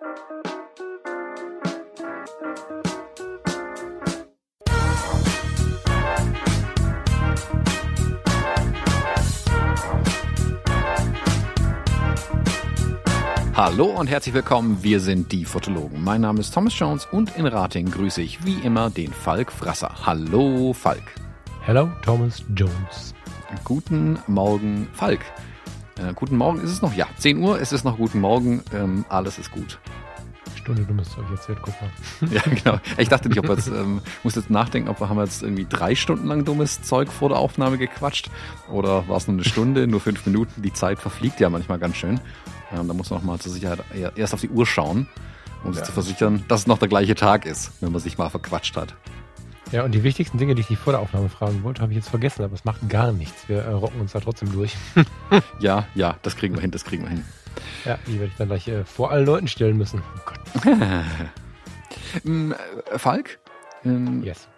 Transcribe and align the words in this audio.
Hallo 0.00 0.26
und 13.86 14.06
herzlich 14.06 14.34
willkommen, 14.34 14.78
wir 14.82 15.00
sind 15.00 15.32
die 15.32 15.44
Fotologen. 15.44 16.04
Mein 16.04 16.20
Name 16.20 16.38
ist 16.38 16.54
Thomas 16.54 16.78
Jones 16.78 17.06
und 17.06 17.36
in 17.36 17.46
Rating 17.46 17.90
grüße 17.90 18.22
ich 18.22 18.44
wie 18.44 18.60
immer 18.60 18.90
den 18.90 19.12
Falk 19.12 19.50
Frasser. 19.50 20.06
Hallo 20.06 20.72
Falk. 20.72 21.02
Hello 21.62 21.90
Thomas 22.04 22.44
Jones. 22.54 23.14
Guten 23.64 24.16
Morgen 24.28 24.88
Falk. 24.92 25.24
Äh, 25.98 26.14
guten 26.14 26.36
Morgen 26.36 26.60
ist 26.60 26.70
es 26.70 26.82
noch, 26.82 26.94
ja, 26.94 27.06
10 27.16 27.38
Uhr, 27.38 27.60
es 27.60 27.72
ist 27.72 27.84
noch 27.84 27.96
guten 27.96 28.20
Morgen, 28.20 28.62
ähm, 28.72 29.04
alles 29.08 29.38
ist 29.38 29.50
gut. 29.50 29.78
Stunde 30.54 30.84
dummes 30.84 31.10
Zeug 31.10 31.24
erzählt, 31.30 31.58
guck 31.62 31.74
mal. 31.80 31.90
ja, 32.30 32.42
genau. 32.42 32.78
Ich 32.98 33.08
dachte 33.08 33.28
nicht, 33.28 33.38
ob 33.38 33.48
wir 33.48 33.54
jetzt, 33.54 33.68
ähm, 33.68 34.02
muss 34.22 34.34
jetzt 34.34 34.50
nachdenken, 34.50 34.90
ob 34.90 35.00
wir 35.00 35.08
haben 35.08 35.18
jetzt 35.18 35.42
irgendwie 35.42 35.66
drei 35.68 35.94
Stunden 35.94 36.26
lang 36.26 36.44
dummes 36.44 36.82
Zeug 36.82 37.10
vor 37.10 37.30
der 37.30 37.38
Aufnahme 37.38 37.78
gequatscht 37.78 38.30
oder 38.70 39.08
war 39.08 39.16
es 39.16 39.26
nur 39.26 39.34
eine 39.34 39.44
Stunde, 39.44 39.86
nur 39.86 40.00
fünf 40.00 40.26
Minuten. 40.26 40.60
Die 40.60 40.72
Zeit 40.72 40.98
verfliegt 40.98 41.40
ja 41.40 41.48
manchmal 41.48 41.78
ganz 41.78 41.96
schön. 41.96 42.20
Ähm, 42.70 42.86
da 42.86 42.94
muss 42.94 43.08
man 43.08 43.20
noch 43.20 43.26
mal 43.26 43.38
zur 43.38 43.50
Sicherheit 43.50 43.82
erst 44.14 44.34
auf 44.34 44.42
die 44.42 44.50
Uhr 44.50 44.66
schauen, 44.66 45.08
um 45.64 45.72
sich 45.72 45.80
ja. 45.80 45.86
zu 45.86 45.92
versichern, 45.92 46.44
dass 46.48 46.60
es 46.60 46.66
noch 46.66 46.78
der 46.78 46.88
gleiche 46.88 47.14
Tag 47.14 47.46
ist, 47.46 47.72
wenn 47.80 47.90
man 47.90 48.00
sich 48.02 48.18
mal 48.18 48.28
verquatscht 48.28 48.76
hat. 48.76 48.94
Ja, 49.70 49.84
und 49.84 49.92
die 49.92 50.02
wichtigsten 50.02 50.38
Dinge, 50.38 50.54
die 50.54 50.62
ich 50.62 50.68
dich 50.68 50.78
vor 50.78 50.94
der 50.94 51.00
Aufnahme 51.00 51.28
fragen 51.28 51.62
wollte, 51.62 51.82
habe 51.82 51.92
ich 51.92 51.96
jetzt 51.96 52.08
vergessen, 52.08 52.42
aber 52.42 52.54
es 52.54 52.64
macht 52.64 52.88
gar 52.88 53.12
nichts. 53.12 53.48
Wir 53.48 53.58
äh, 53.58 53.70
rocken 53.70 54.00
uns 54.00 54.12
da 54.12 54.20
trotzdem 54.20 54.50
durch. 54.50 54.74
ja, 55.60 55.86
ja, 55.94 56.16
das 56.22 56.36
kriegen 56.36 56.54
wir 56.54 56.62
hin, 56.62 56.70
das 56.70 56.84
kriegen 56.84 57.02
wir 57.02 57.10
hin. 57.10 57.24
Ja, 57.84 57.98
die 58.06 58.14
werde 58.14 58.26
ich 58.26 58.36
dann 58.38 58.48
gleich 58.48 58.66
äh, 58.68 58.84
vor 58.84 59.10
allen 59.10 59.26
Leuten 59.26 59.46
stellen 59.46 59.76
müssen. 59.76 60.02
Oh 60.16 60.20
Gott. 60.24 60.40
ähm, 62.24 62.54
äh, 62.92 62.98
Falk? 62.98 63.38
Ähm, 63.84 64.22
yes. 64.24 64.48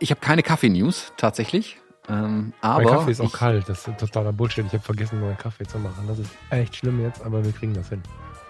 Ich 0.00 0.10
habe 0.10 0.20
keine 0.20 0.42
Kaffee-News, 0.42 1.12
tatsächlich. 1.16 1.78
Ähm, 2.08 2.52
aber 2.60 2.82
mein 2.82 2.94
Kaffee 2.94 3.10
ist 3.12 3.20
auch 3.20 3.26
ich, 3.26 3.32
kalt, 3.32 3.68
das 3.68 3.86
ist 3.86 3.98
totaler 3.98 4.32
Bullshit. 4.32 4.66
Ich 4.66 4.72
habe 4.72 4.82
vergessen, 4.82 5.20
neuen 5.20 5.38
Kaffee 5.38 5.66
zu 5.66 5.78
machen. 5.78 6.04
Das 6.08 6.18
ist 6.18 6.30
echt 6.50 6.76
schlimm 6.76 7.00
jetzt, 7.00 7.22
aber 7.24 7.44
wir 7.44 7.52
kriegen 7.52 7.74
das 7.74 7.88
hin. 7.88 8.02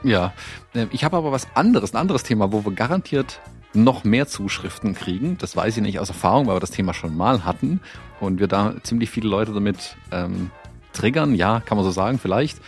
Ja, 0.03 0.33
ähm, 0.75 0.89
ich 0.93 1.05
habe 1.05 1.17
aber 1.17 1.33
was 1.33 1.47
anderes, 1.55 1.95
ein 1.95 1.97
anderes 1.99 2.23
Thema, 2.23 2.53
wo 2.53 2.65
wir 2.65 2.73
garantiert 2.73 3.41
noch 3.77 4.05
mehr 4.05 4.27
Zuschriften 4.27 4.95
kriegen. 4.95 5.39
Das 5.39 5.57
weiß 5.57 5.77
ich 5.77 5.83
nicht 5.83 5.99
aus 5.99 6.09
Erfahrung, 6.09 6.47
weil 6.47 6.57
wir 6.57 6.61
das 6.61 6.71
Thema 6.71 6.95
schon 6.95 7.17
mal 7.17 7.45
hatten 7.45 7.81
und 8.21 8.41
wir 8.41 8.49
da 8.49 8.75
ziemlich 8.83 9.11
viele 9.11 9.29
Leute 9.29 9.53
damit 9.53 9.97
ähm, 10.13 10.51
triggern. 10.93 11.35
Ja, 11.35 11.61
kann 11.61 11.77
man 11.77 11.85
so 11.85 11.91
sagen, 11.91 12.19
vielleicht. 12.19 12.59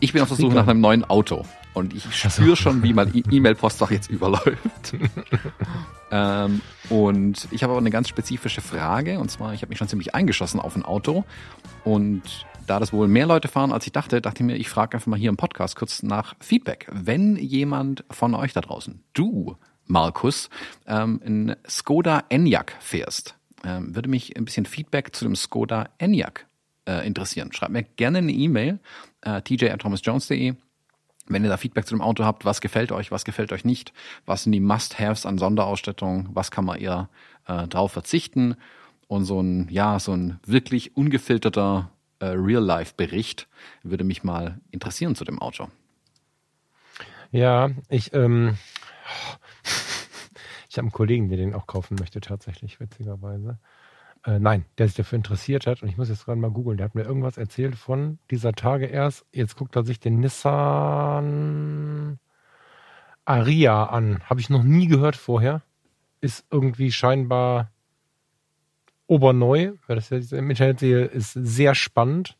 Ich 0.00 0.12
bin 0.12 0.22
auf 0.22 0.28
der 0.28 0.36
Suche 0.36 0.54
nach 0.54 0.66
einem 0.66 0.80
neuen 0.80 1.04
Auto 1.04 1.44
und 1.76 1.94
ich 1.94 2.04
spüre 2.14 2.56
schon, 2.56 2.82
wie 2.82 2.94
mein 2.94 3.14
e- 3.14 3.22
E-Mail-Postfach 3.30 3.90
jetzt 3.90 4.10
überläuft. 4.10 4.94
ähm, 6.10 6.62
und 6.88 7.48
ich 7.50 7.62
habe 7.62 7.72
aber 7.72 7.80
eine 7.80 7.90
ganz 7.90 8.08
spezifische 8.08 8.62
Frage. 8.62 9.18
Und 9.18 9.30
zwar, 9.30 9.52
ich 9.52 9.60
habe 9.60 9.68
mich 9.68 9.78
schon 9.78 9.88
ziemlich 9.88 10.14
eingeschossen 10.14 10.58
auf 10.58 10.74
ein 10.74 10.82
Auto. 10.82 11.24
Und 11.84 12.46
da 12.66 12.80
das 12.80 12.94
wohl 12.94 13.08
mehr 13.08 13.26
Leute 13.26 13.48
fahren, 13.48 13.72
als 13.72 13.86
ich 13.86 13.92
dachte, 13.92 14.22
dachte 14.22 14.42
ich 14.42 14.46
mir, 14.46 14.56
ich 14.56 14.70
frage 14.70 14.96
einfach 14.96 15.06
mal 15.06 15.18
hier 15.18 15.28
im 15.28 15.36
Podcast 15.36 15.76
kurz 15.76 16.02
nach 16.02 16.34
Feedback. 16.40 16.88
Wenn 16.90 17.36
jemand 17.36 18.04
von 18.10 18.34
euch 18.34 18.54
da 18.54 18.62
draußen, 18.62 19.02
du, 19.12 19.56
Markus, 19.86 20.50
ähm, 20.86 21.20
in 21.24 21.56
Skoda 21.68 22.24
Enyaq 22.28 22.72
fährst, 22.80 23.36
ähm, 23.64 23.94
würde 23.94 24.08
mich 24.08 24.36
ein 24.36 24.44
bisschen 24.44 24.66
Feedback 24.66 25.14
zu 25.14 25.24
dem 25.24 25.36
Skoda 25.36 25.88
Enyaq 25.98 26.46
äh, 26.86 27.06
interessieren. 27.06 27.52
Schreibt 27.52 27.72
mir 27.72 27.82
gerne 27.82 28.18
eine 28.18 28.32
E-Mail, 28.32 28.78
äh, 29.22 29.42
tj.thomasjones.de 29.42 30.54
wenn 31.28 31.42
ihr 31.42 31.50
da 31.50 31.56
Feedback 31.56 31.86
zu 31.86 31.94
dem 31.94 32.02
Auto 32.02 32.24
habt, 32.24 32.44
was 32.44 32.60
gefällt 32.60 32.92
euch, 32.92 33.10
was 33.10 33.24
gefällt 33.24 33.52
euch 33.52 33.64
nicht, 33.64 33.92
was 34.26 34.44
sind 34.44 34.52
die 34.52 34.60
Must-Haves 34.60 35.26
an 35.26 35.38
Sonderausstattung, 35.38 36.28
was 36.32 36.50
kann 36.50 36.64
man 36.64 36.78
eher 36.78 37.08
äh, 37.46 37.66
drauf 37.66 37.92
verzichten 37.92 38.56
und 39.08 39.24
so 39.24 39.40
ein, 39.40 39.68
ja, 39.70 39.98
so 39.98 40.12
ein 40.12 40.38
wirklich 40.46 40.96
ungefilterter 40.96 41.90
äh, 42.18 42.26
Real-Life-Bericht 42.26 43.48
würde 43.82 44.04
mich 44.04 44.24
mal 44.24 44.58
interessieren 44.70 45.14
zu 45.14 45.24
dem 45.24 45.40
Auto. 45.40 45.68
Ja, 47.32 47.70
ich, 47.88 48.14
ähm, 48.14 48.56
ich 50.68 50.78
habe 50.78 50.86
einen 50.86 50.92
Kollegen, 50.92 51.28
der 51.28 51.38
den 51.38 51.54
auch 51.54 51.66
kaufen 51.66 51.96
möchte, 51.98 52.20
tatsächlich, 52.20 52.80
witzigerweise. 52.80 53.58
Äh, 54.24 54.38
nein, 54.40 54.64
der 54.78 54.88
sich 54.88 54.96
dafür 54.96 55.16
interessiert 55.16 55.66
hat. 55.66 55.82
Und 55.82 55.88
ich 55.88 55.96
muss 55.96 56.08
jetzt 56.08 56.24
gerade 56.24 56.40
mal 56.40 56.50
googeln. 56.50 56.78
Der 56.78 56.86
hat 56.86 56.94
mir 56.94 57.04
irgendwas 57.04 57.38
erzählt 57.38 57.76
von 57.76 58.18
dieser 58.30 58.52
Tage 58.52 58.86
erst. 58.86 59.24
Jetzt 59.32 59.56
guckt 59.56 59.76
er 59.76 59.84
sich 59.84 60.00
den 60.00 60.18
Nissan 60.20 62.18
Aria 63.24 63.84
an. 63.84 64.22
Habe 64.24 64.40
ich 64.40 64.50
noch 64.50 64.64
nie 64.64 64.88
gehört 64.88 65.16
vorher. 65.16 65.62
Ist 66.20 66.44
irgendwie 66.50 66.90
scheinbar 66.90 67.70
oberneu. 69.06 69.72
Wer 69.86 69.96
das 69.96 70.10
jetzt 70.10 70.32
im 70.32 70.50
Internet 70.50 70.80
sehe, 70.80 71.04
ist 71.04 71.32
sehr 71.32 71.74
spannend. 71.74 72.36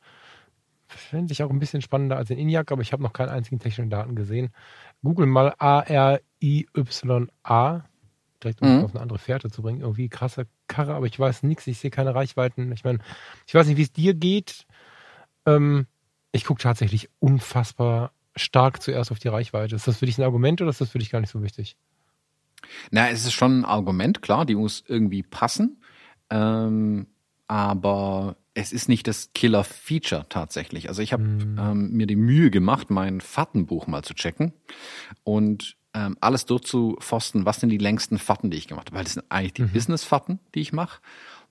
Finde 0.88 1.32
ich 1.32 1.42
auch 1.42 1.50
ein 1.50 1.58
bisschen 1.58 1.82
spannender 1.82 2.16
als 2.16 2.30
in 2.30 2.38
Enyaq, 2.38 2.70
aber 2.72 2.82
ich 2.82 2.92
habe 2.92 3.02
noch 3.02 3.12
keinen 3.12 3.30
einzigen 3.30 3.58
technischen 3.58 3.90
Daten 3.90 4.14
gesehen. 4.14 4.50
Google 5.06 5.26
mal 5.26 5.54
A-R-I-Y-A 5.58 6.24
direkt 8.42 8.62
um 8.62 8.78
mhm. 8.78 8.84
auf 8.84 8.92
eine 8.92 9.00
andere 9.00 9.18
Fährte 9.18 9.50
zu 9.50 9.62
bringen. 9.62 9.80
Irgendwie 9.80 10.08
krasse 10.08 10.46
Karre, 10.68 10.94
aber 10.94 11.06
ich 11.06 11.18
weiß 11.18 11.42
nichts, 11.42 11.66
ich 11.66 11.78
sehe 11.78 11.90
keine 11.90 12.14
Reichweiten. 12.14 12.70
Ich 12.72 12.84
meine, 12.84 12.98
ich 13.46 13.54
weiß 13.54 13.66
nicht, 13.66 13.76
wie 13.76 13.82
es 13.82 13.92
dir 13.92 14.14
geht. 14.14 14.66
Ähm, 15.46 15.86
ich 16.32 16.44
gucke 16.44 16.62
tatsächlich 16.62 17.08
unfassbar 17.18 18.12
stark 18.34 18.82
zuerst 18.82 19.10
auf 19.10 19.18
die 19.18 19.28
Reichweite. 19.28 19.74
Ist 19.74 19.88
das 19.88 19.98
für 19.98 20.06
dich 20.06 20.18
ein 20.18 20.24
Argument 20.24 20.60
oder 20.60 20.70
ist 20.70 20.80
das 20.80 20.90
für 20.90 20.98
dich 20.98 21.10
gar 21.10 21.20
nicht 21.20 21.30
so 21.30 21.42
wichtig? 21.42 21.76
Na, 22.90 23.08
es 23.08 23.24
ist 23.24 23.32
schon 23.32 23.60
ein 23.60 23.64
Argument, 23.64 24.22
klar, 24.22 24.44
die 24.44 24.54
muss 24.54 24.84
irgendwie 24.86 25.22
passen. 25.22 25.82
Ähm, 26.30 27.06
aber 27.46 28.36
es 28.56 28.72
ist 28.72 28.88
nicht 28.88 29.06
das 29.06 29.30
Killer-Feature 29.34 30.26
tatsächlich. 30.30 30.88
Also 30.88 31.02
ich 31.02 31.12
habe 31.12 31.22
mm. 31.22 31.58
ähm, 31.58 31.90
mir 31.92 32.06
die 32.06 32.16
Mühe 32.16 32.50
gemacht, 32.50 32.88
mein 32.88 33.20
Fahrtenbuch 33.20 33.86
mal 33.86 34.02
zu 34.02 34.14
checken. 34.14 34.54
Und 35.24 35.76
ähm, 35.92 36.16
alles 36.20 36.46
durchzuforsten, 36.46 37.44
was 37.44 37.60
sind 37.60 37.68
die 37.68 37.78
längsten 37.78 38.18
Fahrten, 38.18 38.50
die 38.50 38.56
ich 38.56 38.66
gemacht 38.66 38.88
habe. 38.88 38.96
Weil 38.96 39.04
das 39.04 39.12
sind 39.12 39.26
eigentlich 39.28 39.52
die 39.52 39.62
mhm. 39.62 39.72
Business-Fahrten, 39.72 40.40
die 40.54 40.60
ich 40.60 40.72
mache. 40.72 41.02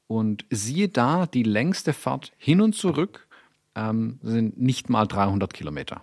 Und 0.07 0.45
siehe 0.49 0.89
da, 0.89 1.27
die 1.27 1.43
längste 1.43 1.93
Fahrt 1.93 2.31
hin 2.37 2.59
und 2.59 2.73
zurück 2.73 3.27
ähm, 3.75 4.19
sind 4.23 4.59
nicht 4.59 4.89
mal 4.89 5.05
300 5.05 5.53
Kilometer. 5.53 6.01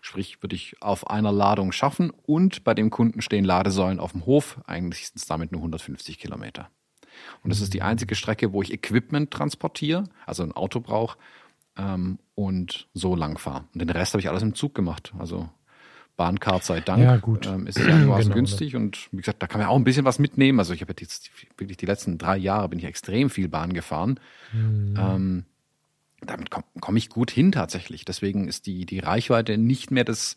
Sprich, 0.00 0.42
würde 0.42 0.56
ich 0.56 0.74
auf 0.82 1.08
einer 1.08 1.30
Ladung 1.30 1.70
schaffen 1.70 2.10
und 2.10 2.64
bei 2.64 2.74
dem 2.74 2.90
Kunden 2.90 3.22
stehen 3.22 3.44
Ladesäulen 3.44 4.00
auf 4.00 4.10
dem 4.10 4.26
Hof. 4.26 4.60
Eigentlich 4.66 5.06
sind 5.06 5.18
es 5.18 5.26
damit 5.26 5.52
nur 5.52 5.60
150 5.60 6.18
Kilometer. 6.18 6.68
Und 7.42 7.50
das 7.50 7.60
ist 7.60 7.74
die 7.74 7.82
einzige 7.82 8.14
Strecke, 8.14 8.52
wo 8.52 8.62
ich 8.62 8.72
Equipment 8.72 9.30
transportiere, 9.30 10.04
also 10.26 10.42
ein 10.42 10.52
Auto 10.52 10.80
brauche 10.80 11.18
ähm, 11.76 12.18
und 12.34 12.88
so 12.94 13.16
lang 13.16 13.38
fahre. 13.38 13.64
Und 13.72 13.80
den 13.80 13.90
Rest 13.90 14.14
habe 14.14 14.20
ich 14.20 14.28
alles 14.28 14.42
im 14.42 14.54
Zug 14.54 14.74
gemacht. 14.74 15.12
Also 15.18 15.48
Bahncard 16.16 16.64
sei 16.64 16.80
Dank. 16.80 17.02
Ja, 17.02 17.16
gut. 17.16 17.46
Ähm, 17.46 17.66
ist 17.66 17.78
einigermaßen 17.78 18.24
genau, 18.24 18.34
günstig 18.34 18.76
und 18.76 19.08
wie 19.12 19.18
gesagt, 19.18 19.42
da 19.42 19.46
kann 19.46 19.60
man 19.60 19.68
auch 19.68 19.76
ein 19.76 19.84
bisschen 19.84 20.04
was 20.04 20.18
mitnehmen. 20.18 20.58
Also 20.58 20.74
ich 20.74 20.80
habe 20.80 20.94
jetzt 20.98 21.30
wirklich 21.56 21.78
die 21.78 21.86
letzten 21.86 22.18
drei 22.18 22.36
Jahre 22.36 22.68
bin 22.68 22.78
ich 22.78 22.84
extrem 22.84 23.30
viel 23.30 23.48
Bahn 23.48 23.72
gefahren. 23.72 24.20
Mhm. 24.52 24.94
Ähm, 24.98 25.44
damit 26.20 26.50
komme 26.50 26.64
komm 26.80 26.96
ich 26.96 27.08
gut 27.08 27.30
hin 27.30 27.50
tatsächlich. 27.52 28.04
Deswegen 28.04 28.46
ist 28.46 28.66
die, 28.66 28.86
die 28.86 29.00
Reichweite 29.00 29.58
nicht 29.58 29.90
mehr 29.90 30.04
das 30.04 30.36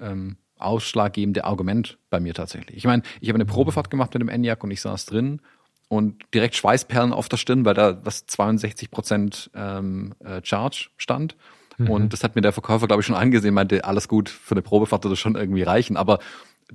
ähm, 0.00 0.36
ausschlaggebende 0.58 1.44
Argument 1.44 1.98
bei 2.10 2.20
mir 2.20 2.34
tatsächlich. 2.34 2.76
Ich 2.76 2.84
meine, 2.84 3.02
ich 3.20 3.28
habe 3.28 3.36
eine 3.36 3.46
Probefahrt 3.46 3.90
gemacht 3.90 4.12
mit 4.12 4.20
dem 4.20 4.28
Enyaq 4.28 4.62
und 4.64 4.70
ich 4.70 4.80
saß 4.80 5.06
drin 5.06 5.40
und 5.88 6.22
direkt 6.34 6.54
Schweißperlen 6.54 7.12
auf 7.12 7.28
der 7.28 7.38
Stirn, 7.38 7.64
weil 7.64 7.74
da 7.74 7.98
was 8.04 8.26
62 8.26 8.90
Prozent 8.90 9.50
ähm, 9.54 10.14
äh, 10.20 10.40
Charge 10.42 10.90
stand. 10.96 11.36
Mhm. 11.78 11.90
Und 11.90 12.12
das 12.12 12.22
hat 12.24 12.36
mir 12.36 12.42
der 12.42 12.52
Verkäufer, 12.52 12.86
glaube 12.86 13.00
ich, 13.00 13.06
schon 13.06 13.16
angesehen, 13.16 13.54
meinte, 13.54 13.84
alles 13.84 14.08
gut, 14.08 14.28
für 14.28 14.54
eine 14.54 14.62
Probefahrt 14.62 15.04
würde 15.04 15.14
das 15.14 15.20
schon 15.20 15.36
irgendwie 15.36 15.62
reichen. 15.62 15.96
Aber 15.96 16.18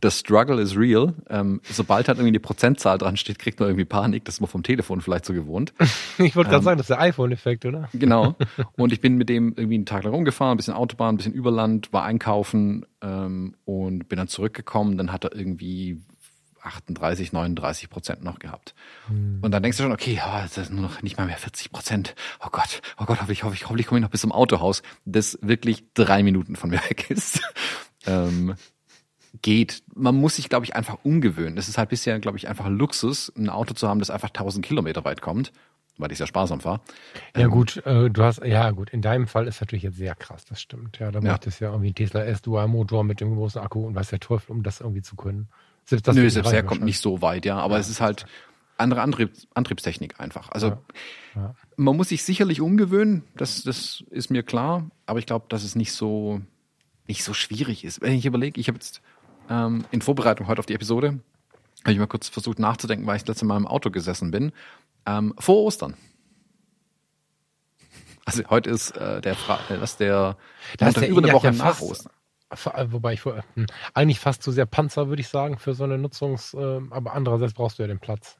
the 0.02 0.10
struggle 0.10 0.60
is 0.60 0.76
real. 0.76 1.14
Ähm, 1.30 1.62
sobald 1.64 2.08
halt 2.08 2.18
irgendwie 2.18 2.32
eine 2.32 2.40
Prozentzahl 2.40 2.98
dran 2.98 3.18
steht, 3.18 3.38
kriegt 3.40 3.60
man 3.60 3.70
irgendwie 3.70 3.86
Panik. 3.86 4.26
Das 4.26 4.36
ist 4.36 4.42
man 4.42 4.50
vom 4.50 4.64
Telefon 4.64 5.02
vielleicht 5.02 5.26
so 5.26 5.34
gewohnt. 5.34 5.74
Ich 6.20 6.36
wollte 6.36 6.52
gerade 6.52 6.62
ähm, 6.62 6.64
sagen, 6.64 6.78
das 6.78 6.86
ist 6.86 6.90
der 6.90 7.02
iPhone-Effekt, 7.02 7.66
oder? 7.66 7.90
Genau. 7.94 8.36
Und 8.78 8.94
ich 8.94 9.02
bin 9.02 9.16
mit 9.16 9.30
dem 9.30 9.54
irgendwie 9.56 9.76
einen 9.76 9.86
Tag 9.86 10.04
lang 10.04 10.14
rumgefahren, 10.14 10.54
ein 10.54 10.58
bisschen 10.58 10.76
Autobahn, 10.76 11.16
ein 11.16 11.18
bisschen 11.18 11.34
Überland, 11.34 11.92
war 11.92 12.04
einkaufen 12.04 12.86
ähm, 13.02 13.56
und 13.66 14.08
bin 14.10 14.18
dann 14.18 14.28
zurückgekommen. 14.28 14.98
Dann 14.98 15.12
hat 15.12 15.26
er 15.26 15.36
irgendwie 15.36 16.02
38, 16.64 17.34
39 17.34 17.90
Prozent 17.90 18.24
noch 18.24 18.40
gehabt. 18.40 18.74
Hm. 19.08 19.40
Und 19.42 19.52
dann 19.52 19.62
denkst 19.62 19.78
du 19.78 19.84
schon, 19.84 19.92
okay, 19.92 20.22
oh, 20.26 20.40
das 20.42 20.58
ist 20.58 20.72
nur 20.72 20.82
noch 20.82 21.02
nicht 21.02 21.18
mal 21.18 21.26
mehr 21.26 21.38
40 21.38 21.72
Prozent. 21.72 22.16
Oh 22.44 22.50
Gott, 22.52 22.82
oh 22.98 23.06
Gott, 23.06 23.20
hoffentlich, 23.20 23.44
hoffentlich, 23.44 23.66
hoffentlich 23.66 23.88
komme 23.88 24.00
ich 24.00 24.04
noch 24.04 24.12
bis 24.12 24.22
zum 24.22 24.32
Autohaus, 24.32 24.82
das 25.06 25.38
wirklich 25.42 25.84
drei 25.94 26.24
Minuten 26.24 26.56
von 26.56 26.70
mir 26.70 26.80
weg 26.90 27.10
ist. 27.10 27.42
ähm, 28.06 28.56
geht. 29.42 29.84
Man 29.94 30.16
muss 30.16 30.36
sich, 30.36 30.50
glaube 30.50 30.66
ich, 30.66 30.76
einfach 30.76 31.00
umgewöhnen. 31.04 31.56
Das 31.56 31.68
ist 31.68 31.78
halt 31.78 31.90
bisher, 31.90 32.20
glaube 32.20 32.38
ich, 32.38 32.48
einfach 32.48 32.68
Luxus, 32.70 33.32
ein 33.36 33.50
Auto 33.50 33.74
zu 33.74 33.88
haben, 33.88 34.00
das 34.00 34.10
einfach 34.10 34.30
1000 34.30 34.66
Kilometer 34.66 35.04
weit 35.06 35.22
kommt. 35.22 35.52
weil 35.98 36.12
ich 36.12 36.18
sehr 36.18 36.28
sparsam 36.28 36.60
fahre. 36.60 36.82
Ja, 37.36 37.44
ähm, 37.44 37.52
gut, 37.52 37.78
äh, 37.86 38.10
du 38.10 38.24
hast, 38.24 38.44
ja, 38.44 38.72
gut, 38.72 38.90
in 38.90 39.04
deinem 39.04 39.28
Fall 39.28 39.48
ist 39.48 39.62
natürlich 39.62 39.84
jetzt 39.84 39.98
sehr 39.98 40.16
krass, 40.16 40.44
das 40.46 40.60
stimmt. 40.60 40.98
Ja, 40.98 41.12
da 41.12 41.20
ja. 41.20 41.32
möchtest 41.32 41.60
ja 41.60 41.70
irgendwie 41.70 41.94
Tesla 41.94 42.24
S-Dual-Motor 42.24 43.04
mit 43.04 43.22
dem 43.22 43.36
großen 43.36 43.62
Akku 43.62 43.86
und 43.86 43.94
was 43.94 44.10
der 44.10 44.20
Teufel, 44.20 44.52
um 44.52 44.64
das 44.64 44.82
irgendwie 44.82 45.04
zu 45.04 45.16
können. 45.16 45.50
Selbst 45.86 46.08
das 46.08 46.16
Nö, 46.16 46.30
selbst 46.30 46.52
der 46.52 46.64
kommt 46.64 46.84
nicht 46.84 47.00
so 47.00 47.22
weit, 47.22 47.46
ja, 47.46 47.58
aber 47.58 47.76
ja, 47.76 47.82
es 47.82 47.90
ist 47.90 48.02
halt 48.02 48.26
andere 48.78 49.02
Antrieb, 49.02 49.32
Antriebstechnik 49.54 50.20
einfach. 50.20 50.50
Also 50.50 50.68
ja. 50.68 50.80
Ja. 51.36 51.56
man 51.78 51.96
muss 51.96 52.10
sich 52.10 52.24
sicherlich 52.24 52.62
umgewöhnen, 52.62 53.24
das, 53.36 53.64
das 53.64 54.04
ist 54.10 54.30
mir 54.30 54.44
klar, 54.44 54.90
aber 55.06 55.20
ich 55.20 55.26
glaube, 55.26 55.46
dass 55.50 55.64
es 55.64 55.76
nicht 55.76 55.92
so, 55.92 56.42
nicht 57.08 57.24
so 57.24 57.34
schwierig 57.34 57.84
ist. 57.84 58.02
Wenn 58.02 58.14
ich 58.14 58.26
überlege, 58.26 58.60
ich 58.60 58.68
habe 58.68 58.78
jetzt 58.78 59.02
ähm, 59.50 59.86
in 59.92 60.02
Vorbereitung 60.02 60.48
heute 60.48 60.60
auf 60.60 60.66
die 60.66 60.74
Episode, 60.74 61.20
habe 61.84 61.92
ich 61.92 62.00
mal 62.00 62.08
kurz 62.08 62.30
versucht 62.30 62.60
nachzudenken, 62.60 63.06
weil 63.06 63.18
ich 63.18 63.24
das 63.24 63.36
letzte 63.36 63.46
Mal 63.46 63.58
im 63.58 63.68
Auto 63.68 63.92
gesessen 63.92 64.32
bin 64.32 64.52
ähm, 65.06 65.34
vor 65.38 65.64
Ostern. 65.64 65.96
Also 68.26 68.44
heute 68.50 68.70
ist 68.70 68.92
äh, 68.92 69.22
der, 69.22 69.36
Fra 69.36 69.60
äh, 69.70 69.82
was 69.82 69.98
der, 69.98 70.38
das 70.78 70.90
ist 70.90 71.02
der 71.02 71.10
über 71.10 71.22
eine 71.22 71.34
Woche 71.34 71.48
ja 71.48 71.54
nach 71.54 71.82
Ostern. 71.82 72.14
Wobei 72.56 73.14
ich 73.14 73.22
vor, 73.22 73.44
hm, 73.56 73.66
eigentlich 73.94 74.20
fast 74.20 74.44
zu 74.44 74.52
sehr 74.52 74.66
Panzer, 74.66 75.08
würde 75.08 75.22
ich 75.22 75.28
sagen, 75.28 75.58
für 75.58 75.74
so 75.74 75.84
eine 75.84 75.98
Nutzungs-, 75.98 76.54
äh, 76.54 76.82
aber 76.92 77.14
andererseits 77.14 77.54
brauchst 77.54 77.80
du 77.80 77.84
ja 77.84 77.88
den 77.88 78.00
Platz. 78.00 78.38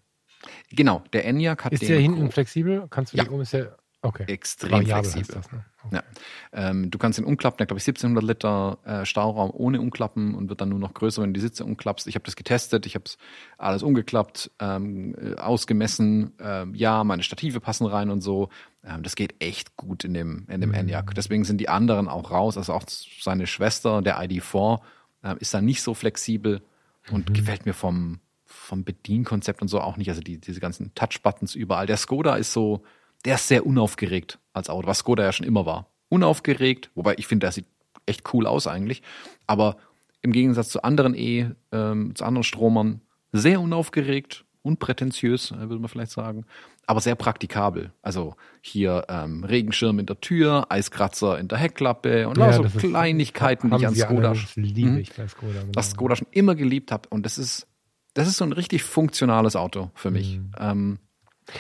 Genau, 0.72 1.04
der 1.14 1.26
Enyaq 1.26 1.66
hat 1.66 1.74
Ist 1.74 1.88
der 1.88 2.00
hinten 2.00 2.32
flexibel? 2.32 2.86
Kannst 2.90 3.14
du 3.14 3.18
ja. 3.18 3.24
den 3.24 3.34
um, 3.34 3.42
ist 3.42 3.54
der, 3.54 3.78
Okay. 4.06 4.26
Extrem 4.28 4.72
Variabel 4.72 5.10
flexibel. 5.10 5.42
Das, 5.42 5.52
ne? 5.54 5.64
okay. 5.86 5.96
ja. 5.96 6.04
ähm, 6.52 6.92
du 6.92 6.98
kannst 6.98 7.20
ihn 7.20 7.24
umklappen, 7.24 7.58
der 7.58 7.68
glaube 7.68 7.80
ich 7.80 7.88
1700 7.88 8.24
Liter 8.24 8.78
äh, 8.84 9.06
Stauraum 9.06 9.50
ohne 9.54 9.80
umklappen 9.80 10.36
und 10.36 10.50
wird 10.50 10.60
dann 10.60 10.68
nur 10.68 10.80
noch 10.80 10.94
größer, 10.94 11.22
wenn 11.22 11.30
du 11.30 11.40
die 11.40 11.42
Sitze 11.42 11.64
umklappst. 11.64 12.06
Ich 12.08 12.16
habe 12.16 12.26
das 12.26 12.36
getestet, 12.36 12.86
ich 12.86 12.96
habe 12.96 13.06
es 13.06 13.18
alles 13.58 13.82
umgeklappt, 13.82 14.52
ähm, 14.60 15.16
äh, 15.16 15.36
ausgemessen. 15.36 16.34
Ähm, 16.42 16.76
ja, 16.76 17.06
meine 17.06 17.24
Stative 17.24 17.62
passen 17.62 17.88
rein 17.88 18.10
und 18.10 18.20
so. 18.20 18.50
Ähm, 18.84 19.04
das 19.04 19.16
geht 19.16 19.36
echt 19.40 19.78
gut 19.78 20.04
in 20.04 20.14
dem 20.14 20.48
in 20.50 20.60
dem 20.60 20.72
mhm. 20.72 20.76
Enyaq. 20.76 21.16
Deswegen 21.16 21.46
sind 21.46 21.60
die 21.60 21.70
anderen 21.70 22.10
auch 22.10 22.30
raus. 22.30 22.58
Also 22.58 22.74
auch 22.74 22.84
seine 22.88 23.48
Schwester, 23.48 24.02
der 24.02 24.20
ID4, 24.20 24.82
äh, 25.24 25.36
ist 25.40 25.54
da 25.54 25.62
nicht 25.62 25.82
so 25.82 25.94
flexibel 25.94 26.62
und 27.10 27.30
mhm. 27.30 27.34
gefällt 27.34 27.66
mir 27.66 27.74
vom 27.74 28.20
vom 28.44 28.84
Bedienkonzept 28.84 29.62
und 29.62 29.70
so 29.70 29.80
auch 29.80 29.96
nicht. 29.96 30.10
Also 30.10 30.20
die, 30.20 30.40
diese 30.40 30.60
ganzen 30.60 30.94
Touch-Buttons 30.94 31.56
überall. 31.56 31.88
Der 31.88 31.98
Skoda 31.98 32.36
ist 32.36 32.52
so 32.52 32.84
der 33.26 33.36
ist 33.36 33.48
sehr 33.48 33.66
unaufgeregt 33.66 34.40
als 34.54 34.70
Auto, 34.70 34.88
was 34.88 35.00
Skoda 35.00 35.24
ja 35.24 35.32
schon 35.32 35.48
immer 35.48 35.66
war. 35.66 35.88
Unaufgeregt, 36.10 36.92
wobei 36.96 37.16
ich 37.18 37.28
finde, 37.28 37.46
der 37.46 37.52
sieht 37.52 37.66
echt 38.06 38.34
cool 38.34 38.46
aus 38.46 38.68
eigentlich. 38.68 39.02
Aber 39.48 39.78
im 40.22 40.32
Gegensatz 40.32 40.70
zu 40.70 40.84
anderen 40.84 41.16
E, 41.16 41.50
ähm, 41.72 42.16
zu 42.16 42.24
anderen 42.24 42.44
Stromern, 42.44 43.02
sehr 43.32 43.60
unaufgeregt, 43.60 44.46
unprätentiös, 44.62 45.52
äh, 45.52 45.58
würde 45.58 45.80
man 45.80 45.90
vielleicht 45.90 46.12
sagen, 46.12 46.46
aber 46.86 47.02
sehr 47.02 47.16
praktikabel. 47.16 47.92
Also 48.02 48.36
hier 48.62 49.06
ähm, 49.10 49.44
Regenschirm 49.44 50.00
in 50.00 50.06
der 50.06 50.20
Tür, 50.20 50.68
Eiskratzer 50.70 51.40
in 51.40 51.48
der 51.48 51.58
Heckklappe 51.58 52.28
und 52.28 52.38
ja, 52.38 52.54
so 52.54 52.64
Kleinigkeiten, 52.64 53.70
die 53.70 53.78
ich 53.78 53.88
an 53.88 53.96
Skoda, 53.96 54.30
alle, 54.30 54.40
das 54.40 54.56
liebe 54.56 54.92
hm? 54.92 54.98
ich 54.98 55.14
bei 55.14 55.28
Skoda 55.28 55.62
genau. 55.62 55.72
was 55.76 55.92
Skoda 55.92 56.16
schon 56.16 56.28
immer 56.32 56.56
geliebt 56.56 56.92
habe. 56.92 57.08
Und 57.10 57.26
das 57.26 57.38
ist, 57.38 57.68
das 58.14 58.28
ist 58.28 58.38
so 58.38 58.46
ein 58.46 58.54
richtig 58.54 58.84
funktionales 58.84 59.56
Auto 59.56 59.92
für 59.94 60.12
mich. 60.12 60.40
Mhm. 60.40 60.52
Ähm, 60.60 61.00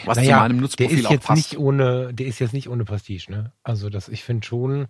was 0.06 0.18
naja, 0.18 0.38
zu 0.38 0.42
meinem 0.42 0.58
Nutzprofil 0.58 0.96
der 0.96 1.06
ist 1.06 1.12
jetzt 1.12 1.26
passt. 1.26 1.38
Nicht 1.38 1.60
ohne, 1.60 2.14
der 2.14 2.28
ist 2.28 2.40
jetzt 2.40 2.54
nicht 2.54 2.70
ohne 2.70 2.86
Prestige, 2.86 3.32
ne? 3.32 3.52
Also 3.64 3.90
das, 3.90 4.10
ich 4.10 4.24
finde 4.24 4.46
schon, 4.46 4.88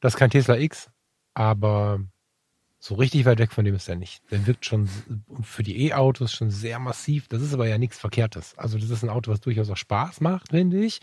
das 0.00 0.14
ist 0.14 0.18
kein 0.18 0.30
Tesla 0.30 0.56
X, 0.56 0.90
aber 1.34 2.00
so 2.78 2.96
richtig 2.96 3.24
weit 3.24 3.38
weg 3.38 3.50
von 3.50 3.64
dem 3.64 3.74
ist 3.74 3.88
er 3.88 3.96
nicht. 3.96 4.22
Der 4.30 4.46
wirkt 4.46 4.66
schon 4.66 4.90
für 5.40 5.62
die 5.62 5.86
E-Autos 5.86 6.32
schon 6.32 6.50
sehr 6.50 6.78
massiv. 6.78 7.28
Das 7.28 7.40
ist 7.40 7.54
aber 7.54 7.66
ja 7.66 7.78
nichts 7.78 7.98
Verkehrtes. 7.98 8.58
Also 8.58 8.76
das 8.78 8.90
ist 8.90 9.02
ein 9.02 9.08
Auto, 9.08 9.32
was 9.32 9.40
durchaus 9.40 9.70
auch 9.70 9.76
Spaß 9.78 10.20
macht, 10.20 10.50
finde 10.50 10.84
ich. 10.84 11.00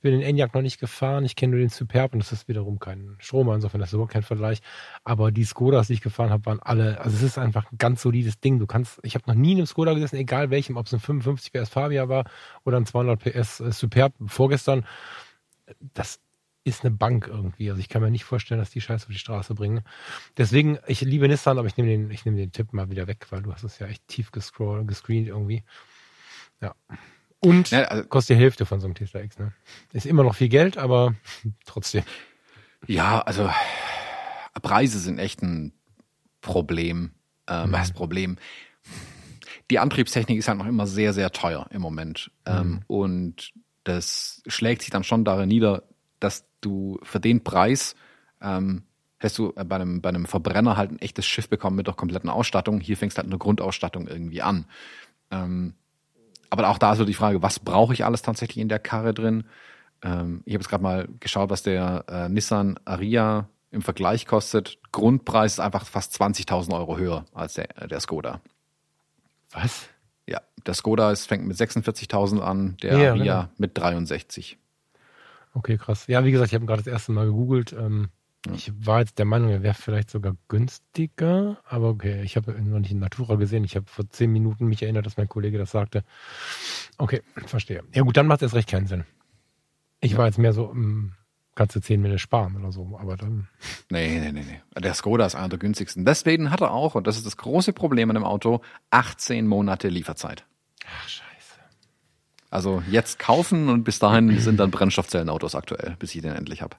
Ich 0.00 0.02
bin 0.02 0.12
den 0.12 0.22
Enyaq 0.22 0.54
noch 0.54 0.62
nicht 0.62 0.80
gefahren. 0.80 1.26
Ich 1.26 1.36
kenne 1.36 1.50
nur 1.50 1.60
den 1.60 1.68
Superb 1.68 2.14
und 2.14 2.20
das 2.20 2.32
ist 2.32 2.48
wiederum 2.48 2.78
kein 2.78 3.16
Stromer, 3.18 3.54
insofern 3.54 3.80
das 3.80 3.90
ist 3.90 3.92
überhaupt 3.92 4.14
kein 4.14 4.22
Vergleich. 4.22 4.62
Aber 5.04 5.30
die 5.30 5.44
Skodas, 5.44 5.88
die 5.88 5.92
ich 5.92 6.00
gefahren 6.00 6.30
habe, 6.30 6.46
waren 6.46 6.58
alle, 6.58 6.98
also 7.02 7.14
es 7.18 7.22
ist 7.22 7.36
einfach 7.36 7.70
ein 7.70 7.76
ganz 7.76 8.00
solides 8.00 8.40
Ding. 8.40 8.58
Du 8.58 8.66
kannst, 8.66 8.98
ich 9.02 9.14
habe 9.14 9.24
noch 9.26 9.34
nie 9.34 9.52
in 9.52 9.58
einem 9.58 9.66
Skoda 9.66 9.92
gesessen, 9.92 10.16
egal 10.16 10.48
welchem, 10.48 10.78
ob 10.78 10.86
es 10.86 10.94
ein 10.94 11.00
55 11.00 11.52
PS 11.52 11.68
Fabia 11.68 12.08
war 12.08 12.24
oder 12.64 12.78
ein 12.78 12.86
200 12.86 13.20
PS 13.20 13.60
äh, 13.60 13.72
Superb 13.72 14.14
vorgestern. 14.24 14.86
Das 15.92 16.18
ist 16.64 16.82
eine 16.82 16.92
Bank 16.92 17.28
irgendwie. 17.28 17.68
Also 17.68 17.80
ich 17.80 17.90
kann 17.90 18.00
mir 18.00 18.10
nicht 18.10 18.24
vorstellen, 18.24 18.58
dass 18.58 18.70
die 18.70 18.80
Scheiße 18.80 19.04
auf 19.04 19.12
die 19.12 19.18
Straße 19.18 19.54
bringen. 19.54 19.82
Deswegen, 20.38 20.78
ich 20.86 21.02
liebe 21.02 21.28
Nissan, 21.28 21.58
aber 21.58 21.68
ich 21.68 21.76
nehme 21.76 21.90
den, 21.90 22.10
ich 22.10 22.24
nehme 22.24 22.38
den 22.38 22.52
Tipp 22.52 22.72
mal 22.72 22.90
wieder 22.90 23.06
weg, 23.06 23.26
weil 23.28 23.42
du 23.42 23.52
hast 23.52 23.64
es 23.64 23.78
ja 23.78 23.86
echt 23.86 24.08
tief 24.08 24.32
gescrollt, 24.32 24.88
gescreent 24.88 25.28
irgendwie. 25.28 25.62
Ja. 26.62 26.74
Und 27.40 27.70
ja, 27.70 27.84
also, 27.84 28.06
kostet 28.06 28.36
die 28.36 28.40
Hälfte 28.40 28.66
von 28.66 28.80
so 28.80 28.86
einem 28.86 28.94
Tesla 28.94 29.20
X. 29.20 29.38
Ne? 29.38 29.52
Ist 29.92 30.06
immer 30.06 30.22
noch 30.22 30.34
viel 30.34 30.48
Geld, 30.48 30.76
aber 30.76 31.14
trotzdem. 31.66 32.04
Ja, 32.86 33.20
also 33.20 33.50
Preise 34.62 34.98
sind 34.98 35.18
echt 35.18 35.42
ein 35.42 35.72
Problem. 36.40 37.12
Ähm, 37.46 37.68
mhm. 37.68 37.72
Was 37.72 37.92
Problem? 37.92 38.36
Die 39.70 39.78
Antriebstechnik 39.78 40.38
ist 40.38 40.48
halt 40.48 40.58
noch 40.58 40.66
immer 40.66 40.86
sehr, 40.86 41.12
sehr 41.12 41.30
teuer 41.30 41.66
im 41.70 41.80
Moment. 41.80 42.30
Ähm, 42.44 42.54
mhm. 42.54 42.60
Ähm, 42.60 42.82
und 42.86 43.52
das 43.84 44.42
schlägt 44.46 44.82
sich 44.82 44.90
dann 44.90 45.04
schon 45.04 45.24
darin 45.24 45.48
nieder, 45.48 45.84
dass 46.18 46.44
du 46.60 46.98
für 47.02 47.20
den 47.20 47.42
Preis 47.42 47.94
ähm, 48.42 48.84
hast 49.18 49.38
du 49.38 49.52
bei 49.52 49.76
einem, 49.76 50.00
bei 50.00 50.08
einem 50.08 50.26
Verbrenner 50.26 50.76
halt 50.76 50.90
ein 50.90 50.98
echtes 50.98 51.26
Schiff 51.26 51.48
bekommen 51.48 51.76
mit 51.76 51.86
der 51.86 51.94
kompletten 51.94 52.30
Ausstattung. 52.30 52.80
Hier 52.80 52.96
fängst 52.96 53.18
halt 53.18 53.26
eine 53.26 53.38
Grundausstattung 53.38 54.06
irgendwie 54.06 54.42
an. 54.42 54.66
Ähm, 55.30 55.74
aber 56.50 56.68
auch 56.68 56.78
da 56.78 56.92
ist 56.92 56.98
so 56.98 57.04
die 57.04 57.14
Frage, 57.14 57.42
was 57.42 57.58
brauche 57.58 57.92
ich 57.92 58.04
alles 58.04 58.22
tatsächlich 58.22 58.58
in 58.58 58.68
der 58.68 58.80
Karre 58.80 59.14
drin? 59.14 59.44
Ähm, 60.02 60.42
ich 60.44 60.54
habe 60.54 60.62
jetzt 60.62 60.68
gerade 60.68 60.82
mal 60.82 61.08
geschaut, 61.20 61.50
was 61.50 61.62
der 61.62 62.04
äh, 62.08 62.28
Nissan 62.28 62.78
Aria 62.84 63.48
im 63.70 63.82
Vergleich 63.82 64.26
kostet. 64.26 64.78
Grundpreis 64.92 65.54
ist 65.54 65.60
einfach 65.60 65.86
fast 65.86 66.20
20.000 66.20 66.74
Euro 66.74 66.98
höher 66.98 67.24
als 67.32 67.54
der, 67.54 67.68
der 67.86 68.00
Skoda. 68.00 68.40
Was? 69.52 69.88
Ja, 70.26 70.40
der 70.66 70.74
Skoda 70.74 71.12
ist, 71.12 71.26
fängt 71.26 71.46
mit 71.46 71.56
46.000 71.56 72.40
an, 72.40 72.76
der 72.82 72.98
ja, 72.98 73.10
Aria 73.10 73.42
genau. 73.42 73.52
mit 73.58 73.78
63. 73.78 74.58
Okay, 75.54 75.76
krass. 75.76 76.06
Ja, 76.06 76.24
wie 76.24 76.30
gesagt, 76.30 76.50
ich 76.50 76.54
habe 76.54 76.66
gerade 76.66 76.82
das 76.82 76.92
erste 76.92 77.12
Mal 77.12 77.26
gegoogelt. 77.26 77.72
Ähm, 77.72 78.08
ich 78.54 78.72
war 78.86 79.00
jetzt 79.00 79.18
der 79.18 79.26
Meinung, 79.26 79.50
er 79.50 79.62
wäre 79.62 79.74
vielleicht 79.74 80.10
sogar 80.10 80.34
günstiger, 80.48 81.58
aber 81.64 81.90
okay, 81.90 82.22
ich 82.22 82.36
habe 82.36 82.52
noch 82.52 82.78
nicht 82.78 82.92
in 82.92 82.98
Natura 82.98 83.34
gesehen. 83.34 83.64
Ich 83.64 83.76
habe 83.76 83.86
vor 83.86 84.08
zehn 84.08 84.32
Minuten 84.32 84.66
mich 84.66 84.82
erinnert, 84.82 85.04
dass 85.04 85.18
mein 85.18 85.28
Kollege 85.28 85.58
das 85.58 85.70
sagte. 85.70 86.04
Okay, 86.96 87.22
verstehe. 87.46 87.82
Ja 87.94 88.02
gut, 88.02 88.16
dann 88.16 88.26
macht 88.26 88.42
es 88.42 88.54
recht 88.54 88.70
keinen 88.70 88.86
Sinn. 88.86 89.04
Ich 90.00 90.16
war 90.16 90.26
jetzt 90.26 90.38
mehr 90.38 90.54
so, 90.54 90.64
um, 90.64 91.12
kannst 91.54 91.76
du 91.76 91.80
zehn 91.80 92.00
Minuten 92.00 92.18
sparen 92.18 92.56
oder 92.56 92.72
so, 92.72 92.98
aber 92.98 93.16
dann. 93.16 93.48
Nee, 93.90 94.20
nee, 94.20 94.32
nee, 94.32 94.44
nee. 94.46 94.80
Der 94.80 94.94
Skoda 94.94 95.26
ist 95.26 95.34
einer 95.34 95.50
der 95.50 95.58
günstigsten. 95.58 96.06
Deswegen 96.06 96.50
hat 96.50 96.62
er 96.62 96.70
auch, 96.70 96.94
und 96.94 97.06
das 97.06 97.16
ist 97.16 97.26
das 97.26 97.36
große 97.36 97.74
Problem 97.74 98.08
an 98.08 98.14
dem 98.14 98.24
Auto, 98.24 98.62
18 98.90 99.46
Monate 99.46 99.88
Lieferzeit. 99.88 100.46
Ach, 100.86 101.08
scheiße. 101.08 101.26
Also 102.48 102.82
jetzt 102.88 103.18
kaufen 103.18 103.68
und 103.68 103.84
bis 103.84 103.98
dahin 103.98 104.38
sind 104.38 104.58
dann 104.58 104.70
Brennstoffzellenautos 104.70 105.54
aktuell, 105.54 105.96
bis 105.98 106.14
ich 106.14 106.22
den 106.22 106.32
endlich 106.32 106.62
habe. 106.62 106.76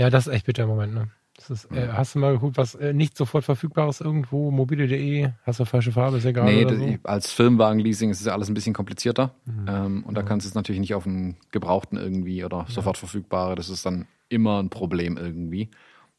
Ja, 0.00 0.08
das 0.08 0.26
ist 0.26 0.32
echt 0.32 0.46
bitter 0.46 0.62
im 0.62 0.70
Moment, 0.70 0.94
ne? 0.94 1.10
Ist, 1.48 1.70
äh, 1.72 1.88
hast 1.92 2.14
du 2.14 2.20
mal 2.20 2.32
geguckt, 2.32 2.56
was 2.56 2.74
äh, 2.74 2.94
nicht 2.94 3.18
sofort 3.18 3.44
verfügbar 3.44 3.86
ist 3.90 4.00
irgendwo? 4.00 4.50
Mobile.de, 4.50 5.28
hast 5.42 5.60
du 5.60 5.66
falsche 5.66 5.92
Farbe, 5.92 6.16
ist 6.16 6.24
egal. 6.24 6.46
Nee, 6.46 6.96
so? 6.96 6.98
als 7.02 7.30
Firmenwagen-Leasing 7.32 8.08
ist 8.08 8.20
es 8.20 8.26
ja 8.26 8.32
alles 8.32 8.48
ein 8.48 8.54
bisschen 8.54 8.72
komplizierter. 8.72 9.34
Mhm. 9.44 9.66
Ähm, 9.68 10.04
und 10.04 10.16
ja. 10.16 10.22
da 10.22 10.28
kannst 10.28 10.46
du 10.46 10.48
es 10.48 10.54
natürlich 10.54 10.80
nicht 10.80 10.94
auf 10.94 11.06
einen 11.06 11.36
Gebrauchten 11.50 11.98
irgendwie 11.98 12.44
oder 12.44 12.64
sofort 12.68 12.96
ja. 12.96 13.00
verfügbare. 13.00 13.56
Das 13.56 13.68
ist 13.68 13.84
dann 13.84 14.06
immer 14.30 14.62
ein 14.62 14.70
Problem 14.70 15.18
irgendwie. 15.18 15.70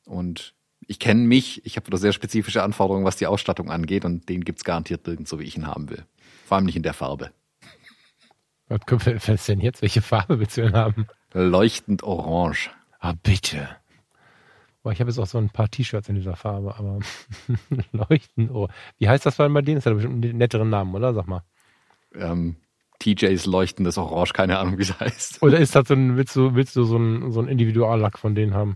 Und 0.05 0.53
ich 0.85 0.99
kenne 0.99 1.21
mich, 1.21 1.65
ich 1.65 1.75
habe 1.75 1.89
da 1.89 1.97
sehr 1.97 2.13
spezifische 2.13 2.61
Anforderungen, 2.61 3.05
was 3.05 3.15
die 3.15 3.25
Ausstattung 3.25 3.71
angeht 3.71 4.05
und 4.05 4.29
den 4.29 4.43
gibt's 4.43 4.63
garantiert 4.63 5.07
nirgends 5.07 5.31
so, 5.31 5.39
wie 5.39 5.45
ich 5.45 5.57
ihn 5.57 5.65
haben 5.65 5.89
will. 5.89 6.05
Vor 6.45 6.57
allem 6.57 6.65
nicht 6.67 6.77
in 6.77 6.83
der 6.83 6.93
Farbe. 6.93 7.31
Was 8.67 9.07
ist 9.27 9.47
denn 9.47 9.59
jetzt? 9.59 9.81
Welche 9.81 10.03
Farbe 10.03 10.39
willst 10.39 10.57
du 10.57 10.61
denn 10.61 10.73
haben? 10.73 11.07
Leuchtend 11.33 12.03
orange. 12.03 12.69
Ah, 13.01 13.13
bitte. 13.21 13.67
Boah, 14.83 14.91
ich 14.91 14.99
habe 14.99 15.09
jetzt 15.09 15.19
auch 15.19 15.27
so 15.27 15.39
ein 15.39 15.49
paar 15.49 15.69
T-Shirts 15.69 16.07
in 16.07 16.15
dieser 16.15 16.35
Farbe, 16.35 16.75
aber 16.77 16.99
leuchten. 17.91 18.49
Oh. 18.51 18.67
Wie 18.99 19.09
heißt 19.09 19.25
das 19.25 19.35
bei 19.35 19.47
denen? 19.47 19.75
Das 19.75 19.85
hat 19.85 19.95
bestimmt 19.95 20.23
einen 20.23 20.37
netteren 20.37 20.69
Namen, 20.69 20.93
oder? 20.95 21.13
Sag 21.13 21.27
mal. 21.27 21.43
Ähm, 22.15 22.55
TJs 22.99 23.47
leuchtendes 23.47 23.97
Orange, 23.97 24.33
keine 24.33 24.59
Ahnung, 24.59 24.77
wie 24.77 24.83
es 24.83 24.99
heißt. 24.99 25.41
Oder 25.41 25.59
ist 25.59 25.75
das 25.75 25.87
so 25.87 25.95
ein, 25.95 26.15
willst 26.15 26.35
du, 26.35 26.53
willst 26.53 26.75
du 26.75 26.83
so 26.83 26.97
ein, 26.97 27.31
so 27.31 27.41
ein 27.41 27.47
Individuallack 27.47 28.19
von 28.19 28.35
denen 28.35 28.53
haben? 28.53 28.75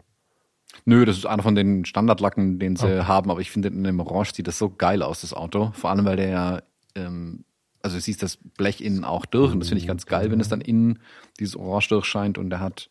Nö, 0.85 1.05
das 1.05 1.17
ist 1.17 1.25
einer 1.25 1.43
von 1.43 1.55
den 1.55 1.85
Standardlacken, 1.85 2.57
den 2.59 2.75
sie 2.75 2.85
okay. 2.85 3.03
haben, 3.03 3.29
aber 3.29 3.39
ich 3.39 3.51
finde 3.51 3.67
in 3.67 3.83
dem 3.83 3.99
Orange 3.99 4.33
sieht 4.33 4.47
das 4.47 4.57
so 4.57 4.69
geil 4.69 5.03
aus, 5.03 5.21
das 5.21 5.33
Auto. 5.33 5.71
Vor 5.73 5.91
allem, 5.91 6.05
weil 6.05 6.17
der 6.17 6.29
ja, 6.29 6.61
ähm, 6.95 7.45
also 7.81 7.97
du 7.97 8.01
siehst 8.01 8.23
das 8.23 8.37
Blech 8.37 8.81
innen 8.81 9.03
auch 9.03 9.25
durch 9.25 9.53
und 9.53 9.59
das 9.59 9.69
finde 9.69 9.81
ich 9.81 9.87
ganz 9.87 10.07
geil, 10.07 10.31
wenn 10.31 10.39
es 10.39 10.49
dann 10.49 10.61
innen 10.61 10.99
dieses 11.39 11.55
Orange 11.55 11.89
durchscheint 11.89 12.39
und 12.39 12.49
der 12.49 12.59
hat 12.59 12.89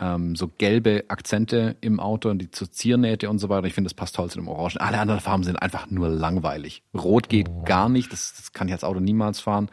ähm, 0.00 0.36
so 0.36 0.48
gelbe 0.48 1.04
Akzente 1.08 1.76
im 1.80 2.00
Auto 2.00 2.30
und 2.30 2.38
die 2.38 2.50
zur 2.50 2.70
Ziernähte 2.70 3.28
und 3.28 3.38
so 3.38 3.48
weiter. 3.48 3.66
Ich 3.66 3.74
finde, 3.74 3.88
das 3.88 3.94
passt 3.94 4.16
toll 4.16 4.30
zu 4.30 4.38
dem 4.38 4.48
Orangen. 4.48 4.78
Alle 4.78 4.98
anderen 4.98 5.20
Farben 5.20 5.44
sind 5.44 5.56
einfach 5.56 5.90
nur 5.90 6.08
langweilig. 6.08 6.82
Rot 6.94 7.28
geht 7.28 7.48
oh. 7.48 7.62
gar 7.64 7.88
nicht, 7.88 8.12
das, 8.12 8.34
das 8.34 8.52
kann 8.52 8.68
ich 8.68 8.74
als 8.74 8.84
Auto 8.84 9.00
niemals 9.00 9.40
fahren. 9.40 9.70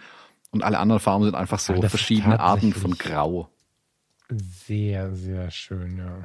Und 0.52 0.64
alle 0.64 0.80
anderen 0.80 1.00
Farben 1.02 1.26
sind 1.26 1.36
einfach 1.36 1.60
so 1.60 1.74
Ja, 1.74 1.84
ist 1.84 1.90
verschiedene 1.90 2.40
Arten 2.40 2.74
von 2.74 2.98
Grau. 2.98 3.50
Sehr, 4.30 5.14
sehr 5.14 5.52
schön, 5.52 5.98
ja. 5.98 6.24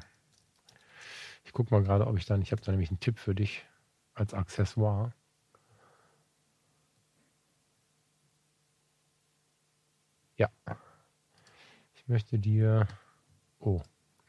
Ich 1.45 1.53
guck 1.53 1.71
mal 1.71 1.83
gerade, 1.83 2.07
ob 2.07 2.17
ich 2.17 2.27
dann, 2.27 2.41
ich 2.43 2.53
habe 2.53 2.63
da 2.63 2.71
nämlich 2.71 2.91
einen 2.91 3.01
Tipp 3.01 3.19
für 3.19 3.35
dich 3.35 3.65
als 4.15 4.33
Accessoire. 4.33 5.13
Ja. 10.37 10.49
Ich 11.97 12.09
möchte 12.09 12.39
dir. 12.39 12.87
Oh, 13.61 13.81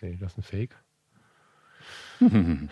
nee, 0.02 0.18
das 0.20 0.34
ist 0.34 0.38
ein 0.40 0.44
Fake. 0.44 0.76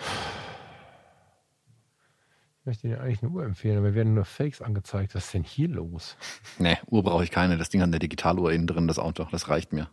Ich 2.61 2.65
möchte 2.65 2.87
dir 2.89 3.01
eigentlich 3.01 3.23
eine 3.23 3.31
Uhr 3.31 3.43
empfehlen, 3.45 3.77
aber 3.77 3.87
mir 3.87 3.95
werden 3.95 4.13
nur 4.13 4.25
Fakes 4.25 4.61
angezeigt. 4.61 5.15
Was 5.15 5.25
ist 5.25 5.33
denn 5.33 5.43
hier 5.43 5.69
los? 5.69 6.17
Nee, 6.59 6.77
Uhr 6.87 7.01
brauche 7.01 7.23
ich 7.23 7.31
keine. 7.31 7.57
Das 7.57 7.69
Ding 7.69 7.81
hat 7.81 7.87
eine 7.87 7.97
Digitaluhr 7.97 8.51
innen 8.51 8.67
drin, 8.67 8.87
das 8.87 8.99
Auto. 8.99 9.27
Das 9.31 9.47
reicht 9.49 9.73
mir. 9.73 9.89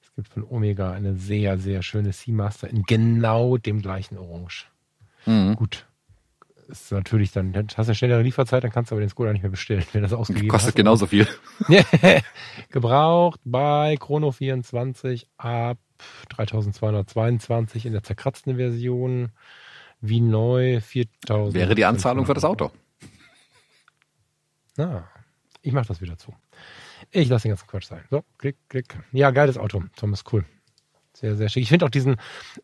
Es 0.00 0.14
gibt 0.14 0.28
von 0.28 0.44
Omega 0.44 0.92
eine 0.92 1.16
sehr, 1.16 1.58
sehr 1.58 1.82
schöne 1.82 2.12
Seamaster 2.12 2.68
in 2.68 2.82
genau 2.82 3.56
dem 3.56 3.80
gleichen 3.80 4.18
Orange. 4.18 4.66
Mhm. 5.26 5.56
Gut. 5.56 5.88
Ist 6.70 6.92
natürlich 6.92 7.32
dann, 7.32 7.52
hast 7.54 7.76
du 7.76 7.82
eine 7.82 7.94
schnellere 7.94 8.22
Lieferzeit, 8.22 8.62
dann 8.62 8.70
kannst 8.70 8.90
du 8.90 8.94
aber 8.94 9.00
den 9.00 9.08
Skoda 9.10 9.32
nicht 9.32 9.42
mehr 9.42 9.50
bestellen, 9.50 9.84
wenn 9.92 10.02
das 10.02 10.12
ausgegeben 10.12 10.48
Kostet 10.48 10.68
hast. 10.68 10.76
genauso 10.76 11.06
viel. 11.06 11.26
Gebraucht 12.70 13.40
bei 13.44 13.96
Chrono 13.98 14.30
24 14.30 15.26
ab 15.36 15.78
3222 16.28 17.86
in 17.86 17.92
der 17.92 18.02
zerkratzten 18.04 18.56
Version. 18.56 19.32
Wie 20.00 20.20
neu 20.20 20.80
4000. 20.80 21.54
Wäre 21.54 21.74
die 21.74 21.84
Anzahlung 21.84 22.24
für 22.24 22.34
das 22.34 22.44
Auto. 22.44 22.70
Na, 24.76 25.08
ich 25.60 25.72
mach 25.72 25.84
das 25.84 26.00
wieder 26.00 26.16
zu. 26.16 26.34
Ich 27.10 27.28
lasse 27.28 27.42
den 27.42 27.50
ganzen 27.50 27.66
Quatsch 27.66 27.86
sein. 27.86 28.04
So, 28.10 28.24
klick, 28.38 28.56
klick. 28.68 28.96
Ja, 29.12 29.30
geiles 29.30 29.58
Auto. 29.58 29.82
Thomas, 29.96 30.24
cool. 30.32 30.44
Sehr, 31.12 31.34
sehr 31.34 31.48
schick. 31.48 31.64
Ich 31.64 31.68
finde 31.68 31.84
auch 31.84 31.90
diesen, 31.90 32.16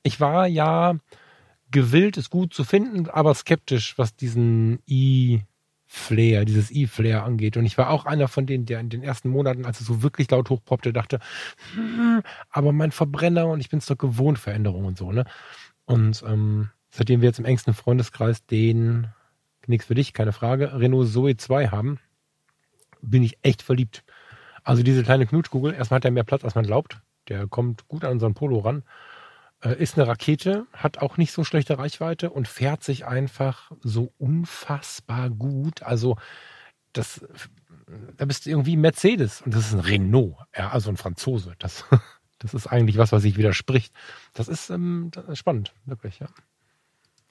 ich 0.02 0.20
war 0.20 0.46
ja 0.46 0.94
gewillt, 1.70 2.16
es 2.16 2.30
gut 2.30 2.54
zu 2.54 2.64
finden, 2.64 3.08
aber 3.08 3.34
skeptisch, 3.34 3.98
was 3.98 4.14
diesen 4.14 4.80
E-Flair, 4.86 6.44
dieses 6.44 6.70
E-Flair 6.70 7.24
angeht. 7.24 7.56
Und 7.56 7.66
ich 7.66 7.76
war 7.76 7.90
auch 7.90 8.06
einer 8.06 8.28
von 8.28 8.46
denen, 8.46 8.66
der 8.66 8.80
in 8.80 8.88
den 8.88 9.02
ersten 9.02 9.28
Monaten, 9.28 9.64
als 9.64 9.80
es 9.80 9.86
so 9.86 10.02
wirklich 10.02 10.30
laut 10.30 10.50
hochpoppte, 10.50 10.92
dachte, 10.92 11.20
hm, 11.74 12.22
aber 12.50 12.72
mein 12.72 12.92
Verbrenner 12.92 13.46
und 13.46 13.60
ich 13.60 13.68
bin 13.68 13.78
es 13.78 13.86
doch 13.86 13.98
gewohnt, 13.98 14.38
Veränderungen 14.38 14.86
und 14.86 14.98
so, 14.98 15.12
ne? 15.12 15.24
Und 15.84 16.24
ähm, 16.26 16.70
seitdem 16.90 17.20
wir 17.20 17.28
jetzt 17.28 17.38
im 17.38 17.44
engsten 17.44 17.74
Freundeskreis 17.74 18.44
den, 18.46 19.08
nichts 19.66 19.86
für 19.86 19.94
dich, 19.94 20.12
keine 20.12 20.32
Frage, 20.32 20.78
Renault 20.78 21.08
Zoe 21.08 21.36
2 21.36 21.68
haben, 21.68 21.98
bin 23.02 23.22
ich 23.22 23.38
echt 23.42 23.62
verliebt. 23.62 24.04
Also 24.64 24.82
diese 24.82 25.04
kleine 25.04 25.26
Knutschkugel, 25.26 25.74
erstmal 25.74 25.98
hat 25.98 26.04
er 26.04 26.10
mehr 26.10 26.24
Platz, 26.24 26.44
als 26.44 26.54
man 26.54 26.66
glaubt. 26.66 27.00
Der 27.28 27.46
kommt 27.46 27.86
gut 27.88 28.04
an 28.04 28.12
unseren 28.12 28.34
Polo 28.34 28.58
ran. 28.58 28.82
Äh, 29.66 29.82
ist 29.82 29.98
eine 29.98 30.06
Rakete, 30.06 30.66
hat 30.72 30.98
auch 30.98 31.16
nicht 31.16 31.32
so 31.32 31.42
schlechte 31.44 31.78
Reichweite 31.78 32.30
und 32.30 32.46
fährt 32.46 32.84
sich 32.84 33.06
einfach 33.06 33.72
so 33.80 34.12
unfassbar 34.18 35.30
gut. 35.30 35.82
Also 35.82 36.16
das, 36.92 37.26
da 38.16 38.24
bist 38.24 38.46
du 38.46 38.50
irgendwie 38.50 38.76
Mercedes 38.76 39.42
und 39.42 39.54
das 39.54 39.66
ist 39.66 39.74
ein 39.74 39.80
Renault, 39.80 40.36
ja, 40.56 40.70
also 40.70 40.90
ein 40.90 40.96
Franzose. 40.96 41.54
Das, 41.58 41.84
das 42.38 42.54
ist 42.54 42.66
eigentlich 42.66 42.98
was, 42.98 43.12
was 43.12 43.22
sich 43.22 43.36
widerspricht. 43.36 43.92
Das 44.34 44.48
ist, 44.48 44.70
ähm, 44.70 45.10
das 45.12 45.26
ist 45.28 45.38
spannend, 45.38 45.72
wirklich, 45.84 46.20
ja. 46.20 46.28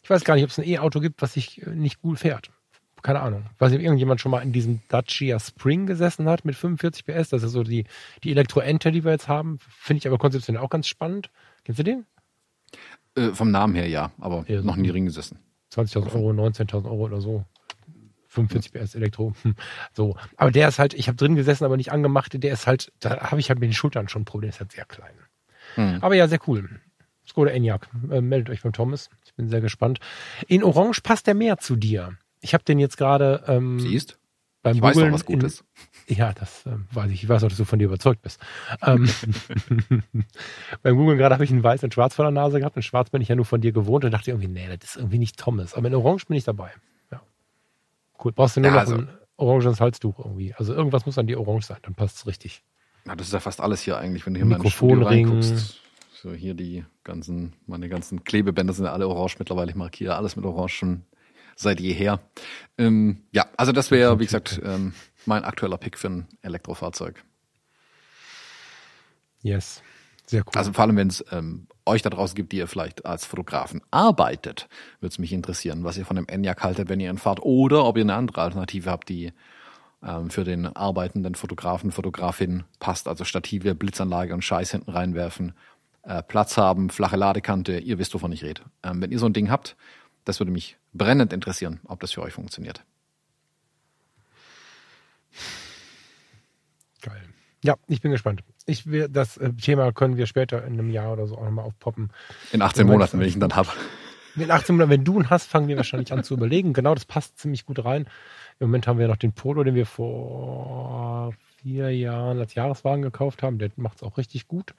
Ich 0.04 0.10
weiß 0.10 0.24
gar 0.24 0.36
nicht, 0.36 0.44
ob 0.44 0.51
es 0.51 0.60
ein 0.60 0.68
E-Auto 0.68 1.00
gibt, 1.00 1.22
was 1.22 1.34
sich 1.34 1.65
äh, 1.65 1.70
nicht 1.70 2.01
gut 2.01 2.20
fährt. 2.20 2.51
Keine 3.01 3.22
Ahnung. 3.22 3.46
Weiß 3.60 3.72
nicht, 3.72 3.80
ob 3.80 3.84
irgendjemand 3.84 4.20
schon 4.20 4.32
mal 4.32 4.42
in 4.42 4.51
diesem 4.51 4.82
Dacia 4.89 5.39
Spring 5.39 5.86
gesessen 5.86 6.27
hat 6.27 6.44
mit 6.44 6.56
45 6.56 7.06
PS. 7.06 7.30
Das 7.30 7.44
ist 7.44 7.51
so 7.51 7.63
die, 7.63 7.86
die 8.24 8.32
Elektro-Ente, 8.32 8.92
die 8.92 9.04
wir 9.04 9.12
jetzt 9.12 9.27
haben. 9.27 9.60
Finde 9.60 10.00
ich 10.00 10.08
aber 10.08 10.18
konzeptionell 10.18 10.62
auch 10.62 10.72
ganz 10.72 10.88
spannend. 10.88 11.30
Kennst 11.63 11.80
du 11.80 11.84
den? 11.84 12.06
Äh, 13.15 13.29
vom 13.29 13.51
Namen 13.51 13.75
her 13.75 13.88
ja, 13.88 14.12
aber 14.19 14.45
Ja, 14.48 14.62
noch 14.62 14.75
nie 14.75 14.89
drin 14.89 15.05
gesessen. 15.05 15.39
20.000 15.74 16.13
Euro, 16.15 16.29
19.000 16.31 16.86
Euro 16.86 17.05
oder 17.05 17.22
so. 17.22 17.45
45 18.27 18.74
PS 18.74 18.95
Elektro. 18.95 19.34
So. 19.93 20.15
Aber 20.36 20.51
der 20.51 20.67
ist 20.67 20.79
halt, 20.79 20.93
ich 20.93 21.07
habe 21.07 21.15
drin 21.15 21.36
gesessen, 21.36 21.63
aber 21.63 21.77
nicht 21.77 21.91
angemacht. 21.91 22.31
Der 22.36 22.53
ist 22.53 22.67
halt, 22.67 22.91
da 23.00 23.31
habe 23.31 23.39
ich 23.39 23.50
halt 23.50 23.60
mit 23.60 23.69
den 23.69 23.74
Schultern 23.74 24.10
schon 24.10 24.24
ein 24.24 24.25
Problem. 24.25 24.50
Der 24.50 24.55
ist 24.55 24.60
halt 24.60 24.72
sehr 24.74 24.86
klein. 24.86 25.13
Hm. 25.75 26.00
Aber 26.01 26.15
ja, 26.15 26.27
sehr 26.27 26.39
cool. 26.48 26.81
Skoda 27.27 27.51
Enyaq. 27.51 27.88
Äh, 28.12 28.22
meldet 28.22 28.50
euch 28.50 28.62
beim 28.62 28.74
Thomas. 28.74 29.10
Ich 29.25 29.34
bin 29.34 29.50
sehr 29.50 29.62
gespannt. 29.62 30.00
In 30.48 30.63
Orange 30.63 31.01
passt 31.01 31.27
der 31.27 31.34
mehr 31.34 31.57
zu 31.57 31.75
dir. 31.75 32.17
Ich 32.41 32.53
habe 32.53 32.63
den 32.63 32.77
jetzt 32.77 32.98
gerade 32.98 33.43
ähm, 33.48 33.79
Siehst? 33.79 34.19
Beim 34.65 34.75
Ich 34.75 34.81
weiß 34.81 34.95
doch, 34.95 35.01
Googlen 35.01 35.13
was 35.13 35.25
gut 35.25 35.43
in. 35.43 36.15
Ja, 36.17 36.34
das 36.34 36.65
ähm, 36.65 36.88
weiß 36.91 37.12
ich. 37.12 37.24
Ich 37.24 37.29
weiß 37.29 37.43
auch, 37.43 37.50
dass 37.50 37.57
du 37.57 37.65
von 37.65 37.77
dir 37.77 37.86
überzeugt 37.86 38.24
bist. 38.24 38.39
Ähm, 38.81 39.07
beim 40.81 40.98
Googlen 40.98 41.17
gerade 41.19 41.34
habe 41.36 41.43
ich 41.43 41.51
ein 41.51 41.63
Weiß 41.63 41.84
und 41.84 41.93
Schwarz 41.93 42.15
vor 42.15 42.25
der 42.25 42.31
Nase 42.31 42.60
gehabt. 42.60 42.75
Und 42.75 42.81
Schwarz 42.81 43.12
bin 43.12 43.22
ich 43.22 43.27
ja 43.27 43.36
nur 43.36 43.45
von 43.45 43.62
dir 43.62 43.72
gewohnt 43.72 44.05
und 44.05 44.12
dachte 44.12 44.31
irgendwie, 44.31 44.48
nee, 44.48 44.67
das 44.67 44.89
ist 44.89 44.95
irgendwie 44.98 45.19
nicht 45.19 45.38
Thomas. 45.38 45.75
Aber 45.75 45.88
in 45.88 45.93
Orange 45.93 46.25
bin 46.25 46.36
ich 46.36 46.43
dabei. 46.45 46.72
Ja. 47.12 47.22
Cool. 48.24 48.31
Brauchst 48.31 48.57
du 48.57 48.62
nur 48.62 48.69
Ja, 48.72 48.74
noch 48.74 48.81
also- 48.81 48.95
ein 48.95 49.10
oranges 49.38 49.79
Halstuch 49.79 50.17
irgendwie. 50.17 50.53
Also 50.55 50.74
irgendwas 50.74 51.05
muss 51.05 51.17
an 51.19 51.27
dir 51.27 51.39
orange 51.39 51.65
sein, 51.65 51.77
dann 51.84 51.93
passt 51.93 52.17
es 52.17 52.27
richtig. 52.27 52.63
Na, 53.05 53.15
das 53.15 53.27
ist 53.27 53.34
ja 53.34 53.39
fast 53.39 53.62
alles 53.62 53.81
hier 53.81 53.98
eigentlich, 54.00 54.25
wenn 54.25 54.34
du 54.34 54.39
hier 54.39 54.48
mal 54.48 54.60
reinguckst. 55.05 55.79
So 56.13 56.34
hier 56.34 56.55
die 56.55 56.86
ganzen, 57.03 57.53
meine 57.67 57.88
ganzen 57.88 58.24
Klebebänder 58.24 58.74
sind 58.74 58.86
ja 58.86 58.93
alle 58.93 59.07
orange 59.07 59.36
mittlerweile. 59.38 59.69
Ich 59.69 59.75
markiere 59.75 60.15
alles 60.15 60.36
mit 60.36 60.43
orange 60.45 60.74
schon 60.74 61.03
seit 61.55 61.79
jeher. 61.79 62.19
Ähm, 62.77 63.24
ja, 63.31 63.47
also 63.57 63.71
das 63.71 63.91
wäre, 63.91 64.19
wie 64.19 64.25
gesagt, 64.25 64.62
ähm, 64.63 64.93
mein 65.25 65.43
aktueller 65.43 65.77
Pick 65.77 65.97
für 65.97 66.09
ein 66.09 66.27
Elektrofahrzeug. 66.41 67.24
Yes. 69.41 69.81
Sehr 70.25 70.41
cool. 70.41 70.53
Also 70.55 70.74
vor 70.74 70.83
allem, 70.83 70.97
wenn 70.97 71.07
es 71.07 71.24
ähm, 71.31 71.67
euch 71.85 72.01
da 72.01 72.09
draußen 72.09 72.35
gibt, 72.35 72.51
die 72.51 72.57
ihr 72.57 72.67
vielleicht 72.67 73.05
als 73.05 73.25
Fotografen 73.25 73.81
arbeitet, 73.91 74.67
würde 75.00 75.12
es 75.12 75.19
mich 75.19 75.31
interessieren, 75.31 75.83
was 75.83 75.97
ihr 75.97 76.05
von 76.05 76.15
dem 76.15 76.27
Enyaq 76.27 76.63
haltet, 76.63 76.89
wenn 76.89 77.00
ihr 77.00 77.12
ihn 77.12 77.19
fahrt, 77.19 77.41
oder 77.41 77.85
ob 77.85 77.97
ihr 77.97 78.03
eine 78.03 78.15
andere 78.15 78.41
Alternative 78.41 78.89
habt, 78.89 79.07
die 79.09 79.33
ähm, 80.03 80.31
für 80.31 80.43
den 80.43 80.65
arbeitenden 80.65 81.35
Fotografen, 81.35 81.91
Fotografin 81.91 82.63
passt, 82.79 83.07
also 83.07 83.24
Stative, 83.24 83.75
Blitzanlage 83.75 84.33
und 84.33 84.43
Scheiß 84.43 84.71
hinten 84.71 84.91
reinwerfen, 84.91 85.53
äh, 86.03 86.24
Platz 86.24 86.57
haben, 86.57 86.89
flache 86.89 87.17
Ladekante, 87.17 87.77
ihr 87.77 88.00
wisst, 88.00 88.13
wovon 88.13 88.31
ich 88.31 88.43
rede. 88.43 88.62
Ähm, 88.83 89.01
wenn 89.01 89.12
ihr 89.12 89.19
so 89.19 89.27
ein 89.27 89.33
Ding 89.33 89.51
habt, 89.51 89.75
das 90.25 90.39
würde 90.39 90.51
mich 90.51 90.77
brennend 90.94 91.32
interessieren, 91.32 91.79
ob 91.86 92.00
das 92.00 92.12
für 92.12 92.22
euch 92.22 92.34
funktioniert. 92.34 92.84
Geil. 97.01 97.22
Ja, 97.63 97.75
ich 97.88 98.01
bin 98.01 98.12
gespannt. 98.12 98.41
Ich 98.65 98.88
will, 98.88 99.08
das 99.10 99.38
äh, 99.38 99.53
Thema 99.53 99.91
können 99.91 100.17
wir 100.17 100.25
später 100.27 100.65
in 100.65 100.74
einem 100.74 100.89
Jahr 100.89 101.13
oder 101.13 101.27
so 101.27 101.38
auch 101.38 101.44
nochmal 101.44 101.65
aufpoppen. 101.65 102.12
In 102.51 102.62
18 102.62 102.88
Ja, 102.88 102.94
Monaten, 102.94 103.20
wenn 103.20 103.27
ich 103.27 103.36
ihn 103.36 103.39
dann 103.39 103.55
habe. 103.55 103.70
In 104.36 104.51
18 104.51 104.75
Monaten, 104.75 104.91
wenn 104.91 105.03
du 105.03 105.20
ihn 105.20 105.29
hast, 105.29 105.50
fangen 105.50 105.67
wir 105.67 105.77
wahrscheinlich 105.77 106.12
an 106.12 106.24
zu 106.24 106.34
überlegen. 106.34 106.74
Genau, 106.74 106.94
das 106.94 107.05
passt 107.05 107.39
ziemlich 107.39 107.65
gut 107.65 107.84
rein. 107.86 108.08
Im 108.60 108.67
Moment 108.67 108.88
haben 108.88 109.00
wir 109.00 109.08
noch 109.08 109.17
den 109.17 109.34
Polo, 109.34 109.63
den 109.63 109.75
wir 109.75 109.86
vor 109.86 111.34
vier 111.58 111.96
Jahren 111.96 112.39
als 112.39 112.53
Jahreswagen 112.53 113.01
gekauft 113.01 113.44
haben. 113.44 113.58
Der 113.58 113.72
macht 113.77 113.98
es 113.98 114.03
auch 114.03 114.17
richtig 114.17 114.48
gut. 114.48 114.74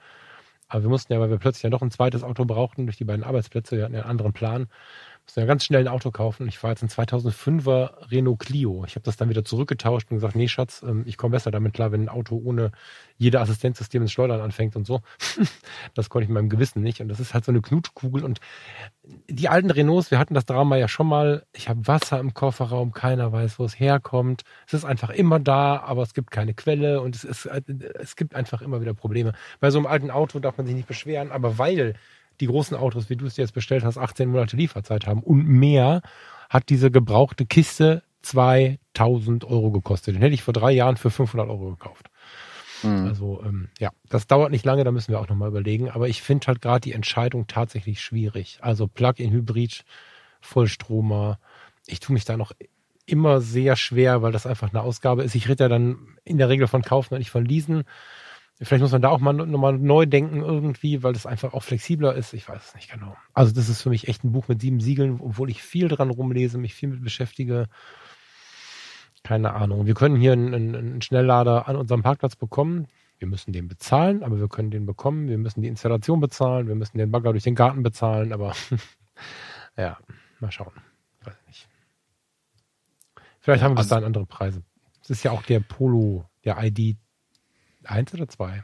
Aber 0.67 0.83
wir 0.83 0.89
mussten 0.89 1.13
ja, 1.13 1.19
weil 1.19 1.29
wir 1.29 1.37
plötzlich 1.37 1.63
ja 1.63 1.69
doch 1.69 1.81
ein 1.81 1.91
zweites 1.91 2.23
Auto 2.23 2.45
brauchten 2.45 2.85
durch 2.85 2.97
die 2.97 3.05
beiden 3.05 3.23
Arbeitsplätze, 3.23 3.77
wir 3.77 3.85
hatten 3.85 3.93
ja 3.93 4.01
einen 4.01 4.09
anderen 4.09 4.33
Plan, 4.33 4.67
mussten 5.27 5.41
ja 5.41 5.45
ganz 5.45 5.65
schnell 5.65 5.81
ein 5.81 5.87
Auto 5.89 6.09
kaufen. 6.09 6.47
Ich 6.47 6.57
fahre 6.57 6.71
jetzt 6.71 6.83
ein 6.83 6.89
2005er 6.89 8.09
Renault 8.11 8.39
Clio. 8.39 8.85
Ich 8.87 8.95
habe 8.95 9.03
das 9.03 9.17
dann 9.17 9.29
wieder 9.29 9.43
zurückgetauscht 9.43 10.09
und 10.09 10.17
gesagt, 10.17 10.37
nee 10.37 10.47
Schatz, 10.47 10.81
ähm, 10.83 11.03
ich 11.05 11.17
komme 11.17 11.33
besser 11.33 11.51
damit 11.51 11.73
klar, 11.73 11.91
wenn 11.91 12.03
ein 12.03 12.09
Auto 12.09 12.41
ohne 12.43 12.71
jede 13.17 13.41
Assistenzsystem 13.41 14.01
ins 14.01 14.13
Schleudern 14.13 14.39
anfängt 14.39 14.77
und 14.77 14.87
so. 14.87 15.01
das 15.95 16.09
konnte 16.09 16.23
ich 16.23 16.29
mit 16.29 16.35
meinem 16.35 16.49
Gewissen 16.49 16.81
nicht. 16.81 17.01
Und 17.01 17.09
das 17.09 17.19
ist 17.19 17.33
halt 17.33 17.43
so 17.43 17.51
eine 17.51 17.61
Knutschkugel. 17.61 18.23
Und 18.23 18.39
die 19.27 19.49
alten 19.49 19.69
Renaults, 19.69 20.11
wir 20.11 20.17
hatten 20.17 20.33
das 20.33 20.45
Drama 20.45 20.77
ja 20.77 20.87
schon 20.87 21.07
mal, 21.07 21.45
ich 21.51 21.67
habe 21.67 21.85
Wasser 21.87 22.19
im 22.21 22.33
Kofferraum, 22.33 22.93
keiner 22.93 23.33
weiß, 23.33 23.59
wo 23.59 23.65
es 23.65 23.77
herkommt. 23.77 24.43
Es 24.65 24.73
ist 24.73 24.85
einfach 24.85 25.09
immer 25.09 25.39
da, 25.41 25.81
aber 25.81 26.03
es 26.03 26.13
gibt 26.13 26.31
keine 26.31 26.53
Quelle 26.53 27.01
und 27.01 27.15
es, 27.15 27.25
ist, 27.25 27.45
es 27.45 28.15
gibt 28.15 28.33
einfach 28.33 28.61
immer 28.61 28.79
wieder 28.79 28.93
Probleme. 28.93 29.33
Bei 29.59 29.71
so 29.71 29.77
einem 29.77 29.87
alten 29.87 30.09
Auto 30.09 30.39
darf 30.39 30.57
man 30.57 30.67
sich 30.67 30.75
nicht 30.75 30.87
beschweren, 30.87 31.31
aber 31.31 31.57
weil 31.57 31.95
die 32.39 32.47
großen 32.47 32.77
Autos, 32.77 33.09
wie 33.09 33.15
du 33.15 33.25
es 33.25 33.35
dir 33.35 33.41
jetzt 33.41 33.53
bestellt 33.53 33.83
hast, 33.83 33.97
18 33.97 34.29
Monate 34.29 34.57
Lieferzeit 34.57 35.07
haben 35.07 35.21
und 35.21 35.47
mehr, 35.47 36.01
hat 36.49 36.69
diese 36.69 36.91
gebrauchte 36.91 37.45
Kiste 37.45 38.03
2000 38.21 39.45
Euro 39.45 39.71
gekostet. 39.71 40.15
Den 40.15 40.21
hätte 40.21 40.33
ich 40.33 40.43
vor 40.43 40.53
drei 40.53 40.71
Jahren 40.71 40.97
für 40.97 41.09
500 41.09 41.49
Euro 41.49 41.71
gekauft. 41.71 42.09
Mhm. 42.83 43.07
Also 43.07 43.41
ähm, 43.43 43.69
ja, 43.79 43.91
das 44.09 44.27
dauert 44.27 44.51
nicht 44.51 44.65
lange, 44.65 44.83
da 44.83 44.91
müssen 44.91 45.11
wir 45.11 45.19
auch 45.19 45.29
nochmal 45.29 45.49
überlegen. 45.49 45.89
Aber 45.89 46.07
ich 46.07 46.21
finde 46.21 46.47
halt 46.47 46.61
gerade 46.61 46.81
die 46.81 46.93
Entscheidung 46.93 47.47
tatsächlich 47.47 48.01
schwierig. 48.01 48.59
Also 48.61 48.87
Plug-in-Hybrid, 48.87 49.83
Vollstromer. 50.41 51.39
Ich 51.85 51.99
tue 51.99 52.13
mich 52.13 52.25
da 52.25 52.37
noch 52.37 52.51
immer 53.05 53.39
sehr 53.39 53.75
schwer, 53.77 54.21
weil 54.21 54.33
das 54.33 54.45
einfach 54.45 54.69
eine 54.71 54.81
Ausgabe 54.81 55.23
ist. 55.23 55.33
Ich 55.35 55.47
rede 55.47 55.63
ja 55.63 55.69
dann 55.69 56.17
in 56.25 56.37
der 56.37 56.49
Regel 56.49 56.67
von 56.67 56.81
kaufen 56.81 57.13
und 57.13 57.19
nicht 57.19 57.31
von 57.31 57.45
leasen. 57.45 57.83
Vielleicht 58.59 58.81
muss 58.81 58.91
man 58.91 59.03
da 59.03 59.09
auch 59.09 59.19
mal 59.19 59.33
nochmal 59.33 59.77
neu 59.77 60.07
denken 60.07 60.41
irgendwie, 60.41 61.03
weil 61.03 61.13
das 61.13 61.27
einfach 61.27 61.53
auch 61.53 61.61
flexibler 61.61 62.15
ist. 62.15 62.33
Ich 62.33 62.49
weiß 62.49 62.69
es 62.69 62.75
nicht 62.75 62.91
genau. 62.91 63.15
Also 63.33 63.53
das 63.53 63.69
ist 63.69 63.83
für 63.83 63.89
mich 63.89 64.07
echt 64.07 64.23
ein 64.23 64.31
Buch 64.31 64.47
mit 64.47 64.61
sieben 64.61 64.79
Siegeln, 64.79 65.19
obwohl 65.21 65.51
ich 65.51 65.61
viel 65.61 65.87
dran 65.89 66.09
rumlese, 66.09 66.57
mich 66.57 66.73
viel 66.73 66.89
mit 66.89 67.03
beschäftige. 67.03 67.67
keine 69.23 69.53
Ahnung. 69.53 69.85
Wir 69.85 69.93
können 69.93 70.15
hier 70.15 70.31
einen, 70.31 70.75
einen 70.75 71.01
Schnelllader 71.03 71.67
an 71.67 71.75
unserem 71.75 72.01
Parkplatz 72.01 72.35
bekommen. 72.35 72.87
Wir 73.19 73.27
müssen 73.27 73.53
den 73.53 73.67
bezahlen, 73.67 74.23
aber 74.23 74.39
wir 74.39 74.47
können 74.47 74.71
den 74.71 74.87
bekommen. 74.87 75.27
Wir 75.27 75.37
müssen 75.37 75.61
die 75.61 75.67
Installation 75.67 76.19
bezahlen. 76.19 76.67
Wir 76.67 76.75
müssen 76.75 76.97
den 76.97 77.11
Bagger 77.11 77.33
durch 77.33 77.43
den 77.43 77.55
Garten 77.55 77.83
bezahlen. 77.83 78.33
Aber 78.33 78.53
ja, 79.77 79.97
mal 80.39 80.51
schauen. 80.51 80.73
Weiß 81.23 81.35
nicht. 81.45 81.67
Vielleicht 83.39 83.63
haben 83.63 83.73
wir 83.73 83.75
bis 83.75 83.85
also, 83.85 83.95
dahin 83.95 84.05
andere 84.05 84.25
Preise. 84.25 84.63
Es 85.03 85.11
ist 85.11 85.23
ja 85.23 85.31
auch 85.31 85.43
der 85.43 85.59
Polo, 85.59 86.25
der 86.43 86.57
ID 86.63 86.97
1 87.89 88.13
oder 88.13 88.27
2. 88.27 88.63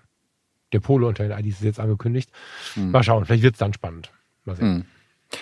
Der 0.72 0.80
Polo 0.80 1.08
unter 1.08 1.28
den 1.28 1.38
IDs 1.38 1.58
ist 1.58 1.64
jetzt 1.64 1.80
angekündigt. 1.80 2.32
Hm. 2.74 2.92
Mal 2.92 3.04
schauen, 3.04 3.26
vielleicht 3.26 3.44
wird 3.44 3.56
es 3.56 3.60
dann 3.60 3.74
spannend. 3.74 4.12
Mal 4.46 4.56
sehen. 4.56 4.68
Hm. 4.68 4.86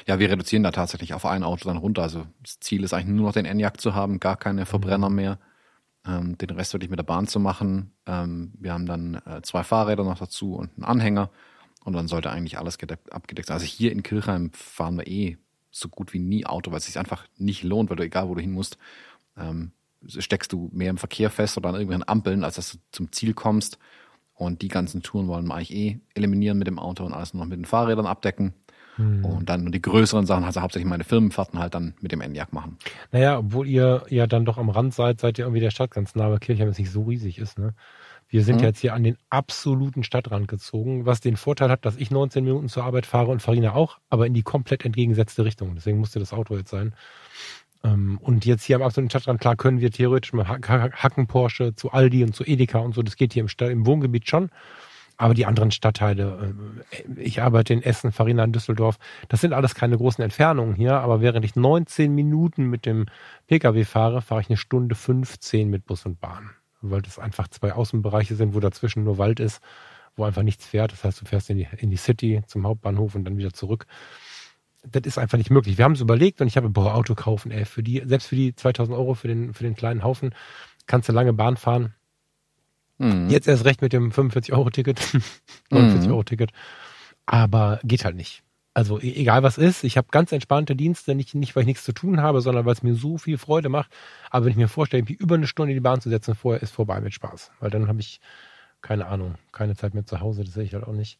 Ja, 0.07 0.19
wir 0.19 0.29
reduzieren 0.29 0.63
da 0.63 0.71
tatsächlich 0.71 1.13
auf 1.13 1.25
ein 1.25 1.43
Auto 1.43 1.67
dann 1.67 1.77
runter. 1.77 2.01
Also 2.01 2.25
das 2.41 2.59
Ziel 2.59 2.83
ist 2.83 2.93
eigentlich 2.93 3.15
nur 3.15 3.27
noch 3.27 3.33
den 3.33 3.45
Enyaq 3.45 3.79
zu 3.79 3.93
haben, 3.93 4.19
gar 4.19 4.38
keine 4.38 4.65
Verbrenner 4.65 5.09
mhm. 5.09 5.15
mehr. 5.15 5.39
Ähm, 6.05 6.38
den 6.38 6.50
Rest 6.50 6.73
wirklich 6.73 6.89
mit 6.89 6.97
der 6.97 7.03
Bahn 7.03 7.27
zu 7.27 7.39
machen. 7.39 7.93
Ähm, 8.07 8.53
wir 8.59 8.73
haben 8.73 8.85
dann 8.85 9.21
äh, 9.25 9.41
zwei 9.43 9.63
Fahrräder 9.63 10.03
noch 10.03 10.17
dazu 10.17 10.55
und 10.55 10.71
einen 10.75 10.85
Anhänger. 10.85 11.29
Und 11.83 11.93
dann 11.93 12.07
sollte 12.07 12.31
eigentlich 12.31 12.57
alles 12.57 12.77
abgedeckt 13.09 13.47
sein. 13.47 13.55
Also 13.55 13.65
hier 13.65 13.91
in 13.91 14.03
Kirchheim 14.03 14.51
fahren 14.53 14.97
wir 14.97 15.07
eh 15.07 15.38
so 15.71 15.89
gut 15.89 16.13
wie 16.13 16.19
nie 16.19 16.45
Auto, 16.45 16.71
weil 16.71 16.77
es 16.77 16.85
sich 16.85 17.00
einfach 17.00 17.25
nicht 17.38 17.63
lohnt, 17.63 17.89
weil 17.89 17.97
du 17.97 18.03
egal 18.03 18.29
wo 18.29 18.35
du 18.35 18.41
hin 18.41 18.51
musst, 18.51 18.77
ähm, 19.38 19.71
steckst 20.08 20.51
du 20.51 20.70
mehr 20.74 20.89
im 20.89 20.98
Verkehr 20.98 21.29
fest 21.29 21.58
oder 21.58 21.70
an 21.70 21.75
irgendwelchen 21.75 22.08
Ampeln, 22.08 22.43
als 22.43 22.55
dass 22.55 22.72
du 22.72 22.77
zum 22.91 23.12
Ziel 23.12 23.34
kommst. 23.34 23.77
Und 24.34 24.62
die 24.63 24.70
ganzen 24.70 25.03
Touren 25.03 25.27
wollen 25.27 25.46
wir 25.46 25.55
eigentlich 25.55 25.74
eh 25.74 26.00
eliminieren 26.15 26.58
mit 26.58 26.67
dem 26.67 26.79
Auto 26.79 27.05
und 27.05 27.13
alles 27.13 27.34
nur 27.34 27.43
noch 27.43 27.50
mit 27.50 27.60
den 27.60 27.65
Fahrrädern 27.65 28.08
abdecken. 28.08 28.53
Hm. 28.96 29.24
Und 29.24 29.50
dann 29.50 29.63
nur 29.63 29.72
die 29.72 29.81
größeren 29.81 30.25
Sachen, 30.25 30.43
also 30.43 30.62
hauptsächlich 30.62 30.89
meine 30.89 31.03
Firmenfahrten 31.03 31.60
halt 31.60 31.75
dann 31.75 31.93
mit 32.01 32.12
dem 32.12 32.22
Enyaq 32.22 32.51
machen. 32.51 32.77
Naja, 33.12 33.38
obwohl 33.38 33.67
ihr 33.67 34.03
ja 34.10 34.27
dann 34.27 34.46
doch 34.46 34.58
am 34.58 34.70
Rand 34.70 34.93
seid, 34.93 35.20
seid 35.20 35.38
ihr 35.38 35.46
irgendwie 35.46 35.62
der 35.62 35.72
Stadt 35.72 35.91
ganz 35.91 36.15
nah, 36.15 36.29
weil 36.29 36.39
Kirchheim 36.39 36.67
jetzt 36.67 36.79
nicht 36.79 36.91
so 36.91 37.03
riesig 37.03 37.38
ist, 37.38 37.58
ne? 37.58 37.74
Wir 38.31 38.46
sind 38.46 38.60
mhm. 38.60 38.63
jetzt 38.63 38.79
hier 38.79 38.93
an 38.93 39.03
den 39.03 39.17
absoluten 39.29 40.03
Stadtrand 40.03 40.48
gezogen, 40.48 41.05
was 41.05 41.20
den 41.20 41.36
Vorteil 41.36 41.70
hat, 41.70 41.86
dass 41.86 41.98
ich 41.98 42.12
19 42.12 42.46
Minuten 42.46 42.70
zur 42.70 42.86
Arbeit 42.86 43.05
fahre 43.05 43.29
und 43.29 43.41
Farina 43.41 43.74
auch, 43.74 44.00
aber 44.10 44.25
in 44.25 44.34
die 44.34 44.41
komplett 44.41 44.86
entgegengesetzte 44.86 45.43
Richtung. 45.43 45.75
Deswegen 45.75 46.00
musste 46.00 46.20
das 46.20 46.31
Auto 46.31 46.55
jetzt 46.55 46.70
sein. 46.70 46.96
Ähm, 47.83 48.19
und 48.21 48.45
jetzt 48.45 48.63
hier 48.63 48.75
am 48.77 48.81
absoluten 48.81 49.09
Stadtrand, 49.09 49.39
klar, 49.39 49.55
können 49.55 49.79
wir 49.79 49.91
theoretisch 49.91 50.33
mit 50.33 50.47
Hacken 50.47 51.27
Porsche 51.27 51.75
zu 51.75 51.91
Aldi 51.91 52.23
und 52.23 52.35
zu 52.35 52.43
Edeka 52.43 52.79
und 52.79 52.93
so, 52.93 53.01
das 53.01 53.15
geht 53.15 53.33
hier 53.33 53.41
im, 53.41 53.47
Stadt, 53.47 53.69
im 53.69 53.85
Wohngebiet 53.85 54.27
schon. 54.27 54.50
Aber 55.17 55.33
die 55.35 55.45
anderen 55.45 55.71
Stadtteile, 55.71 56.55
äh, 56.91 57.21
ich 57.21 57.41
arbeite 57.41 57.73
in 57.73 57.83
Essen, 57.83 58.11
Farina 58.11 58.43
in 58.43 58.53
Düsseldorf, 58.53 58.97
das 59.29 59.41
sind 59.41 59.53
alles 59.53 59.75
keine 59.75 59.97
großen 59.97 60.23
Entfernungen 60.23 60.75
hier, 60.75 60.95
aber 60.95 61.21
während 61.21 61.45
ich 61.45 61.55
19 61.55 62.13
Minuten 62.13 62.65
mit 62.65 62.85
dem 62.85 63.05
Pkw 63.47 63.83
fahre, 63.83 64.21
fahre 64.21 64.41
ich 64.41 64.50
eine 64.50 64.57
Stunde 64.57 64.95
15 64.95 65.69
mit 65.69 65.85
Bus 65.85 66.05
und 66.05 66.19
Bahn 66.19 66.51
weil 66.81 67.01
das 67.01 67.19
einfach 67.19 67.47
zwei 67.47 67.73
Außenbereiche 67.73 68.35
sind, 68.35 68.53
wo 68.53 68.59
dazwischen 68.59 69.03
nur 69.03 69.17
Wald 69.17 69.39
ist, 69.39 69.61
wo 70.15 70.23
einfach 70.23 70.43
nichts 70.43 70.65
fährt. 70.65 70.91
Das 70.91 71.03
heißt, 71.03 71.21
du 71.21 71.25
fährst 71.25 71.50
in 71.50 71.57
die, 71.57 71.67
in 71.77 71.89
die 71.89 71.97
City 71.97 72.41
zum 72.47 72.65
Hauptbahnhof 72.65 73.15
und 73.15 73.23
dann 73.23 73.38
wieder 73.38 73.53
zurück. 73.53 73.85
Das 74.83 75.03
ist 75.05 75.17
einfach 75.17 75.38
nicht 75.38 75.51
möglich. 75.51 75.77
Wir 75.77 75.85
haben 75.85 75.93
es 75.93 76.01
überlegt 76.01 76.41
und 76.41 76.47
ich 76.47 76.57
habe, 76.57 76.69
boah, 76.69 76.95
Auto 76.95 77.13
kaufen, 77.13 77.51
ey, 77.51 77.65
für 77.65 77.83
die, 77.83 78.01
selbst 78.05 78.27
für 78.27 78.35
die 78.35 78.55
2000 78.55 78.97
Euro 78.97 79.13
für 79.13 79.27
den, 79.27 79.53
für 79.53 79.63
den 79.63 79.75
kleinen 79.75 80.03
Haufen 80.03 80.33
kannst 80.88 81.07
du 81.07 81.13
lange 81.13 81.33
Bahn 81.33 81.57
fahren. 81.57 81.93
Mhm. 82.97 83.29
Jetzt 83.29 83.47
erst 83.47 83.65
recht 83.65 83.81
mit 83.81 83.93
dem 83.93 84.11
45-Euro-Ticket, 84.11 85.00
49-Euro-Ticket. 85.71 86.51
Aber 87.25 87.79
geht 87.83 88.05
halt 88.05 88.15
nicht. 88.15 88.43
Also 88.73 89.00
e-, 89.00 89.13
egal 89.13 89.43
was 89.43 89.57
ist, 89.57 89.83
ich 89.83 89.97
habe 89.97 90.07
ganz 90.11 90.31
entspannte 90.31 90.75
Dienste, 90.75 91.15
nicht, 91.15 91.35
nicht 91.35 91.55
weil 91.55 91.61
ich 91.61 91.67
nichts 91.67 91.83
zu 91.83 91.93
tun 91.93 92.21
habe, 92.21 92.41
sondern 92.41 92.65
weil 92.65 92.73
es 92.73 92.83
mir 92.83 92.95
so 92.95 93.17
viel 93.17 93.38
Freude 93.38 93.69
macht. 93.69 93.91
Aber 94.29 94.45
wenn 94.45 94.51
ich 94.51 94.57
mir 94.57 94.67
vorstelle, 94.67 95.07
wie 95.07 95.13
über 95.13 95.35
eine 95.35 95.47
Stunde 95.47 95.71
in 95.71 95.77
die 95.77 95.81
Bahn 95.81 96.01
zu 96.01 96.09
setzen, 96.09 96.35
vorher 96.35 96.61
ist 96.61 96.71
vorbei 96.71 97.01
mit 97.01 97.13
Spaß. 97.13 97.51
Weil 97.59 97.69
dann 97.69 97.88
habe 97.88 98.00
ich, 98.00 98.19
keine 98.81 99.07
Ahnung, 99.07 99.35
keine 99.51 99.75
Zeit 99.75 99.93
mehr 99.93 100.05
zu 100.05 100.19
Hause, 100.19 100.43
das 100.43 100.53
sehe 100.53 100.63
ich 100.63 100.73
halt 100.73 100.85
auch 100.85 100.93
nicht. 100.93 101.19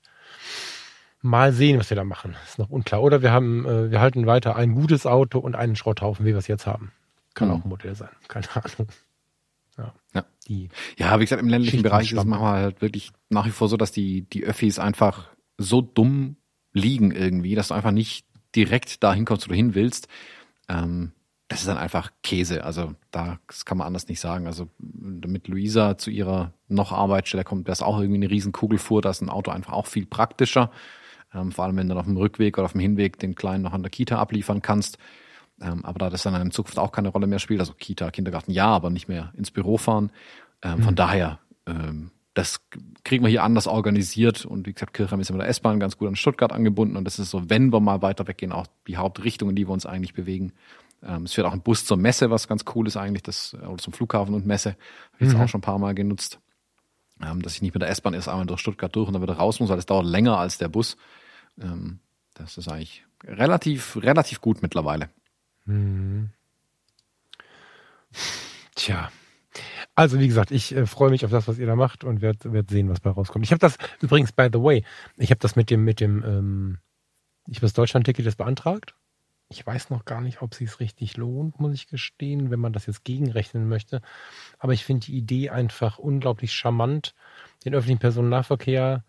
Mal 1.22 1.54
sehen, 1.54 1.80
was 1.80 1.90
wir 1.90 1.96
da 1.96 2.04
machen. 2.04 2.36
Ist 2.46 2.58
noch 2.58 2.70
unklar. 2.70 3.02
Oder 3.04 3.22
wir 3.22 3.32
haben, 3.32 3.66
äh, 3.66 3.92
wir 3.92 4.02
halten 4.02 4.26
weiter 4.26 4.56
ein 4.56 4.74
gutes 4.74 5.06
Auto 5.06 5.40
und 5.40 5.56
einen 5.56 5.76
Schrotthaufen, 5.76 6.26
wie 6.26 6.32
wir 6.32 6.38
es 6.38 6.48
jetzt 6.48 6.66
haben. 6.66 6.92
Kann 7.34 7.50
mhm. 7.50 7.54
auch 7.54 7.64
ein 7.64 7.70
Modell 7.70 7.96
sein. 7.96 8.10
Keine 8.28 8.48
Ahnung. 8.56 8.88
Ja. 9.78 9.94
Ja. 10.14 10.26
Die 10.48 10.70
ja, 10.98 11.18
wie 11.20 11.24
gesagt, 11.24 11.42
im 11.42 11.48
ländlichen 11.48 11.82
Bereich 11.82 12.12
ist 12.12 12.18
es 12.18 12.26
manchmal 12.26 12.64
halt 12.64 12.82
wirklich 12.82 13.12
nach 13.30 13.46
wie 13.46 13.52
vor 13.52 13.70
so, 13.70 13.78
dass 13.78 13.92
die, 13.92 14.24
die 14.24 14.44
Öffis 14.44 14.80
einfach 14.80 15.30
so 15.58 15.82
dumm 15.82 16.38
liegen 16.74 17.12
irgendwie, 17.12 17.56
dass 17.56 17.70
du 17.70 17.74
einfach 17.74 17.92
nicht 17.92 18.26
direkt 18.56 19.04
dahin 19.04 19.26
kommst, 19.26 19.46
wo 19.46 19.50
du 19.50 19.56
hin 19.56 19.76
willst. 19.76 20.08
Ähm, 20.68 21.12
das 21.48 21.62
ist 21.62 21.68
dann 21.68 21.78
einfach 21.78 22.12
Käse. 22.24 22.64
Also 22.64 22.96
da 23.12 23.40
das 23.48 23.66
kann 23.66 23.78
man 23.78 23.88
anders 23.88 24.08
nicht 24.08 24.22
sagen. 24.22 24.48
Also 24.48 24.70
damit 24.80 25.48
Luisa 25.50 25.98
zu 25.98 26.10
ihrer 26.10 26.54
noch 26.70 26.94
Arbeitsstelle 26.94 27.44
kommt, 27.44 27.68
wäre 27.68 27.74
es 27.74 27.82
auch 27.82 28.00
irgendwie 28.00 28.24
eine 28.24 28.30
Riesenkugel 28.30 28.80
fuhr. 28.80 29.02
Da 29.02 29.10
ist 29.10 29.22
ein 29.22 29.30
Auto 29.30 29.52
einfach 29.52 29.74
auch 29.74 29.86
viel 29.86 30.06
praktischer. 30.06 30.72
Ähm, 31.34 31.52
vor 31.52 31.66
allem, 31.66 31.78
wenn 31.78 31.88
du 31.88 31.94
dann 31.94 32.00
auf 32.00 32.06
dem 32.06 32.18
Rückweg 32.18 32.58
oder 32.58 32.66
auf 32.66 32.74
dem 32.74 32.82
Hinweg 32.82 33.20
den 33.20 33.36
Kleinen 33.36 33.64
noch 33.64 33.74
an 33.74 33.84
der 33.84 33.90
Kita 33.90 34.18
abliefern 34.18 34.62
kannst. 34.62 34.98
Ähm, 35.62 35.86
aber 35.86 36.00
da 36.00 36.10
das 36.10 36.24
dann 36.24 36.40
in 36.42 36.52
Zukunft 36.52 36.80
auch 36.80 36.92
keine 36.92 37.10
Rolle 37.10 37.28
mehr 37.28 37.40
spielt, 37.40 37.60
also 37.60 37.74
Kita, 37.74 38.12
Kindergarten 38.12 38.52
ja, 38.52 38.68
aber 38.68 38.90
nicht 38.90 39.08
mehr 39.08 39.32
ins 39.38 39.52
Büro 39.52 39.78
fahren. 39.78 40.12
Ähm, 40.62 40.80
mhm. 40.80 40.84
Von 40.84 40.96
daher 40.96 41.40
ähm, 41.66 42.12
das 42.34 42.62
kriegen 43.04 43.26
wir 43.26 43.30
hier 43.30 43.44
anders 43.44 43.68
organisiert 43.68 44.46
und 44.46 44.66
wie 44.66 44.74
gesagt, 44.74 44.94
Kirchheim 44.94 45.20
ist 45.20 45.30
ja 45.30 45.36
mit 45.36 45.42
der 45.42 45.50
S-Bahn 45.50 45.80
ganz 45.80 45.98
gut 45.98 46.08
an 46.08 46.16
Stuttgart 46.16 46.54
angebunden 46.54 46.96
und 46.96 47.04
das 47.04 47.20
ist 47.20 47.30
so, 47.30 47.50
wenn 47.50 47.74
wir 47.74 47.82
mal 47.82 48.02
weiter 48.02 48.28
weggehen, 48.28 48.54
auch 48.54 48.68
die 48.88 48.98
Hauptrichtung, 48.98 49.50
in 49.50 49.56
die 49.56 49.68
wir 49.68 49.74
uns 49.74 49.86
eigentlich 49.86 50.14
bewegen. 50.14 50.54
Ähm, 51.04 51.24
es 51.24 51.34
fährt 51.34 51.48
auch 51.48 51.54
ein 51.54 51.62
Bus 51.62 51.86
zur 51.86 51.98
Messe, 51.98 52.30
was 52.30 52.48
ganz 52.48 52.64
cool 52.74 52.88
ist 52.88 52.96
eigentlich, 52.96 53.24
das, 53.24 53.54
oder 53.56 53.78
zum 53.78 53.92
Flughafen 53.92 54.34
und 54.34 54.46
Messe. 54.46 54.72
Habe 54.72 55.16
ich 55.20 55.28
jetzt 55.28 55.36
mhm. 55.36 55.44
auch 55.44 55.50
schon 55.50 55.60
ein 55.60 55.64
paar 55.64 55.80
Mal 55.80 55.94
genutzt. 55.94 56.40
Ähm, 57.22 57.42
dass 57.42 57.56
ich 57.56 57.62
nicht 57.62 57.74
mit 57.74 57.82
der 57.82 57.90
S-Bahn 57.90 58.14
erst 58.14 58.30
einmal 58.30 58.46
durch 58.46 58.62
Stuttgart 58.62 58.96
durch 58.96 59.08
und 59.08 59.14
dann 59.14 59.22
wieder 59.22 59.34
raus 59.34 59.60
muss, 59.60 59.70
weil 59.70 59.78
es 59.78 59.86
dauert 59.86 60.06
länger 60.06 60.38
als 60.38 60.58
der 60.58 60.70
Bus. 60.70 60.98
Ähm, 61.60 62.00
das 62.34 62.58
ist 62.58 62.68
eigentlich 62.68 63.06
relativ, 63.24 63.98
relativ 63.98 64.42
gut 64.42 64.62
mittlerweile. 64.62 65.10
Mhm. 65.66 66.30
Tja, 68.76 69.12
also 69.96 70.20
wie 70.20 70.28
gesagt, 70.28 70.52
ich 70.52 70.76
äh, 70.76 70.86
freue 70.86 71.10
mich 71.10 71.26
auf 71.26 71.32
das, 71.32 71.48
was 71.48 71.58
ihr 71.58 71.68
da 71.68 71.76
macht 71.76 72.04
und 72.04 72.22
werde 72.22 72.54
werd 72.54 72.70
sehen, 72.70 72.90
was 72.90 73.00
bei 73.00 73.10
rauskommt. 73.10 73.46
Ich 73.46 73.52
habe 73.52 73.60
das 73.60 73.78
übrigens, 74.02 74.32
by 74.32 74.50
the 74.52 74.60
way, 74.60 74.84
ich 75.18 75.30
habe 75.32 75.40
das 75.40 75.56
mit 75.56 75.70
dem, 75.70 75.84
mit 75.84 76.00
dem, 76.00 76.24
ähm, 76.24 76.78
ich 77.48 77.58
habe 77.58 77.66
das 77.66 77.74
Deutschland-Ticket 77.74 78.26
jetzt 78.26 78.38
beantragt. 78.38 78.96
Ich 79.50 79.66
weiß 79.66 79.90
noch 79.90 80.06
gar 80.06 80.22
nicht, 80.22 80.42
ob 80.42 80.54
es 80.54 80.80
richtig 80.80 81.18
lohnt, 81.18 81.60
muss 81.60 81.74
ich 81.74 81.88
gestehen, 81.88 82.52
wenn 82.52 82.62
man 82.62 82.72
das 82.72 82.86
jetzt 82.86 83.04
gegenrechnen 83.04 83.68
möchte. 83.68 84.02
Aber 84.60 84.72
ich 84.72 84.86
finde 84.86 85.08
die 85.08 85.18
Idee 85.18 85.50
einfach 85.50 86.00
unglaublich 86.00 86.54
charmant, 86.54 87.14
den 87.66 87.76
öffentlichen 87.76 88.00
Personennahverkehr 88.00 89.04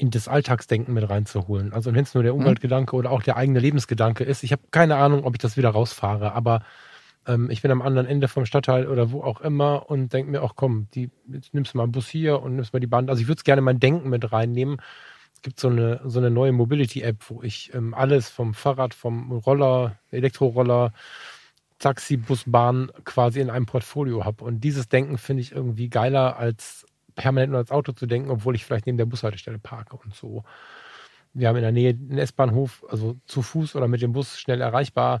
in 0.00 0.10
das 0.10 0.28
Alltagsdenken 0.28 0.94
mit 0.94 1.08
reinzuholen. 1.08 1.72
Also 1.74 1.94
wenn 1.94 2.04
es 2.04 2.14
nur 2.14 2.22
der 2.22 2.32
mhm. 2.32 2.40
Umweltgedanke 2.40 2.96
oder 2.96 3.10
auch 3.10 3.22
der 3.22 3.36
eigene 3.36 3.58
Lebensgedanke 3.60 4.24
ist. 4.24 4.42
Ich 4.42 4.52
habe 4.52 4.62
keine 4.70 4.96
Ahnung, 4.96 5.24
ob 5.24 5.34
ich 5.34 5.40
das 5.40 5.56
wieder 5.56 5.68
rausfahre, 5.68 6.32
aber 6.32 6.62
ähm, 7.26 7.50
ich 7.50 7.60
bin 7.60 7.70
am 7.70 7.82
anderen 7.82 8.06
Ende 8.06 8.26
vom 8.26 8.46
Stadtteil 8.46 8.86
oder 8.86 9.10
wo 9.12 9.22
auch 9.22 9.42
immer 9.42 9.90
und 9.90 10.12
denke 10.12 10.30
mir 10.30 10.42
auch, 10.42 10.56
komm, 10.56 10.88
die, 10.94 11.10
jetzt 11.30 11.52
nimmst 11.52 11.74
du 11.74 11.78
mal 11.78 11.84
einen 11.84 11.92
Bus 11.92 12.08
hier 12.08 12.40
und 12.40 12.56
nimmst 12.56 12.72
mal 12.72 12.80
die 12.80 12.86
Bahn. 12.86 13.10
Also 13.10 13.20
ich 13.20 13.28
würde 13.28 13.40
es 13.40 13.44
gerne 13.44 13.60
mein 13.60 13.78
Denken 13.78 14.08
mit 14.08 14.32
reinnehmen. 14.32 14.80
Es 15.34 15.42
gibt 15.42 15.60
so 15.60 15.68
eine, 15.68 16.00
so 16.04 16.18
eine 16.18 16.30
neue 16.30 16.52
Mobility-App, 16.52 17.18
wo 17.28 17.42
ich 17.42 17.72
ähm, 17.74 17.92
alles 17.92 18.30
vom 18.30 18.54
Fahrrad, 18.54 18.94
vom 18.94 19.30
Roller, 19.32 19.96
Elektroroller, 20.10 20.92
Taxi, 21.78 22.16
Bus, 22.16 22.44
Bahn 22.46 22.90
quasi 23.04 23.40
in 23.40 23.50
einem 23.50 23.66
Portfolio 23.66 24.24
habe. 24.24 24.44
Und 24.44 24.60
dieses 24.60 24.88
Denken 24.88 25.18
finde 25.18 25.42
ich 25.42 25.52
irgendwie 25.52 25.88
geiler, 25.88 26.38
als 26.38 26.86
permanent 27.20 27.50
nur 27.50 27.58
als 27.58 27.70
Auto 27.70 27.92
zu 27.92 28.06
denken, 28.06 28.30
obwohl 28.30 28.54
ich 28.54 28.64
vielleicht 28.64 28.86
neben 28.86 28.98
der 28.98 29.04
Bushaltestelle 29.04 29.58
parke 29.58 29.96
und 29.96 30.14
so. 30.14 30.44
Wir 31.32 31.48
haben 31.48 31.56
in 31.56 31.62
der 31.62 31.72
Nähe 31.72 31.90
einen 31.90 32.18
S-Bahnhof, 32.18 32.84
also 32.88 33.16
zu 33.26 33.42
Fuß 33.42 33.76
oder 33.76 33.88
mit 33.88 34.02
dem 34.02 34.12
Bus 34.12 34.40
schnell 34.40 34.60
erreichbar 34.60 35.20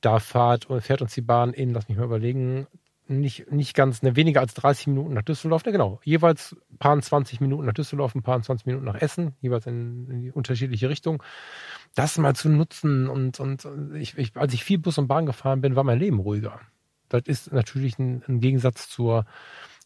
da 0.00 0.18
fahrt, 0.18 0.68
fährt 0.80 1.02
uns 1.02 1.14
die 1.14 1.20
Bahn 1.20 1.52
in, 1.52 1.72
lass 1.72 1.88
mich 1.88 1.98
mal 1.98 2.04
überlegen, 2.04 2.66
nicht, 3.08 3.50
nicht 3.52 3.74
ganz, 3.74 4.02
ne, 4.02 4.16
weniger 4.16 4.40
als 4.40 4.54
30 4.54 4.88
Minuten 4.88 5.14
nach 5.14 5.22
Düsseldorf, 5.22 5.64
ne, 5.64 5.72
genau, 5.72 6.00
jeweils 6.04 6.56
ein 6.72 6.78
paar 6.78 7.00
20 7.00 7.40
Minuten 7.40 7.64
nach 7.64 7.72
Düsseldorf, 7.72 8.14
ein 8.14 8.22
paar 8.22 8.40
20 8.42 8.66
Minuten 8.66 8.84
nach 8.84 9.00
Essen, 9.00 9.34
jeweils 9.40 9.66
in, 9.66 10.10
in 10.10 10.30
unterschiedliche 10.32 10.88
Richtung. 10.88 11.22
Das 11.94 12.18
mal 12.18 12.34
zu 12.34 12.48
nutzen 12.48 13.08
und, 13.08 13.40
und 13.40 13.66
ich, 13.94 14.18
ich, 14.18 14.36
als 14.36 14.52
ich 14.54 14.64
viel 14.64 14.78
Bus 14.78 14.98
und 14.98 15.06
Bahn 15.06 15.26
gefahren 15.26 15.60
bin, 15.60 15.76
war 15.76 15.84
mein 15.84 15.98
Leben 15.98 16.18
ruhiger. 16.18 16.60
Das 17.08 17.22
ist 17.26 17.52
natürlich 17.52 17.98
ein, 17.98 18.22
ein 18.26 18.40
Gegensatz 18.40 18.88
zur, 18.88 19.24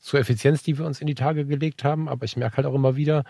zur 0.00 0.20
Effizienz, 0.20 0.62
die 0.62 0.78
wir 0.78 0.86
uns 0.86 1.00
in 1.00 1.06
die 1.06 1.14
Tage 1.14 1.46
gelegt 1.46 1.84
haben, 1.84 2.08
aber 2.08 2.24
ich 2.24 2.36
merke 2.36 2.58
halt 2.58 2.66
auch 2.66 2.74
immer 2.74 2.96
wieder, 2.96 3.24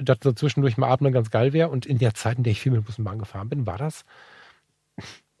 dass 0.00 0.18
so 0.22 0.32
zwischendurch 0.32 0.76
mal 0.76 0.90
atmen 0.90 1.12
ganz 1.12 1.30
geil 1.30 1.52
wäre 1.52 1.68
und 1.68 1.86
in 1.86 1.98
der 1.98 2.14
Zeit, 2.14 2.38
in 2.38 2.44
der 2.44 2.52
ich 2.52 2.60
viel 2.60 2.72
mit 2.72 2.84
Bus 2.84 2.98
und 2.98 3.04
Bahn 3.04 3.18
gefahren 3.18 3.48
bin, 3.48 3.66
war 3.66 3.78
das 3.78 4.04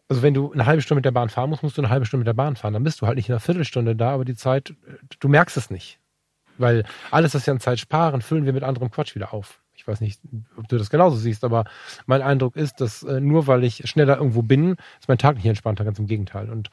also 0.08 0.22
wenn 0.22 0.34
du 0.34 0.52
eine 0.52 0.66
halbe 0.66 0.82
Stunde 0.82 0.98
mit 0.98 1.04
der 1.04 1.12
Bahn 1.12 1.28
fahren 1.28 1.50
musst, 1.50 1.62
musst 1.62 1.76
du 1.76 1.82
eine 1.82 1.90
halbe 1.90 2.06
Stunde 2.06 2.22
mit 2.22 2.26
der 2.26 2.34
Bahn 2.34 2.56
fahren. 2.56 2.72
Dann 2.72 2.82
bist 2.82 3.00
du 3.00 3.06
halt 3.06 3.16
nicht 3.16 3.28
in 3.28 3.34
einer 3.34 3.40
Viertelstunde 3.40 3.94
da, 3.94 4.10
aber 4.10 4.24
die 4.24 4.34
Zeit, 4.34 4.74
du 5.20 5.28
merkst 5.28 5.56
es 5.56 5.70
nicht. 5.70 5.98
Weil 6.56 6.84
alles, 7.10 7.34
was 7.34 7.46
wir 7.46 7.52
an 7.52 7.60
Zeit 7.60 7.78
sparen, 7.78 8.22
füllen 8.22 8.46
wir 8.46 8.52
mit 8.52 8.64
anderem 8.64 8.90
Quatsch 8.90 9.14
wieder 9.14 9.32
auf. 9.32 9.60
Ich 9.74 9.86
weiß 9.86 10.00
nicht, 10.00 10.20
ob 10.56 10.66
du 10.68 10.76
das 10.76 10.90
genauso 10.90 11.16
siehst, 11.16 11.44
aber 11.44 11.64
mein 12.06 12.22
Eindruck 12.22 12.56
ist, 12.56 12.80
dass 12.80 13.04
äh, 13.04 13.20
nur 13.20 13.46
weil 13.46 13.62
ich 13.62 13.88
schneller 13.88 14.16
irgendwo 14.16 14.42
bin, 14.42 14.76
ist 14.98 15.08
mein 15.08 15.18
Tag 15.18 15.36
nicht 15.36 15.46
entspannter, 15.46 15.84
ganz 15.84 16.00
im 16.00 16.06
Gegenteil. 16.06 16.50
Und 16.50 16.70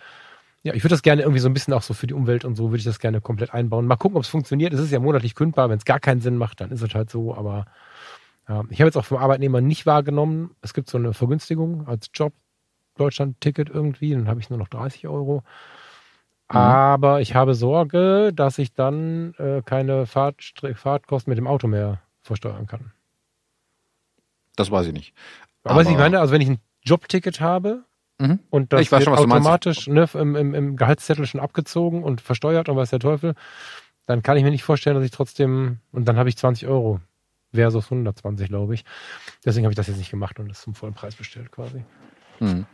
Ja, 0.66 0.74
ich 0.74 0.84
würde 0.84 0.96
das 0.96 1.04
gerne 1.04 1.22
irgendwie 1.22 1.40
so 1.40 1.48
ein 1.48 1.54
bisschen 1.54 1.76
auch 1.76 1.84
so 1.84 1.94
für 1.94 2.08
die 2.08 2.16
Umwelt 2.16 2.44
und 2.44 2.56
so 2.56 2.72
würde 2.72 2.80
ich 2.80 2.86
das 2.86 2.98
gerne 2.98 3.22
komplett 3.22 3.54
einbauen. 3.54 3.86
Mal 3.86 3.98
gucken, 3.98 4.18
ob 4.18 4.24
es 4.24 4.30
funktioniert. 4.30 4.74
Es 4.74 4.80
ist 4.80 4.90
ja 4.90 5.00
monatlich 5.00 5.36
kündbar. 5.36 5.70
Wenn 5.70 5.78
es 5.78 5.86
gar 5.86 6.00
keinen 6.00 6.22
Sinn 6.22 6.38
macht, 6.38 6.60
dann 6.60 6.72
ist 6.72 6.82
es 6.82 6.96
halt 6.96 7.12
so. 7.12 7.36
Aber 7.36 7.66
ja, 8.50 8.64
ich 8.72 8.82
habe 8.82 8.88
jetzt 8.88 8.98
auch 8.98 9.06
vom 9.06 9.20
Arbeitnehmer 9.20 9.62
nicht 9.62 9.86
wahrgenommen. 9.86 10.56
Es 10.64 10.74
gibt 10.74 10.90
so 10.90 10.98
eine 10.98 11.14
Vergünstigung 11.14 11.88
als 11.88 12.10
Job, 12.16 12.34
Deutschland-Ticket 12.98 13.70
irgendwie. 13.70 14.14
Dann 14.14 14.28
habe 14.28 14.40
ich 14.40 14.50
nur 14.50 14.58
noch 14.58 14.68
30 14.68 15.08
Euro. 15.08 15.44
Mhm. 16.52 16.58
Aber 16.58 17.22
ich 17.22 17.36
habe 17.36 17.54
Sorge, 17.54 18.32
dass 18.34 18.58
ich 18.58 18.74
dann 18.74 19.36
äh, 19.38 19.62
keine 19.64 20.08
Fahrt, 20.08 20.42
Fahrtkosten 20.74 21.30
mit 21.30 21.38
dem 21.38 21.46
Auto 21.46 21.68
mehr 21.68 22.02
versteuern 22.24 22.66
kann. 22.66 22.92
Das 24.56 24.72
weiß 24.72 24.88
ich 24.88 24.94
nicht. 24.94 25.14
Aber, 25.64 25.82
Aber 25.82 25.82
ich 25.84 25.96
meine, 25.96 26.20
also 26.20 26.34
wenn 26.34 26.42
ich 26.42 26.50
ein 26.50 26.60
Jobticket 26.82 27.40
habe 27.40 27.84
mhm. 28.20 28.40
und 28.50 28.74
das 28.74 28.92
wird 28.92 29.04
schon, 29.04 29.14
automatisch 29.14 29.88
ne, 29.88 30.08
im, 30.14 30.36
im, 30.36 30.54
im 30.54 30.76
Gehaltszettel 30.76 31.26
schon 31.26 31.42
abgezogen 31.42 32.04
und 32.04 32.22
versteuert 32.22 32.70
und 32.70 32.76
weiß 32.76 32.90
der 32.90 33.00
Teufel, 33.00 33.36
dann 34.06 34.24
kann 34.24 34.38
ich 34.38 34.44
mir 34.44 34.52
nicht 34.52 34.64
vorstellen, 34.64 34.96
dass 34.96 35.06
ich 35.06 35.12
trotzdem, 35.12 35.80
und 35.92 36.08
dann 36.08 36.18
habe 36.18 36.30
ich 36.30 36.38
20 36.38 36.68
Euro 36.68 37.00
versus 37.54 37.86
120, 37.86 38.50
glaube 38.50 38.76
ich. 38.76 38.84
Deswegen 39.46 39.66
habe 39.66 39.72
ich 39.72 39.78
das 39.78 39.88
jetzt 39.88 39.98
nicht 39.98 40.12
gemacht 40.12 40.40
und 40.40 40.50
das 40.50 40.62
zum 40.62 40.76
vollen 40.76 40.94
Preis 40.94 41.16
bestellt 41.16 41.52
quasi. 41.52 41.84
Mhm 42.40 42.66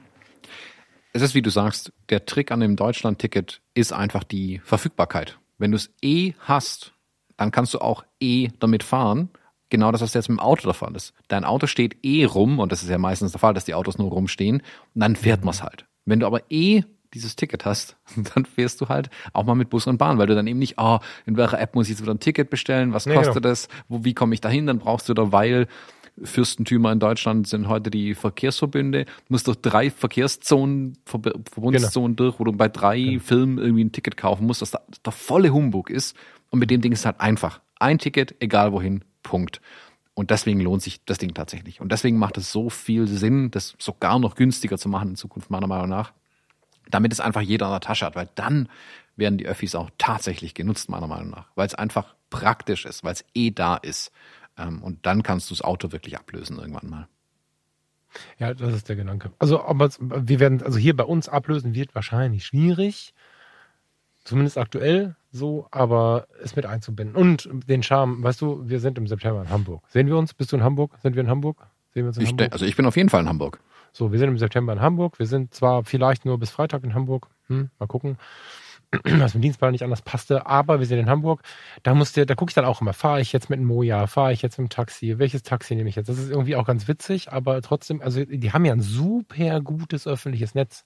es 1.13 1.21
ist 1.21 1.35
wie 1.35 1.41
du 1.41 1.49
sagst, 1.49 1.91
der 2.09 2.25
Trick 2.25 2.51
an 2.51 2.59
dem 2.59 2.75
Deutschland-Ticket 2.75 3.61
ist 3.73 3.93
einfach 3.93 4.23
die 4.23 4.59
Verfügbarkeit. 4.63 5.39
Wenn 5.57 5.71
du 5.71 5.77
es 5.77 5.93
eh 6.01 6.33
hast, 6.39 6.93
dann 7.37 7.51
kannst 7.51 7.73
du 7.73 7.79
auch 7.79 8.05
eh 8.19 8.49
damit 8.59 8.83
fahren. 8.83 9.29
Genau 9.71 9.91
das, 9.93 10.01
was 10.01 10.13
jetzt 10.13 10.27
mit 10.27 10.37
dem 10.37 10.43
Auto 10.43 10.71
Fall 10.73 10.93
ist. 10.95 11.13
Dein 11.29 11.45
Auto 11.45 11.65
steht 11.65 11.97
eh 12.03 12.25
rum, 12.25 12.59
und 12.59 12.73
das 12.73 12.83
ist 12.83 12.89
ja 12.89 12.97
meistens 12.97 13.31
der 13.31 13.39
Fall, 13.39 13.53
dass 13.53 13.63
die 13.63 13.73
Autos 13.73 13.97
nur 13.97 14.09
rumstehen, 14.09 14.57
und 14.57 15.01
dann 15.01 15.15
fährt 15.15 15.45
man 15.45 15.53
es 15.53 15.63
halt. 15.63 15.85
Wenn 16.05 16.19
du 16.19 16.27
aber 16.27 16.41
eh 16.51 16.83
dieses 17.13 17.37
Ticket 17.37 17.63
hast, 17.63 17.95
dann 18.35 18.45
fährst 18.45 18.81
du 18.81 18.89
halt 18.89 19.09
auch 19.31 19.45
mal 19.45 19.55
mit 19.55 19.69
Bus 19.69 19.87
und 19.87 19.97
Bahn, 19.97 20.17
weil 20.17 20.27
du 20.27 20.35
dann 20.35 20.45
eben 20.45 20.59
nicht, 20.59 20.77
ah, 20.77 20.97
oh, 20.97 20.99
in 21.25 21.37
welcher 21.37 21.57
App 21.57 21.73
muss 21.73 21.85
ich 21.85 21.91
jetzt 21.91 22.01
wieder 22.01 22.13
ein 22.13 22.19
Ticket 22.19 22.49
bestellen, 22.49 22.91
was 22.91 23.05
kostet 23.05 23.25
ja, 23.27 23.31
genau. 23.31 23.39
das, 23.39 23.69
wo, 23.87 24.03
wie 24.03 24.13
komme 24.13 24.33
ich 24.33 24.41
dahin, 24.41 24.67
dann 24.67 24.77
brauchst 24.77 25.07
du 25.07 25.13
da, 25.13 25.31
weil 25.31 25.67
Fürstentümer 26.21 26.91
in 26.91 26.99
Deutschland 26.99 27.47
sind 27.47 27.69
heute 27.69 27.89
die 27.89 28.13
Verkehrsverbünde. 28.13 29.05
Du 29.05 29.11
musst 29.29 29.47
durch 29.47 29.57
drei 29.57 29.89
Verkehrszonen, 29.89 30.97
Ver 31.05 31.21
Verbundszonen 31.49 32.17
genau. 32.17 32.29
durch, 32.29 32.39
wo 32.41 32.43
du 32.43 32.51
bei 32.51 32.67
drei 32.67 32.99
genau. 32.99 33.19
Filmen 33.21 33.57
irgendwie 33.57 33.85
ein 33.85 33.93
Ticket 33.93 34.17
kaufen 34.17 34.45
musst, 34.45 34.61
dass 34.61 34.71
da 34.71 34.81
der 35.05 35.13
volle 35.13 35.53
Humbug 35.53 35.89
ist. 35.89 36.17
Und 36.49 36.59
mit 36.59 36.69
dem 36.69 36.81
Ding 36.81 36.91
ist 36.91 36.99
es 36.99 37.05
halt 37.05 37.21
einfach. 37.21 37.61
Ein 37.79 37.97
Ticket, 37.97 38.35
egal 38.41 38.73
wohin, 38.73 39.05
Punkt. 39.23 39.61
Und 40.13 40.29
deswegen 40.29 40.59
lohnt 40.59 40.81
sich 40.81 41.03
das 41.05 41.17
Ding 41.17 41.33
tatsächlich. 41.33 41.81
Und 41.81 41.91
deswegen 41.91 42.17
macht 42.17 42.37
es 42.37 42.51
so 42.51 42.69
viel 42.69 43.07
Sinn, 43.07 43.49
das 43.51 43.75
sogar 43.79 44.19
noch 44.19 44.35
günstiger 44.35 44.77
zu 44.77 44.89
machen 44.89 45.09
in 45.09 45.15
Zukunft, 45.15 45.49
meiner 45.49 45.67
Meinung 45.67 45.89
nach. 45.89 46.11
Damit 46.89 47.13
es 47.13 47.19
einfach 47.19 47.41
jeder 47.41 47.67
in 47.67 47.71
der 47.71 47.79
Tasche 47.79 48.05
hat, 48.05 48.15
weil 48.15 48.29
dann 48.35 48.67
werden 49.15 49.37
die 49.37 49.47
Öffis 49.47 49.75
auch 49.75 49.89
tatsächlich 49.97 50.53
genutzt, 50.53 50.89
meiner 50.89 51.07
Meinung 51.07 51.29
nach. 51.29 51.45
Weil 51.55 51.67
es 51.67 51.75
einfach 51.75 52.15
praktisch 52.29 52.85
ist, 52.85 53.03
weil 53.03 53.13
es 53.13 53.25
eh 53.33 53.51
da 53.51 53.75
ist. 53.75 54.11
Ähm, 54.57 54.83
und 54.83 55.05
dann 55.05 55.23
kannst 55.23 55.49
du 55.49 55.53
das 55.53 55.61
Auto 55.61 55.91
wirklich 55.91 56.17
ablösen 56.17 56.59
irgendwann 56.59 56.89
mal. 56.89 57.07
Ja, 58.37 58.53
das 58.53 58.73
ist 58.73 58.89
der 58.89 58.97
Gedanke. 58.97 59.31
Also, 59.39 59.63
aber 59.63 59.89
wir 59.99 60.39
werden, 60.39 60.61
also 60.61 60.77
hier 60.77 60.95
bei 60.95 61.05
uns 61.05 61.29
ablösen 61.29 61.73
wird 61.73 61.95
wahrscheinlich 61.95 62.45
schwierig. 62.45 63.13
Zumindest 64.23 64.57
aktuell 64.57 65.15
so, 65.31 65.67
aber 65.71 66.27
es 66.43 66.55
mit 66.55 66.65
einzubinden. 66.65 67.15
Und 67.15 67.49
den 67.67 67.83
Charme, 67.83 68.21
weißt 68.21 68.41
du, 68.41 68.69
wir 68.69 68.79
sind 68.79 68.97
im 68.97 69.07
September 69.07 69.41
in 69.41 69.49
Hamburg. 69.49 69.83
Sehen 69.89 70.07
wir 70.07 70.17
uns? 70.17 70.33
Bist 70.33 70.51
du 70.51 70.57
in 70.57 70.63
Hamburg? 70.63 70.91
Sind 71.01 71.15
wir 71.15 71.21
in 71.21 71.29
Hamburg? 71.29 71.57
Sehen 71.93 72.03
wir 72.03 72.07
uns 72.07 72.17
in 72.17 72.23
ich 72.23 72.29
Hamburg? 72.29 72.51
Also 72.51 72.65
ich 72.65 72.75
bin 72.75 72.85
auf 72.85 72.97
jeden 72.97 73.09
Fall 73.09 73.21
in 73.21 73.29
Hamburg. 73.29 73.59
So, 73.93 74.11
wir 74.11 74.19
sind 74.19 74.29
im 74.29 74.37
September 74.37 74.73
in 74.73 74.81
Hamburg. 74.81 75.19
Wir 75.19 75.27
sind 75.27 75.53
zwar 75.53 75.83
vielleicht 75.83 76.25
nur 76.25 76.37
bis 76.37 76.49
Freitag 76.49 76.83
in 76.83 76.93
Hamburg. 76.93 77.27
Hm, 77.47 77.69
mal 77.79 77.87
gucken. 77.87 78.17
was 79.03 79.33
mit 79.33 79.43
Dienstplan 79.43 79.71
nicht 79.71 79.83
anders 79.83 80.01
passte. 80.01 80.45
Aber 80.45 80.79
wir 80.79 80.85
sind 80.85 80.99
in 80.99 81.09
Hamburg. 81.09 81.41
Da 81.83 81.93
musste, 81.93 82.25
da 82.25 82.35
gucke 82.35 82.49
ich 82.49 82.55
dann 82.55 82.65
auch 82.65 82.81
immer, 82.81 82.93
fahre 82.93 83.21
ich 83.21 83.31
jetzt 83.31 83.49
mit 83.49 83.57
einem 83.57 83.67
Moja, 83.67 84.07
fahre 84.07 84.33
ich 84.33 84.41
jetzt 84.41 84.57
mit 84.57 84.63
einem 84.63 84.69
Taxi, 84.69 85.17
welches 85.17 85.43
Taxi 85.43 85.75
nehme 85.75 85.89
ich 85.89 85.95
jetzt? 85.95 86.09
Das 86.09 86.17
ist 86.17 86.29
irgendwie 86.29 86.55
auch 86.55 86.65
ganz 86.65 86.87
witzig, 86.87 87.31
aber 87.31 87.61
trotzdem, 87.61 88.01
also 88.01 88.25
die 88.25 88.51
haben 88.51 88.65
ja 88.65 88.73
ein 88.73 88.81
super 88.81 89.61
gutes 89.61 90.07
öffentliches 90.07 90.55
Netz. 90.55 90.85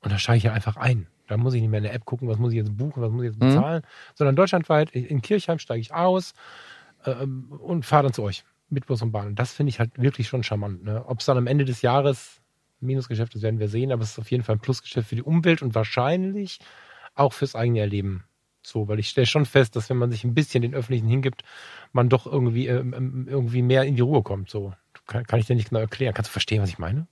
Und 0.00 0.12
da 0.12 0.18
steige 0.18 0.38
ich 0.38 0.44
ja 0.44 0.52
einfach 0.52 0.76
ein. 0.76 1.06
Da 1.32 1.36
muss 1.36 1.54
ich 1.54 1.60
nicht 1.60 1.70
mehr 1.70 1.78
in 1.78 1.84
der 1.84 1.94
App 1.94 2.04
gucken, 2.04 2.28
was 2.28 2.38
muss 2.38 2.52
ich 2.52 2.58
jetzt 2.58 2.76
buchen, 2.76 3.02
was 3.02 3.10
muss 3.10 3.24
ich 3.24 3.30
jetzt 3.30 3.40
mhm. 3.40 3.48
bezahlen, 3.48 3.82
mhm. 3.82 4.12
sondern 4.14 4.36
deutschlandweit 4.36 4.90
in 4.92 5.22
Kirchheim 5.22 5.58
steige 5.58 5.80
ich 5.80 5.92
aus 5.92 6.34
ähm, 7.04 7.50
und 7.50 7.84
fahre 7.84 8.04
dann 8.04 8.12
zu 8.12 8.22
euch 8.22 8.44
mit 8.68 8.86
Bus 8.86 9.02
und 9.02 9.12
Bahn. 9.12 9.28
Und 9.28 9.38
das 9.38 9.52
finde 9.52 9.70
ich 9.70 9.78
halt 9.78 9.90
wirklich 10.00 10.28
schon 10.28 10.42
charmant. 10.42 10.84
Ne? 10.84 11.04
Ob 11.06 11.20
es 11.20 11.26
dann 11.26 11.36
am 11.36 11.46
Ende 11.46 11.64
des 11.64 11.82
Jahres 11.82 12.40
Minusgeschäft 12.80 13.34
ist, 13.34 13.42
werden 13.42 13.60
wir 13.60 13.68
sehen, 13.68 13.92
aber 13.92 14.02
es 14.02 14.12
ist 14.12 14.18
auf 14.18 14.30
jeden 14.30 14.44
Fall 14.44 14.56
ein 14.56 14.60
Plusgeschäft 14.60 15.08
für 15.08 15.16
die 15.16 15.22
Umwelt 15.22 15.62
und 15.62 15.74
wahrscheinlich 15.74 16.58
auch 17.14 17.32
fürs 17.32 17.54
eigene 17.54 17.80
Erleben 17.80 18.24
so, 18.62 18.88
weil 18.88 18.98
ich 18.98 19.08
stelle 19.08 19.26
schon 19.26 19.44
fest, 19.44 19.76
dass 19.76 19.90
wenn 19.90 19.96
man 19.96 20.10
sich 20.10 20.24
ein 20.24 20.34
bisschen 20.34 20.62
den 20.62 20.74
Öffentlichen 20.74 21.08
hingibt, 21.08 21.42
man 21.92 22.08
doch 22.08 22.26
irgendwie, 22.26 22.68
äh, 22.68 22.76
irgendwie 22.76 23.62
mehr 23.62 23.82
in 23.82 23.96
die 23.96 24.02
Ruhe 24.02 24.22
kommt. 24.22 24.50
So 24.50 24.72
kann, 25.06 25.26
kann 25.26 25.40
ich 25.40 25.46
dir 25.46 25.56
nicht 25.56 25.70
genau 25.70 25.80
erklären. 25.80 26.14
Kannst 26.14 26.30
du 26.30 26.32
verstehen, 26.32 26.62
was 26.62 26.68
ich 26.68 26.78
meine? 26.78 27.06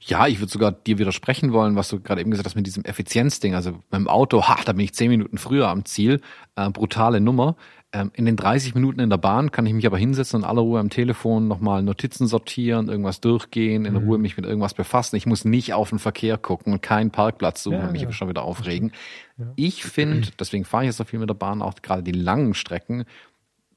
Ja, 0.00 0.26
ich 0.26 0.40
würde 0.40 0.52
sogar 0.52 0.72
dir 0.72 0.98
widersprechen 0.98 1.52
wollen, 1.52 1.76
was 1.76 1.88
du 1.88 2.00
gerade 2.00 2.20
eben 2.20 2.30
gesagt 2.30 2.46
hast 2.46 2.54
mit 2.54 2.66
diesem 2.66 2.84
Effizienzding. 2.84 3.54
Also 3.54 3.78
beim 3.90 4.08
Auto, 4.08 4.42
ha, 4.44 4.58
da 4.64 4.72
bin 4.72 4.84
ich 4.84 4.94
zehn 4.94 5.10
Minuten 5.10 5.38
früher 5.38 5.68
am 5.68 5.84
Ziel. 5.84 6.20
Äh, 6.56 6.70
brutale 6.70 7.20
Nummer. 7.20 7.56
Ähm, 7.90 8.10
in 8.12 8.26
den 8.26 8.36
30 8.36 8.74
Minuten 8.74 9.00
in 9.00 9.08
der 9.08 9.16
Bahn 9.16 9.50
kann 9.50 9.64
ich 9.64 9.72
mich 9.72 9.86
aber 9.86 9.96
hinsetzen 9.96 10.40
und 10.40 10.44
aller 10.44 10.60
Ruhe 10.60 10.78
am 10.78 10.90
Telefon 10.90 11.48
nochmal 11.48 11.82
Notizen 11.82 12.26
sortieren, 12.26 12.88
irgendwas 12.88 13.22
durchgehen, 13.22 13.86
in 13.86 13.94
mhm. 13.94 14.00
Ruhe 14.00 14.18
mich 14.18 14.36
mit 14.36 14.44
irgendwas 14.44 14.74
befassen. 14.74 15.16
Ich 15.16 15.24
muss 15.24 15.46
nicht 15.46 15.72
auf 15.72 15.88
den 15.88 15.98
Verkehr 15.98 16.36
gucken 16.36 16.74
und 16.74 16.82
keinen 16.82 17.10
Parkplatz 17.10 17.62
suchen 17.62 17.78
ja, 17.78 17.86
und 17.86 17.92
mich 17.92 18.02
ja. 18.02 18.12
schon 18.12 18.28
wieder 18.28 18.42
aufregen. 18.42 18.92
Ja. 19.38 19.46
Ich 19.56 19.84
finde, 19.84 20.28
deswegen 20.38 20.66
fahre 20.66 20.84
ich 20.84 20.88
jetzt 20.88 20.98
so 20.98 21.04
viel 21.04 21.18
mit 21.18 21.30
der 21.30 21.34
Bahn, 21.34 21.62
auch 21.62 21.74
gerade 21.80 22.02
die 22.02 22.12
langen 22.12 22.52
Strecken, 22.52 23.04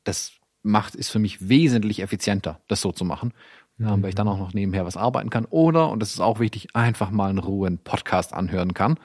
das 0.04 0.34
macht, 0.62 0.96
ist 0.96 1.10
für 1.10 1.20
mich 1.20 1.48
wesentlich 1.48 2.02
effizienter, 2.02 2.60
das 2.68 2.82
so 2.82 2.92
zu 2.92 3.06
machen. 3.06 3.34
Mhm. 3.82 4.04
weil 4.04 4.10
ich 4.10 4.16
dann 4.16 4.28
auch 4.28 4.38
noch 4.38 4.54
nebenher 4.54 4.86
was 4.86 4.98
arbeiten 4.98 5.30
kann. 5.30 5.46
Oder, 5.46 5.90
und 5.90 6.00
das 6.00 6.12
ist 6.12 6.20
auch 6.20 6.40
wichtig, 6.40 6.76
einfach 6.76 7.12
mal 7.12 7.32
in 7.32 7.40
Ruhe 7.40 7.68
einen 7.68 7.80
Podcast 7.80 8.34
anhören 8.34 8.74
kann 8.74 8.98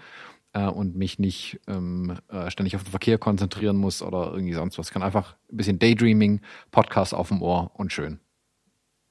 äh, 0.53 0.67
und 0.67 0.97
mich 0.97 1.19
nicht 1.19 1.61
ähm, 1.67 2.19
äh, 2.29 2.51
ständig 2.51 2.77
auf 2.77 2.85
den 2.85 2.91
Verkehr 2.91 3.19
konzentrieren 3.19 3.77
muss 3.77 4.03
oder 4.03 4.33
irgendwie 4.33 4.55
sonst 4.55 4.79
was. 4.79 4.89
Ich 4.89 4.93
kann 4.93 5.03
einfach 5.03 5.37
ein 5.51 5.57
bisschen 5.57 5.79
Daydreaming, 5.79 6.41
Podcast 6.71 7.15
auf 7.15 7.29
dem 7.29 7.43
Ohr 7.43 7.71
und 7.75 7.93
schön. 7.93 8.21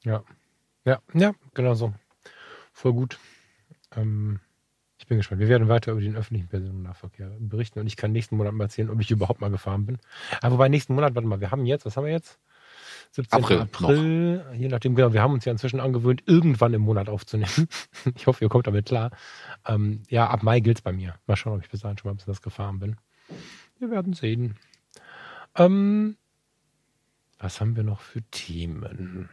Ja, 0.04 0.24
ja, 0.86 1.00
ja, 1.14 1.34
genau 1.54 1.74
so. 1.74 1.94
Voll 2.72 2.94
gut. 2.94 3.20
Ähm, 3.96 4.40
ich 4.98 5.08
bin 5.08 5.18
gespannt. 5.18 5.42
Wir 5.42 5.48
werden 5.48 5.68
weiter 5.68 5.92
über 5.92 6.02
den 6.02 6.16
öffentlichen 6.16 6.48
Personennahverkehr 6.48 7.32
berichten 7.40 7.80
und 7.80 7.88
ich 7.88 7.96
kann 7.96 8.12
nächsten 8.12 8.38
Monat 8.38 8.54
mal 8.54 8.66
erzählen, 8.66 8.90
ob 8.90 9.00
ich 9.02 9.12
überhaupt 9.12 9.42
mal 9.42 9.52
gefahren 9.52 9.86
bin. 9.86 9.98
Aber 10.42 10.56
wobei 10.56 10.70
nächsten 10.70 10.96
Monat, 10.96 11.16
warte 11.16 11.28
mal, 11.28 11.42
wir 11.42 11.52
haben 11.52 11.66
jetzt, 11.66 11.86
was 11.86 11.98
haben 11.98 12.06
wir 12.06 12.12
jetzt? 12.12 12.40
17. 13.12 13.44
April, 13.44 13.62
April 13.62 14.46
je 14.58 14.68
nachdem, 14.68 14.96
genau, 14.96 15.14
wir 15.14 15.22
haben 15.22 15.34
uns 15.34 15.46
ja 15.46 15.52
inzwischen 15.52 15.80
angewöhnt, 15.80 16.24
irgendwann 16.26 16.74
im 16.74 16.82
Monat 16.82 17.10
aufzunehmen. 17.10 17.68
ich 18.16 18.28
hoffe, 18.28 18.44
ihr 18.44 18.50
kommt 18.50 18.68
damit 18.68 18.88
klar. 18.88 19.12
Ähm, 19.66 20.04
ja, 20.10 20.28
ab 20.30 20.44
Mai 20.44 20.60
gilt 20.60 20.78
es 20.78 20.82
bei 20.82 20.92
mir. 20.92 21.16
Mal 21.28 21.36
schauen, 21.36 21.58
ob 21.58 21.64
ich 21.64 21.70
bis 21.70 21.82
dahin 21.82 21.98
schon 21.98 22.10
mal 22.10 22.14
ein 22.14 22.18
bisschen 22.18 22.34
das 22.34 22.42
gefahren 22.42 22.80
bin. 22.80 22.98
Wir 23.80 23.90
werden 23.92 24.14
sehen. 24.14 24.56
Ähm, 25.56 26.18
was 27.40 27.62
haben 27.62 27.76
wir 27.76 27.84
noch 27.84 28.02
für 28.02 28.22
Themen? 28.32 29.30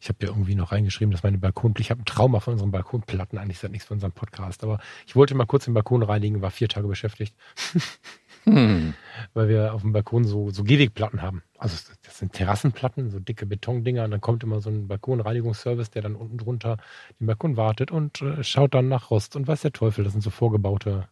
Ich 0.00 0.08
habe 0.08 0.18
ja 0.22 0.28
irgendwie 0.28 0.54
noch 0.54 0.70
reingeschrieben, 0.70 1.10
dass 1.10 1.24
meine 1.24 1.38
Balkon, 1.38 1.74
ich 1.78 1.90
habe 1.90 2.02
ein 2.02 2.04
Trauma 2.04 2.38
von 2.40 2.52
unseren 2.52 2.70
Balkonplatten, 2.70 3.38
eigentlich 3.38 3.56
ist 3.56 3.64
das 3.64 3.70
nichts 3.70 3.88
für 3.88 3.94
unseren 3.94 4.12
Podcast, 4.12 4.62
aber 4.62 4.78
ich 5.06 5.16
wollte 5.16 5.34
mal 5.34 5.46
kurz 5.46 5.64
den 5.64 5.74
Balkon 5.74 6.02
reinigen, 6.02 6.40
war 6.40 6.50
vier 6.50 6.68
Tage 6.68 6.86
beschäftigt. 6.86 7.34
Hm. 8.54 8.94
Weil 9.34 9.48
wir 9.48 9.74
auf 9.74 9.82
dem 9.82 9.92
Balkon 9.92 10.24
so, 10.24 10.50
so 10.50 10.64
Gehwegplatten 10.64 11.22
haben. 11.22 11.42
Also 11.58 11.76
das 12.02 12.18
sind 12.18 12.32
Terrassenplatten, 12.32 13.10
so 13.10 13.18
dicke 13.18 13.46
Betondinger. 13.46 14.04
Und 14.04 14.10
dann 14.10 14.20
kommt 14.20 14.42
immer 14.42 14.60
so 14.60 14.70
ein 14.70 14.88
Balkonreinigungsservice, 14.88 15.90
der 15.90 16.02
dann 16.02 16.16
unten 16.16 16.38
drunter 16.38 16.76
den 17.20 17.26
Balkon 17.26 17.56
wartet 17.56 17.90
und 17.90 18.22
äh, 18.22 18.42
schaut 18.42 18.74
dann 18.74 18.88
nach 18.88 19.10
Rost 19.10 19.36
und 19.36 19.48
weiß 19.48 19.62
der 19.62 19.72
Teufel. 19.72 20.04
Das 20.04 20.12
sind 20.12 20.22
so 20.22 20.30
vorgebaute 20.30 21.08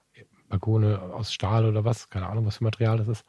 Balkone 0.48 1.00
aus 1.00 1.32
Stahl 1.32 1.64
oder 1.66 1.84
was. 1.84 2.08
Keine 2.10 2.28
Ahnung, 2.28 2.46
was 2.46 2.58
für 2.58 2.64
Material 2.64 2.98
das 2.98 3.08
ist. 3.08 3.24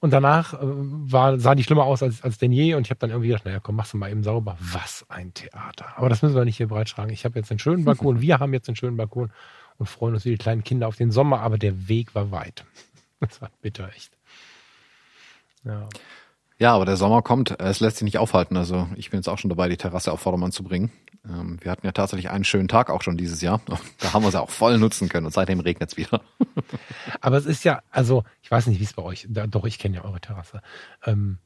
Und 0.00 0.12
danach 0.12 0.54
äh, 0.54 0.58
war, 0.62 1.38
sah 1.38 1.54
die 1.54 1.62
schlimmer 1.62 1.84
aus 1.84 2.02
als, 2.02 2.22
als 2.22 2.38
denn 2.38 2.52
je. 2.52 2.74
Und 2.74 2.86
ich 2.86 2.90
habe 2.90 2.98
dann 2.98 3.10
irgendwie 3.10 3.28
gedacht, 3.28 3.44
naja, 3.44 3.60
komm, 3.60 3.76
machst 3.76 3.92
du 3.92 3.98
mal 3.98 4.10
eben 4.10 4.22
sauber. 4.22 4.56
Was 4.60 5.04
ein 5.08 5.34
Theater. 5.34 5.96
Aber 5.96 6.08
das 6.08 6.22
müssen 6.22 6.34
wir 6.34 6.44
nicht 6.44 6.56
hier 6.56 6.68
breitschlagen. 6.68 7.12
Ich 7.12 7.24
habe 7.24 7.38
jetzt 7.38 7.50
einen 7.50 7.58
schönen 7.58 7.84
Balkon. 7.84 8.20
Wir 8.20 8.38
haben 8.38 8.52
jetzt 8.54 8.68
einen 8.68 8.76
schönen 8.76 8.96
Balkon 8.96 9.30
und 9.78 9.86
freuen 9.88 10.14
uns 10.14 10.24
wie 10.24 10.30
die 10.30 10.38
kleinen 10.38 10.64
Kinder 10.64 10.88
auf 10.88 10.96
den 10.96 11.10
Sommer. 11.10 11.40
Aber 11.40 11.58
der 11.58 11.88
Weg 11.88 12.14
war 12.14 12.30
weit. 12.30 12.64
Das 13.28 13.42
war 13.42 13.50
bitter, 13.60 13.88
echt. 13.94 14.16
Ja. 15.64 15.88
Ja, 16.58 16.74
aber 16.74 16.84
der 16.84 16.96
Sommer 16.96 17.22
kommt. 17.22 17.58
Es 17.58 17.80
lässt 17.80 17.96
sich 17.96 18.04
nicht 18.04 18.18
aufhalten. 18.18 18.56
Also 18.56 18.86
ich 18.96 19.10
bin 19.10 19.18
jetzt 19.18 19.28
auch 19.28 19.38
schon 19.38 19.48
dabei, 19.48 19.68
die 19.68 19.78
Terrasse 19.78 20.12
auf 20.12 20.20
Vordermann 20.20 20.52
zu 20.52 20.62
bringen. 20.62 20.92
Ähm, 21.24 21.58
wir 21.62 21.70
hatten 21.70 21.86
ja 21.86 21.92
tatsächlich 21.92 22.30
einen 22.30 22.44
schönen 22.44 22.68
Tag 22.68 22.90
auch 22.90 23.02
schon 23.02 23.16
dieses 23.16 23.40
Jahr. 23.40 23.62
Da 23.98 24.12
haben 24.12 24.24
wir 24.24 24.30
sie 24.30 24.40
auch 24.40 24.50
voll 24.50 24.78
nutzen 24.78 25.08
können 25.08 25.26
und 25.26 25.32
seitdem 25.32 25.60
regnet 25.60 25.90
es 25.90 25.96
wieder. 25.96 26.20
Aber 27.22 27.38
es 27.38 27.46
ist 27.46 27.64
ja, 27.64 27.82
also 27.90 28.24
ich 28.42 28.50
weiß 28.50 28.66
nicht, 28.66 28.78
wie 28.78 28.84
es 28.84 28.92
bei 28.92 29.02
euch, 29.02 29.26
doch 29.28 29.64
ich 29.64 29.78
kenne 29.78 29.96
ja 29.96 30.04
eure 30.04 30.20
Terrasse. 30.20 30.60
Ähm, 31.04 31.38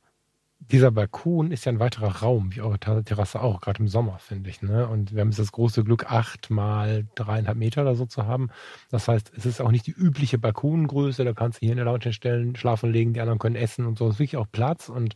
dieser 0.71 0.91
Balkon 0.91 1.51
ist 1.51 1.65
ja 1.65 1.73
ein 1.73 1.81
weiterer 1.81 2.23
Raum, 2.23 2.55
wie 2.55 2.61
eure 2.61 2.79
Terrasse 2.79 3.41
auch, 3.41 3.61
gerade 3.61 3.81
im 3.81 3.89
Sommer, 3.89 4.19
finde 4.19 4.51
ich. 4.51 4.63
Ne? 4.63 4.89
Und 4.89 5.15
wir 5.15 5.21
haben 5.21 5.29
jetzt 5.29 5.39
das 5.39 5.53
große 5.53 5.85
Glück, 5.85 6.11
acht 6.11 6.51
mal 6.51 7.07
dreieinhalb 7.15 7.57
Meter 7.57 7.83
oder 7.83 7.95
so 7.95 8.07
zu 8.07 8.27
haben. 8.27 8.49
Das 8.91 9.09
heißt, 9.09 9.33
es 9.37 9.47
ist 9.47 9.61
auch 9.61 9.71
nicht 9.71 9.87
die 9.87 9.93
übliche 9.93 10.39
Balkongröße, 10.39 11.25
da 11.25 11.33
kannst 11.33 11.61
du 11.61 11.67
hier 11.67 11.73
in 11.73 11.77
der 11.77 11.87
Lounge 11.87 12.13
stellen, 12.13 12.57
schlafen 12.57 12.93
legen, 12.93 13.13
die 13.13 13.21
anderen 13.21 13.39
können 13.39 13.57
essen 13.57 13.87
und 13.87 13.99
so. 13.99 14.07
Es 14.07 14.15
ist 14.15 14.21
wirklich 14.21 14.37
auch 14.37 14.47
Platz 14.51 14.89
und 14.89 15.15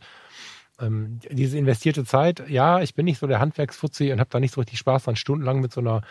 ähm, 0.79 1.19
diese 1.29 1.57
investierte 1.57 2.05
Zeit, 2.05 2.47
ja, 2.49 2.81
ich 2.81 2.93
bin 2.93 3.05
nicht 3.05 3.19
so 3.19 3.27
der 3.27 3.39
Handwerksfuzzi 3.39 4.11
und 4.11 4.19
habe 4.19 4.29
da 4.29 4.39
nicht 4.39 4.53
so 4.53 4.61
richtig 4.61 4.79
Spaß 4.79 5.03
dran, 5.03 5.15
stundenlang 5.15 5.59
mit 5.59 5.73
so 5.73 5.81
einer 5.81 6.01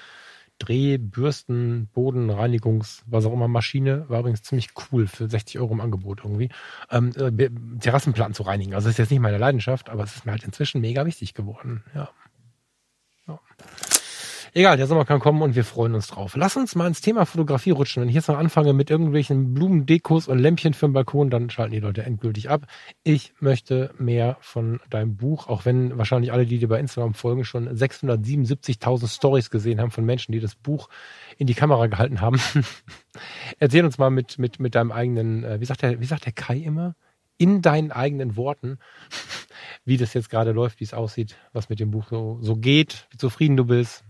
Dreh-, 0.59 0.99
Bürsten-, 0.99 1.89
Bodenreinigungs-, 1.95 3.03
was 3.07 3.25
auch 3.25 3.33
immer 3.33 3.49
Maschine. 3.49 4.09
War 4.09 4.21
übrigens 4.21 4.43
ziemlich 4.43 4.71
cool 4.91 5.07
für 5.07 5.29
60 5.29 5.59
Euro 5.59 5.73
im 5.75 5.81
Angebot 5.81 6.21
irgendwie. 6.25 6.51
Ähm, 6.91 7.13
äh, 7.17 7.51
Terrassenplatten 7.81 8.35
zu 8.35 8.43
reinigen. 8.43 8.75
Also 8.75 8.89
ist 8.89 8.99
jetzt 8.99 9.11
nicht 9.11 9.21
meine 9.21 9.39
Leidenschaft, 9.39 9.91
aber 9.91 10.05
es 10.05 10.17
ist 10.17 10.27
mir 10.27 10.33
halt 10.33 10.45
inzwischen 10.45 10.81
mega 10.81 11.07
wichtig 11.07 11.35
geworden. 11.35 11.85
Ja. 11.95 12.11
ja. 13.27 13.41
Egal, 14.59 14.77
der 14.77 14.89
Sommer 14.89 15.05
kann 15.05 15.21
kommen 15.21 15.41
und 15.43 15.55
wir 15.55 15.63
freuen 15.63 15.95
uns 15.95 16.09
drauf. 16.09 16.35
Lass 16.35 16.57
uns 16.57 16.75
mal 16.75 16.89
ins 16.89 17.01
Thema 17.01 17.27
Fotografie 17.27 17.71
rutschen. 17.71 18.01
Wenn 18.01 18.09
ich 18.09 18.17
jetzt 18.17 18.27
noch 18.27 18.37
anfange 18.37 18.73
mit 18.73 18.91
irgendwelchen 18.91 19.55
Blumendekos 19.55 20.27
und 20.27 20.41
Lämpchen 20.41 20.75
für 20.75 20.89
den 20.89 20.95
Balkon, 20.95 21.31
dann 21.31 21.49
schalten 21.49 21.75
die 21.75 21.79
Leute 21.79 22.03
endgültig 22.03 22.51
ab. 22.51 22.67
Ich 23.05 23.35
möchte 23.39 23.95
mehr 23.99 24.37
von 24.41 24.81
deinem 24.91 25.17
Buch, 25.17 25.47
auch 25.47 25.65
wenn 25.65 25.97
wahrscheinlich 25.97 26.33
alle, 26.33 26.45
die 26.45 26.59
dir 26.59 26.67
bei 26.67 26.81
Instagram 26.81 27.15
folgen, 27.15 27.45
schon 27.45 27.69
677.000 27.69 29.07
Stories 29.07 29.51
gesehen 29.51 29.81
haben 29.81 29.93
von 29.93 30.05
Menschen, 30.05 30.33
die 30.33 30.41
das 30.41 30.57
Buch 30.57 30.89
in 31.37 31.47
die 31.47 31.55
Kamera 31.55 31.87
gehalten 31.87 32.21
haben. 32.21 32.41
Erzähl 33.61 33.85
uns 33.85 33.97
mal 33.97 34.11
mit, 34.11 34.41
mit, 34.41 34.59
mit 34.59 34.75
deinem 34.75 34.91
eigenen, 34.91 35.45
äh, 35.45 35.61
wie 35.61 35.67
sagt 35.67 35.83
der, 35.83 36.01
wie 36.01 36.05
sagt 36.05 36.25
der 36.25 36.33
Kai 36.33 36.57
immer? 36.57 36.97
In 37.37 37.63
deinen 37.63 37.93
eigenen 37.93 38.37
Worten, 38.37 38.81
wie 39.85 39.99
das 39.99 40.15
jetzt 40.15 40.31
gerade 40.31 40.51
läuft, 40.51 40.81
wie 40.81 40.85
es 40.85 40.95
aussieht, 40.95 41.37
was 41.53 41.69
mit 41.69 41.79
dem 41.79 41.93
Buch 41.93 42.09
so, 42.11 42.41
so 42.43 42.57
geht, 42.57 43.07
wie 43.13 43.19
zufrieden 43.19 43.57
du 43.57 43.65
bist. 43.65 44.03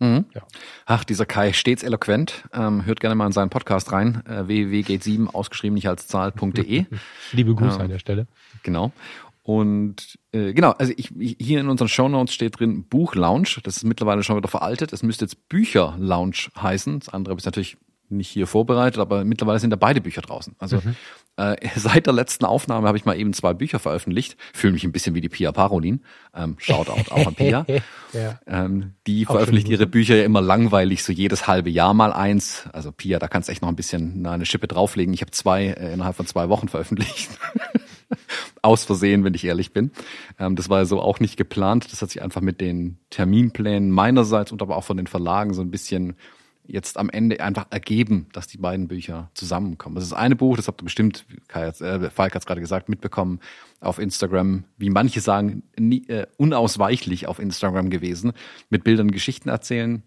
Mhm. 0.00 0.26
Ja. 0.34 0.42
Ach, 0.86 1.04
dieser 1.04 1.26
Kai, 1.26 1.52
stets 1.52 1.82
eloquent. 1.82 2.44
Ähm, 2.52 2.84
hört 2.86 3.00
gerne 3.00 3.14
mal 3.14 3.26
in 3.26 3.32
seinen 3.32 3.50
Podcast 3.50 3.92
rein. 3.92 4.22
Äh, 4.26 4.46
www.gate7 4.46 5.26
ausgeschrieben 5.28 5.74
nicht 5.74 5.88
als 5.88 6.06
Zahl.de. 6.06 6.86
Liebe 7.32 7.54
Grüße 7.54 7.76
ähm, 7.76 7.82
an 7.82 7.88
der 7.88 7.98
Stelle. 7.98 8.26
Genau. 8.62 8.92
Und 9.42 10.18
äh, 10.32 10.52
genau, 10.52 10.72
also 10.72 10.92
ich, 10.96 11.10
hier 11.38 11.60
in 11.60 11.70
unseren 11.70 11.88
Show 11.88 12.08
Notes 12.08 12.34
steht 12.34 12.60
drin 12.60 12.84
Buch 12.84 13.14
Lounge. 13.14 13.56
Das 13.62 13.78
ist 13.78 13.84
mittlerweile 13.84 14.22
schon 14.22 14.36
wieder 14.36 14.48
veraltet. 14.48 14.92
Es 14.92 15.02
müsste 15.02 15.24
jetzt 15.24 15.48
Bücher 15.48 15.96
Lounge 15.98 16.48
heißen. 16.60 16.98
Das 17.00 17.08
andere 17.08 17.34
ist 17.34 17.46
natürlich 17.46 17.78
nicht 18.10 18.28
hier 18.28 18.46
vorbereitet, 18.46 19.00
aber 19.00 19.24
mittlerweile 19.24 19.58
sind 19.58 19.70
da 19.70 19.76
beide 19.76 20.00
Bücher 20.00 20.22
draußen. 20.22 20.54
Also 20.58 20.76
mhm. 20.76 20.96
äh, 21.36 21.56
seit 21.76 22.06
der 22.06 22.12
letzten 22.12 22.44
Aufnahme 22.44 22.86
habe 22.86 22.98
ich 22.98 23.04
mal 23.04 23.18
eben 23.18 23.32
zwei 23.32 23.54
Bücher 23.54 23.78
veröffentlicht. 23.78 24.36
Fühle 24.52 24.72
mich 24.72 24.84
ein 24.84 24.92
bisschen 24.92 25.14
wie 25.14 25.20
die 25.20 25.28
Pia 25.28 25.52
Parolin. 25.52 26.02
Ähm, 26.34 26.56
Shoutout 26.58 27.10
auch 27.10 27.26
an 27.26 27.34
Pia. 27.34 27.66
ja. 28.12 28.40
ähm, 28.46 28.94
die 29.06 29.26
auch 29.26 29.32
veröffentlicht 29.32 29.68
ihre 29.68 29.86
Bücher 29.86 30.16
ja 30.16 30.24
immer 30.24 30.40
langweilig, 30.40 31.02
so 31.02 31.12
jedes 31.12 31.46
halbe 31.46 31.70
Jahr 31.70 31.94
mal 31.94 32.12
eins. 32.12 32.64
Also 32.72 32.92
Pia, 32.92 33.18
da 33.18 33.28
kannst 33.28 33.48
du 33.48 33.52
echt 33.52 33.62
noch 33.62 33.68
ein 33.68 33.76
bisschen 33.76 34.26
eine 34.26 34.46
Schippe 34.46 34.68
drauflegen. 34.68 35.14
Ich 35.14 35.20
habe 35.20 35.30
zwei 35.30 35.66
äh, 35.66 35.92
innerhalb 35.92 36.16
von 36.16 36.26
zwei 36.26 36.48
Wochen 36.48 36.68
veröffentlicht. 36.68 37.30
Aus 38.62 38.84
Versehen, 38.84 39.24
wenn 39.24 39.34
ich 39.34 39.44
ehrlich 39.44 39.72
bin. 39.72 39.92
Ähm, 40.38 40.56
das 40.56 40.68
war 40.68 40.78
ja 40.78 40.84
so 40.84 41.00
auch 41.00 41.20
nicht 41.20 41.36
geplant. 41.36 41.92
Das 41.92 42.02
hat 42.02 42.10
sich 42.10 42.22
einfach 42.22 42.40
mit 42.40 42.60
den 42.60 42.98
Terminplänen 43.10 43.90
meinerseits 43.90 44.52
und 44.52 44.62
aber 44.62 44.76
auch 44.76 44.84
von 44.84 44.96
den 44.96 45.06
Verlagen 45.06 45.54
so 45.54 45.62
ein 45.62 45.70
bisschen 45.70 46.16
jetzt 46.68 46.98
am 46.98 47.08
Ende 47.10 47.40
einfach 47.40 47.66
ergeben, 47.70 48.26
dass 48.32 48.46
die 48.46 48.58
beiden 48.58 48.88
Bücher 48.88 49.30
zusammenkommen. 49.34 49.96
Das 49.96 50.04
ist 50.04 50.12
eine 50.12 50.36
Buch, 50.36 50.56
das 50.56 50.68
habt 50.68 50.82
ihr 50.82 50.84
bestimmt, 50.84 51.26
Kai 51.48 51.66
hat, 51.66 51.80
äh, 51.80 52.10
Falk 52.10 52.34
hat 52.34 52.42
es 52.42 52.46
gerade 52.46 52.60
gesagt, 52.60 52.88
mitbekommen 52.88 53.40
auf 53.80 53.98
Instagram, 53.98 54.64
wie 54.76 54.90
manche 54.90 55.20
sagen, 55.20 55.62
nie, 55.78 56.06
äh, 56.08 56.26
unausweichlich 56.36 57.26
auf 57.26 57.38
Instagram 57.38 57.90
gewesen, 57.90 58.32
mit 58.68 58.84
Bildern 58.84 59.10
Geschichten 59.10 59.48
erzählen. 59.48 60.02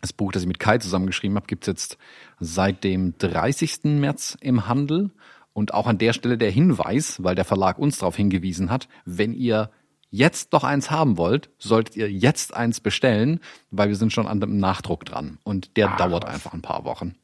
Das 0.00 0.12
Buch, 0.12 0.32
das 0.32 0.42
ich 0.42 0.48
mit 0.48 0.58
Kai 0.58 0.78
zusammengeschrieben 0.78 1.36
habe, 1.36 1.46
gibt's 1.46 1.66
jetzt 1.66 1.98
seit 2.40 2.82
dem 2.82 3.16
30. 3.18 4.00
März 4.00 4.36
im 4.40 4.66
Handel. 4.66 5.10
Und 5.54 5.74
auch 5.74 5.86
an 5.86 5.98
der 5.98 6.14
Stelle 6.14 6.38
der 6.38 6.50
Hinweis, 6.50 7.22
weil 7.22 7.34
der 7.34 7.44
Verlag 7.44 7.78
uns 7.78 7.98
darauf 7.98 8.16
hingewiesen 8.16 8.70
hat, 8.70 8.88
wenn 9.04 9.34
ihr 9.34 9.70
jetzt 10.12 10.52
noch 10.52 10.62
eins 10.62 10.90
haben 10.90 11.16
wollt, 11.16 11.50
solltet 11.58 11.96
ihr 11.96 12.10
jetzt 12.12 12.54
eins 12.54 12.80
bestellen, 12.80 13.40
weil 13.70 13.88
wir 13.88 13.96
sind 13.96 14.12
schon 14.12 14.28
an 14.28 14.40
dem 14.40 14.58
Nachdruck 14.58 15.04
dran 15.06 15.38
und 15.42 15.76
der 15.76 15.94
ah, 15.94 15.96
dauert 15.96 16.24
was. 16.24 16.34
einfach 16.34 16.52
ein 16.52 16.62
paar 16.62 16.84
Wochen. 16.84 17.16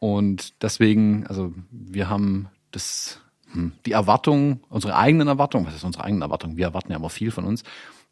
Und 0.00 0.60
deswegen, 0.62 1.26
also 1.28 1.54
wir 1.70 2.10
haben 2.10 2.48
das, 2.72 3.20
hm, 3.52 3.72
die 3.86 3.92
Erwartung, 3.92 4.60
unsere 4.68 4.96
eigenen 4.96 5.28
Erwartungen, 5.28 5.66
was 5.66 5.76
ist 5.76 5.84
unsere 5.84 6.04
eigenen 6.04 6.22
Erwartungen? 6.22 6.56
Wir 6.56 6.66
erwarten 6.66 6.90
ja 6.90 6.98
immer 6.98 7.10
viel 7.10 7.30
von 7.30 7.44
uns. 7.44 7.62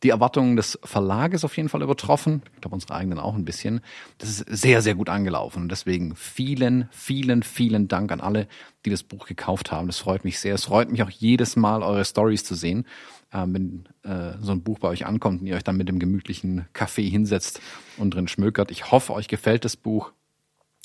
Die 0.04 0.10
Erwartungen 0.10 0.56
des 0.56 0.78
Verlages 0.84 1.44
auf 1.44 1.56
jeden 1.56 1.68
Fall 1.68 1.82
übertroffen. 1.82 2.42
Ich 2.54 2.60
glaube, 2.60 2.74
unsere 2.74 2.94
eigenen 2.94 3.18
auch 3.18 3.34
ein 3.34 3.44
bisschen. 3.44 3.80
Das 4.18 4.28
ist 4.28 4.46
sehr, 4.46 4.82
sehr 4.82 4.94
gut 4.94 5.08
angelaufen. 5.08 5.62
Und 5.62 5.70
deswegen 5.70 6.14
vielen, 6.14 6.88
vielen, 6.90 7.42
vielen 7.42 7.88
Dank 7.88 8.12
an 8.12 8.20
alle, 8.20 8.46
die 8.84 8.90
das 8.90 9.02
Buch 9.02 9.26
gekauft 9.26 9.72
haben. 9.72 9.86
Das 9.86 9.98
freut 9.98 10.24
mich 10.24 10.40
sehr. 10.40 10.54
Es 10.54 10.64
freut 10.64 10.90
mich 10.90 11.02
auch 11.02 11.10
jedes 11.10 11.56
Mal, 11.56 11.82
eure 11.82 12.04
Stories 12.04 12.44
zu 12.44 12.54
sehen 12.54 12.84
äh, 13.34 13.44
wenn 13.46 13.84
äh, 14.04 14.38
so 14.40 14.52
ein 14.52 14.62
Buch 14.62 14.78
bei 14.78 14.88
euch 14.88 15.04
ankommt 15.04 15.40
und 15.40 15.46
ihr 15.46 15.56
euch 15.56 15.64
dann 15.64 15.76
mit 15.76 15.88
dem 15.88 15.98
gemütlichen 15.98 16.66
Kaffee 16.72 17.08
hinsetzt 17.08 17.60
und 17.98 18.14
drin 18.14 18.28
schmökert. 18.28 18.70
Ich 18.70 18.90
hoffe, 18.90 19.12
euch 19.12 19.28
gefällt 19.28 19.64
das 19.64 19.76
Buch. 19.76 20.12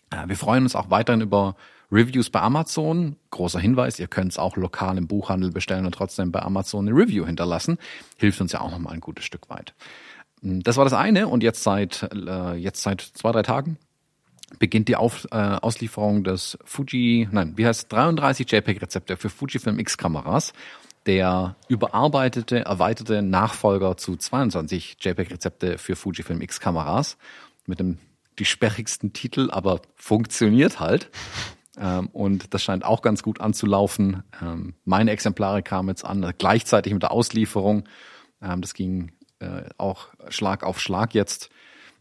Äh, 0.09 0.27
wir 0.27 0.35
freuen 0.35 0.63
uns 0.63 0.75
auch 0.75 0.89
weiterhin 0.89 1.21
über 1.21 1.55
Reviews 1.91 2.29
bei 2.29 2.41
Amazon. 2.41 3.15
Großer 3.29 3.59
Hinweis, 3.59 3.99
ihr 3.99 4.07
könnt 4.07 4.31
es 4.31 4.39
auch 4.39 4.57
lokal 4.57 4.97
im 4.97 5.07
Buchhandel 5.07 5.51
bestellen 5.51 5.85
und 5.85 5.93
trotzdem 5.93 6.31
bei 6.31 6.41
Amazon 6.41 6.87
eine 6.87 6.97
Review 6.97 7.25
hinterlassen. 7.25 7.77
Hilft 8.17 8.41
uns 8.41 8.51
ja 8.51 8.61
auch 8.61 8.71
nochmal 8.71 8.93
ein 8.93 8.99
gutes 8.99 9.25
Stück 9.25 9.49
weit. 9.49 9.73
Hm, 10.41 10.63
das 10.63 10.77
war 10.77 10.83
das 10.83 10.93
eine 10.93 11.27
und 11.27 11.43
jetzt 11.43 11.63
seit, 11.63 12.09
äh, 12.13 12.55
jetzt 12.55 12.81
seit 12.81 13.01
zwei, 13.01 13.31
drei 13.31 13.43
Tagen 13.43 13.77
beginnt 14.57 14.87
die 14.87 14.95
Auf, 14.95 15.27
äh, 15.31 15.35
Auslieferung 15.35 16.23
des 16.23 16.57
Fuji, 16.63 17.27
nein, 17.31 17.53
wie 17.55 17.67
heißt 17.67 17.91
33 17.91 18.51
JPEG-Rezepte 18.51 19.15
für 19.15 19.29
Fujifilm 19.29 19.77
X-Kameras 19.77 20.53
der 21.05 21.55
überarbeitete, 21.67 22.65
erweiterte 22.65 23.21
Nachfolger 23.21 23.97
zu 23.97 24.15
22 24.15 24.97
JPEG-Rezepte 24.99 25.77
für 25.77 25.95
Fujifilm 25.95 26.41
X-Kameras 26.41 27.17
mit 27.65 27.79
dem 27.79 27.99
die 28.39 28.45
sperrigsten 28.45 29.13
Titel, 29.13 29.49
aber 29.51 29.81
funktioniert 29.95 30.79
halt. 30.79 31.09
Ähm, 31.77 32.07
und 32.07 32.53
das 32.53 32.63
scheint 32.63 32.85
auch 32.85 33.01
ganz 33.01 33.21
gut 33.21 33.41
anzulaufen. 33.41 34.23
Ähm, 34.41 34.73
meine 34.85 35.11
Exemplare 35.11 35.61
kamen 35.61 35.89
jetzt 35.89 36.05
an, 36.05 36.33
gleichzeitig 36.37 36.93
mit 36.93 37.03
der 37.03 37.11
Auslieferung. 37.11 37.87
Ähm, 38.41 38.61
das 38.61 38.73
ging 38.73 39.11
äh, 39.39 39.63
auch 39.77 40.07
Schlag 40.29 40.63
auf 40.63 40.79
Schlag 40.79 41.13
jetzt. 41.13 41.49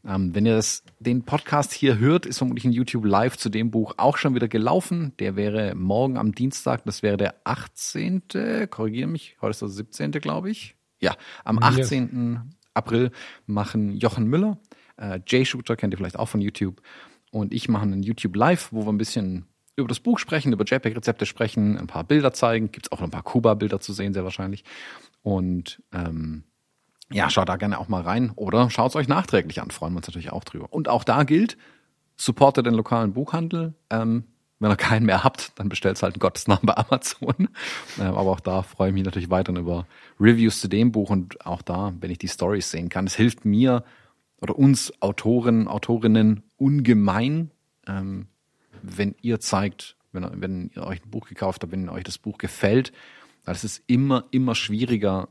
Ähm, 0.07 0.35
wenn 0.35 0.47
ihr 0.47 0.55
das, 0.55 0.85
den 1.01 1.25
Podcast 1.25 1.73
hier 1.73 1.99
hört, 1.99 2.27
ist 2.27 2.39
vermutlich 2.39 2.65
ein 2.65 2.73
YouTube 2.73 3.05
Live 3.05 3.37
zu 3.37 3.49
dem 3.49 3.71
Buch 3.71 3.95
auch 3.97 4.17
schon 4.17 4.35
wieder 4.35 4.49
gelaufen. 4.49 5.13
Der 5.19 5.37
wäre 5.37 5.75
morgen 5.75 6.17
am 6.17 6.33
Dienstag, 6.33 6.85
das 6.85 7.03
wäre 7.03 7.17
der 7.17 7.35
18. 7.45 8.23
Korrigiere 8.71 9.09
mich, 9.09 9.37
heute 9.41 9.51
ist 9.51 9.63
der 9.63 9.69
17. 9.69 10.13
glaube 10.13 10.51
ich. 10.51 10.77
Ja, 11.01 11.17
am 11.45 11.59
18. 11.59 12.11
Yes. 12.13 12.55
April 12.75 13.11
machen 13.47 13.97
Jochen 13.97 14.27
Müller, 14.27 14.59
äh, 14.97 15.21
Jay 15.27 15.45
Shooter 15.45 15.77
kennt 15.77 15.95
ihr 15.95 15.99
vielleicht 15.99 16.19
auch 16.19 16.29
von 16.29 16.41
YouTube, 16.41 16.81
und 17.31 17.53
ich 17.53 17.69
machen 17.69 17.93
ein 17.93 18.03
YouTube 18.03 18.37
Live, 18.37 18.73
wo 18.73 18.87
wir 18.87 18.93
ein 18.93 18.99
bisschen 18.99 19.47
über 19.77 19.89
das 19.89 20.01
Buch 20.01 20.19
sprechen, 20.19 20.53
über 20.53 20.65
JPEG-Rezepte 20.65 21.27
sprechen, 21.27 21.79
ein 21.79 21.87
paar 21.87 22.05
Bilder 22.05 22.33
zeigen. 22.33 22.73
Gibt 22.73 22.87
es 22.87 22.93
auch 22.93 22.99
noch 22.99 23.07
ein 23.07 23.13
paar 23.13 23.23
Kuba-Bilder 23.23 23.81
zu 23.81 23.93
sehen, 23.93 24.13
sehr 24.13 24.25
wahrscheinlich. 24.25 24.65
Und 25.23 25.83
ähm, 25.93 26.45
ja, 27.11 27.31
schaut 27.31 27.49
da 27.49 27.57
gerne 27.57 27.79
auch 27.79 27.89
mal 27.89 28.03
rein 28.03 28.33
oder 28.37 28.71
schaut 28.71 28.91
es 28.91 28.97
euch 28.97 29.09
nachträglich 29.09 29.63
an, 29.63 29.71
freuen 29.71 29.93
wir 29.95 29.99
uns 29.99 30.09
natürlich 30.09 30.31
auch 30.31 30.45
drüber. 30.45 30.67
Und 30.71 30.89
auch 30.89 31.05
da 31.05 31.25
gilt, 31.25 31.57
supportet 32.17 32.67
den 32.67 32.75
lokalen 32.75 33.13
Buchhandel. 33.13 33.75
Ähm, 33.91 34.25
wenn 34.61 34.71
ihr 34.71 34.77
keinen 34.77 35.07
mehr 35.07 35.23
habt, 35.23 35.53
dann 35.57 35.69
bestellt 35.69 36.03
halt 36.03 36.15
einen 36.15 36.21
Gottesnamen 36.21 36.67
bei 36.67 36.77
Amazon. 36.77 37.49
Ähm, 38.01 38.15
aber 38.15 38.31
auch 38.31 38.41
da 38.41 38.63
freue 38.63 38.89
ich 38.89 38.95
mich 38.95 39.05
natürlich 39.05 39.31
weiterhin 39.31 39.61
über 39.61 39.87
Reviews 40.21 40.61
zu 40.61 40.69
dem 40.69 40.93
Buch 40.93 41.11
und 41.11 41.45
auch 41.45 41.63
da, 41.63 41.93
wenn 41.99 42.13
ich 42.13 42.19
die 42.19 42.29
Stories 42.29 42.71
sehen 42.71 42.89
kann. 42.89 43.07
Es 43.07 43.17
hilft 43.17 43.45
mir 43.45 43.83
oder 44.41 44.57
uns 44.57 44.93
Autoren, 45.01 45.67
Autorinnen 45.67 46.45
ungemein, 46.57 47.51
ähm, 47.89 48.29
wenn 48.83 49.17
ihr 49.21 49.41
zeigt, 49.41 49.97
wenn, 50.13 50.41
wenn 50.41 50.71
ihr 50.77 50.85
euch 50.85 51.05
ein 51.05 51.11
Buch 51.11 51.27
gekauft 51.27 51.63
habt, 51.63 51.73
wenn 51.73 51.89
euch 51.89 52.05
das 52.05 52.19
Buch 52.19 52.39
gefällt. 52.39 52.93
Weil 53.45 53.55
es 53.55 53.65
ist 53.65 53.83
immer, 53.89 54.27
immer 54.31 54.55
schwieriger, 54.55 55.29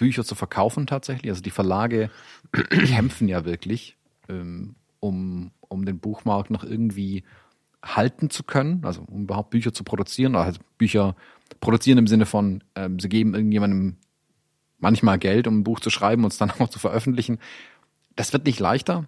Bücher 0.00 0.24
zu 0.24 0.34
verkaufen 0.34 0.86
tatsächlich. 0.86 1.30
Also 1.30 1.42
die 1.42 1.50
Verlage 1.50 2.10
kämpfen 2.52 3.28
ja 3.28 3.44
wirklich, 3.44 3.96
ähm, 4.28 4.74
um, 4.98 5.50
um 5.60 5.84
den 5.84 5.98
Buchmarkt 5.98 6.50
noch 6.50 6.64
irgendwie 6.64 7.22
halten 7.84 8.30
zu 8.30 8.42
können, 8.42 8.84
also 8.84 9.02
um 9.02 9.24
überhaupt 9.24 9.50
Bücher 9.50 9.74
zu 9.74 9.84
produzieren, 9.84 10.34
also 10.36 10.58
Bücher 10.78 11.16
produzieren 11.60 11.98
im 11.98 12.06
Sinne 12.06 12.24
von, 12.24 12.64
ähm, 12.74 12.98
sie 12.98 13.10
geben 13.10 13.34
irgendjemandem 13.34 13.96
manchmal 14.78 15.18
Geld, 15.18 15.46
um 15.46 15.58
ein 15.58 15.64
Buch 15.64 15.80
zu 15.80 15.90
schreiben 15.90 16.24
und 16.24 16.32
es 16.32 16.38
dann 16.38 16.50
auch 16.58 16.70
zu 16.70 16.78
veröffentlichen. 16.78 17.38
Das 18.16 18.32
wird 18.32 18.46
nicht 18.46 18.58
leichter. 18.58 19.06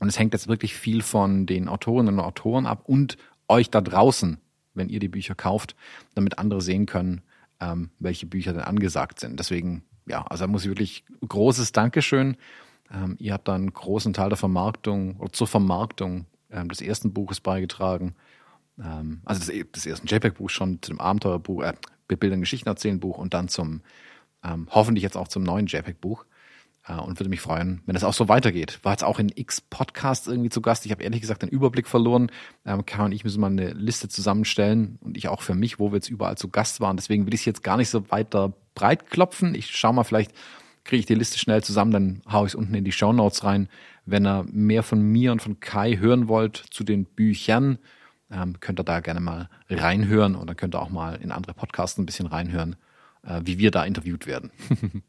Und 0.00 0.08
es 0.08 0.18
hängt 0.18 0.32
jetzt 0.32 0.48
wirklich 0.48 0.74
viel 0.74 1.02
von 1.02 1.46
den 1.46 1.68
Autorinnen 1.68 2.14
und 2.14 2.24
Autoren 2.24 2.66
ab 2.66 2.82
und 2.86 3.18
euch 3.46 3.70
da 3.70 3.80
draußen, 3.80 4.38
wenn 4.74 4.88
ihr 4.88 5.00
die 5.00 5.08
Bücher 5.08 5.36
kauft, 5.36 5.76
damit 6.14 6.38
andere 6.38 6.60
sehen 6.60 6.86
können, 6.86 7.22
ähm, 7.60 7.90
welche 7.98 8.26
Bücher 8.26 8.52
denn 8.52 8.62
angesagt 8.62 9.20
sind. 9.20 9.38
Deswegen, 9.38 9.82
ja, 10.08 10.22
also 10.22 10.44
da 10.44 10.48
muss 10.48 10.62
ich 10.62 10.68
wirklich 10.68 11.04
großes 11.26 11.72
Dankeschön. 11.72 12.36
Ähm, 12.92 13.16
ihr 13.18 13.32
habt 13.32 13.48
da 13.48 13.54
einen 13.54 13.72
großen 13.72 14.12
Teil 14.12 14.28
der 14.30 14.38
Vermarktung 14.38 15.16
oder 15.16 15.32
zur 15.32 15.46
Vermarktung 15.46 16.26
ähm, 16.50 16.68
des 16.68 16.80
ersten 16.80 17.12
Buches 17.12 17.40
beigetragen. 17.40 18.14
Ähm, 18.82 19.20
also 19.24 19.44
des, 19.44 19.72
des 19.72 19.86
ersten 19.86 20.06
JPEG-Buchs 20.06 20.52
schon, 20.52 20.80
zu 20.82 20.92
dem 20.92 21.00
Abenteuerbuch, 21.00 21.62
äh, 21.62 21.74
Bildern 22.08 22.40
Geschichten 22.40 22.68
erzählen 22.68 23.00
Buch 23.00 23.18
und 23.18 23.34
dann 23.34 23.48
zum, 23.48 23.82
ähm, 24.42 24.66
hoffentlich 24.70 25.02
jetzt 25.02 25.16
auch 25.16 25.28
zum 25.28 25.42
neuen 25.42 25.66
JPEG-Buch. 25.66 26.24
Äh, 26.88 26.94
und 26.94 27.20
würde 27.20 27.28
mich 27.28 27.40
freuen, 27.40 27.82
wenn 27.86 27.96
es 27.96 28.04
auch 28.04 28.14
so 28.14 28.28
weitergeht. 28.28 28.80
War 28.82 28.92
jetzt 28.92 29.04
auch 29.04 29.18
in 29.18 29.30
X 29.34 29.60
Podcasts 29.60 30.26
irgendwie 30.26 30.48
zu 30.48 30.62
Gast. 30.62 30.86
Ich 30.86 30.92
habe 30.92 31.02
ehrlich 31.02 31.20
gesagt 31.20 31.42
den 31.42 31.50
Überblick 31.50 31.86
verloren. 31.86 32.30
Ähm, 32.64 32.86
Karen 32.86 33.06
und 33.06 33.12
ich 33.12 33.24
müssen 33.24 33.40
mal 33.40 33.50
eine 33.50 33.72
Liste 33.72 34.08
zusammenstellen 34.08 34.98
und 35.02 35.16
ich 35.16 35.28
auch 35.28 35.42
für 35.42 35.54
mich, 35.54 35.78
wo 35.78 35.90
wir 35.90 35.96
jetzt 35.96 36.08
überall 36.08 36.38
zu 36.38 36.48
Gast 36.48 36.80
waren. 36.80 36.96
Deswegen 36.96 37.26
will 37.26 37.34
ich 37.34 37.40
es 37.40 37.46
jetzt 37.46 37.62
gar 37.62 37.76
nicht 37.76 37.90
so 37.90 38.10
weiter 38.10 38.54
breit 38.78 39.10
klopfen. 39.10 39.54
Ich 39.54 39.76
schaue 39.76 39.94
mal, 39.94 40.04
vielleicht 40.04 40.32
kriege 40.84 41.00
ich 41.00 41.06
die 41.06 41.14
Liste 41.14 41.38
schnell 41.38 41.62
zusammen, 41.62 41.90
dann 41.90 42.22
haue 42.30 42.46
ich 42.46 42.52
es 42.52 42.54
unten 42.54 42.74
in 42.74 42.84
die 42.84 42.92
Show 42.92 43.12
Notes 43.12 43.44
rein. 43.44 43.68
Wenn 44.06 44.26
ihr 44.26 44.46
mehr 44.50 44.82
von 44.82 45.02
mir 45.02 45.32
und 45.32 45.42
von 45.42 45.60
Kai 45.60 45.96
hören 45.96 46.28
wollt 46.28 46.56
zu 46.70 46.84
den 46.84 47.04
Büchern, 47.04 47.78
ähm, 48.30 48.60
könnt 48.60 48.80
ihr 48.80 48.84
da 48.84 49.00
gerne 49.00 49.20
mal 49.20 49.48
reinhören 49.68 50.36
oder 50.36 50.54
könnt 50.54 50.74
ihr 50.74 50.80
auch 50.80 50.90
mal 50.90 51.16
in 51.16 51.32
andere 51.32 51.54
Podcasts 51.54 51.98
ein 51.98 52.06
bisschen 52.06 52.26
reinhören, 52.26 52.76
äh, 53.24 53.40
wie 53.44 53.58
wir 53.58 53.70
da 53.70 53.84
interviewt 53.84 54.26
werden. 54.26 54.50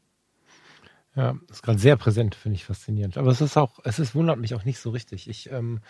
Ja, 1.16 1.34
ist 1.50 1.64
gerade 1.64 1.78
sehr 1.78 1.96
präsent, 1.96 2.36
finde 2.36 2.54
ich 2.54 2.64
faszinierend. 2.64 3.18
Aber 3.18 3.32
es 3.32 3.40
ist 3.40 3.56
auch, 3.56 3.80
es 3.82 3.98
ist, 3.98 4.14
wundert 4.14 4.38
mich 4.38 4.54
auch 4.54 4.64
nicht 4.64 4.78
so 4.78 4.90
richtig. 4.90 5.28
Ich 5.28 5.50
ähm, 5.50 5.80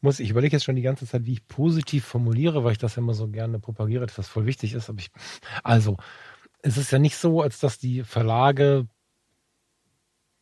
muss, 0.00 0.18
ich 0.18 0.30
überlege 0.30 0.56
jetzt 0.56 0.64
schon 0.64 0.74
die 0.74 0.82
ganze 0.82 1.06
Zeit, 1.06 1.26
wie 1.26 1.34
ich 1.34 1.46
positiv 1.46 2.04
formuliere, 2.04 2.64
weil 2.64 2.72
ich 2.72 2.78
das 2.78 2.96
ja 2.96 3.02
immer 3.02 3.14
so 3.14 3.28
gerne 3.28 3.60
propagiere, 3.60 4.04
dass 4.04 4.16
das 4.16 4.26
voll 4.26 4.46
wichtig 4.46 4.74
ist. 4.74 4.88
Aber 4.88 4.98
ich, 4.98 5.12
also, 5.62 5.96
es 6.64 6.78
ist 6.78 6.90
ja 6.90 6.98
nicht 6.98 7.16
so, 7.16 7.42
als 7.42 7.60
dass 7.60 7.78
die 7.78 8.02
Verlage 8.04 8.88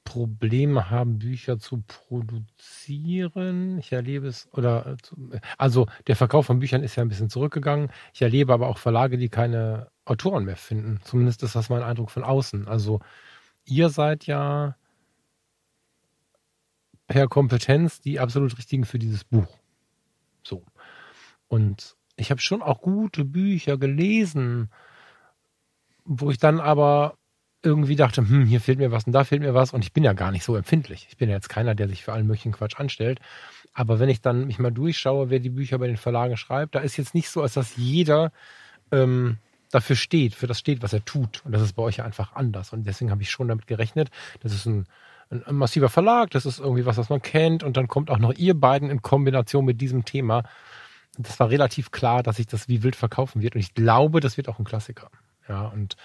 Probleme 0.04 0.88
haben, 0.88 1.18
Bücher 1.18 1.58
zu 1.58 1.82
produzieren. 1.82 3.78
Ich 3.78 3.90
erlebe 3.90 4.28
es, 4.28 4.48
oder, 4.52 4.96
also 5.58 5.88
der 6.06 6.14
Verkauf 6.14 6.46
von 6.46 6.60
Büchern 6.60 6.84
ist 6.84 6.94
ja 6.94 7.02
ein 7.02 7.08
bisschen 7.08 7.28
zurückgegangen. 7.28 7.90
Ich 8.14 8.22
erlebe 8.22 8.52
aber 8.52 8.68
auch 8.68 8.78
Verlage, 8.78 9.18
die 9.18 9.30
keine 9.30 9.90
Autoren 10.04 10.44
mehr 10.44 10.56
finden. 10.56 11.00
Zumindest 11.02 11.42
ist 11.42 11.56
das 11.56 11.68
mein 11.70 11.82
Eindruck 11.82 12.12
von 12.12 12.22
außen. 12.22 12.68
Also, 12.68 13.00
ihr 13.64 13.88
seid 13.88 14.26
ja 14.26 14.76
per 17.08 17.26
Kompetenz 17.26 18.00
die 18.00 18.20
absolut 18.20 18.56
richtigen 18.58 18.84
für 18.84 19.00
dieses 19.00 19.24
Buch. 19.24 19.58
So. 20.44 20.64
Und 21.48 21.96
ich 22.14 22.30
habe 22.30 22.40
schon 22.40 22.62
auch 22.62 22.80
gute 22.80 23.24
Bücher 23.24 23.76
gelesen, 23.76 24.70
wo 26.04 26.30
ich 26.30 26.38
dann 26.38 26.60
aber 26.60 27.16
irgendwie 27.62 27.96
dachte, 27.96 28.22
hm, 28.22 28.44
hier 28.44 28.60
fehlt 28.60 28.78
mir 28.78 28.90
was 28.90 29.04
und 29.04 29.12
da 29.12 29.24
fehlt 29.24 29.42
mir 29.42 29.54
was 29.54 29.72
und 29.72 29.84
ich 29.84 29.92
bin 29.92 30.02
ja 30.02 30.12
gar 30.12 30.32
nicht 30.32 30.44
so 30.44 30.56
empfindlich. 30.56 31.06
Ich 31.08 31.16
bin 31.16 31.28
ja 31.28 31.36
jetzt 31.36 31.48
keiner, 31.48 31.74
der 31.74 31.88
sich 31.88 32.02
für 32.02 32.12
allen 32.12 32.26
möglichen 32.26 32.52
Quatsch 32.52 32.78
anstellt. 32.78 33.20
Aber 33.72 33.98
wenn 33.98 34.08
ich 34.08 34.20
dann 34.20 34.46
mich 34.46 34.58
mal 34.58 34.72
durchschaue, 34.72 35.30
wer 35.30 35.38
die 35.38 35.50
Bücher 35.50 35.78
bei 35.78 35.86
den 35.86 35.96
Verlagen 35.96 36.36
schreibt, 36.36 36.74
da 36.74 36.80
ist 36.80 36.96
jetzt 36.96 37.14
nicht 37.14 37.30
so, 37.30 37.40
als 37.40 37.54
dass 37.54 37.76
jeder 37.76 38.32
ähm, 38.90 39.38
dafür 39.70 39.96
steht, 39.96 40.34
für 40.34 40.46
das 40.46 40.58
steht, 40.58 40.82
was 40.82 40.92
er 40.92 41.04
tut. 41.04 41.42
Und 41.44 41.52
das 41.52 41.62
ist 41.62 41.74
bei 41.74 41.82
euch 41.82 41.96
ja 41.98 42.04
einfach 42.04 42.34
anders. 42.34 42.72
Und 42.72 42.86
deswegen 42.86 43.10
habe 43.10 43.22
ich 43.22 43.30
schon 43.30 43.48
damit 43.48 43.66
gerechnet, 43.66 44.10
das 44.42 44.52
ist 44.52 44.66
ein, 44.66 44.86
ein, 45.30 45.44
ein 45.44 45.54
massiver 45.54 45.88
Verlag, 45.88 46.30
das 46.30 46.44
ist 46.44 46.58
irgendwie 46.58 46.84
was, 46.84 46.98
was 46.98 47.08
man 47.08 47.22
kennt. 47.22 47.62
Und 47.62 47.76
dann 47.76 47.88
kommt 47.88 48.10
auch 48.10 48.18
noch 48.18 48.34
ihr 48.34 48.54
beiden 48.54 48.90
in 48.90 49.02
Kombination 49.02 49.64
mit 49.64 49.80
diesem 49.80 50.04
Thema. 50.04 50.42
Das 51.16 51.40
war 51.40 51.48
relativ 51.48 51.90
klar, 51.90 52.22
dass 52.22 52.36
sich 52.36 52.46
das 52.46 52.68
wie 52.68 52.82
wild 52.82 52.96
verkaufen 52.96 53.40
wird. 53.40 53.54
Und 53.54 53.60
ich 53.60 53.74
glaube, 53.74 54.20
das 54.20 54.36
wird 54.36 54.48
auch 54.48 54.58
ein 54.58 54.64
Klassiker. 54.64 55.08
Ja, 55.48 55.66
und 55.66 55.96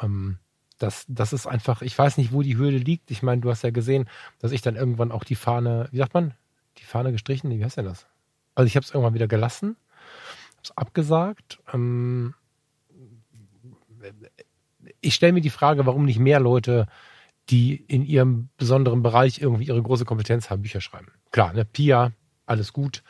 ähm, 0.00 0.38
das, 0.78 1.04
das 1.08 1.32
ist 1.32 1.46
einfach, 1.46 1.82
ich 1.82 1.96
weiß 1.96 2.16
nicht, 2.18 2.32
wo 2.32 2.42
die 2.42 2.56
Hürde 2.56 2.78
liegt. 2.78 3.10
Ich 3.10 3.22
meine, 3.22 3.40
du 3.40 3.50
hast 3.50 3.62
ja 3.62 3.70
gesehen, 3.70 4.08
dass 4.40 4.52
ich 4.52 4.62
dann 4.62 4.76
irgendwann 4.76 5.12
auch 5.12 5.24
die 5.24 5.36
Fahne, 5.36 5.88
wie 5.92 5.98
sagt 5.98 6.14
man, 6.14 6.34
die 6.78 6.84
Fahne 6.84 7.12
gestrichen, 7.12 7.50
wie 7.50 7.64
heißt 7.64 7.76
denn 7.76 7.84
das? 7.84 8.06
Also 8.54 8.66
ich 8.66 8.76
habe 8.76 8.84
es 8.84 8.90
irgendwann 8.90 9.14
wieder 9.14 9.28
gelassen, 9.28 9.76
habe 10.50 10.62
es 10.62 10.76
abgesagt. 10.76 11.58
Ähm, 11.72 12.34
ich 15.00 15.14
stelle 15.14 15.32
mir 15.32 15.40
die 15.40 15.50
Frage, 15.50 15.86
warum 15.86 16.04
nicht 16.04 16.18
mehr 16.18 16.40
Leute, 16.40 16.86
die 17.50 17.74
in 17.74 18.04
ihrem 18.04 18.48
besonderen 18.56 19.02
Bereich 19.02 19.40
irgendwie 19.40 19.66
ihre 19.66 19.82
große 19.82 20.04
Kompetenz 20.04 20.50
haben, 20.50 20.62
Bücher 20.62 20.80
schreiben. 20.80 21.08
Klar, 21.30 21.52
ne, 21.52 21.64
Pia, 21.64 22.12
alles 22.46 22.72
gut. 22.72 23.02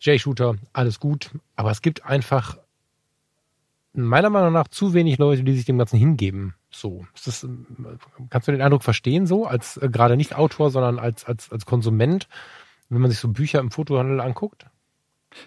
J-Shooter, 0.00 0.56
alles 0.72 1.00
gut. 1.00 1.30
Aber 1.56 1.70
es 1.70 1.82
gibt 1.82 2.04
einfach 2.04 2.58
meiner 4.04 4.30
Meinung 4.30 4.52
nach 4.52 4.68
zu 4.68 4.94
wenig 4.94 5.18
Leute, 5.18 5.42
die 5.42 5.54
sich 5.54 5.64
dem 5.64 5.78
Ganzen 5.78 5.98
hingeben. 5.98 6.54
So, 6.70 7.06
das, 7.24 7.46
kannst 8.30 8.48
du 8.48 8.52
den 8.52 8.60
Eindruck 8.60 8.82
verstehen, 8.82 9.26
so 9.26 9.46
als 9.46 9.76
äh, 9.78 9.88
gerade 9.88 10.16
nicht 10.16 10.34
Autor, 10.34 10.70
sondern 10.70 10.98
als 10.98 11.24
als 11.24 11.50
als 11.50 11.66
Konsument, 11.66 12.28
wenn 12.88 13.00
man 13.00 13.10
sich 13.10 13.20
so 13.20 13.28
Bücher 13.28 13.60
im 13.60 13.70
Fotohandel 13.70 14.20
anguckt? 14.20 14.66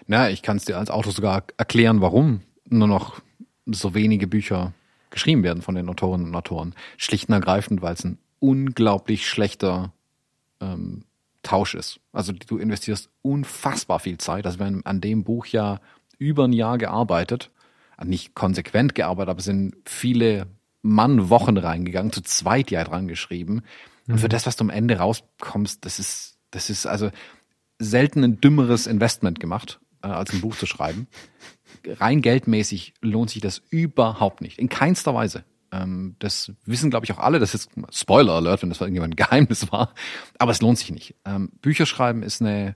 Na, 0.06 0.30
ich 0.30 0.42
kann 0.42 0.56
es 0.56 0.64
dir 0.64 0.78
als 0.78 0.90
Autor 0.90 1.12
sogar 1.12 1.44
erklären, 1.56 2.00
warum 2.00 2.40
nur 2.68 2.88
noch 2.88 3.20
so 3.66 3.94
wenige 3.94 4.26
Bücher 4.26 4.72
geschrieben 5.10 5.42
werden 5.42 5.62
von 5.62 5.74
den 5.74 5.88
Autorinnen 5.88 6.28
und 6.28 6.34
Autoren. 6.34 6.74
Schlicht 6.96 7.28
und 7.28 7.34
ergreifend, 7.34 7.82
weil 7.82 7.94
es 7.94 8.04
ein 8.04 8.18
unglaublich 8.38 9.28
schlechter 9.28 9.92
ähm, 10.60 11.04
Tausch 11.42 11.74
ist. 11.74 12.00
Also 12.12 12.32
du 12.32 12.58
investierst 12.58 13.10
unfassbar 13.22 13.98
viel 13.98 14.18
Zeit. 14.18 14.46
Also 14.46 14.58
wir 14.58 14.66
haben 14.66 14.84
an 14.84 15.00
dem 15.00 15.24
Buch 15.24 15.46
ja 15.46 15.80
über 16.18 16.44
ein 16.44 16.52
Jahr 16.52 16.78
gearbeitet. 16.78 17.50
Nicht 18.04 18.34
konsequent 18.34 18.94
gearbeitet, 18.94 19.30
aber 19.30 19.42
sind 19.42 19.76
viele 19.84 20.46
Mann-Wochen 20.82 21.56
reingegangen, 21.56 22.12
zu 22.12 22.22
zweit 22.22 22.70
ja 22.70 22.82
dran 22.84 23.08
geschrieben. 23.08 23.62
Und 24.08 24.18
für 24.18 24.26
mhm. 24.26 24.30
das, 24.30 24.46
was 24.46 24.56
du 24.56 24.64
am 24.64 24.70
Ende 24.70 24.96
rauskommst, 24.96 25.84
das 25.84 25.98
ist, 25.98 26.38
das 26.50 26.70
ist 26.70 26.86
also 26.86 27.10
selten 27.78 28.24
ein 28.24 28.40
dümmeres 28.40 28.86
Investment 28.86 29.40
gemacht, 29.40 29.80
äh, 30.02 30.08
als 30.08 30.32
ein 30.32 30.40
Buch 30.40 30.56
zu 30.56 30.66
schreiben 30.66 31.06
rein 31.86 32.22
geldmäßig 32.22 32.94
lohnt 33.00 33.30
sich 33.30 33.42
das 33.42 33.62
überhaupt 33.70 34.40
nicht. 34.40 34.58
In 34.58 34.68
keinster 34.68 35.14
Weise. 35.14 35.44
Ähm, 35.72 36.16
das 36.18 36.52
wissen, 36.64 36.90
glaube 36.90 37.04
ich, 37.04 37.12
auch 37.12 37.18
alle. 37.18 37.38
Das 37.38 37.54
ist 37.54 37.70
Spoiler 37.90 38.34
Alert, 38.34 38.62
wenn 38.62 38.68
das 38.68 38.80
irgendjemand 38.80 39.14
ein 39.14 39.16
Geheimnis 39.24 39.70
war. 39.72 39.94
Aber 40.38 40.52
es 40.52 40.60
lohnt 40.60 40.78
sich 40.78 40.90
nicht. 40.90 41.14
Ähm, 41.24 41.50
Bücher 41.60 41.86
schreiben 41.86 42.22
ist 42.22 42.40
eine 42.40 42.74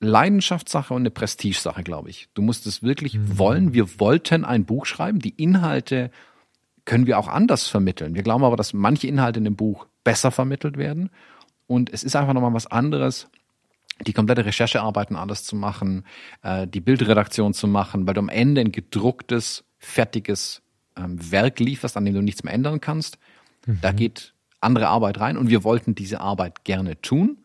Leidenschaftssache 0.00 0.92
und 0.92 1.02
eine 1.02 1.10
Prestigesache, 1.10 1.82
glaube 1.82 2.10
ich. 2.10 2.28
Du 2.34 2.42
musst 2.42 2.66
es 2.66 2.82
wirklich 2.82 3.14
mhm. 3.14 3.38
wollen. 3.38 3.74
Wir 3.74 3.98
wollten 3.98 4.44
ein 4.44 4.64
Buch 4.64 4.86
schreiben. 4.86 5.18
Die 5.20 5.30
Inhalte 5.30 6.10
können 6.84 7.06
wir 7.06 7.18
auch 7.18 7.28
anders 7.28 7.66
vermitteln. 7.66 8.14
Wir 8.14 8.22
glauben 8.22 8.44
aber, 8.44 8.56
dass 8.56 8.72
manche 8.72 9.06
Inhalte 9.06 9.38
in 9.38 9.44
dem 9.44 9.56
Buch 9.56 9.86
besser 10.04 10.30
vermittelt 10.30 10.76
werden. 10.76 11.10
Und 11.66 11.92
es 11.92 12.04
ist 12.04 12.14
einfach 12.14 12.34
nochmal 12.34 12.54
was 12.54 12.66
anderes, 12.66 13.28
die 14.06 14.12
komplette 14.12 14.44
Recherchearbeiten 14.44 15.16
anders 15.16 15.44
zu 15.44 15.56
machen, 15.56 16.04
äh, 16.42 16.66
die 16.66 16.80
Bildredaktion 16.80 17.54
zu 17.54 17.66
machen, 17.66 18.06
weil 18.06 18.14
du 18.14 18.20
am 18.20 18.28
Ende 18.28 18.60
ein 18.60 18.72
gedrucktes, 18.72 19.64
fertiges 19.78 20.62
ähm, 20.96 21.18
Werk 21.30 21.58
lieferst, 21.58 21.96
an 21.96 22.04
dem 22.04 22.14
du 22.14 22.22
nichts 22.22 22.44
mehr 22.44 22.52
ändern 22.52 22.80
kannst. 22.80 23.18
Mhm. 23.66 23.78
Da 23.80 23.92
geht 23.92 24.34
andere 24.60 24.88
Arbeit 24.88 25.18
rein 25.20 25.36
und 25.36 25.48
wir 25.48 25.64
wollten 25.64 25.94
diese 25.94 26.20
Arbeit 26.20 26.64
gerne 26.64 27.00
tun, 27.00 27.38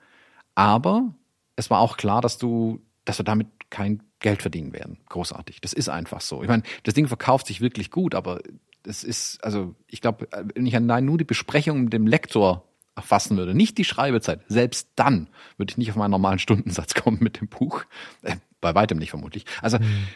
aber 0.56 1.14
es 1.56 1.70
war 1.70 1.80
auch 1.80 1.98
klar, 1.98 2.22
dass 2.22 2.38
du, 2.38 2.82
dass 3.06 3.20
wir 3.20 3.26
damit 3.26 3.48
kein 3.70 4.04
Geld 4.20 4.42
verdienen 4.42 4.74
werden. 4.74 5.00
Großartig. 5.10 5.62
Das 5.62 5.74
ist 5.74 5.90
einfach 5.90 6.22
so. 6.22 6.44
Ich 6.44 6.50
meine, 6.50 6.64
das 6.84 6.94
Ding 6.94 7.08
verkauft 7.08 7.48
sich 7.48 7.62
wirklich 7.62 7.92
gut, 7.92 8.16
aber 8.16 8.42
das 8.84 9.04
ist, 9.04 9.44
also 9.44 9.76
ich 9.88 10.02
glaube, 10.02 10.28
wenn 10.56 10.66
ich 10.66 10.76
allein 10.76 11.06
nur 11.06 11.18
die 11.18 11.24
Besprechung 11.24 11.86
mit 11.86 11.94
dem 11.94 12.08
Lektor 12.08 12.68
erfassen 12.96 13.38
würde, 13.38 13.54
nicht 13.54 13.78
die 13.78 13.84
Schreibezeit, 13.84 14.42
selbst 14.48 14.90
dann 14.96 15.30
würde 15.58 15.72
ich 15.72 15.78
nicht 15.78 15.90
auf 15.90 15.96
meinen 15.96 16.12
normalen 16.12 16.40
Stundensatz 16.40 16.94
kommen 16.96 17.18
mit 17.22 17.42
dem 17.42 17.48
Buch. 17.48 17.84
Äh, 18.22 18.38
bei 18.60 18.76
weitem 18.76 19.00
nicht 19.00 19.10
vermutlich. 19.10 19.46
Also 19.62 19.80
mhm. 19.80 20.08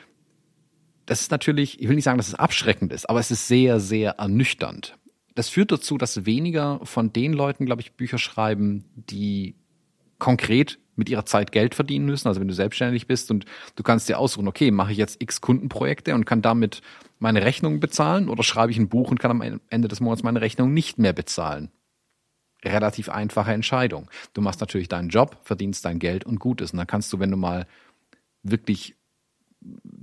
das 1.05 1.21
ist 1.21 1.31
natürlich, 1.31 1.81
ich 1.81 1.87
will 1.87 1.95
nicht 1.95 2.03
sagen, 2.03 2.17
dass 2.17 2.27
es 2.27 2.35
abschreckend 2.35 2.93
ist, 2.93 3.09
aber 3.09 3.19
es 3.19 3.31
ist 3.31 3.47
sehr, 3.47 3.79
sehr 3.79 4.11
ernüchternd. 4.11 4.97
Das 5.33 5.49
führt 5.49 5.71
dazu, 5.71 5.97
dass 5.97 6.25
weniger 6.25 6.79
von 6.83 7.11
den 7.11 7.33
Leuten, 7.33 7.65
glaube 7.65 7.81
ich, 7.81 7.93
Bücher 7.93 8.17
schreiben, 8.17 8.85
die 8.95 9.55
konkret 10.19 10.79
mit 10.95 11.09
ihrer 11.09 11.25
Zeit 11.25 11.51
Geld 11.51 11.75
verdienen 11.75 12.05
müssen. 12.05 12.27
Also 12.27 12.39
wenn 12.39 12.47
du 12.47 12.53
selbstständig 12.53 13.07
bist 13.07 13.31
und 13.31 13.45
du 13.75 13.83
kannst 13.83 14.09
dir 14.09 14.19
aussuchen, 14.19 14.47
okay, 14.47 14.71
mache 14.71 14.91
ich 14.91 14.97
jetzt 14.97 15.21
x 15.21 15.41
Kundenprojekte 15.41 16.13
und 16.13 16.25
kann 16.25 16.41
damit 16.41 16.81
meine 17.19 17.43
Rechnung 17.43 17.79
bezahlen 17.79 18.29
oder 18.29 18.43
schreibe 18.43 18.71
ich 18.71 18.77
ein 18.77 18.89
Buch 18.89 19.11
und 19.11 19.19
kann 19.19 19.31
am 19.31 19.59
Ende 19.69 19.87
des 19.87 19.99
Monats 19.99 20.23
meine 20.23 20.41
Rechnung 20.41 20.73
nicht 20.73 20.97
mehr 20.99 21.13
bezahlen 21.13 21.71
relativ 22.63 23.09
einfache 23.09 23.53
Entscheidung. 23.53 24.09
Du 24.33 24.41
machst 24.41 24.59
natürlich 24.59 24.89
deinen 24.89 25.09
Job, 25.09 25.37
verdienst 25.43 25.85
dein 25.85 25.99
Geld 25.99 26.25
und 26.25 26.39
gut 26.39 26.61
ist. 26.61 26.73
Und 26.73 26.77
dann 26.77 26.87
kannst 26.87 27.13
du, 27.13 27.19
wenn 27.19 27.31
du 27.31 27.37
mal 27.37 27.67
wirklich 28.43 28.95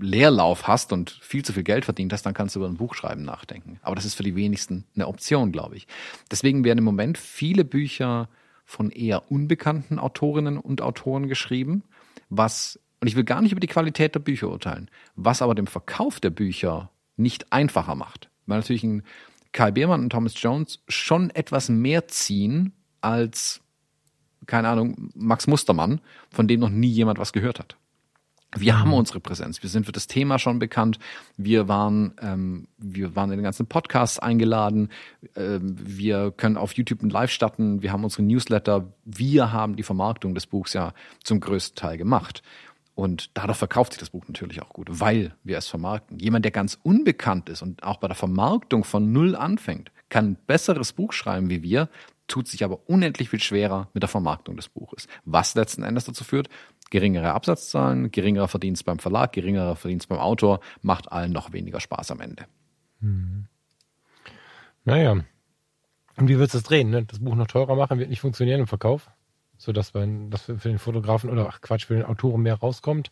Leerlauf 0.01 0.67
hast 0.67 0.93
und 0.93 1.11
viel 1.23 1.45
zu 1.45 1.53
viel 1.53 1.63
Geld 1.63 1.85
verdient 1.85 2.13
hast, 2.13 2.27
dann 2.27 2.35
kannst 2.35 2.57
du 2.57 2.61
über 2.61 2.69
ein 2.69 2.77
Buchschreiben 2.77 3.25
nachdenken. 3.25 3.79
Aber 3.83 3.95
das 3.95 4.05
ist 4.05 4.15
für 4.15 4.25
die 4.25 4.35
wenigsten 4.35 4.85
eine 4.95 5.07
Option, 5.07 5.53
glaube 5.53 5.77
ich. 5.77 5.87
Deswegen 6.31 6.65
werden 6.65 6.79
im 6.79 6.85
Moment 6.85 7.19
viele 7.19 7.65
Bücher 7.65 8.29
von 8.65 8.91
eher 8.91 9.31
unbekannten 9.31 9.99
Autorinnen 9.99 10.59
und 10.59 10.81
Autoren 10.81 11.29
geschrieben, 11.29 11.83
was, 12.29 12.79
und 13.01 13.09
ich 13.09 13.17
will 13.17 13.25
gar 13.25 13.43
nicht 13.43 13.53
über 13.53 13.61
die 13.61 13.67
Qualität 13.67 14.15
der 14.15 14.21
Bücher 14.21 14.49
urteilen, 14.49 14.91
was 15.17 15.43
aber 15.43 15.55
dem 15.55 15.67
Verkauf 15.67 16.21
der 16.21 16.31
Bücher 16.31 16.91
nicht 17.17 17.53
einfacher 17.53 17.95
macht. 17.95 18.31
weil 18.47 18.59
natürlich 18.59 18.85
ein 18.85 19.03
Kai 19.53 19.71
Beermann 19.71 20.01
und 20.01 20.11
Thomas 20.11 20.35
Jones 20.37 20.83
schon 20.89 21.31
etwas 21.31 21.69
mehr 21.69 22.09
ziehen 22.09 22.73
als, 23.03 23.61
keine 24.47 24.69
Ahnung, 24.69 25.11
Max 25.15 25.47
Mustermann, 25.47 26.01
von 26.31 26.49
dem 26.49 26.61
noch 26.61 26.71
nie 26.71 26.89
jemand 26.89 27.19
was 27.19 27.33
gehört 27.33 27.59
hat. 27.59 27.77
Wir 28.55 28.79
haben 28.79 28.89
mhm. 28.89 28.95
unsere 28.95 29.21
Präsenz. 29.21 29.63
Wir 29.63 29.71
sind 29.71 29.87
für 29.87 29.93
das 29.93 30.07
Thema 30.07 30.39
schon 30.39 30.59
bekannt. 30.59 30.99
Wir 31.37 31.69
waren, 31.69 32.15
ähm, 32.21 32.69
wir 32.77 33.17
waren 33.17 33.31
in 33.31 33.39
den 33.39 33.45
ganzen 33.45 33.67
Podcasts 33.67 34.19
eingeladen. 34.19 34.91
Ähm, 35.37 35.77
wir 35.79 36.33
können 36.33 36.57
auf 36.57 36.75
YouTube 36.75 37.03
ein 37.03 37.11
Live 37.11 37.31
starten. 37.31 37.83
Wir 37.83 37.93
haben 37.93 38.05
unsere 38.05 38.23
Newsletter. 38.23 38.93
Wir 39.05 39.53
haben 39.53 39.77
die 39.77 39.83
Vermarktung 39.83 40.35
des 40.35 40.47
Buchs 40.47 40.75
ja 40.75 40.93
zum 41.25 41.41
größten 41.41 41.77
Teil 41.77 41.97
gemacht. 41.97 42.43
Und 42.95 43.31
dadurch 43.35 43.57
verkauft 43.57 43.93
sich 43.93 44.01
das 44.01 44.11
Buch 44.11 44.25
natürlich 44.29 44.61
auch 44.61 44.69
gut, 44.69 44.89
weil 44.91 45.35
wir 45.45 45.57
es 45.57 45.67
vermarkten. 45.67 46.19
Jemand, 46.19 46.45
der 46.45 46.53
ganz 46.53 46.79
unbekannt 46.83 47.49
ist 47.49 47.63
und 47.63 47.83
auch 47.83 47.97
bei 47.97 48.07
der 48.07 48.17
Vermarktung 48.17 48.85
von 48.85 49.13
Null 49.13 49.35
anfängt, 49.35 49.91
kann 50.11 50.33
ein 50.33 50.37
besseres 50.47 50.93
Buch 50.93 51.15
schreiben 51.15 51.49
wie 51.49 51.63
wir, 51.63 51.89
tut 52.29 52.49
sich 52.49 52.65
aber 52.65 52.81
unendlich 52.87 53.31
viel 53.31 53.41
schwerer 53.41 53.89
mit 53.95 54.03
der 54.03 54.09
Vermarktung 54.09 54.57
des 54.57 54.69
Buches. 54.69 55.09
Was 55.25 55.55
letzten 55.55 55.83
Endes 55.83 56.05
dazu 56.05 56.23
führt, 56.23 56.49
geringere 56.93 57.33
Absatzzahlen, 57.33 58.11
geringerer 58.11 58.49
Verdienst 58.49 58.85
beim 58.85 58.99
Verlag, 58.99 59.33
geringerer 59.33 59.77
Verdienst 59.77 60.11
beim 60.11 60.19
Autor, 60.19 60.61
macht 60.83 61.11
allen 61.11 61.33
noch 61.33 61.55
weniger 61.55 61.81
Spaß 61.81 62.11
am 62.11 62.21
Ende. 62.21 62.45
Hm. 63.01 63.47
Naja. 64.85 65.25
Und 66.17 66.29
wie 66.29 66.35
du 66.35 66.43
es 66.43 66.63
drehen? 66.63 66.91
Ne? 66.91 67.05
Das 67.05 67.19
Buch 67.19 67.35
noch 67.35 67.47
teurer 67.47 67.77
machen 67.77 67.99
wird 67.99 68.11
nicht 68.11 68.21
funktionieren 68.21 68.61
im 68.61 68.67
Verkauf, 68.67 69.11
sodass 69.57 69.95
man, 69.95 70.29
das 70.29 70.43
für 70.43 70.57
den 70.57 70.79
Fotografen 70.79 71.31
oder 71.31 71.49
ach 71.49 71.63
Quatsch, 71.63 71.87
für 71.87 71.95
den 71.95 72.05
Autoren 72.05 72.43
mehr 72.43 72.57
rauskommt. 72.57 73.11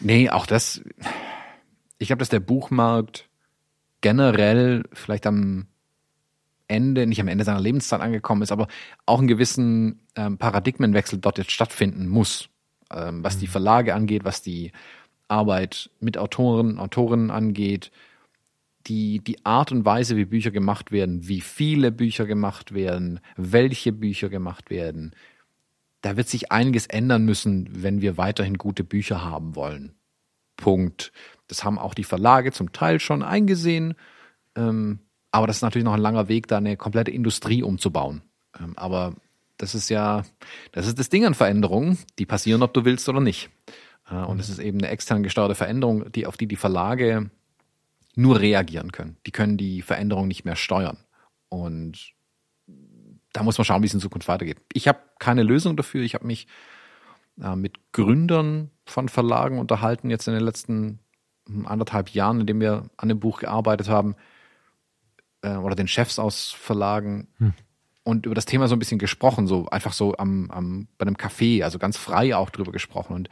Nee, 0.00 0.30
auch 0.30 0.46
das. 0.46 0.82
Ich 1.98 2.06
glaube, 2.06 2.20
dass 2.20 2.30
der 2.30 2.40
Buchmarkt 2.40 3.28
generell 4.00 4.84
vielleicht 4.94 5.26
am 5.26 5.66
Ende, 6.68 7.06
nicht 7.06 7.20
am 7.20 7.28
Ende 7.28 7.44
seiner 7.44 7.60
Lebenszeit 7.60 8.00
angekommen 8.00 8.42
ist, 8.42 8.52
aber 8.52 8.68
auch 9.06 9.18
einen 9.18 9.28
gewissen 9.28 10.00
ähm, 10.14 10.38
Paradigmenwechsel 10.38 11.18
dort 11.18 11.38
jetzt 11.38 11.50
stattfinden 11.50 12.08
muss, 12.08 12.48
ähm, 12.92 13.24
was 13.24 13.36
mhm. 13.36 13.40
die 13.40 13.46
Verlage 13.46 13.94
angeht, 13.94 14.24
was 14.24 14.42
die 14.42 14.72
Arbeit 15.26 15.90
mit 16.00 16.18
Autoren, 16.18 16.78
Autorinnen 16.78 17.30
angeht, 17.30 17.90
die, 18.86 19.20
die 19.20 19.44
Art 19.44 19.72
und 19.72 19.84
Weise, 19.84 20.16
wie 20.16 20.24
Bücher 20.24 20.50
gemacht 20.50 20.92
werden, 20.92 21.28
wie 21.28 21.40
viele 21.40 21.90
Bücher 21.92 22.26
gemacht 22.26 22.72
werden, 22.72 23.20
welche 23.36 23.92
Bücher 23.92 24.28
gemacht 24.28 24.70
werden, 24.70 25.14
da 26.00 26.16
wird 26.16 26.28
sich 26.28 26.52
einiges 26.52 26.86
ändern 26.86 27.24
müssen, 27.24 27.68
wenn 27.82 28.00
wir 28.00 28.16
weiterhin 28.16 28.56
gute 28.56 28.84
Bücher 28.84 29.24
haben 29.24 29.56
wollen. 29.56 29.94
Punkt. 30.56 31.12
Das 31.48 31.64
haben 31.64 31.78
auch 31.78 31.94
die 31.94 32.04
Verlage 32.04 32.52
zum 32.52 32.72
Teil 32.72 33.00
schon 33.00 33.22
eingesehen. 33.22 33.94
Ähm, 34.54 35.00
aber 35.30 35.46
das 35.46 35.56
ist 35.56 35.62
natürlich 35.62 35.84
noch 35.84 35.94
ein 35.94 36.00
langer 36.00 36.28
Weg, 36.28 36.46
da 36.48 36.56
eine 36.56 36.76
komplette 36.76 37.10
Industrie 37.10 37.62
umzubauen. 37.62 38.22
Ähm, 38.58 38.74
aber 38.76 39.14
das 39.56 39.74
ist 39.74 39.88
ja, 39.88 40.22
das 40.72 40.86
ist 40.86 40.98
das 40.98 41.08
Ding 41.08 41.24
an 41.26 41.34
Veränderungen, 41.34 41.98
die 42.18 42.26
passieren, 42.26 42.62
ob 42.62 42.72
du 42.72 42.84
willst 42.84 43.08
oder 43.08 43.20
nicht. 43.20 43.50
Äh, 44.10 44.14
und 44.14 44.40
es 44.40 44.48
ist 44.48 44.58
eben 44.58 44.78
eine 44.78 44.88
extern 44.88 45.22
gesteuerte 45.22 45.54
Veränderung, 45.54 46.10
die, 46.12 46.26
auf 46.26 46.36
die 46.36 46.46
die 46.46 46.56
Verlage 46.56 47.30
nur 48.14 48.40
reagieren 48.40 48.92
können. 48.92 49.16
Die 49.26 49.30
können 49.30 49.56
die 49.56 49.82
Veränderung 49.82 50.28
nicht 50.28 50.44
mehr 50.44 50.56
steuern. 50.56 50.98
Und 51.48 52.14
da 53.32 53.42
muss 53.42 53.58
man 53.58 53.64
schauen, 53.64 53.82
wie 53.82 53.86
es 53.86 53.94
in 53.94 54.00
Zukunft 54.00 54.28
weitergeht. 54.28 54.58
Ich 54.72 54.88
habe 54.88 54.98
keine 55.18 55.42
Lösung 55.42 55.76
dafür. 55.76 56.02
Ich 56.02 56.14
habe 56.14 56.26
mich 56.26 56.46
äh, 57.40 57.54
mit 57.54 57.92
Gründern 57.92 58.70
von 58.86 59.08
Verlagen 59.08 59.58
unterhalten, 59.58 60.10
jetzt 60.10 60.26
in 60.26 60.34
den 60.34 60.42
letzten 60.42 61.00
hm, 61.46 61.66
anderthalb 61.66 62.10
Jahren, 62.10 62.40
in 62.40 62.46
dem 62.46 62.60
wir 62.60 62.88
an 62.96 63.08
dem 63.08 63.20
Buch 63.20 63.40
gearbeitet 63.40 63.88
haben 63.88 64.16
äh, 65.42 65.56
oder 65.56 65.74
den 65.74 65.88
Chefs 65.88 66.18
aus 66.18 66.50
Verlagen 66.50 67.28
hm. 67.38 67.52
und 68.04 68.26
über 68.26 68.34
das 68.34 68.46
Thema 68.46 68.68
so 68.68 68.76
ein 68.76 68.78
bisschen 68.78 68.98
gesprochen, 68.98 69.46
so 69.46 69.66
einfach 69.68 69.92
so 69.92 70.16
am, 70.16 70.50
am 70.50 70.88
bei 70.98 71.06
einem 71.06 71.16
Café, 71.16 71.62
also 71.64 71.78
ganz 71.78 71.96
frei 71.96 72.36
auch 72.36 72.50
drüber 72.50 72.72
gesprochen. 72.72 73.14
Und 73.14 73.28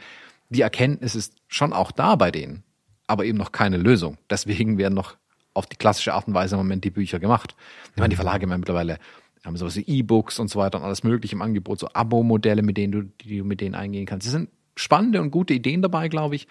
die 0.48 0.62
Erkenntnis 0.62 1.14
ist 1.14 1.34
schon 1.48 1.72
auch 1.72 1.90
da 1.90 2.16
bei 2.16 2.30
denen, 2.30 2.62
aber 3.06 3.24
eben 3.24 3.38
noch 3.38 3.52
keine 3.52 3.76
Lösung. 3.76 4.18
Deswegen 4.30 4.78
werden 4.78 4.94
noch 4.94 5.16
auf 5.54 5.66
die 5.66 5.76
klassische 5.76 6.14
Art 6.14 6.28
und 6.28 6.34
Weise 6.34 6.54
im 6.54 6.60
Moment 6.60 6.84
die 6.84 6.90
Bücher 6.90 7.18
gemacht. 7.18 7.56
Ich 7.92 7.96
meine, 7.96 8.10
die 8.10 8.16
Verlage 8.16 8.48
haben 8.48 8.60
mittlerweile 8.60 8.98
haben 9.46 9.56
sowas 9.56 9.76
wie 9.76 9.86
E-Books 9.86 10.38
und 10.38 10.48
so 10.48 10.58
weiter 10.58 10.78
und 10.78 10.84
alles 10.84 11.04
mögliche 11.04 11.36
im 11.36 11.42
Angebot, 11.42 11.78
so 11.78 11.88
Abo-Modelle, 11.92 12.62
mit 12.62 12.76
denen 12.76 12.92
du, 12.92 13.02
die 13.02 13.38
du 13.38 13.44
mit 13.44 13.60
denen 13.60 13.74
eingehen 13.74 14.04
kannst. 14.04 14.26
Es 14.26 14.32
sind 14.32 14.50
spannende 14.74 15.20
und 15.20 15.30
gute 15.30 15.54
Ideen 15.54 15.82
dabei, 15.82 16.08
glaube 16.08 16.34
ich. 16.34 16.48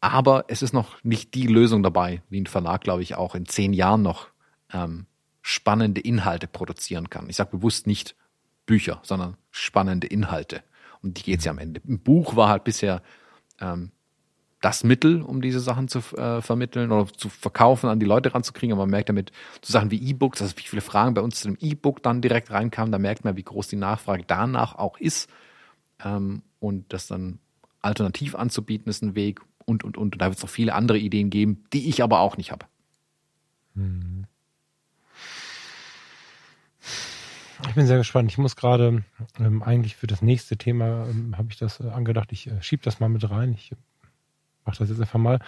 Aber 0.00 0.44
es 0.48 0.62
ist 0.62 0.72
noch 0.72 1.02
nicht 1.04 1.34
die 1.34 1.46
Lösung 1.46 1.82
dabei, 1.82 2.22
wie 2.30 2.40
ein 2.40 2.46
Verlag, 2.46 2.80
glaube 2.80 3.02
ich, 3.02 3.16
auch 3.16 3.34
in 3.34 3.46
zehn 3.46 3.72
Jahren 3.72 4.02
noch 4.02 4.28
ähm, 4.72 5.06
spannende 5.42 6.00
Inhalte 6.00 6.46
produzieren 6.46 7.10
kann. 7.10 7.28
Ich 7.28 7.36
sage 7.36 7.56
bewusst 7.56 7.86
nicht 7.86 8.14
Bücher, 8.66 9.00
sondern 9.02 9.36
spannende 9.50 10.06
Inhalte. 10.06 10.62
Um 11.02 11.14
die 11.14 11.22
geht 11.22 11.40
es 11.40 11.44
ja 11.44 11.52
am 11.52 11.58
Ende. 11.58 11.80
Ein 11.86 11.98
Buch 11.98 12.36
war 12.36 12.48
halt 12.48 12.64
bisher 12.64 13.02
ähm, 13.60 13.90
das 14.60 14.84
Mittel, 14.84 15.22
um 15.22 15.40
diese 15.40 15.60
Sachen 15.60 15.88
zu 15.88 16.00
äh, 16.16 16.42
vermitteln 16.42 16.92
oder 16.92 17.10
zu 17.12 17.30
verkaufen, 17.30 17.88
an 17.88 17.98
die 17.98 18.06
Leute 18.06 18.34
ranzukriegen. 18.34 18.74
Aber 18.74 18.82
man 18.82 18.90
merkt 18.90 19.08
damit 19.08 19.32
so 19.62 19.72
Sachen 19.72 19.90
wie 19.90 20.10
E-Books, 20.10 20.42
also 20.42 20.56
wie 20.58 20.62
viele 20.62 20.82
Fragen 20.82 21.14
bei 21.14 21.22
uns 21.22 21.40
zu 21.40 21.48
dem 21.48 21.56
E-Book 21.60 22.02
dann 22.02 22.20
direkt 22.20 22.50
reinkamen, 22.50 22.92
da 22.92 22.98
merkt 22.98 23.24
man, 23.24 23.36
wie 23.36 23.42
groß 23.42 23.68
die 23.68 23.76
Nachfrage 23.76 24.24
danach 24.26 24.74
auch 24.74 24.98
ist. 24.98 25.30
Ähm, 26.04 26.42
und 26.58 26.92
das 26.92 27.06
dann 27.06 27.38
alternativ 27.80 28.34
anzubieten, 28.34 28.90
ist 28.90 29.02
ein 29.02 29.14
Weg 29.14 29.40
und, 29.64 29.82
und, 29.82 29.96
und. 29.96 30.14
Und 30.14 30.20
da 30.20 30.26
wird 30.26 30.36
es 30.36 30.42
noch 30.42 30.50
viele 30.50 30.74
andere 30.74 30.98
Ideen 30.98 31.30
geben, 31.30 31.64
die 31.72 31.88
ich 31.88 32.02
aber 32.02 32.20
auch 32.20 32.36
nicht 32.36 32.52
habe. 32.52 32.66
Mhm. 33.74 34.26
Ich 37.68 37.74
bin 37.74 37.86
sehr 37.86 37.98
gespannt. 37.98 38.30
Ich 38.30 38.38
muss 38.38 38.56
gerade 38.56 39.04
ähm, 39.38 39.62
eigentlich 39.62 39.96
für 39.96 40.06
das 40.06 40.22
nächste 40.22 40.56
Thema 40.56 41.06
ähm, 41.08 41.36
habe 41.38 41.48
ich 41.50 41.58
das 41.58 41.80
äh, 41.80 41.88
angedacht. 41.88 42.32
Ich 42.32 42.48
äh, 42.48 42.60
schiebe 42.62 42.82
das 42.82 43.00
mal 43.00 43.08
mit 43.08 43.28
rein. 43.30 43.52
Ich 43.52 43.72
mache 44.64 44.78
das 44.78 44.88
jetzt 44.88 45.00
einfach 45.00 45.18
mal. 45.18 45.38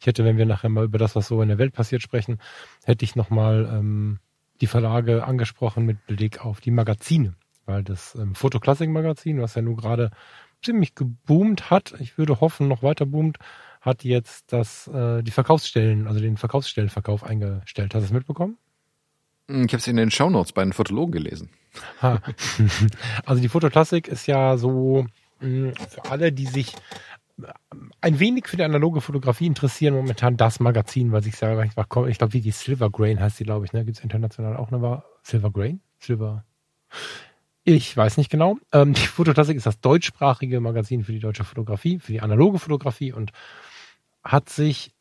Ich 0.00 0.06
hätte, 0.06 0.24
wenn 0.24 0.36
wir 0.36 0.46
nachher 0.46 0.68
mal 0.68 0.84
über 0.84 0.98
das, 0.98 1.16
was 1.16 1.26
so 1.26 1.42
in 1.42 1.48
der 1.48 1.58
Welt 1.58 1.72
passiert, 1.72 2.02
sprechen, 2.02 2.38
hätte 2.84 3.04
ich 3.04 3.16
nochmal 3.16 3.68
ähm, 3.72 4.20
die 4.60 4.66
Verlage 4.66 5.24
angesprochen 5.24 5.84
mit 5.84 6.06
Blick 6.06 6.44
auf 6.44 6.60
die 6.60 6.70
Magazine, 6.70 7.34
weil 7.66 7.82
das 7.82 8.14
ähm, 8.14 8.34
Fotoklassik-Magazin, 8.34 9.40
was 9.40 9.54
ja 9.54 9.62
nun 9.62 9.76
gerade 9.76 10.10
ziemlich 10.62 10.94
geboomt 10.94 11.70
hat, 11.70 11.94
ich 11.98 12.16
würde 12.18 12.40
hoffen, 12.40 12.68
noch 12.68 12.82
weiter 12.82 13.06
boomt, 13.06 13.38
hat 13.80 14.04
jetzt 14.04 14.52
das 14.52 14.88
äh, 14.88 15.22
die 15.22 15.30
Verkaufsstellen, 15.30 16.06
also 16.06 16.20
den 16.20 16.36
Verkaufsstellenverkauf 16.36 17.22
eingestellt. 17.24 17.94
Hast 17.94 18.02
du 18.02 18.06
es 18.06 18.12
mitbekommen? 18.12 18.56
Hm, 19.48 19.66
ich 19.66 19.72
habe 19.72 19.78
es 19.78 19.86
in 19.86 19.96
den 19.96 20.10
Shownotes 20.10 20.52
bei 20.52 20.62
den 20.62 20.72
Fotologen 20.72 21.12
gelesen. 21.12 21.50
Also 23.26 23.42
die 23.42 23.48
Fotoklassik 23.48 24.08
ist 24.08 24.26
ja 24.26 24.56
so 24.56 25.06
hm, 25.40 25.74
für 25.74 26.10
alle, 26.10 26.32
die 26.32 26.46
sich 26.46 26.74
äh, 27.42 27.52
ein 28.00 28.20
wenig 28.20 28.46
für 28.46 28.56
die 28.56 28.62
analoge 28.62 29.00
Fotografie 29.00 29.46
interessieren, 29.46 29.94
momentan 29.94 30.36
das 30.36 30.60
Magazin, 30.60 31.12
weil 31.12 31.26
ich 31.26 31.36
sage, 31.36 31.64
ich 31.66 31.74
glaube, 32.18 32.32
wie 32.32 32.40
die 32.40 32.52
Silver 32.52 32.90
Grain 32.90 33.20
heißt 33.20 33.40
die, 33.40 33.44
glaube 33.44 33.64
ich, 33.64 33.72
ne? 33.72 33.84
Gibt 33.84 33.98
es 33.98 34.04
international 34.04 34.56
auch 34.56 34.70
eine 34.70 35.02
Silver 35.22 35.50
Grain? 35.50 35.80
Silver. 35.98 36.44
Ich 37.64 37.96
weiß 37.96 38.18
nicht 38.18 38.30
genau. 38.30 38.58
Ähm, 38.72 38.92
die 38.92 39.06
Fotoklassik 39.06 39.56
ist 39.56 39.66
das 39.66 39.80
deutschsprachige 39.80 40.60
Magazin 40.60 41.02
für 41.02 41.12
die 41.12 41.18
deutsche 41.18 41.44
Fotografie, 41.44 41.98
für 41.98 42.12
die 42.12 42.20
analoge 42.20 42.58
Fotografie 42.58 43.12
und 43.12 43.32
hat 44.22 44.48
sich 44.48 44.93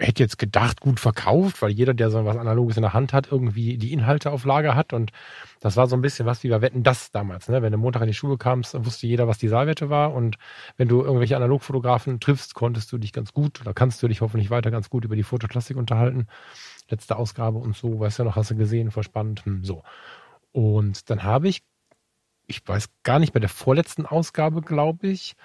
hätte 0.00 0.22
jetzt 0.22 0.38
gedacht, 0.38 0.80
gut 0.80 0.98
verkauft, 0.98 1.60
weil 1.60 1.70
jeder, 1.70 1.92
der 1.92 2.10
so 2.10 2.24
was 2.24 2.36
Analoges 2.36 2.76
in 2.76 2.82
der 2.82 2.94
Hand 2.94 3.12
hat, 3.12 3.30
irgendwie 3.30 3.76
die 3.76 3.92
Inhalte 3.92 4.30
auf 4.30 4.44
Lager 4.44 4.74
hat. 4.74 4.92
Und 4.92 5.12
das 5.60 5.76
war 5.76 5.86
so 5.86 5.94
ein 5.94 6.02
bisschen 6.02 6.26
was 6.26 6.42
wie 6.42 6.48
bei 6.48 6.62
Wetten 6.62 6.82
das 6.82 7.10
damals. 7.10 7.48
Ne? 7.48 7.60
Wenn 7.62 7.70
du 7.70 7.78
Montag 7.78 8.02
in 8.02 8.08
die 8.08 8.14
Schule 8.14 8.38
kamst, 8.38 8.74
wusste 8.84 9.06
jeder, 9.06 9.28
was 9.28 9.38
die 9.38 9.48
Saalwette 9.48 9.90
war. 9.90 10.14
Und 10.14 10.38
wenn 10.76 10.88
du 10.88 11.02
irgendwelche 11.02 11.36
Analogfotografen 11.36 12.18
triffst, 12.18 12.54
konntest 12.54 12.90
du 12.92 12.98
dich 12.98 13.12
ganz 13.12 13.32
gut 13.32 13.60
oder 13.60 13.74
kannst 13.74 14.02
du 14.02 14.08
dich 14.08 14.22
hoffentlich 14.22 14.50
weiter 14.50 14.70
ganz 14.70 14.88
gut 14.88 15.04
über 15.04 15.16
die 15.16 15.22
Fotoklassik 15.22 15.76
unterhalten. 15.76 16.26
Letzte 16.88 17.16
Ausgabe 17.16 17.58
und 17.58 17.76
so, 17.76 18.00
weißt 18.00 18.20
du 18.20 18.24
noch, 18.24 18.36
hast 18.36 18.50
du 18.50 18.56
gesehen, 18.56 18.90
voll 18.90 19.04
spannend. 19.04 19.44
Hm, 19.44 19.64
so. 19.64 19.82
Und 20.52 21.10
dann 21.10 21.22
habe 21.22 21.48
ich, 21.48 21.62
ich 22.46 22.66
weiß 22.66 22.88
gar 23.02 23.18
nicht, 23.18 23.32
bei 23.32 23.40
der 23.40 23.48
vorletzten 23.50 24.06
Ausgabe, 24.06 24.62
glaube 24.62 25.08
ich, 25.08 25.36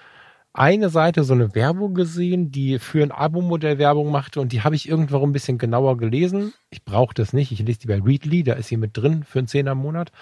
eine 0.58 0.88
Seite 0.88 1.24
so 1.24 1.34
eine 1.34 1.54
Werbung 1.54 1.94
gesehen, 1.94 2.50
die 2.50 2.78
für 2.78 3.02
ein 3.02 3.12
Abo-Modell 3.12 3.78
Werbung 3.78 4.10
machte 4.10 4.40
und 4.40 4.52
die 4.52 4.62
habe 4.62 4.74
ich 4.74 4.88
irgendwo 4.88 5.22
ein 5.22 5.32
bisschen 5.32 5.58
genauer 5.58 5.96
gelesen. 5.96 6.52
Ich 6.70 6.84
brauche 6.84 7.14
das 7.14 7.32
nicht. 7.32 7.52
Ich 7.52 7.60
lese 7.60 7.80
die 7.80 7.86
bei 7.86 8.00
Readly, 8.00 8.42
da 8.42 8.54
ist 8.54 8.68
sie 8.68 8.76
mit 8.76 8.96
drin 8.96 9.24
für 9.24 9.38
einen 9.40 9.48
Zehner 9.48 9.72
im 9.72 9.78
Monat. 9.78 10.12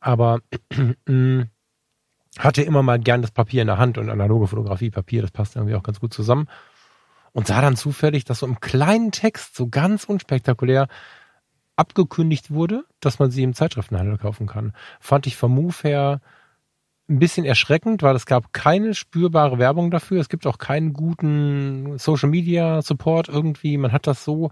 Aber 0.00 0.40
hatte 2.38 2.62
immer 2.62 2.82
mal 2.82 2.98
gern 2.98 3.22
das 3.22 3.30
Papier 3.30 3.62
in 3.62 3.68
der 3.68 3.78
Hand 3.78 3.98
und 3.98 4.10
analoge 4.10 4.48
Fotografie, 4.48 4.90
Papier, 4.90 5.22
das 5.22 5.30
passt 5.30 5.56
irgendwie 5.56 5.74
auch 5.74 5.82
ganz 5.82 6.00
gut 6.00 6.12
zusammen. 6.12 6.48
Und 7.32 7.46
sah 7.46 7.60
dann 7.60 7.76
zufällig, 7.76 8.24
dass 8.24 8.40
so 8.40 8.46
im 8.46 8.60
kleinen 8.60 9.12
Text, 9.12 9.54
so 9.54 9.68
ganz 9.68 10.04
unspektakulär, 10.04 10.88
abgekündigt 11.76 12.50
wurde, 12.50 12.84
dass 13.00 13.20
man 13.20 13.30
sie 13.30 13.44
im 13.44 13.54
Zeitschriftenhandel 13.54 14.18
kaufen 14.18 14.48
kann. 14.48 14.72
Fand 14.98 15.26
ich 15.28 15.36
vom 15.36 15.54
Move 15.54 15.76
her 15.82 16.20
ein 17.08 17.18
bisschen 17.18 17.44
erschreckend, 17.44 18.02
weil 18.02 18.16
es 18.16 18.26
gab 18.26 18.52
keine 18.52 18.94
spürbare 18.94 19.58
Werbung 19.58 19.90
dafür. 19.90 20.20
Es 20.20 20.28
gibt 20.28 20.46
auch 20.46 20.58
keinen 20.58 20.92
guten 20.92 21.98
Social 21.98 22.28
Media 22.28 22.82
Support 22.82 23.28
irgendwie. 23.28 23.78
Man 23.78 23.92
hat 23.92 24.06
das 24.06 24.24
so, 24.24 24.50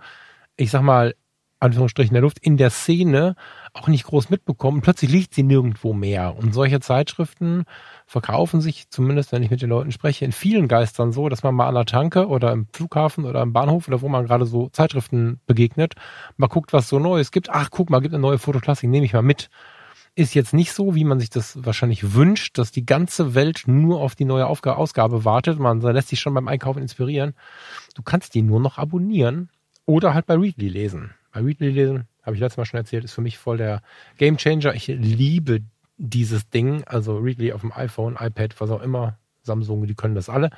ich 0.57 0.71
sag 0.71 0.83
mal, 0.83 1.15
Anführungsstrichen 1.59 2.13
der 2.13 2.23
Luft, 2.23 2.39
in 2.39 2.57
der 2.59 2.71
Szene 2.71 3.35
auch 3.73 3.89
nicht 3.89 4.05
groß 4.05 4.29
mitbekommen. 4.31 4.83
Plötzlich 4.83 5.11
liegt 5.11 5.35
sie 5.35 5.43
nirgendwo 5.43 5.93
mehr. 5.95 6.37
Und 6.37 6.53
solche 6.53 6.81
Zeitschriften 6.81 7.65
verkaufen 8.07 8.61
sich, 8.61 8.91
zumindest 8.91 9.33
wenn 9.33 9.43
ich 9.43 9.51
mit 9.51 9.63
den 9.63 9.71
Leuten 9.71 9.91
spreche, 9.91 10.25
in 10.25 10.33
vielen 10.33 10.69
Geistern 10.69 11.13
so, 11.13 11.29
dass 11.29 11.43
man 11.43 11.55
mal 11.55 11.69
an 11.69 11.75
der 11.75 11.87
Tanke 11.87 12.29
oder 12.29 12.53
im 12.53 12.67
Flughafen 12.73 13.25
oder 13.25 13.43
im 13.43 13.53
Bahnhof 13.53 13.89
oder 13.89 14.03
wo 14.03 14.09
man 14.09 14.27
gerade 14.27 14.45
so 14.45 14.69
Zeitschriften 14.69 15.41
begegnet, 15.47 15.95
mal 16.37 16.49
guckt, 16.49 16.73
was 16.73 16.89
so 16.89 16.99
Neues 16.99 17.31
gibt. 17.31 17.49
Ach, 17.51 17.71
guck 17.71 17.89
mal, 17.89 18.01
gibt 18.01 18.15
eine 18.15 18.23
neue 18.23 18.39
Fotoklassik, 18.39 18.91
nehme 18.91 19.07
ich 19.07 19.15
mal 19.15 19.23
mit. 19.23 19.49
Ist 20.19 20.35
jetzt 20.35 20.55
nicht 20.55 20.73
so, 20.73 20.95
wie 20.95 21.05
man 21.05 21.21
sich 21.21 21.29
das 21.29 21.63
wahrscheinlich 21.63 22.15
wünscht, 22.15 22.57
dass 22.57 22.73
die 22.73 22.87
ganze 22.87 23.35
Welt 23.35 23.65
nur 23.67 24.01
auf 24.01 24.15
die 24.15 24.25
neue 24.25 24.47
Aufgabe, 24.47 24.79
Ausgabe 24.79 25.27
wartet. 25.27 25.59
Man 25.59 25.83
lässt 25.83 26.09
sich 26.09 26.21
schon 26.21 26.33
beim 26.33 26.49
Einkaufen 26.49 26.81
inspirieren. 26.81 27.35
Du 27.95 28.03
kannst 28.03 28.35
die 28.35 28.41
nur 28.41 28.59
noch 28.59 28.79
abonnieren 28.79 29.51
oder 29.85 30.15
halt 30.15 30.25
bei 30.25 30.35
Readly 30.35 30.71
lesen. 30.71 31.11
Bei 31.33 31.41
Readly 31.41 31.69
lesen, 31.69 32.09
habe 32.23 32.35
ich 32.35 32.41
letztes 32.41 32.57
Mal 32.57 32.65
schon 32.65 32.79
erzählt, 32.79 33.05
ist 33.05 33.13
für 33.13 33.21
mich 33.21 33.37
voll 33.37 33.59
der 33.59 33.83
Gamechanger. 34.17 34.75
Ich 34.75 34.87
liebe 34.87 35.61
dieses 35.99 36.49
Ding, 36.49 36.83
also 36.85 37.19
Readly 37.19 37.53
auf 37.53 37.61
dem 37.61 37.73
iPhone, 37.73 38.17
iPad, 38.19 38.59
was 38.59 38.71
auch 38.71 38.81
immer, 38.81 39.19
Samsung, 39.43 39.87
die 39.87 39.95
können 39.95 40.15
das 40.15 40.31
alle. 40.31 40.49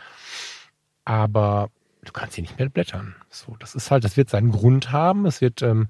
Aber 1.04 1.70
du 2.04 2.12
kannst 2.12 2.34
hier 2.34 2.42
nicht 2.42 2.58
mehr 2.58 2.68
blättern. 2.68 3.14
So, 3.30 3.56
das 3.58 3.74
ist 3.74 3.90
halt, 3.90 4.04
das 4.04 4.16
wird 4.16 4.30
seinen 4.30 4.52
Grund 4.52 4.92
haben. 4.92 5.26
Es 5.26 5.40
wird 5.40 5.62
ähm, 5.62 5.88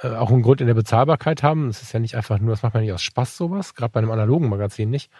äh, 0.00 0.08
auch 0.08 0.30
einen 0.30 0.42
Grund 0.42 0.60
in 0.60 0.66
der 0.66 0.74
Bezahlbarkeit 0.74 1.42
haben. 1.42 1.68
Es 1.68 1.82
ist 1.82 1.92
ja 1.92 2.00
nicht 2.00 2.16
einfach 2.16 2.38
nur, 2.38 2.50
das 2.50 2.62
macht 2.62 2.74
man 2.74 2.82
nicht 2.82 2.92
aus 2.92 3.02
Spaß 3.02 3.36
sowas, 3.36 3.74
gerade 3.74 3.92
bei 3.92 4.00
einem 4.00 4.10
analogen 4.10 4.48
Magazin 4.48 4.90
nicht. 4.90 5.10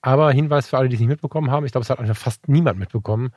Aber 0.00 0.32
Hinweis 0.32 0.68
für 0.68 0.78
alle, 0.78 0.88
die 0.88 0.94
es 0.94 1.00
nicht 1.00 1.08
mitbekommen 1.08 1.50
haben, 1.50 1.64
ich 1.64 1.72
glaube, 1.72 1.82
es 1.82 1.90
hat 1.90 2.00
einfach 2.00 2.16
fast 2.16 2.48
niemand 2.48 2.78
mitbekommen. 2.78 3.30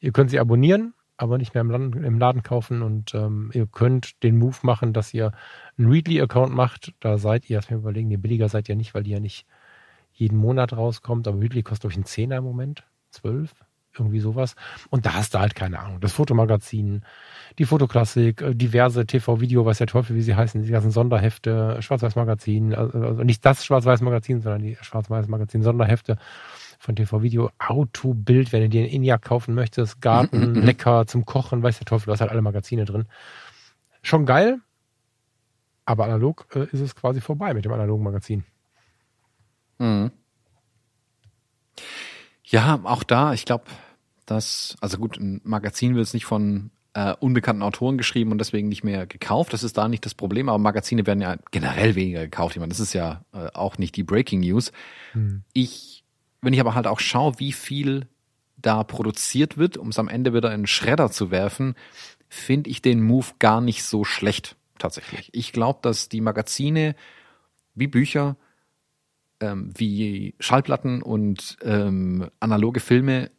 Ihr 0.00 0.12
könnt 0.12 0.30
sie 0.30 0.38
abonnieren, 0.38 0.94
aber 1.16 1.38
nicht 1.38 1.54
mehr 1.54 1.62
im, 1.62 1.70
Land, 1.70 1.96
im 1.96 2.18
Laden 2.18 2.42
kaufen 2.42 2.82
und 2.82 3.14
ähm, 3.14 3.50
ihr 3.52 3.66
könnt 3.66 4.22
den 4.22 4.36
Move 4.36 4.56
machen, 4.62 4.92
dass 4.92 5.14
ihr 5.14 5.32
einen 5.76 5.90
Readly-Account 5.90 6.54
macht. 6.54 6.94
Da 7.00 7.18
seid 7.18 7.50
ihr, 7.50 7.56
erst 7.56 7.70
mal 7.70 7.78
überlegen, 7.78 8.10
die 8.10 8.16
billiger 8.16 8.48
seid 8.48 8.68
ihr 8.68 8.76
nicht, 8.76 8.94
weil 8.94 9.02
die 9.02 9.10
ja 9.10 9.20
nicht 9.20 9.46
jeden 10.12 10.38
Monat 10.38 10.72
rauskommt. 10.72 11.26
Aber 11.26 11.40
Readly 11.40 11.62
kostet, 11.62 11.90
ich, 11.90 11.96
einen 11.96 12.06
Zehner 12.06 12.38
im 12.38 12.44
Moment. 12.44 12.84
Zwölf? 13.10 13.54
Irgendwie 13.98 14.20
sowas. 14.20 14.54
Und 14.90 15.06
da 15.06 15.14
hast 15.14 15.34
du 15.34 15.38
halt 15.38 15.54
keine 15.54 15.78
Ahnung. 15.80 16.00
Das 16.00 16.12
Fotomagazin, 16.12 17.02
die 17.58 17.64
Fotoklassik, 17.64 18.42
äh, 18.42 18.54
diverse 18.54 19.06
TV-Video, 19.06 19.64
weiß 19.64 19.78
der 19.78 19.86
Teufel, 19.86 20.16
wie 20.16 20.22
sie 20.22 20.34
heißen, 20.34 20.62
die 20.62 20.70
ganzen 20.70 20.90
Sonderhefte, 20.90 21.80
Schwarz-Weiß-Magazin, 21.80 22.74
also, 22.74 22.98
also 22.98 23.22
nicht 23.22 23.44
das 23.44 23.64
Schwarz-Weiß-Magazin, 23.64 24.40
sondern 24.40 24.62
die 24.62 24.76
Schwarz-Weiß-Magazin-Sonderhefte 24.80 26.18
von 26.78 26.96
TV-Video, 26.96 27.50
Autobild, 27.58 28.52
wenn 28.52 28.62
du 28.62 28.68
dir 28.68 28.82
einen 28.82 28.92
ENIAC 28.92 29.22
kaufen 29.22 29.54
möchtest, 29.54 30.00
Garten, 30.00 30.50
mhm, 30.50 30.58
mhm. 30.58 30.62
lecker 30.62 31.06
zum 31.06 31.24
Kochen, 31.24 31.62
weiß 31.62 31.78
der 31.78 31.86
Teufel, 31.86 32.06
du 32.06 32.12
hast 32.12 32.20
halt 32.20 32.30
alle 32.30 32.42
Magazine 32.42 32.84
drin. 32.84 33.06
Schon 34.02 34.26
geil, 34.26 34.60
aber 35.86 36.04
analog 36.04 36.46
äh, 36.54 36.64
ist 36.72 36.80
es 36.80 36.94
quasi 36.94 37.20
vorbei 37.20 37.54
mit 37.54 37.64
dem 37.64 37.72
analogen 37.72 38.04
Magazin. 38.04 38.44
Mhm. 39.78 40.10
Ja, 42.44 42.80
auch 42.84 43.02
da, 43.02 43.32
ich 43.32 43.44
glaube, 43.44 43.64
dass, 44.26 44.76
also 44.80 44.98
gut, 44.98 45.18
ein 45.18 45.40
Magazin 45.44 45.94
wird 45.94 46.06
es 46.06 46.14
nicht 46.14 46.26
von 46.26 46.70
äh, 46.94 47.14
unbekannten 47.18 47.62
Autoren 47.62 47.98
geschrieben 47.98 48.30
und 48.32 48.38
deswegen 48.38 48.68
nicht 48.68 48.84
mehr 48.84 49.06
gekauft. 49.06 49.52
Das 49.52 49.64
ist 49.64 49.76
da 49.76 49.88
nicht 49.88 50.04
das 50.04 50.14
Problem, 50.14 50.48
aber 50.48 50.58
Magazine 50.58 51.06
werden 51.06 51.20
ja 51.20 51.36
generell 51.50 51.94
weniger 51.94 52.22
gekauft. 52.22 52.56
Ich 52.56 52.60
meine, 52.60 52.70
das 52.70 52.80
ist 52.80 52.92
ja 52.92 53.24
äh, 53.32 53.48
auch 53.52 53.78
nicht 53.78 53.96
die 53.96 54.04
Breaking 54.04 54.40
News. 54.40 54.72
Hm. 55.12 55.42
Ich, 55.52 56.04
wenn 56.40 56.52
ich 56.52 56.60
aber 56.60 56.74
halt 56.74 56.86
auch 56.86 57.00
schaue, 57.00 57.38
wie 57.38 57.52
viel 57.52 58.06
da 58.56 58.84
produziert 58.84 59.58
wird, 59.58 59.76
um 59.76 59.88
es 59.88 59.98
am 59.98 60.08
Ende 60.08 60.32
wieder 60.32 60.52
in 60.54 60.62
den 60.62 60.66
Schredder 60.66 61.10
zu 61.10 61.30
werfen, 61.30 61.74
finde 62.28 62.70
ich 62.70 62.80
den 62.80 63.02
Move 63.02 63.26
gar 63.38 63.60
nicht 63.60 63.84
so 63.84 64.04
schlecht, 64.04 64.56
tatsächlich. 64.78 65.30
Ich 65.32 65.52
glaube, 65.52 65.80
dass 65.82 66.08
die 66.08 66.20
Magazine 66.20 66.94
wie 67.74 67.88
Bücher 67.88 68.36
ähm, 69.40 69.70
wie 69.76 70.34
Schallplatten 70.40 71.02
und 71.02 71.56
ähm, 71.62 72.28
analoge 72.40 72.80
Filme 72.80 73.30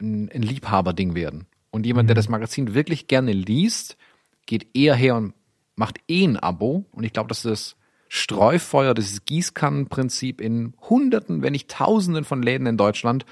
ein, 0.00 0.30
ein 0.30 0.42
Liebhaberding 0.42 1.14
werden. 1.14 1.46
Und 1.70 1.86
jemand, 1.86 2.06
mhm. 2.06 2.08
der 2.08 2.16
das 2.16 2.28
Magazin 2.28 2.74
wirklich 2.74 3.08
gerne 3.08 3.32
liest, 3.32 3.96
geht 4.46 4.68
eher 4.74 4.94
her 4.94 5.16
und 5.16 5.34
macht 5.76 5.98
eh 6.08 6.24
ein 6.24 6.36
Abo. 6.36 6.84
Und 6.92 7.04
ich 7.04 7.12
glaube, 7.12 7.28
dass 7.28 7.42
das 7.42 7.76
Streufeuer, 8.08 8.94
dieses 8.94 9.24
Gießkannenprinzip 9.24 10.40
in 10.40 10.74
Hunderten, 10.88 11.42
wenn 11.42 11.52
nicht 11.52 11.70
Tausenden 11.70 12.24
von 12.24 12.42
Läden 12.42 12.66
in 12.66 12.76
Deutschland, 12.76 13.26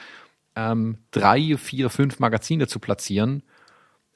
ähm, 0.56 0.98
drei, 1.12 1.56
vier, 1.56 1.88
fünf 1.88 2.18
Magazine 2.18 2.66
zu 2.66 2.78
platzieren, 2.78 3.42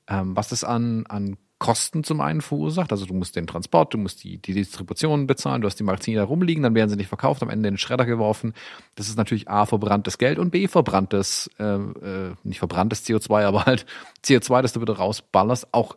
ähm, 0.09 0.37
was 0.37 0.49
das 0.49 0.65
an, 0.65 1.07
an 1.07 1.37
Kosten 1.59 2.05
zum 2.05 2.21
einen 2.21 2.43
verursacht. 2.43 2.93
Also 2.93 3.07
du 3.07 3.15
musst 3.15 3.35
den 3.35 3.47
Transport, 3.47 3.95
du 3.95 3.99
musst 3.99 4.23
die, 4.25 4.39
die 4.39 4.53
Distribution 4.53 5.27
bezahlen, 5.27 5.63
du 5.63 5.67
hast 5.67 5.79
die 5.79 5.85
Magazine 5.85 6.19
da 6.19 6.25
rumliegen, 6.25 6.63
dann 6.63 6.75
werden 6.75 6.91
sie 6.91 6.97
nicht 6.97 7.09
verkauft, 7.09 7.43
am 7.43 7.49
Ende 7.49 7.69
in 7.69 7.75
den 7.75 7.79
Schredder 7.79 8.05
geworfen. 8.05 8.53
Das 8.95 9.09
ist 9.09 9.17
natürlich 9.17 9.49
A, 9.49 9.65
verbranntes 9.65 10.19
Geld 10.19 10.39
und 10.39 10.51
B, 10.51 10.69
verbranntes, 10.69 11.51
äh, 11.59 11.65
äh, 11.65 12.35
nicht 12.45 12.59
verbranntes 12.59 13.07
CO2, 13.07 13.45
aber 13.45 13.65
halt 13.65 13.87
CO2, 14.23 14.61
das 14.61 14.75
du 14.75 14.83
wieder 14.83 14.97
rausballerst. 14.97 15.73
Auch, 15.73 15.97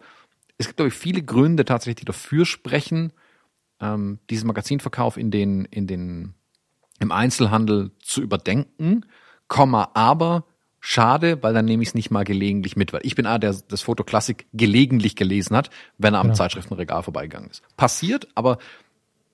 es 0.57 0.67
gibt, 0.67 0.77
glaube 0.77 0.89
ich, 0.89 0.95
viele 0.95 1.23
Gründe 1.23 1.65
tatsächlich, 1.65 1.97
die 1.97 2.05
dafür 2.05 2.45
sprechen, 2.45 3.11
ähm, 3.81 4.19
diesen 4.29 4.47
Magazinverkauf 4.47 5.17
in 5.17 5.29
den, 5.29 5.65
in 5.65 5.87
den, 5.87 6.35
im 6.99 7.11
Einzelhandel 7.11 7.91
zu 7.99 8.21
überdenken, 8.21 9.05
Komma, 9.49 9.91
aber 9.93 10.45
Schade, 10.79 11.41
weil 11.43 11.53
dann 11.53 11.65
nehme 11.65 11.83
ich 11.83 11.89
es 11.89 11.95
nicht 11.95 12.11
mal 12.11 12.23
gelegentlich 12.23 12.75
mit, 12.75 12.93
weil 12.93 13.01
ich 13.03 13.15
bin 13.15 13.25
einer, 13.25 13.39
der 13.39 13.55
das 13.67 13.81
Foto 13.81 14.03
Klassik 14.03 14.47
gelegentlich 14.53 15.15
gelesen 15.15 15.55
hat, 15.55 15.69
wenn 15.97 16.13
er 16.13 16.21
am 16.21 16.29
ja. 16.29 16.33
Zeitschriftenregal 16.33 17.03
vorbeigegangen 17.03 17.49
ist. 17.49 17.63
Passiert, 17.75 18.27
aber 18.35 18.57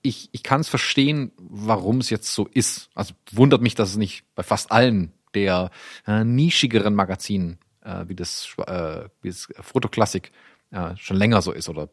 ich, 0.02 0.30
ich 0.32 0.44
kann 0.44 0.62
es 0.62 0.70
verstehen, 0.70 1.32
warum 1.38 2.00
es 2.00 2.10
jetzt 2.10 2.34
so 2.34 2.48
ist. 2.48 2.90
Also 2.96 3.14
wundert 3.32 3.62
mich, 3.62 3.76
dass 3.76 3.90
es 3.90 3.98
nicht 3.98 4.24
bei 4.36 4.44
fast 4.44 4.72
allen 4.72 5.12
der 5.34 5.72
äh, 6.08 6.24
nischigeren 6.24 6.96
Magazinen 6.96 7.60
äh, 7.86 8.06
wie 8.08 8.16
das, 8.16 8.56
äh, 8.66 9.06
wie 9.22 9.30
das 9.30 9.48
Fotoklassik 9.62 10.32
äh, 10.72 10.96
schon 10.98 11.18
länger 11.18 11.42
so 11.42 11.52
ist 11.52 11.70
oder 11.70 11.90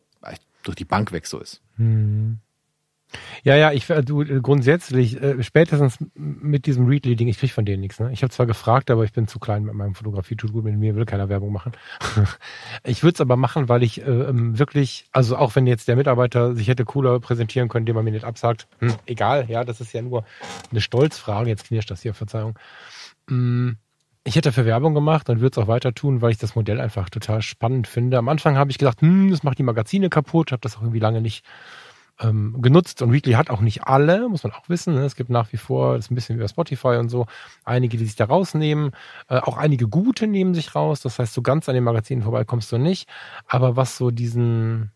durch 0.63 0.77
die 0.77 0.85
Bank 0.85 1.13
weg 1.13 1.27
so 1.27 1.41
ist. 1.41 1.61
Hm. 1.77 2.39
Ja, 3.43 3.57
ja, 3.57 3.73
ich 3.73 3.89
äh, 3.91 4.03
du 4.03 4.23
äh, 4.23 4.41
grundsätzlich 4.41 5.21
äh, 5.21 5.43
spätestens 5.43 5.99
mit 6.15 6.67
diesem 6.67 6.87
Readly-Ding, 6.87 7.29
ich 7.29 7.39
krieg 7.39 7.53
von 7.53 7.65
denen 7.65 7.81
nichts. 7.81 8.01
Ne? 8.01 8.11
Ich 8.13 8.23
habe 8.23 8.31
zwar 8.31 8.47
gefragt, 8.47 8.91
aber 8.91 9.05
ich 9.05 9.13
bin 9.13 9.27
zu 9.27 9.39
klein 9.39 9.65
mit 9.65 9.75
meinem 9.75 9.95
Fotografie, 9.95 10.37
tut 10.37 10.53
gut 10.53 10.65
mit 10.65 10.77
mir, 10.77 10.95
will 10.95 11.05
keiner 11.05 11.29
Werbung 11.29 11.53
machen. 11.53 11.73
ich 12.85 13.03
würde 13.03 13.15
es 13.15 13.21
aber 13.21 13.37
machen, 13.37 13.69
weil 13.69 13.83
ich 13.83 14.03
äh, 14.03 14.05
ähm, 14.05 14.59
wirklich, 14.59 15.07
also 15.13 15.37
auch 15.37 15.55
wenn 15.57 15.67
jetzt 15.67 15.89
der 15.89 15.97
Mitarbeiter 15.97 16.55
sich 16.55 16.69
hätte 16.69 16.85
cooler 16.85 17.21
präsentieren 17.21 17.69
können, 17.69 17.87
den 17.87 17.95
man 17.95 18.05
mir 18.05 18.13
nicht 18.13 18.25
absagt, 18.25 18.67
hm, 18.79 18.95
egal, 19.07 19.47
ja, 19.49 19.65
das 19.65 19.81
ist 19.81 19.93
ja 19.93 20.03
nur 20.03 20.25
eine 20.71 20.81
Stolzfrage. 20.81 21.49
Jetzt 21.49 21.67
knirscht 21.67 21.91
das 21.91 22.03
hier, 22.03 22.15
Verzeihung. 22.15 22.59
Hm, 23.29 23.77
ich 24.25 24.37
hätte 24.37 24.51
dafür 24.51 24.67
Werbung 24.67 24.95
gemacht 24.95 25.29
und 25.29 25.41
würde 25.41 25.61
es 25.61 25.65
auch 25.65 25.69
weiter 25.69 25.95
tun, 25.95 26.23
weil 26.23 26.31
ich 26.31 26.39
das 26.39 26.55
Modell 26.55 26.81
einfach 26.81 27.11
total 27.11 27.43
spannend 27.43 27.89
finde. 27.89 28.19
Am 28.19 28.29
Anfang 28.29 28.57
habe 28.57 28.71
ich 28.71 28.79
gedacht, 28.79 29.01
hm, 29.01 29.31
das 29.31 29.43
macht 29.43 29.59
die 29.59 29.65
Magazine 29.65 30.11
kaputt, 30.11 30.53
habe 30.53 30.61
das 30.61 30.77
auch 30.77 30.83
irgendwie 30.83 31.01
lange 31.01 31.21
nicht 31.21 31.45
ähm, 32.21 32.61
genutzt 32.61 33.03
und 33.03 33.13
Weekly 33.13 33.33
hat 33.33 33.51
auch 33.51 33.61
nicht 33.61 33.85
alle, 33.85 34.29
muss 34.29 34.45
man 34.45 34.53
auch 34.53 34.69
wissen. 34.69 34.95
Ne? 34.95 35.05
Es 35.05 35.17
gibt 35.17 35.31
nach 35.31 35.53
wie 35.53 35.57
vor, 35.57 35.97
das 35.97 36.07
ist 36.07 36.11
ein 36.11 36.15
bisschen 36.15 36.37
wie 36.37 36.43
bei 36.43 36.49
Spotify 36.49 36.97
und 36.99 37.09
so, 37.09 37.27
einige, 37.65 37.97
die 37.97 38.05
sich 38.05 38.17
da 38.17 38.27
rausnehmen. 38.27 38.93
Äh, 39.29 39.39
auch 39.39 39.57
einige 39.57 39.89
gute 39.89 40.27
nehmen 40.27 40.55
sich 40.55 40.75
raus. 40.75 41.01
Das 41.01 41.19
heißt, 41.19 41.35
so 41.35 41.43
ganz 41.43 41.69
an 41.69 41.75
den 41.75 41.85
Magazinen 41.85 42.23
vorbei 42.23 42.45
kommst 42.45 42.71
du 42.73 42.79
nicht. 42.79 43.09
Aber 43.47 43.77
was 43.77 43.97
so 43.97 44.11
diesen, 44.11 44.93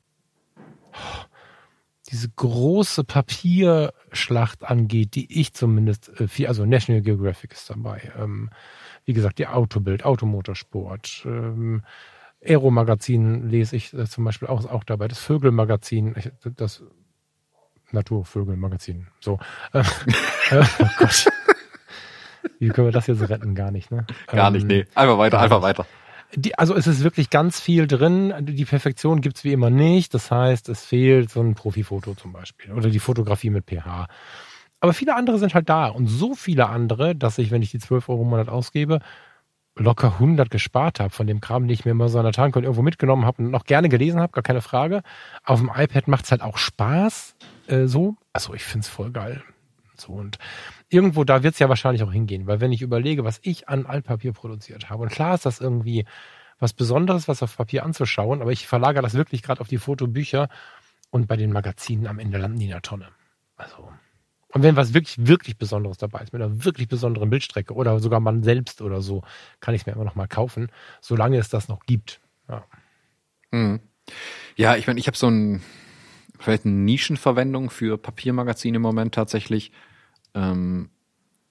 diese 2.11 2.29
große 2.29 3.05
Papierschlacht 3.05 4.65
angeht, 4.65 5.15
die 5.15 5.41
ich 5.41 5.55
zumindest 5.55 6.21
äh, 6.21 6.29
viel, 6.29 6.47
also 6.47 6.65
National 6.65 7.03
Geographic 7.03 7.53
ist 7.53 7.71
dabei. 7.71 8.13
Ähm, 8.19 8.51
wie 9.05 9.13
gesagt, 9.13 9.39
die 9.39 9.47
Autobild, 9.47 10.05
Automotorsport, 10.05 11.23
ähm, 11.25 11.83
Aero-Magazin 12.45 13.49
lese 13.49 13.77
ich 13.77 13.93
äh, 13.95 14.07
zum 14.07 14.25
Beispiel 14.25 14.49
auch, 14.49 14.65
auch 14.67 14.85
dabei, 14.85 15.09
das 15.09 15.19
Vögelmagazin, 15.19 16.15
das 16.57 16.83
Naturvögelmagazin. 17.93 19.09
So. 19.21 19.39
Äh, 19.73 19.81
äh, 20.51 20.65
oh 20.81 20.89
Gott. 20.99 21.27
Wie 22.59 22.69
können 22.69 22.89
wir 22.89 22.93
das 22.93 23.07
jetzt 23.07 23.29
retten? 23.29 23.55
Gar 23.55 23.71
nicht, 23.71 23.91
ne? 23.91 24.07
Gar 24.29 24.51
nicht, 24.51 24.63
ähm, 24.63 24.69
nee. 24.69 24.87
Einfach 24.95 25.19
weiter, 25.19 25.41
einfach 25.41 25.63
weiter. 25.63 25.87
Die, 26.35 26.59
also 26.59 26.75
es 26.75 26.87
ist 26.87 27.05
wirklich 27.05 27.31
ganz 27.31 27.61
viel 27.61 27.87
drin. 27.87 28.35
Die 28.41 28.65
Perfektion 28.65 29.21
gibt's 29.21 29.45
wie 29.45 29.53
immer 29.53 29.71
nicht. 29.71 30.13
Das 30.15 30.31
heißt, 30.31 30.69
es 30.69 30.85
fehlt 30.85 31.31
so 31.31 31.41
ein 31.41 31.55
Profifoto 31.55 32.15
zum 32.15 32.33
Beispiel 32.33 32.73
oder 32.73 32.91
die 32.91 32.99
Fotografie 32.99 33.51
mit 33.51 33.67
pH. 33.67 34.09
Aber 34.81 34.93
viele 34.93 35.15
andere 35.15 35.39
sind 35.39 35.55
halt 35.55 35.69
da 35.69 35.89
und 35.89 36.07
so 36.07 36.35
viele 36.35 36.69
andere, 36.69 37.15
dass 37.15 37.39
ich, 37.39 37.51
wenn 37.51 37.63
ich 37.63 37.71
die 37.71 37.79
12 37.79 38.09
Euro 38.09 38.23
im 38.23 38.29
Monat 38.29 38.49
ausgebe, 38.49 39.01
locker 39.77 40.15
100 40.15 40.51
gespart 40.51 41.01
habe 41.01 41.11
von 41.11 41.27
dem 41.27 41.41
Kram, 41.41 41.65
den 41.65 41.71
ich 41.71 41.85
mir 41.85 41.93
immer 41.93 42.09
so 42.09 42.19
an 42.19 42.25
der 42.25 42.33
Tanke 42.33 42.61
irgendwo 42.61 42.83
mitgenommen 42.83 43.25
habe 43.25 43.43
und 43.43 43.51
noch 43.51 43.65
gerne 43.65 43.89
gelesen 43.89 44.21
habe, 44.21 44.33
gar 44.33 44.43
keine 44.43 44.63
Frage. 44.63 45.03
Auf 45.45 45.61
dem 45.61 45.71
iPad 45.75 46.09
macht's 46.09 46.31
halt 46.31 46.43
auch 46.43 46.57
Spaß, 46.57 47.37
äh, 47.69 47.87
so. 47.87 48.17
Also 48.33 48.55
ich 48.55 48.65
find's 48.65 48.89
voll 48.89 49.11
geil. 49.11 49.43
So, 49.97 50.13
und 50.13 50.39
irgendwo 50.89 51.25
da 51.25 51.43
wird 51.43 51.55
es 51.55 51.59
ja 51.59 51.69
wahrscheinlich 51.69 52.03
auch 52.03 52.13
hingehen, 52.13 52.47
weil 52.47 52.61
wenn 52.61 52.73
ich 52.73 52.83
überlege, 52.83 53.25
was 53.25 53.41
ich 53.43 53.69
an 53.69 53.87
Altpapier 53.87 54.33
produziert 54.33 54.91
habe, 54.91 55.03
und 55.03 55.09
klar 55.11 55.35
ist 55.35 55.47
das 55.47 55.61
irgendwie 55.61 56.05
was 56.59 56.73
Besonderes, 56.73 57.29
was 57.29 57.43
auf 57.43 57.57
Papier 57.57 57.85
anzuschauen, 57.85 58.43
aber 58.43 58.53
ich 58.53 58.67
verlagere 58.67 59.03
das 59.03 59.15
wirklich 59.15 59.43
gerade 59.43 59.61
auf 59.61 59.69
die 59.69 59.79
Fotobücher 59.79 60.49
und 61.11 61.27
bei 61.27 61.37
den 61.37 61.53
Magazinen 61.53 62.07
am 62.07 62.19
Ende 62.19 62.39
landen 62.39 62.59
die 62.59 62.67
in 62.67 62.71
der 62.71 62.83
Tonne. 62.83 63.09
Also. 63.57 63.91
Und 64.49 64.63
wenn 64.63 64.77
was 64.77 64.95
wirklich, 64.95 65.27
wirklich 65.27 65.59
Besonderes 65.59 65.99
dabei 65.99 66.21
ist, 66.21 66.33
mit 66.33 66.41
einer 66.41 66.65
wirklich 66.65 66.89
besonderen 66.89 67.29
Bildstrecke 67.29 67.75
oder 67.75 67.99
sogar 68.01 68.21
man 68.21 68.43
selbst 68.43 68.81
oder 68.81 69.03
so, 69.03 69.23
kann 69.61 69.75
ich 69.75 69.83
es 69.83 69.87
mir 69.87 69.93
immer 69.93 70.05
noch 70.05 70.15
mal 70.15 70.29
kaufen, 70.29 70.71
solange 71.01 71.37
es 71.39 71.49
das 71.49 71.69
noch 71.69 71.81
gibt. 71.85 72.21
Ja, 72.49 72.65
mhm. 73.51 73.81
ja 74.57 74.77
ich 74.77 74.87
meine, 74.87 74.99
ich 74.99 75.09
habe 75.09 75.17
so 75.17 75.29
ein 75.29 75.63
vielleicht 76.39 76.65
eine 76.65 76.75
Nischenverwendung 76.75 77.71
für 77.71 77.99
Papiermagazine 77.99 78.77
im 78.77 78.83
Moment 78.83 79.15
tatsächlich. 79.15 79.73
Ähm, 80.35 80.91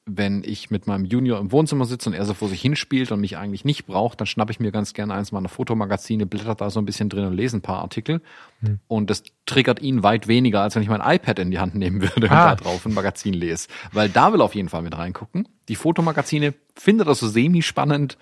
wenn 0.07 0.43
ich 0.43 0.69
mit 0.69 0.85
meinem 0.85 1.05
Junior 1.05 1.39
im 1.39 1.51
Wohnzimmer 1.51 1.85
sitze 1.85 2.09
und 2.09 2.15
er 2.15 2.25
so 2.25 2.35
vor 2.35 2.47
sich 2.47 2.61
hinspielt 2.61 3.11
und 3.11 3.21
mich 3.21 3.37
eigentlich 3.37 3.65
nicht 3.65 3.87
braucht, 3.87 4.19
dann 4.19 4.27
schnappe 4.27 4.51
ich 4.51 4.59
mir 4.59 4.71
ganz 4.71 4.93
gerne 4.93 5.15
eins 5.15 5.31
meiner 5.31 5.49
Fotomagazine, 5.49 6.27
blättert 6.27 6.61
da 6.61 6.69
so 6.69 6.79
ein 6.79 6.85
bisschen 6.85 7.09
drin 7.09 7.25
und 7.25 7.33
lese 7.33 7.57
ein 7.57 7.61
paar 7.61 7.79
Artikel. 7.79 8.21
Hm. 8.61 8.79
Und 8.87 9.09
das 9.09 9.23
triggert 9.47 9.81
ihn 9.81 10.03
weit 10.03 10.27
weniger, 10.27 10.61
als 10.61 10.75
wenn 10.75 10.83
ich 10.83 10.89
mein 10.89 11.01
iPad 11.01 11.39
in 11.39 11.49
die 11.49 11.57
Hand 11.57 11.73
nehmen 11.73 12.01
würde 12.01 12.29
ah. 12.29 12.51
und 12.51 12.61
da 12.61 12.63
drauf 12.63 12.85
ein 12.85 12.93
Magazin 12.93 13.33
lese. 13.33 13.67
Weil 13.93 14.09
da 14.09 14.31
will 14.31 14.41
er 14.41 14.45
auf 14.45 14.53
jeden 14.53 14.69
Fall 14.69 14.83
mit 14.83 14.95
reingucken. 14.95 15.47
Die 15.69 15.75
Fotomagazine 15.75 16.53
findet 16.75 17.07
er 17.07 17.15
so 17.15 17.27
semi-spannend. 17.27 18.19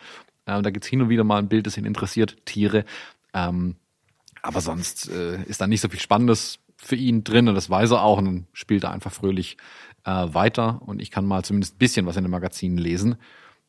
Ähm, 0.47 0.63
da 0.63 0.69
gibt's 0.69 0.87
hin 0.87 1.01
und 1.01 1.09
wieder 1.09 1.25
mal 1.25 1.39
ein 1.39 1.49
Bild, 1.49 1.67
das 1.67 1.77
ihn 1.77 1.85
interessiert, 1.85 2.45
Tiere. 2.45 2.85
Ähm, 3.33 3.75
aber 4.43 4.61
sonst 4.61 5.09
äh, 5.09 5.41
ist 5.43 5.61
da 5.61 5.67
nicht 5.67 5.81
so 5.81 5.89
viel 5.89 5.99
Spannendes 5.99 6.59
für 6.77 6.95
ihn 6.95 7.23
drin 7.23 7.47
und 7.47 7.55
das 7.55 7.69
weiß 7.69 7.91
er 7.91 8.03
auch 8.03 8.17
und 8.19 8.45
spielt 8.53 8.83
er 8.83 8.91
einfach 8.91 9.11
fröhlich 9.11 9.57
äh, 10.03 10.11
weiter 10.11 10.81
und 10.85 11.01
ich 11.01 11.09
kann 11.09 11.25
mal 11.25 11.43
zumindest 11.43 11.75
ein 11.75 11.79
bisschen 11.79 12.05
was 12.05 12.17
in 12.17 12.23
den 12.23 12.31
Magazinen 12.31 12.77
lesen. 12.77 13.15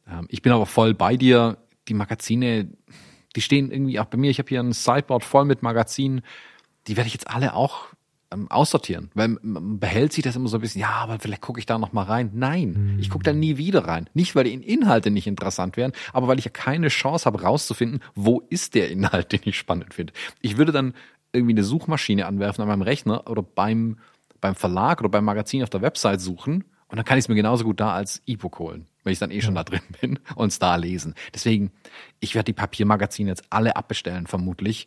Ähm, 0.07 0.27
ich 0.29 0.43
bin 0.43 0.53
aber 0.53 0.66
voll 0.66 0.93
bei 0.93 1.16
dir. 1.16 1.57
Die 1.89 1.95
Magazine, 1.95 2.68
die 3.37 3.41
stehen 3.41 3.70
irgendwie 3.70 4.01
auch 4.01 4.07
bei 4.07 4.18
mir. 4.18 4.31
Ich 4.31 4.39
habe 4.39 4.49
hier 4.49 4.61
ein 4.61 4.72
Sideboard 4.72 5.22
voll 5.22 5.45
mit 5.45 5.62
Magazinen. 5.62 6.22
Die 6.89 6.97
werde 6.97 7.07
ich 7.07 7.14
jetzt 7.14 7.31
alle 7.31 7.55
auch 7.55 7.93
ähm, 8.35 8.51
aussortieren, 8.51 9.11
weil 9.14 9.37
man 9.43 9.78
behält 9.78 10.12
sich 10.12 10.24
das 10.24 10.37
immer 10.37 10.49
so 10.49 10.59
ein 10.59 10.61
bisschen, 10.61 10.80
ja, 10.80 10.91
aber 10.91 11.18
vielleicht 11.18 11.41
gucke 11.41 11.61
ich 11.61 11.66
da 11.66 11.78
noch 11.78 11.93
mal 11.93 12.03
rein. 12.03 12.30
Nein, 12.35 12.95
mhm. 12.95 12.99
ich 12.99 13.11
gucke 13.11 13.24
da 13.24 13.32
nie 13.32 13.57
wieder 13.57 13.87
rein. 13.87 14.11
Nicht, 14.12 14.35
weil 14.35 14.45
die 14.45 14.55
Inhalte 14.55 15.11
nicht 15.11 15.26
interessant 15.26 15.76
wären, 15.76 15.93
aber 16.12 16.28
weil 16.28 16.39
ich 16.39 16.45
ja 16.45 16.51
keine 16.51 16.89
Chance 16.89 17.26
habe, 17.26 17.43
rauszufinden, 17.43 18.01
wo 18.14 18.41
ist 18.51 18.74
der 18.74 18.91
Inhalt, 18.91 19.32
den 19.32 19.41
ich 19.45 19.57
spannend 19.57 19.95
finde. 19.95 20.12
Ich 20.41 20.57
würde 20.59 20.72
dann 20.72 20.95
irgendwie 21.32 21.55
eine 21.55 21.64
Suchmaschine 21.64 22.26
anwerfen 22.26 22.62
an 22.62 22.68
meinem 22.68 22.82
Rechner 22.82 23.28
oder 23.30 23.43
beim 23.43 23.99
beim 24.41 24.55
Verlag 24.55 25.01
oder 25.01 25.09
beim 25.09 25.24
Magazin 25.24 25.62
auf 25.62 25.70
der 25.70 25.80
Website 25.80 26.20
suchen 26.20 26.64
und 26.95 26.97
dann 26.99 27.05
kann 27.05 27.18
ich 27.18 27.24
es 27.24 27.28
mir 27.28 27.35
genauso 27.35 27.64
gut 27.64 27.80
da 27.80 27.93
als 27.93 28.22
E-Book 28.26 28.59
holen, 28.59 28.87
wenn 29.03 29.12
ich 29.12 29.18
dann 29.18 29.30
eh 29.30 29.41
schon 29.41 29.55
da 29.55 29.64
drin 29.64 29.80
bin 30.01 30.20
und 30.37 30.49
es 30.49 30.59
da 30.59 30.76
lesen. 30.76 31.14
Deswegen, 31.35 31.72
ich 32.20 32.35
werde 32.35 32.45
die 32.45 32.53
Papiermagazine 32.53 33.30
jetzt 33.30 33.45
alle 33.51 33.76
abbestellen, 33.76 34.26
vermutlich. 34.26 34.87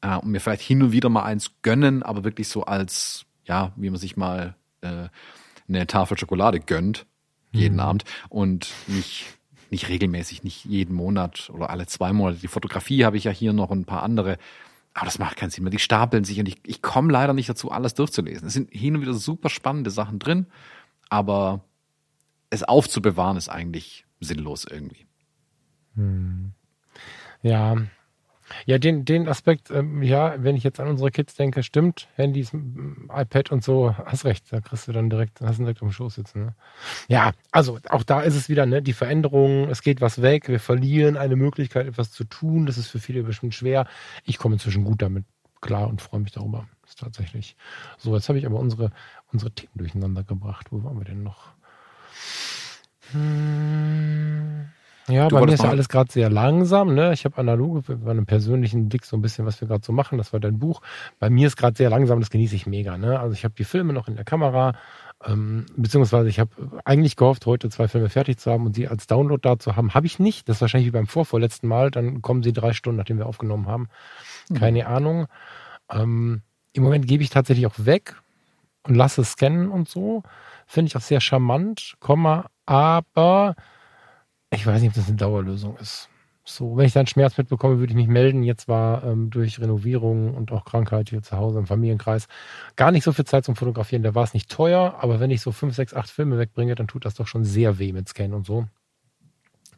Äh, 0.00 0.16
und 0.16 0.30
mir 0.30 0.40
vielleicht 0.40 0.62
hin 0.62 0.82
und 0.82 0.92
wieder 0.92 1.08
mal 1.08 1.24
eins 1.24 1.52
gönnen, 1.62 2.02
aber 2.02 2.24
wirklich 2.24 2.48
so 2.48 2.64
als, 2.64 3.26
ja, 3.44 3.72
wie 3.76 3.90
man 3.90 3.98
sich 3.98 4.16
mal 4.16 4.54
äh, 4.80 5.08
eine 5.68 5.86
Tafel 5.86 6.18
Schokolade 6.18 6.60
gönnt, 6.60 7.06
jeden 7.52 7.74
mhm. 7.74 7.80
Abend 7.80 8.04
und 8.28 8.72
nicht 8.86 9.26
nicht 9.68 9.88
regelmäßig, 9.88 10.44
nicht 10.44 10.64
jeden 10.64 10.94
Monat 10.94 11.50
oder 11.52 11.70
alle 11.70 11.86
zwei 11.86 12.12
Monate. 12.12 12.38
Die 12.38 12.46
Fotografie 12.46 13.04
habe 13.04 13.16
ich 13.16 13.24
ja 13.24 13.32
hier 13.32 13.52
noch 13.52 13.70
und 13.70 13.80
ein 13.80 13.84
paar 13.84 14.04
andere 14.04 14.38
aber 14.96 15.04
das 15.04 15.18
macht 15.18 15.36
keinen 15.36 15.50
Sinn 15.50 15.62
mehr. 15.62 15.70
Die 15.70 15.78
stapeln 15.78 16.24
sich 16.24 16.40
und 16.40 16.48
ich, 16.48 16.56
ich 16.64 16.80
komme 16.80 17.12
leider 17.12 17.34
nicht 17.34 17.50
dazu, 17.50 17.70
alles 17.70 17.92
durchzulesen. 17.92 18.48
Es 18.48 18.54
sind 18.54 18.70
hin 18.72 18.96
und 18.96 19.02
wieder 19.02 19.12
super 19.12 19.50
spannende 19.50 19.90
Sachen 19.90 20.18
drin, 20.18 20.46
aber 21.10 21.62
es 22.48 22.62
aufzubewahren 22.62 23.36
ist 23.36 23.50
eigentlich 23.50 24.06
sinnlos 24.20 24.64
irgendwie. 24.64 25.06
Hm. 25.96 26.52
Ja, 27.42 27.76
ja, 28.64 28.78
den, 28.78 29.04
den 29.04 29.28
Aspekt, 29.28 29.70
ähm, 29.70 30.02
ja, 30.02 30.34
wenn 30.38 30.56
ich 30.56 30.64
jetzt 30.64 30.80
an 30.80 30.88
unsere 30.88 31.10
Kids 31.10 31.34
denke, 31.34 31.62
stimmt, 31.62 32.08
Handys, 32.14 32.52
iPad 32.52 33.50
und 33.50 33.64
so, 33.64 33.96
hast 33.96 34.24
recht, 34.24 34.52
da 34.52 34.60
kriegst 34.60 34.88
du 34.88 34.92
dann 34.92 35.10
direkt, 35.10 35.40
hast 35.40 35.58
du 35.58 35.62
direkt 35.62 35.82
am 35.82 35.92
Schoß 35.92 36.14
sitzen. 36.14 36.46
Ne? 36.46 36.54
Ja, 37.08 37.32
also 37.50 37.78
auch 37.88 38.02
da 38.02 38.20
ist 38.20 38.36
es 38.36 38.48
wieder, 38.48 38.66
ne, 38.66 38.82
die 38.82 38.92
Veränderung, 38.92 39.68
es 39.68 39.82
geht 39.82 40.00
was 40.00 40.22
weg, 40.22 40.48
wir 40.48 40.60
verlieren 40.60 41.16
eine 41.16 41.36
Möglichkeit, 41.36 41.86
etwas 41.86 42.12
zu 42.12 42.24
tun, 42.24 42.66
das 42.66 42.78
ist 42.78 42.88
für 42.88 43.00
viele 43.00 43.22
bestimmt 43.22 43.54
schwer. 43.54 43.86
Ich 44.24 44.38
komme 44.38 44.54
inzwischen 44.54 44.84
gut 44.84 45.02
damit 45.02 45.24
klar 45.60 45.88
und 45.88 46.00
freue 46.02 46.20
mich 46.20 46.32
darüber. 46.32 46.68
Das 46.82 46.90
ist 46.90 47.00
tatsächlich 47.00 47.56
so. 47.98 48.14
Jetzt 48.14 48.28
habe 48.28 48.38
ich 48.38 48.46
aber 48.46 48.58
unsere, 48.58 48.92
unsere 49.32 49.50
Themen 49.50 49.72
durcheinander 49.74 50.22
gebracht. 50.22 50.68
Wo 50.70 50.84
waren 50.84 50.98
wir 50.98 51.04
denn 51.04 51.22
noch? 51.22 51.52
Hm. 53.12 54.68
Ja, 55.08 55.28
du 55.28 55.36
bei 55.36 55.46
mir 55.46 55.52
ist 55.52 55.62
ja 55.62 55.70
alles 55.70 55.88
gerade 55.88 56.10
sehr 56.10 56.30
langsam. 56.30 56.94
Ne? 56.94 57.12
Ich 57.12 57.24
habe 57.24 57.38
analoge, 57.38 57.96
bei 57.96 58.10
einem 58.10 58.26
persönlichen 58.26 58.88
Blick 58.88 59.04
so 59.04 59.16
ein 59.16 59.22
bisschen, 59.22 59.46
was 59.46 59.60
wir 59.60 59.68
gerade 59.68 59.84
so 59.84 59.92
machen. 59.92 60.18
Das 60.18 60.32
war 60.32 60.40
dein 60.40 60.58
Buch. 60.58 60.80
Bei 61.18 61.30
mir 61.30 61.46
ist 61.46 61.56
gerade 61.56 61.76
sehr 61.76 61.90
langsam, 61.90 62.20
das 62.20 62.30
genieße 62.30 62.56
ich 62.56 62.66
mega. 62.66 62.98
Ne? 62.98 63.18
Also 63.18 63.34
ich 63.34 63.44
habe 63.44 63.54
die 63.56 63.64
Filme 63.64 63.92
noch 63.92 64.08
in 64.08 64.16
der 64.16 64.24
Kamera, 64.24 64.74
ähm, 65.24 65.66
beziehungsweise 65.76 66.28
ich 66.28 66.40
habe 66.40 66.50
eigentlich 66.84 67.16
gehofft, 67.16 67.46
heute 67.46 67.68
zwei 67.68 67.88
Filme 67.88 68.08
fertig 68.08 68.38
zu 68.38 68.50
haben 68.50 68.66
und 68.66 68.74
sie 68.74 68.88
als 68.88 69.06
Download 69.06 69.40
da 69.40 69.58
zu 69.58 69.76
haben. 69.76 69.94
Habe 69.94 70.06
ich 70.06 70.18
nicht. 70.18 70.48
Das 70.48 70.56
ist 70.56 70.60
wahrscheinlich 70.60 70.88
wie 70.88 70.92
beim 70.92 71.06
vorvorletzten 71.06 71.68
Mal. 71.68 71.90
Dann 71.90 72.20
kommen 72.20 72.42
sie 72.42 72.52
drei 72.52 72.72
Stunden, 72.72 72.98
nachdem 72.98 73.18
wir 73.18 73.26
aufgenommen 73.26 73.66
haben. 73.66 73.88
Mhm. 74.48 74.54
Keine 74.54 74.82
mhm. 74.82 74.86
Ahnung. 74.88 75.26
Ähm, 75.90 76.42
Im 76.72 76.82
Moment 76.82 77.06
gebe 77.06 77.22
ich 77.22 77.30
tatsächlich 77.30 77.66
auch 77.66 77.74
weg 77.78 78.16
und 78.82 78.94
lasse 78.94 79.24
scannen 79.24 79.70
und 79.70 79.88
so. 79.88 80.22
Finde 80.66 80.88
ich 80.88 80.96
auch 80.96 81.00
sehr 81.00 81.20
charmant, 81.20 81.94
Komma, 82.00 82.46
aber 82.66 83.54
ich 84.56 84.66
weiß 84.66 84.80
nicht, 84.80 84.90
ob 84.90 84.94
das 84.94 85.08
eine 85.08 85.16
Dauerlösung 85.16 85.76
ist. 85.76 86.08
So, 86.48 86.76
wenn 86.76 86.86
ich 86.86 86.92
dann 86.92 87.08
Schmerz 87.08 87.36
mitbekomme, 87.36 87.80
würde 87.80 87.90
ich 87.90 87.96
mich 87.96 88.06
melden. 88.06 88.44
Jetzt 88.44 88.68
war 88.68 89.02
ähm, 89.02 89.30
durch 89.30 89.60
Renovierung 89.60 90.32
und 90.34 90.52
auch 90.52 90.64
Krankheit 90.64 91.10
hier 91.10 91.20
zu 91.20 91.36
Hause 91.36 91.58
im 91.58 91.66
Familienkreis 91.66 92.28
gar 92.76 92.92
nicht 92.92 93.02
so 93.02 93.12
viel 93.12 93.24
Zeit 93.24 93.44
zum 93.44 93.56
Fotografieren. 93.56 94.04
Da 94.04 94.14
war 94.14 94.22
es 94.22 94.32
nicht 94.32 94.48
teuer, 94.48 94.96
aber 95.00 95.18
wenn 95.18 95.32
ich 95.32 95.40
so 95.40 95.50
fünf, 95.50 95.74
sechs, 95.74 95.92
acht 95.92 96.08
Filme 96.08 96.38
wegbringe, 96.38 96.76
dann 96.76 96.86
tut 96.86 97.04
das 97.04 97.14
doch 97.14 97.26
schon 97.26 97.44
sehr 97.44 97.80
weh 97.80 97.92
mit 97.92 98.08
Scan 98.08 98.32
und 98.32 98.46
so. 98.46 98.68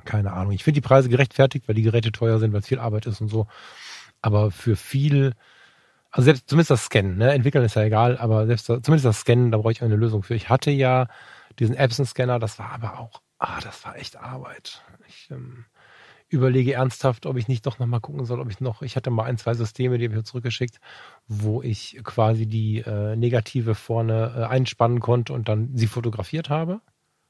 Keine 0.05 0.35
Ahnung. 0.35 0.53
Ich 0.53 0.63
finde 0.63 0.81
die 0.83 0.87
Preise 0.87 1.09
gerechtfertigt, 1.09 1.67
weil 1.69 1.75
die 1.75 1.83
Geräte 1.83 2.13
teuer 2.13 2.39
sind, 2.39 2.53
weil 2.53 2.61
es 2.61 2.69
viel 2.69 2.79
Arbeit 2.79 3.07
ist 3.07 3.23
und 3.23 3.29
so. 3.29 3.47
Aber 4.21 4.51
für 4.51 4.77
viel, 4.77 5.33
also 6.11 6.27
selbst 6.27 6.51
zumindest 6.51 6.71
das 6.71 6.85
Scannen, 6.85 7.17
ne? 7.17 7.33
entwickeln 7.33 7.65
ist 7.65 7.77
ja 7.77 7.83
egal, 7.83 8.19
aber 8.19 8.47
selbst 8.47 8.67
zumindest 8.67 9.07
das 9.07 9.21
Scannen, 9.21 9.53
da 9.53 9.59
brauche 9.59 9.73
ich 9.73 9.83
eine 9.83 9.97
Lösung 9.97 10.23
für. 10.23 10.35
Ich 10.35 10.51
hatte 10.51 10.71
ja 10.71 11.09
diesen 11.59 11.77
Epson-Scanner, 11.77 12.39
das 12.39 12.59
war 12.59 12.73
aber 12.73 13.01
auch 13.01 13.23
ah, 13.39 13.61
das 13.61 13.85
war 13.85 13.97
echt 13.97 14.17
Arbeit. 14.17 14.83
Ich 15.07 15.29
ähm, 15.31 15.65
überlege 16.29 16.75
ernsthaft, 16.75 17.27
ob 17.27 17.37
ich 17.37 17.49
nicht 17.49 17.67
doch 17.67 17.79
nochmal 17.79 18.01
gucken 18.01 18.25
soll, 18.25 18.41
ob 18.41 18.51
ich 18.51 18.61
noch, 18.61 18.83
ich 18.83 18.97
hatte 18.97 19.11
mal 19.11 19.25
ein, 19.25 19.39
zwei 19.39 19.55
Systeme, 19.55 19.99
die 19.99 20.07
habe 20.09 20.19
ich 20.19 20.25
zurückgeschickt, 20.25 20.79
wo 21.27 21.63
ich 21.63 22.01
quasi 22.05 22.47
die 22.47 22.81
äh, 22.81 23.17
Negative 23.17 23.75
vorne 23.75 24.35
äh, 24.37 24.45
einspannen 24.45 25.01
konnte 25.01 25.33
und 25.33 25.49
dann 25.49 25.71
sie 25.75 25.87
fotografiert 25.87 26.51
habe, 26.51 26.81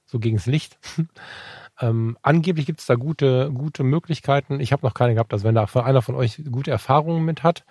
so 0.04 0.18
gegens 0.18 0.46
Licht. 0.46 0.78
ähm, 1.80 2.18
angeblich 2.22 2.66
gibt 2.66 2.80
es 2.80 2.86
da 2.86 2.96
gute, 2.96 3.52
gute 3.52 3.84
Möglichkeiten. 3.84 4.58
Ich 4.60 4.72
habe 4.72 4.84
noch 4.84 4.94
keine 4.94 5.14
gehabt, 5.14 5.32
also 5.32 5.44
wenn 5.44 5.54
da 5.54 5.64
einer 5.64 6.02
von 6.02 6.16
euch 6.16 6.42
gute 6.50 6.70
Erfahrungen 6.70 7.24
mit 7.24 7.42
hat, 7.44 7.64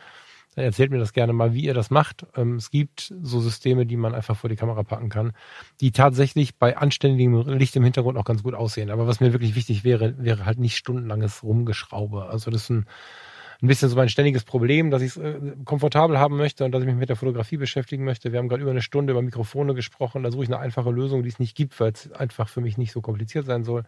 dann 0.57 0.65
erzählt 0.65 0.89
mir 0.89 0.97
das 0.97 1.13
gerne 1.13 1.33
mal, 1.33 1.53
wie 1.53 1.65
ihr 1.65 1.75
das 1.75 1.91
macht. 1.91 2.25
Ähm, 2.35 2.55
es 2.55 2.71
gibt 2.71 3.13
so 3.21 3.39
Systeme, 3.39 3.85
die 3.85 3.95
man 3.95 4.15
einfach 4.15 4.35
vor 4.35 4.49
die 4.49 4.55
Kamera 4.55 4.81
packen 4.81 5.09
kann, 5.09 5.33
die 5.81 5.91
tatsächlich 5.91 6.55
bei 6.55 6.75
anständigem 6.75 7.47
Licht 7.47 7.75
im 7.75 7.83
Hintergrund 7.83 8.17
auch 8.17 8.25
ganz 8.25 8.41
gut 8.41 8.55
aussehen. 8.55 8.89
Aber 8.89 9.05
was 9.05 9.19
mir 9.19 9.33
wirklich 9.33 9.53
wichtig 9.53 9.83
wäre, 9.83 10.15
wäre 10.17 10.47
halt 10.47 10.57
nicht 10.57 10.75
stundenlanges 10.75 11.43
Rumgeschraube. 11.43 12.25
Also 12.25 12.49
das 12.49 12.63
ist 12.63 12.69
ein, 12.71 12.87
ein 13.61 13.67
bisschen 13.67 13.89
so 13.89 13.95
mein 13.95 14.09
ständiges 14.09 14.45
Problem, 14.45 14.89
dass 14.89 15.03
ich 15.03 15.09
es 15.11 15.17
äh, 15.17 15.39
komfortabel 15.63 16.17
haben 16.17 16.37
möchte 16.37 16.65
und 16.65 16.71
dass 16.71 16.81
ich 16.81 16.87
mich 16.87 16.95
mit 16.95 17.09
der 17.09 17.17
Fotografie 17.17 17.57
beschäftigen 17.57 18.03
möchte. 18.03 18.31
Wir 18.31 18.39
haben 18.39 18.49
gerade 18.49 18.63
über 18.63 18.71
eine 18.71 18.81
Stunde 18.81 19.11
über 19.11 19.21
Mikrofone 19.21 19.75
gesprochen. 19.75 20.23
Da 20.23 20.31
suche 20.31 20.45
ich 20.45 20.49
eine 20.49 20.57
einfache 20.57 20.89
Lösung, 20.89 21.21
die 21.21 21.29
es 21.29 21.37
nicht 21.37 21.55
gibt, 21.55 21.79
weil 21.79 21.91
es 21.91 22.11
einfach 22.13 22.49
für 22.49 22.61
mich 22.61 22.79
nicht 22.79 22.93
so 22.93 23.01
kompliziert 23.01 23.45
sein 23.45 23.63
soll 23.63 23.83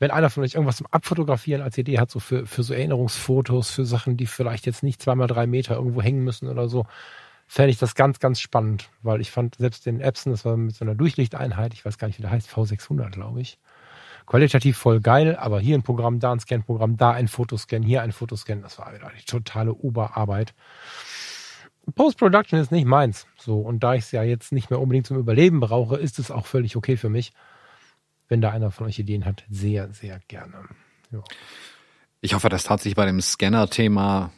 wenn 0.00 0.10
einer 0.10 0.30
von 0.30 0.42
euch 0.42 0.54
irgendwas 0.54 0.78
zum 0.78 0.86
Abfotografieren 0.90 1.62
als 1.62 1.78
Idee 1.78 2.00
hat, 2.00 2.10
so 2.10 2.18
für, 2.18 2.46
für 2.46 2.62
so 2.62 2.72
Erinnerungsfotos, 2.74 3.70
für 3.70 3.84
Sachen, 3.84 4.16
die 4.16 4.26
vielleicht 4.26 4.66
jetzt 4.66 4.82
nicht 4.82 5.00
zweimal 5.00 5.28
drei 5.28 5.46
Meter 5.46 5.76
irgendwo 5.76 6.02
hängen 6.02 6.24
müssen 6.24 6.48
oder 6.48 6.68
so, 6.68 6.86
fände 7.46 7.70
ich 7.70 7.78
das 7.78 7.94
ganz, 7.94 8.18
ganz 8.18 8.40
spannend, 8.40 8.88
weil 9.02 9.20
ich 9.20 9.30
fand 9.30 9.56
selbst 9.56 9.84
den 9.84 10.00
Epson, 10.00 10.32
das 10.32 10.44
war 10.44 10.56
mit 10.56 10.74
so 10.74 10.84
einer 10.84 10.94
Durchlichteinheit, 10.94 11.74
ich 11.74 11.84
weiß 11.84 11.98
gar 11.98 12.08
nicht, 12.08 12.18
wie 12.18 12.22
der 12.22 12.30
heißt, 12.30 12.48
V600, 12.48 13.10
glaube 13.10 13.42
ich, 13.42 13.58
qualitativ 14.24 14.78
voll 14.78 15.00
geil, 15.00 15.36
aber 15.36 15.60
hier 15.60 15.76
ein 15.76 15.82
Programm, 15.82 16.18
da 16.18 16.32
ein 16.32 16.40
Scan-Programm, 16.40 16.96
da 16.96 17.10
ein 17.10 17.28
Fotoscan, 17.28 17.82
hier 17.82 18.00
ein 18.00 18.12
Fotoscan, 18.12 18.62
das 18.62 18.78
war 18.78 18.94
wieder 18.94 19.10
die 19.18 19.24
totale 19.24 19.74
Oberarbeit. 19.74 20.54
Post-Production 21.94 22.58
ist 22.58 22.72
nicht 22.72 22.86
meins. 22.86 23.26
So, 23.36 23.58
und 23.58 23.82
da 23.82 23.94
ich 23.94 24.04
es 24.04 24.12
ja 24.12 24.22
jetzt 24.22 24.52
nicht 24.52 24.70
mehr 24.70 24.80
unbedingt 24.80 25.06
zum 25.06 25.18
Überleben 25.18 25.60
brauche, 25.60 25.96
ist 25.96 26.18
es 26.18 26.30
auch 26.30 26.46
völlig 26.46 26.76
okay 26.76 26.96
für 26.96 27.08
mich 27.08 27.32
wenn 28.30 28.40
da 28.40 28.50
einer 28.50 28.70
von 28.70 28.86
euch 28.86 28.98
Ideen 28.98 29.26
hat, 29.26 29.44
sehr, 29.50 29.92
sehr 29.92 30.20
gerne. 30.28 30.64
Ja. 31.10 31.22
Ich 32.22 32.32
hoffe, 32.34 32.48
dass 32.48 32.64
tatsächlich 32.64 32.96
bei 32.96 33.04
dem 33.04 33.20
Scanner-Thema 33.20 34.32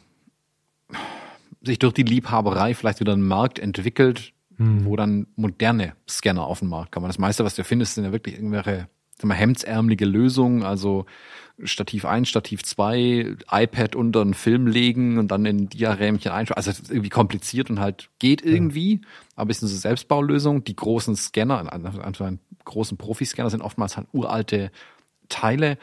sich 1.61 1.79
durch 1.79 1.93
die 1.93 2.03
Liebhaberei 2.03 2.73
vielleicht 2.73 2.99
wieder 2.99 3.13
ein 3.13 3.25
Markt 3.25 3.59
entwickelt, 3.59 4.33
mhm. 4.57 4.85
wo 4.85 4.95
dann 4.95 5.27
moderne 5.35 5.95
Scanner 6.09 6.45
auf 6.45 6.59
den 6.59 6.69
Markt 6.69 6.91
kommen. 6.91 7.07
Das 7.07 7.19
meiste, 7.19 7.45
was 7.45 7.55
du 7.55 7.63
findest, 7.63 7.95
sind 7.95 8.03
ja 8.03 8.11
wirklich 8.11 8.35
irgendwelche 8.35 8.89
sag 9.17 9.25
mal, 9.25 9.35
hemdsärmelige 9.35 10.05
Lösungen, 10.05 10.63
also 10.63 11.05
Stativ 11.63 12.05
1, 12.05 12.29
Stativ 12.29 12.63
2, 12.63 13.37
iPad 13.49 13.95
unter 13.95 14.21
einen 14.21 14.33
Film 14.33 14.67
legen 14.67 15.17
und 15.17 15.29
dann 15.29 15.45
in 15.45 15.69
Diarämchen 15.69 16.31
einschauen. 16.31 16.57
Also 16.57 16.71
irgendwie 16.89 17.09
kompliziert 17.09 17.69
und 17.69 17.79
halt 17.79 18.09
geht 18.19 18.43
irgendwie, 18.43 19.01
aber 19.35 19.51
es 19.51 19.57
ist 19.57 19.63
eine 19.63 19.79
Selbstbaulösung. 19.79 20.63
Die 20.63 20.75
großen 20.75 21.15
Scanner, 21.15 21.71
also 21.71 22.29
großen 22.65 22.97
Profiscanner 22.97 23.49
sind 23.49 23.61
oftmals 23.61 23.97
halt 23.97 24.07
uralte 24.11 24.71
Teile. 25.29 25.77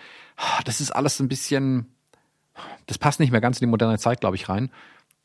Das 0.64 0.80
ist 0.80 0.90
alles 0.90 1.20
ein 1.20 1.28
bisschen, 1.28 1.86
das 2.86 2.98
passt 2.98 3.20
nicht 3.20 3.30
mehr 3.30 3.40
ganz 3.40 3.58
in 3.58 3.66
die 3.66 3.70
moderne 3.70 3.98
Zeit, 3.98 4.20
glaube 4.20 4.36
ich, 4.36 4.48
rein. 4.48 4.70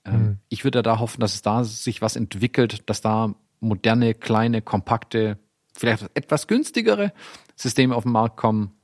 Mhm. 0.06 0.40
Ich 0.50 0.64
würde 0.64 0.84
da 0.84 1.00
hoffen, 1.00 1.22
dass 1.22 1.34
es 1.36 1.42
da 1.42 1.64
sich 1.64 2.02
was 2.02 2.16
entwickelt, 2.16 2.90
dass 2.90 3.02
da 3.02 3.34
moderne, 3.60 4.14
kleine, 4.14 4.62
kompakte, 4.62 5.40
vielleicht 5.74 6.10
etwas 6.14 6.48
günstigere 6.48 7.14
Systeme 7.56 7.96
auf 7.96 8.04
den 8.04 8.12
Markt 8.12 8.38
kommen, 8.38 8.75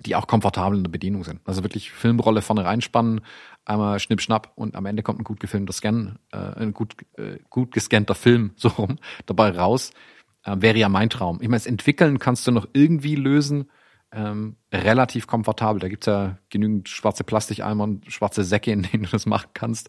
die 0.00 0.16
auch 0.16 0.26
komfortabel 0.26 0.78
in 0.78 0.84
der 0.84 0.90
Bedienung 0.90 1.24
sind. 1.24 1.40
Also 1.44 1.62
wirklich 1.62 1.90
Filmrolle 1.90 2.42
vorne 2.42 2.64
reinspannen, 2.64 3.20
einmal 3.64 3.98
schnipp 3.98 4.20
schnapp 4.20 4.52
und 4.54 4.74
am 4.74 4.86
Ende 4.86 5.02
kommt 5.02 5.20
ein 5.20 5.24
gut 5.24 5.40
gefilmter 5.40 5.72
Scan, 5.72 6.18
äh, 6.32 6.36
ein 6.36 6.72
gut, 6.72 6.96
äh, 7.16 7.38
gut 7.50 7.72
gescannter 7.72 8.14
Film 8.14 8.52
so 8.56 8.68
rum 8.68 8.98
dabei 9.26 9.50
raus. 9.50 9.92
Äh, 10.44 10.56
wäre 10.60 10.78
ja 10.78 10.88
mein 10.88 11.10
Traum. 11.10 11.38
Ich 11.40 11.48
meine, 11.48 11.58
das 11.58 11.66
Entwickeln 11.66 12.18
kannst 12.18 12.46
du 12.46 12.52
noch 12.52 12.68
irgendwie 12.72 13.16
lösen, 13.16 13.70
ähm, 14.12 14.56
relativ 14.72 15.26
komfortabel. 15.26 15.80
Da 15.80 15.88
gibt's 15.88 16.06
ja 16.06 16.38
genügend 16.48 16.88
schwarze 16.88 17.24
Plastikeimer 17.24 17.84
und 17.84 18.10
schwarze 18.10 18.44
Säcke, 18.44 18.70
in 18.72 18.82
denen 18.82 19.04
du 19.04 19.10
das 19.10 19.26
machen 19.26 19.50
kannst. 19.54 19.88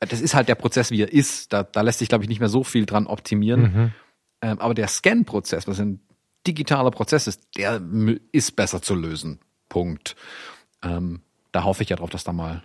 Das 0.00 0.20
ist 0.20 0.34
halt 0.34 0.48
der 0.48 0.54
Prozess, 0.54 0.90
wie 0.90 1.02
er 1.02 1.12
ist. 1.12 1.52
Da, 1.52 1.62
da 1.62 1.82
lässt 1.82 1.98
sich, 1.98 2.08
glaube 2.08 2.24
ich, 2.24 2.28
nicht 2.28 2.40
mehr 2.40 2.48
so 2.48 2.64
viel 2.64 2.86
dran 2.86 3.06
optimieren. 3.06 3.60
Mhm. 3.60 3.92
Ähm, 4.40 4.58
aber 4.60 4.74
der 4.74 4.88
Scan-Prozess, 4.88 5.66
was 5.68 5.80
ein 5.80 6.00
digitaler 6.46 6.90
Prozess 6.90 7.26
ist, 7.26 7.48
der 7.56 7.80
ist 8.32 8.56
besser 8.56 8.80
zu 8.80 8.94
lösen. 8.94 9.40
Punkt. 9.68 10.16
Ähm, 10.82 11.22
da 11.52 11.64
hoffe 11.64 11.82
ich 11.82 11.88
ja 11.88 11.96
drauf, 11.96 12.10
dass 12.10 12.24
da 12.24 12.32
mal 12.32 12.62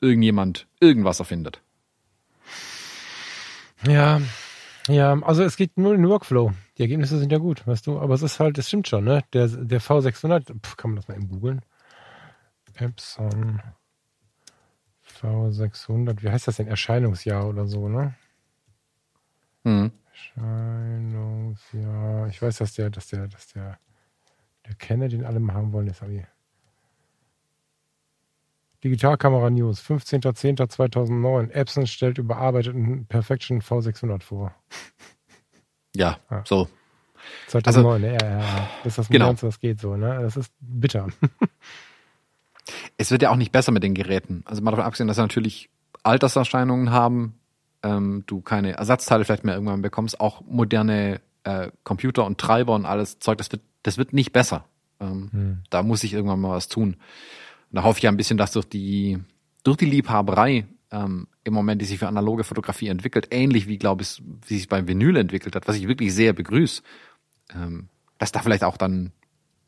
irgendjemand 0.00 0.66
irgendwas 0.80 1.20
erfindet. 1.20 1.60
Ja, 3.86 4.20
ja, 4.88 5.18
also 5.22 5.42
es 5.42 5.56
geht 5.56 5.78
nur 5.78 5.94
in 5.94 6.02
den 6.02 6.10
Workflow. 6.10 6.52
Die 6.76 6.82
Ergebnisse 6.82 7.18
sind 7.18 7.32
ja 7.32 7.38
gut, 7.38 7.66
weißt 7.66 7.86
du, 7.86 7.98
aber 8.00 8.12
es 8.14 8.22
ist 8.22 8.38
halt, 8.38 8.58
es 8.58 8.68
stimmt 8.68 8.86
schon, 8.88 9.04
ne? 9.04 9.24
Der, 9.32 9.48
der 9.48 9.80
V600, 9.80 10.60
pf, 10.60 10.76
kann 10.76 10.90
man 10.90 10.96
das 10.96 11.08
mal 11.08 11.14
eben 11.14 11.28
googeln? 11.28 11.62
Epson 12.74 13.62
V600, 15.20 16.22
wie 16.22 16.30
heißt 16.30 16.48
das 16.48 16.56
denn? 16.56 16.66
Erscheinungsjahr 16.66 17.48
oder 17.48 17.66
so, 17.66 17.88
ne? 17.88 18.14
Mhm. 19.62 19.92
Erscheinungsjahr. 20.10 22.28
Ich 22.28 22.42
weiß, 22.42 22.58
dass 22.58 22.74
der, 22.74 22.90
dass 22.90 23.06
der, 23.06 23.28
dass 23.28 23.46
der, 23.48 23.78
der 24.66 24.74
Kenne, 24.74 25.08
den 25.08 25.24
alle 25.24 25.40
haben 25.52 25.72
wollen, 25.72 25.86
ist 25.86 26.02
aber 26.02 26.12
Digitalkamera 28.84 29.48
News, 29.48 29.80
15.10.2009. 29.82 31.50
Epson 31.50 31.86
stellt 31.86 32.18
überarbeiteten 32.18 33.06
Perfection 33.06 33.62
V600 33.62 34.22
vor. 34.22 34.54
Ja, 35.96 36.18
ja. 36.30 36.42
so. 36.44 36.68
2009, 37.46 38.04
also, 38.04 38.06
ja, 38.06 38.30
ja, 38.30 38.38
ja. 38.40 38.68
Das 38.82 38.92
ist 38.92 38.98
das 38.98 39.08
genau. 39.08 39.26
Modernste, 39.26 39.46
was 39.46 39.60
geht 39.60 39.80
so, 39.80 39.96
ne? 39.96 40.18
Das 40.20 40.36
ist 40.36 40.52
bitter. 40.60 41.08
es 42.98 43.10
wird 43.10 43.22
ja 43.22 43.30
auch 43.30 43.36
nicht 43.36 43.52
besser 43.52 43.72
mit 43.72 43.82
den 43.82 43.94
Geräten. 43.94 44.42
Also 44.44 44.60
mal 44.60 44.72
davon 44.72 44.84
abgesehen, 44.84 45.08
dass 45.08 45.16
sie 45.16 45.22
natürlich 45.22 45.70
Alterserscheinungen 46.02 46.90
haben, 46.90 47.38
ähm, 47.82 48.24
du 48.26 48.42
keine 48.42 48.72
Ersatzteile 48.72 49.24
vielleicht 49.24 49.44
mehr 49.44 49.54
irgendwann 49.54 49.80
bekommst, 49.80 50.20
auch 50.20 50.42
moderne 50.42 51.22
äh, 51.44 51.70
Computer 51.84 52.26
und 52.26 52.38
Treiber 52.38 52.74
und 52.74 52.84
alles 52.84 53.18
Zeug, 53.18 53.38
das 53.38 53.50
wird, 53.50 53.62
das 53.82 53.96
wird 53.96 54.12
nicht 54.12 54.32
besser. 54.32 54.66
Ähm, 55.00 55.30
hm. 55.32 55.62
Da 55.70 55.82
muss 55.82 56.04
ich 56.04 56.12
irgendwann 56.12 56.40
mal 56.40 56.50
was 56.50 56.68
tun. 56.68 56.96
Und 57.74 57.78
da 57.78 57.82
hoffe 57.82 57.98
ich 57.98 58.04
ja 58.04 58.10
ein 58.12 58.16
bisschen, 58.16 58.36
dass 58.36 58.52
durch 58.52 58.66
die, 58.66 59.18
durch 59.64 59.78
die 59.78 59.86
Liebhaberei 59.86 60.68
ähm, 60.92 61.26
im 61.42 61.54
Moment, 61.54 61.82
die 61.82 61.86
sich 61.86 61.98
für 61.98 62.06
analoge 62.06 62.44
Fotografie 62.44 62.86
entwickelt, 62.86 63.26
ähnlich 63.32 63.66
wie, 63.66 63.78
glaube 63.78 64.04
ich, 64.04 64.22
wie 64.46 64.58
sich 64.58 64.68
beim 64.68 64.86
Vinyl 64.86 65.16
entwickelt 65.16 65.56
hat, 65.56 65.66
was 65.66 65.74
ich 65.74 65.88
wirklich 65.88 66.14
sehr 66.14 66.34
begrüße, 66.34 66.82
ähm, 67.52 67.88
dass 68.18 68.30
da 68.30 68.38
vielleicht 68.42 68.62
auch 68.62 68.76
dann, 68.76 69.10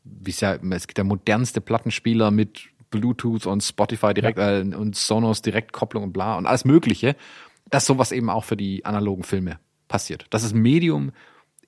wie 0.05 0.29
es 0.29 0.39
ja, 0.39 0.53
es 0.55 0.87
gibt 0.87 0.97
der 0.97 1.03
modernste 1.03 1.59
Plattenspieler 1.59 2.31
mit 2.31 2.69
Bluetooth 2.91 3.45
und 3.45 3.61
Spotify 3.61 4.13
direkt 4.13 4.37
ja. 4.37 4.59
äh, 4.59 4.73
und 4.73 4.95
Sonos 4.95 5.41
Direktkopplung 5.41 6.05
und 6.05 6.13
bla 6.13 6.37
und 6.37 6.45
alles 6.45 6.63
Mögliche, 6.63 7.17
dass 7.69 7.85
sowas 7.85 8.13
eben 8.13 8.29
auch 8.29 8.45
für 8.45 8.55
die 8.55 8.85
analogen 8.85 9.23
Filme 9.23 9.59
passiert. 9.89 10.27
Dass 10.29 10.43
das 10.43 10.53
Medium 10.53 11.11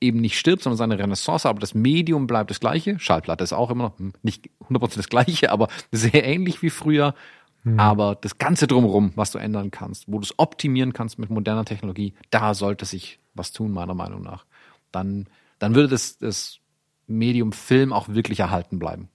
eben 0.01 0.21
nicht 0.21 0.37
stirbt, 0.37 0.63
sondern 0.63 0.77
seine 0.77 0.99
Renaissance, 0.99 1.47
aber 1.47 1.59
das 1.59 1.73
Medium 1.73 2.27
bleibt 2.27 2.49
das 2.49 2.59
gleiche. 2.59 2.99
Schallplatte 2.99 3.43
ist 3.43 3.53
auch 3.53 3.69
immer 3.69 3.83
noch 3.85 3.99
hm, 3.99 4.13
nicht 4.21 4.49
100% 4.69 4.95
das 4.95 5.09
gleiche, 5.09 5.51
aber 5.51 5.67
sehr 5.91 6.23
ähnlich 6.23 6.61
wie 6.61 6.69
früher. 6.69 7.13
Mhm. 7.63 7.79
Aber 7.79 8.15
das 8.15 8.37
Ganze 8.37 8.67
drumherum, 8.67 9.11
was 9.15 9.31
du 9.31 9.37
ändern 9.37 9.71
kannst, 9.71 10.05
wo 10.07 10.19
du 10.19 10.23
es 10.23 10.37
optimieren 10.37 10.93
kannst 10.93 11.19
mit 11.19 11.29
moderner 11.29 11.65
Technologie, 11.65 12.13
da 12.29 12.53
sollte 12.53 12.85
sich 12.85 13.19
was 13.33 13.51
tun, 13.51 13.71
meiner 13.71 13.93
Meinung 13.93 14.21
nach. 14.21 14.45
Dann, 14.91 15.27
dann 15.59 15.75
würde 15.75 15.89
das, 15.89 16.17
das 16.17 16.59
Medium 17.07 17.51
Film 17.51 17.91
auch 17.91 18.07
wirklich 18.07 18.39
erhalten 18.39 18.79
bleiben. 18.79 19.09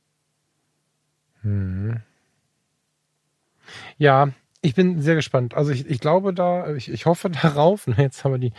Mhm. 1.42 2.02
Ja, 3.96 4.28
ich 4.60 4.74
bin 4.74 5.00
sehr 5.00 5.14
gespannt. 5.14 5.54
Also 5.54 5.72
ich, 5.72 5.86
ich 5.88 6.00
glaube 6.00 6.34
da, 6.34 6.74
ich, 6.74 6.90
ich 6.90 7.06
hoffe 7.06 7.30
darauf. 7.42 7.86
Jetzt 7.96 8.24
haben 8.24 8.32
wir 8.32 8.38
die 8.38 8.52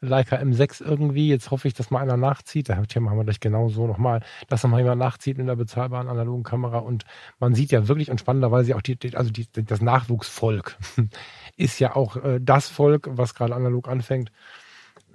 Leica 0.00 0.36
M6 0.36 0.82
irgendwie. 0.82 1.28
Jetzt 1.28 1.50
hoffe 1.50 1.68
ich, 1.68 1.74
dass 1.74 1.90
mal 1.90 2.00
einer 2.00 2.16
nachzieht. 2.16 2.68
Da 2.68 2.76
machen 2.76 3.16
wir 3.16 3.24
gleich 3.24 3.40
genau 3.40 3.68
so 3.68 3.86
nochmal, 3.86 4.20
dass 4.48 4.62
nochmal 4.62 4.80
jemand 4.80 5.00
nachzieht 5.00 5.38
in 5.38 5.46
der 5.46 5.56
bezahlbaren 5.56 6.08
analogen 6.08 6.42
Kamera. 6.42 6.78
Und 6.78 7.04
man 7.38 7.54
sieht 7.54 7.72
ja 7.72 7.88
wirklich 7.88 8.10
und 8.10 8.20
spannenderweise 8.20 8.76
auch 8.76 8.82
die, 8.82 8.98
also 9.16 9.30
die, 9.30 9.46
das 9.52 9.80
Nachwuchsvolk 9.80 10.76
ist 11.56 11.78
ja 11.78 11.96
auch 11.96 12.16
äh, 12.16 12.40
das 12.40 12.68
Volk, 12.68 13.08
was 13.10 13.34
gerade 13.34 13.54
analog 13.54 13.88
anfängt. 13.88 14.30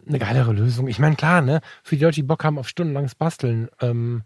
Eine 0.07 0.19
geilere 0.19 0.53
Lösung. 0.53 0.87
Ich 0.87 0.99
meine, 0.99 1.15
klar, 1.15 1.41
ne, 1.41 1.61
für 1.83 1.95
die 1.95 2.03
Leute, 2.03 2.15
die 2.15 2.23
Bock 2.23 2.43
haben 2.43 2.57
auf 2.57 2.67
stundenlanges 2.67 3.15
Basteln, 3.15 3.69
ähm, 3.81 4.23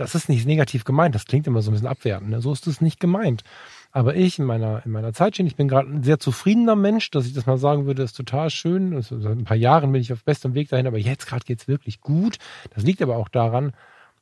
das 0.00 0.14
ist 0.14 0.28
nicht 0.28 0.46
negativ 0.46 0.84
gemeint. 0.84 1.14
Das 1.14 1.26
klingt 1.26 1.46
immer 1.46 1.60
so 1.60 1.70
ein 1.70 1.74
bisschen 1.74 1.86
abwertend. 1.86 2.30
Ne? 2.30 2.40
So 2.40 2.52
ist 2.52 2.66
es 2.66 2.80
nicht 2.80 3.00
gemeint. 3.00 3.44
Aber 3.92 4.14
ich 4.14 4.38
in 4.38 4.44
meiner, 4.44 4.84
in 4.84 4.92
meiner 4.92 5.12
Zeit 5.12 5.34
stehen, 5.34 5.46
ich 5.46 5.56
bin 5.56 5.66
gerade 5.66 5.88
ein 5.88 6.02
sehr 6.02 6.20
zufriedener 6.20 6.76
Mensch, 6.76 7.10
dass 7.10 7.26
ich 7.26 7.32
das 7.32 7.46
mal 7.46 7.58
sagen 7.58 7.86
würde, 7.86 8.02
ist 8.02 8.16
total 8.16 8.50
schön. 8.50 8.94
Also 8.94 9.20
seit 9.20 9.36
ein 9.36 9.44
paar 9.44 9.56
Jahren 9.56 9.90
bin 9.90 10.00
ich 10.00 10.12
auf 10.12 10.24
bestem 10.24 10.54
Weg 10.54 10.68
dahin, 10.68 10.86
aber 10.86 10.98
jetzt 10.98 11.26
gerade 11.26 11.44
geht's 11.44 11.66
wirklich 11.66 12.00
gut. 12.00 12.38
Das 12.74 12.84
liegt 12.84 13.02
aber 13.02 13.16
auch 13.16 13.28
daran, 13.28 13.72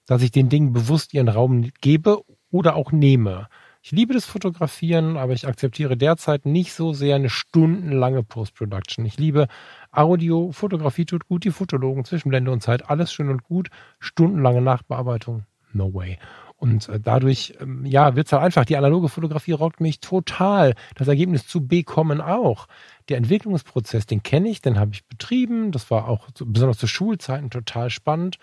dass 0.06 0.22
ich 0.22 0.30
den 0.30 0.48
Dingen 0.48 0.72
bewusst 0.72 1.12
ihren 1.12 1.28
Raum 1.28 1.70
gebe 1.80 2.22
oder 2.50 2.76
auch 2.76 2.92
nehme. 2.92 3.48
Ich 3.82 3.92
liebe 3.92 4.14
das 4.14 4.24
Fotografieren, 4.24 5.16
aber 5.16 5.34
ich 5.34 5.46
akzeptiere 5.46 5.96
derzeit 5.96 6.46
nicht 6.46 6.72
so 6.72 6.92
sehr 6.92 7.16
eine 7.16 7.30
stundenlange 7.30 8.22
Post-Production. 8.22 9.06
Ich 9.06 9.18
liebe 9.18 9.48
Audio, 9.92 10.50
Fotografie 10.50 11.04
tut 11.04 11.28
gut, 11.28 11.44
die 11.44 11.50
Fotologen, 11.50 12.04
Zwischenblende 12.04 12.50
und 12.50 12.62
Zeit, 12.62 12.90
alles 12.90 13.12
schön 13.12 13.28
und 13.28 13.44
gut. 13.44 13.68
Stundenlange 14.00 14.62
Nachbearbeitung, 14.62 15.44
no 15.72 15.94
way. 15.94 16.18
Und 16.58 16.88
äh, 16.88 16.98
dadurch, 16.98 17.54
ähm, 17.60 17.86
ja, 17.86 18.16
wird's 18.16 18.32
halt 18.32 18.42
einfach. 18.42 18.64
Die 18.64 18.76
analoge 18.76 19.08
Fotografie 19.08 19.52
rockt 19.52 19.80
mich 19.80 20.00
total. 20.00 20.74
Das 20.96 21.06
Ergebnis 21.06 21.46
zu 21.46 21.66
bekommen 21.66 22.20
auch. 22.20 22.66
Der 23.08 23.16
Entwicklungsprozess, 23.16 24.06
den 24.06 24.24
kenne 24.24 24.48
ich, 24.48 24.60
den 24.60 24.78
habe 24.78 24.90
ich 24.92 25.06
betrieben. 25.06 25.70
Das 25.70 25.90
war 25.90 26.08
auch 26.08 26.28
so, 26.36 26.44
besonders 26.46 26.78
zu 26.78 26.88
Schulzeiten 26.88 27.50
total 27.50 27.90
spannend. 27.90 28.38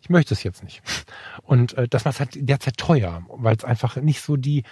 Ich 0.00 0.08
möchte 0.08 0.32
es 0.32 0.42
jetzt 0.42 0.64
nicht. 0.64 0.82
Und 1.42 1.74
äh, 1.74 1.86
das 1.86 2.06
macht 2.06 2.20
halt 2.20 2.30
derzeit 2.36 2.78
teuer, 2.78 3.22
weil 3.28 3.54
es 3.54 3.64
einfach 3.64 3.96
nicht 3.96 4.22
so 4.22 4.38
die 4.38 4.64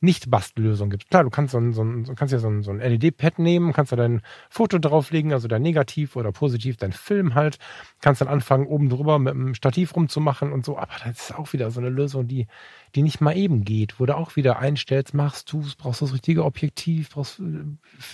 nicht-Bastellösung 0.00 0.88
gibt. 0.88 1.10
Klar, 1.10 1.24
du 1.24 1.30
kannst 1.30 1.52
so 1.52 1.58
ein, 1.58 1.72
so 1.72 1.82
ein, 1.82 2.14
kannst 2.16 2.32
ja 2.32 2.38
so 2.38 2.48
ein, 2.48 2.62
so 2.62 2.70
ein 2.70 2.78
LED-Pad 2.78 3.38
nehmen, 3.38 3.72
kannst 3.74 3.92
da 3.92 3.96
dein 3.96 4.22
Foto 4.48 4.78
drauflegen, 4.78 5.32
also 5.32 5.46
dein 5.46 5.60
Negativ 5.60 6.16
oder 6.16 6.32
Positiv, 6.32 6.78
dein 6.78 6.92
Film 6.92 7.34
halt, 7.34 7.58
kannst 8.00 8.22
dann 8.22 8.28
anfangen, 8.28 8.66
oben 8.66 8.88
drüber 8.88 9.18
mit 9.18 9.34
dem 9.34 9.54
Stativ 9.54 9.94
rumzumachen 9.94 10.52
und 10.52 10.64
so, 10.64 10.78
aber 10.78 10.94
das 11.04 11.30
ist 11.30 11.34
auch 11.34 11.52
wieder 11.52 11.70
so 11.70 11.80
eine 11.80 11.90
Lösung, 11.90 12.26
die, 12.26 12.46
die 12.94 13.02
nicht 13.02 13.20
mal 13.20 13.36
eben 13.36 13.64
geht, 13.64 14.00
wo 14.00 14.06
du 14.06 14.16
auch 14.16 14.36
wieder 14.36 14.58
einstellst, 14.58 15.12
machst 15.12 15.52
du, 15.52 15.62
brauchst 15.76 16.00
das 16.00 16.14
richtige 16.14 16.44
Objektiv, 16.44 17.10
brauchst 17.10 17.40
äh, 17.40 17.64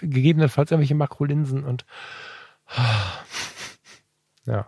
gegebenenfalls 0.06 0.72
irgendwelche 0.72 0.96
Makrolinsen 0.96 1.62
und 1.62 1.86
ja. 4.44 4.66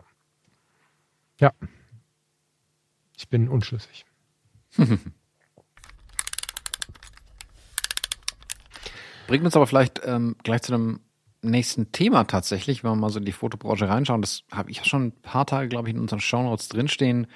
Ja. 1.40 1.52
Ich 3.16 3.28
bin 3.28 3.48
unschlüssig. 3.48 4.04
Bringt 9.28 9.44
uns 9.44 9.54
aber 9.54 9.68
vielleicht 9.68 10.00
ähm, 10.04 10.34
gleich 10.42 10.62
zu 10.62 10.74
einem 10.74 10.98
nächsten 11.42 11.92
Thema 11.92 12.24
tatsächlich, 12.24 12.82
wenn 12.82 12.90
wir 12.90 12.96
mal 12.96 13.10
so 13.10 13.20
in 13.20 13.24
die 13.24 13.30
Fotobranche 13.30 13.88
reinschauen. 13.88 14.22
Das 14.22 14.42
habe 14.50 14.72
ich 14.72 14.78
ja 14.78 14.84
schon 14.84 15.06
ein 15.06 15.12
paar 15.12 15.46
Tage, 15.46 15.68
glaube 15.68 15.88
ich, 15.88 15.94
in 15.94 16.00
unseren 16.00 16.18
Shownotes 16.18 16.68
drinstehen. 16.68 17.28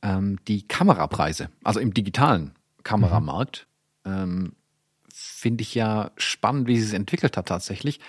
Ähm, 0.00 0.38
die 0.48 0.66
Kamerapreise, 0.66 1.50
also 1.62 1.80
im 1.80 1.92
digitalen 1.92 2.52
Kameramarkt, 2.84 3.66
mhm. 4.04 4.12
ähm, 4.12 4.52
finde 5.12 5.60
ich 5.62 5.74
ja 5.74 6.10
spannend, 6.16 6.68
wie 6.68 6.78
sie 6.78 6.86
es 6.86 6.92
entwickelt 6.94 7.36
hat 7.36 7.46
tatsächlich. 7.46 8.00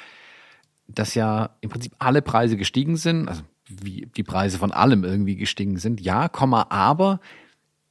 dass 0.88 1.16
ja 1.16 1.52
im 1.62 1.70
Prinzip 1.70 1.96
alle 2.00 2.22
Preise 2.22 2.58
gestiegen 2.58 2.98
sind, 2.98 3.28
also 3.28 3.42
wie 3.68 4.08
die 4.16 4.24
Preise 4.24 4.58
von 4.58 4.72
allem 4.72 5.04
irgendwie 5.04 5.36
gestiegen 5.36 5.78
sind. 5.78 6.00
Ja, 6.00 6.30
Komma, 6.30 6.68
aber 6.70 7.20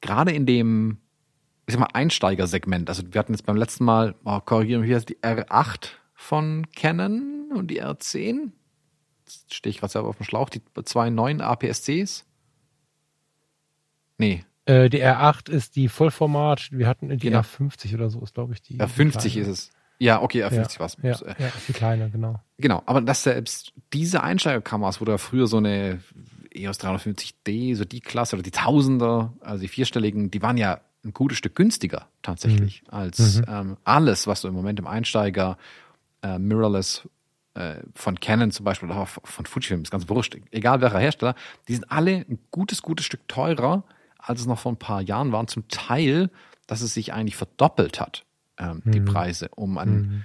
gerade 0.00 0.32
in 0.32 0.46
dem, 0.46 0.98
ich 1.66 1.74
sag 1.74 1.80
mal, 1.80 1.88
Einsteigersegment, 1.92 2.88
also 2.88 3.02
wir 3.10 3.18
hatten 3.18 3.32
jetzt 3.32 3.46
beim 3.46 3.56
letzten 3.56 3.84
Mal, 3.84 4.14
oh, 4.24 4.40
korrigieren 4.40 4.82
mich 4.82 4.90
jetzt, 4.90 5.08
die 5.08 5.16
R8 5.18 5.90
von 6.14 6.66
Canon 6.74 7.50
und 7.54 7.70
die 7.70 7.82
R10. 7.82 8.52
Jetzt 9.24 9.54
stehe 9.54 9.70
ich 9.70 9.78
gerade 9.78 9.92
selber 9.92 10.08
auf 10.08 10.16
dem 10.16 10.24
Schlauch, 10.24 10.50
die 10.50 10.62
zwei 10.84 11.10
neuen 11.10 11.40
APS-Cs. 11.40 12.24
Nee. 14.18 14.44
Äh, 14.66 14.88
die 14.90 15.02
R8 15.02 15.50
ist 15.50 15.76
die 15.76 15.88
Vollformat, 15.88 16.70
wir 16.72 16.86
hatten 16.86 17.08
die 17.08 17.16
genau. 17.16 17.40
R50 17.40 17.94
oder 17.94 18.10
so, 18.10 18.20
ist 18.22 18.34
glaube 18.34 18.54
ich 18.54 18.62
die. 18.62 18.78
R50 18.78 19.32
die 19.32 19.38
ist 19.40 19.48
es. 19.48 19.70
Ja, 19.98 20.20
okay, 20.20 20.44
R50 20.44 20.74
ja, 20.74 20.80
was. 20.80 20.96
Ja, 21.02 21.10
ja, 21.10 21.46
ist 21.46 21.68
die 21.68 21.72
kleine, 21.72 22.10
genau. 22.10 22.40
Genau, 22.58 22.82
aber 22.84 23.00
dass 23.00 23.22
selbst 23.22 23.72
diese 23.92 24.22
Einsteigerkameras, 24.22 25.00
wo 25.00 25.04
da 25.04 25.18
früher 25.18 25.46
so 25.46 25.58
eine 25.58 26.00
EOS 26.54 26.80
350D, 26.80 27.74
so 27.76 27.84
die 27.84 28.00
Klasse 28.00 28.36
oder 28.36 28.42
die 28.42 28.50
Tausender, 28.50 29.32
also 29.40 29.60
die 29.60 29.68
vierstelligen, 29.68 30.30
die 30.30 30.42
waren 30.42 30.56
ja 30.56 30.80
ein 31.04 31.12
gutes 31.12 31.38
Stück 31.38 31.54
günstiger 31.54 32.08
tatsächlich 32.22 32.82
mhm. 32.82 32.88
als 32.90 33.36
mhm. 33.38 33.44
Ähm, 33.48 33.76
alles, 33.84 34.26
was 34.26 34.42
du 34.42 34.48
im 34.48 34.54
Moment 34.54 34.78
im 34.78 34.86
Einsteiger 34.86 35.58
äh, 36.22 36.38
Mirrorless 36.38 37.08
äh, 37.54 37.76
von 37.94 38.18
Canon 38.18 38.50
zum 38.50 38.64
Beispiel 38.64 38.90
oder 38.90 39.00
auch 39.00 39.08
von 39.08 39.46
Fujifilm, 39.46 39.82
ist 39.82 39.90
ganz 39.90 40.08
wurscht, 40.08 40.36
egal 40.50 40.80
welcher 40.80 40.98
Hersteller, 40.98 41.34
die 41.68 41.74
sind 41.74 41.90
alle 41.90 42.24
ein 42.28 42.38
gutes, 42.50 42.82
gutes 42.82 43.06
Stück 43.06 43.26
teurer, 43.28 43.84
als 44.18 44.40
es 44.40 44.46
noch 44.46 44.58
vor 44.58 44.72
ein 44.72 44.78
paar 44.78 45.00
Jahren 45.00 45.32
waren. 45.32 45.48
Zum 45.48 45.68
Teil, 45.68 46.30
dass 46.66 46.80
es 46.80 46.94
sich 46.94 47.12
eigentlich 47.12 47.36
verdoppelt 47.36 48.00
hat, 48.00 48.24
ähm, 48.58 48.82
mhm. 48.84 48.92
die 48.92 49.00
Preise, 49.00 49.50
um 49.54 49.78
an 49.78 49.94
mhm. 49.94 50.24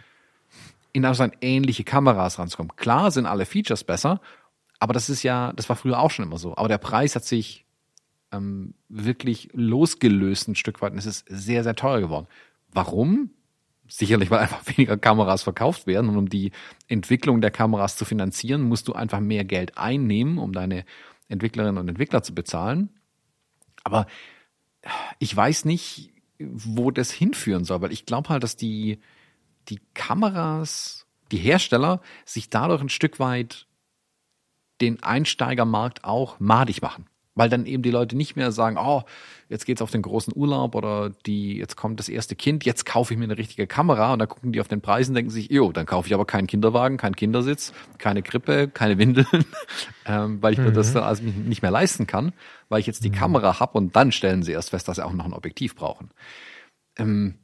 in 0.94 1.06
also 1.06 1.24
an 1.24 1.34
ähnliche 1.42 1.84
Kameras 1.84 2.40
ranzukommen. 2.40 2.76
Klar 2.76 3.12
sind 3.12 3.26
alle 3.26 3.46
Features 3.46 3.84
besser, 3.84 4.22
aber 4.80 4.94
das 4.94 5.10
ist 5.10 5.24
ja, 5.24 5.54
das 5.54 5.68
war 5.70 5.76
früher 5.76 6.00
auch 6.00 6.12
schon 6.12 6.26
immer 6.26 6.38
so. 6.38 6.56
Aber 6.56 6.70
der 6.70 6.78
Preis 6.78 7.16
hat 7.16 7.26
sich 7.26 7.66
ähm, 8.32 8.74
wirklich 8.88 9.50
losgelöst 9.54 10.48
ein 10.48 10.56
Stück 10.56 10.82
weit 10.82 10.94
und 10.94 11.00
es 11.00 11.06
ist 11.06 11.26
sehr, 11.28 11.64
sehr 11.64 11.76
teuer 11.76 12.02
geworden. 12.02 12.28
Warum? 12.72 13.32
Sicherlich, 13.88 14.30
weil 14.30 14.40
einfach 14.40 14.66
weniger 14.78 14.98
Kameras 14.98 15.44
verkauft 15.44 15.88
werden 15.88 16.10
und 16.10 16.18
um 16.18 16.30
die 16.30 16.52
Entwicklung 16.88 17.42
der 17.42 17.52
Kameras 17.52 17.98
zu 17.98 18.06
finanzieren, 18.06 18.62
musst 18.62 18.88
du 18.88 18.94
einfach 18.94 19.20
mehr 19.20 19.46
Geld 19.46 19.78
einnehmen, 19.78 20.38
um 20.38 20.54
deine 20.54 20.86
Entwicklerinnen 21.28 21.78
und 21.78 21.90
Entwickler 21.90 22.24
zu 22.24 22.34
bezahlen. 22.34 22.90
Aber 23.84 24.08
ich 25.20 25.36
weiß 25.36 25.66
nicht, 25.66 26.14
wo 26.40 26.92
das 26.92 27.12
hinführen 27.12 27.66
soll, 27.66 27.82
weil 27.82 27.92
ich 27.92 28.06
glaube 28.06 28.30
halt, 28.30 28.44
dass 28.44 28.56
die, 28.56 29.00
die 29.68 29.80
Kameras, 29.94 31.06
die 31.32 31.38
Hersteller 31.38 32.02
sich 32.26 32.50
dadurch 32.50 32.82
ein 32.82 32.90
Stück 32.90 33.20
weit 33.20 33.68
den 34.82 35.04
Einsteigermarkt 35.04 36.06
auch 36.06 36.40
madig 36.40 36.82
machen. 36.82 37.06
Weil 37.40 37.48
dann 37.48 37.66
eben 37.66 37.84
die 37.84 37.90
Leute 37.90 38.18
nicht 38.18 38.36
mehr 38.36 38.52
sagen, 38.52 38.76
oh, 38.78 39.04
jetzt 39.48 39.66
geht's 39.66 39.82
auf 39.82 39.92
den 39.92 40.02
großen 40.02 40.34
Urlaub 40.36 40.76
oder 40.76 41.10
die, 41.26 41.56
jetzt 41.56 41.78
kommt 41.78 41.98
das 41.98 42.10
erste 42.10 42.36
Kind, 42.36 42.66
jetzt 42.66 42.86
kaufe 42.86 43.14
ich 43.14 43.18
mir 43.18 43.24
eine 43.24 43.38
richtige 43.38 43.66
Kamera 43.66 44.12
und 44.12 44.20
dann 44.20 44.28
gucken 44.28 44.52
die 44.52 44.60
auf 44.60 44.68
den 44.68 44.82
Preis 44.82 45.08
und 45.08 45.16
denken 45.16 45.32
sich, 45.32 45.50
jo, 45.50 45.72
dann 45.72 45.86
kaufe 45.86 46.06
ich 46.06 46.14
aber 46.14 46.26
keinen 46.26 46.48
Kinderwagen, 46.48 46.98
keinen 46.98 47.16
Kindersitz, 47.16 47.72
keine 47.98 48.24
Krippe, 48.24 48.68
keine 48.68 48.98
Windeln, 48.98 49.46
ähm, 50.06 50.42
weil 50.42 50.52
ich 50.52 50.60
mhm. 50.60 50.66
mir 50.66 50.74
das 50.74 50.90
mhm. 50.90 50.96
dann 50.96 51.04
also 51.04 51.24
nicht 51.24 51.62
mehr 51.62 51.72
leisten 51.72 52.08
kann, 52.08 52.34
weil 52.68 52.82
ich 52.82 52.88
jetzt 52.88 53.06
die 53.06 53.10
mhm. 53.10 53.16
Kamera 53.16 53.62
hab 53.62 53.74
und 53.74 53.96
dann 53.96 54.12
stellen 54.12 54.44
sie 54.44 54.52
erst 54.52 54.72
fest, 54.72 54.90
dass 54.90 54.98
sie 54.98 55.06
auch 55.06 55.14
noch 55.14 55.24
ein 55.24 55.32
Objektiv 55.32 55.78
brauchen. 55.78 56.10
Ähm, 56.98 57.36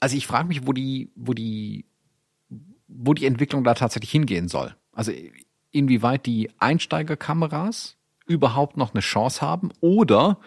also 0.00 0.18
ich 0.18 0.26
frage 0.26 0.48
mich, 0.48 0.66
wo 0.66 0.74
die, 0.74 1.10
wo 1.16 1.32
die, 1.32 1.86
wo 2.88 3.14
die 3.14 3.24
Entwicklung 3.24 3.64
da 3.64 3.72
tatsächlich 3.72 4.10
hingehen 4.10 4.48
soll. 4.48 4.76
Also 4.92 5.12
inwieweit 5.70 6.26
die 6.26 6.50
Einsteigerkameras 6.58 7.96
überhaupt 8.26 8.76
noch 8.76 8.94
eine 8.94 9.00
Chance 9.00 9.40
haben 9.40 9.70
oder 9.80 10.38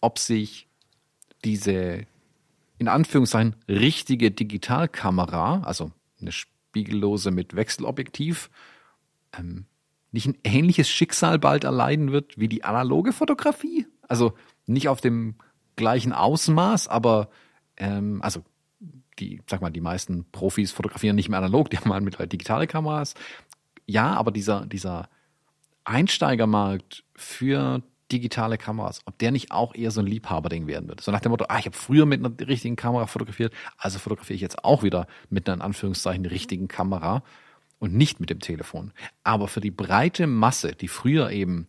ob 0.00 0.18
sich 0.18 0.68
diese 1.44 2.06
in 2.78 2.88
Anführungszeichen 2.88 3.56
richtige 3.68 4.30
Digitalkamera, 4.30 5.62
also 5.62 5.92
eine 6.20 6.32
spiegellose 6.32 7.30
mit 7.30 7.54
Wechselobjektiv, 7.54 8.50
ähm, 9.38 9.66
nicht 10.10 10.26
ein 10.26 10.38
ähnliches 10.44 10.88
Schicksal 10.88 11.38
bald 11.38 11.64
erleiden 11.64 12.12
wird 12.12 12.38
wie 12.38 12.48
die 12.48 12.64
analoge 12.64 13.12
Fotografie. 13.12 13.86
Also 14.06 14.34
nicht 14.66 14.88
auf 14.88 15.00
dem 15.00 15.36
gleichen 15.76 16.12
Ausmaß, 16.12 16.88
aber 16.88 17.28
ähm, 17.76 18.20
also 18.22 18.42
die, 19.18 19.42
sag 19.48 19.60
mal, 19.60 19.70
die 19.70 19.80
meisten 19.80 20.24
Profis 20.30 20.72
fotografieren 20.72 21.16
nicht 21.16 21.28
mehr 21.28 21.38
analog, 21.38 21.70
die 21.70 21.78
haben 21.78 21.92
halt 21.92 22.04
mittlerweile 22.04 22.28
digitale 22.28 22.66
Kameras. 22.66 23.14
Ja, 23.86 24.14
aber 24.14 24.30
dieser, 24.30 24.66
dieser 24.66 25.08
Einsteigermarkt 25.84 27.04
für 27.14 27.82
digitale 28.12 28.58
Kameras, 28.58 29.00
ob 29.06 29.18
der 29.18 29.30
nicht 29.30 29.50
auch 29.50 29.74
eher 29.74 29.90
so 29.90 30.00
ein 30.00 30.06
Liebhaberding 30.06 30.66
werden 30.66 30.88
wird. 30.88 31.00
So 31.00 31.10
nach 31.10 31.20
dem 31.20 31.30
Motto, 31.30 31.46
ah, 31.48 31.58
ich 31.58 31.66
habe 31.66 31.76
früher 31.76 32.06
mit 32.06 32.24
einer 32.24 32.34
richtigen 32.46 32.76
Kamera 32.76 33.06
fotografiert, 33.06 33.52
also 33.78 33.98
fotografiere 33.98 34.36
ich 34.36 34.40
jetzt 34.40 34.64
auch 34.64 34.82
wieder 34.82 35.06
mit 35.30 35.48
einer 35.48 35.56
in 35.56 35.62
Anführungszeichen 35.62 36.26
richtigen 36.26 36.68
Kamera 36.68 37.22
und 37.78 37.94
nicht 37.94 38.20
mit 38.20 38.30
dem 38.30 38.40
Telefon. 38.40 38.92
Aber 39.24 39.48
für 39.48 39.60
die 39.60 39.70
breite 39.70 40.26
Masse, 40.26 40.72
die 40.72 40.88
früher 40.88 41.30
eben 41.30 41.66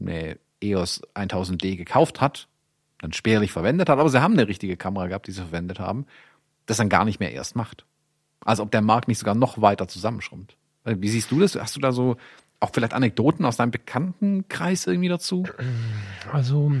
eine 0.00 0.38
EOS 0.60 1.02
1000D 1.14 1.76
gekauft 1.76 2.20
hat, 2.20 2.48
dann 2.98 3.12
spärlich 3.12 3.52
verwendet 3.52 3.88
hat, 3.88 3.98
aber 3.98 4.08
sie 4.08 4.20
haben 4.20 4.34
eine 4.34 4.48
richtige 4.48 4.76
Kamera 4.76 5.06
gehabt, 5.06 5.26
die 5.26 5.32
sie 5.32 5.42
verwendet 5.42 5.78
haben, 5.78 6.06
das 6.66 6.78
dann 6.78 6.88
gar 6.88 7.04
nicht 7.04 7.20
mehr 7.20 7.32
erst 7.32 7.56
macht. 7.56 7.84
Also 8.44 8.62
ob 8.62 8.70
der 8.70 8.82
Markt 8.82 9.08
nicht 9.08 9.18
sogar 9.18 9.34
noch 9.34 9.60
weiter 9.60 9.88
zusammenschrumpft. 9.88 10.56
Wie 10.84 11.08
siehst 11.08 11.30
du 11.30 11.40
das? 11.40 11.54
Hast 11.54 11.76
du 11.76 11.80
da 11.80 11.92
so 11.92 12.16
auch 12.60 12.70
vielleicht 12.72 12.94
Anekdoten 12.94 13.44
aus 13.44 13.56
deinem 13.56 13.70
Bekanntenkreis 13.70 14.86
irgendwie 14.86 15.08
dazu? 15.08 15.44
Also, 16.32 16.72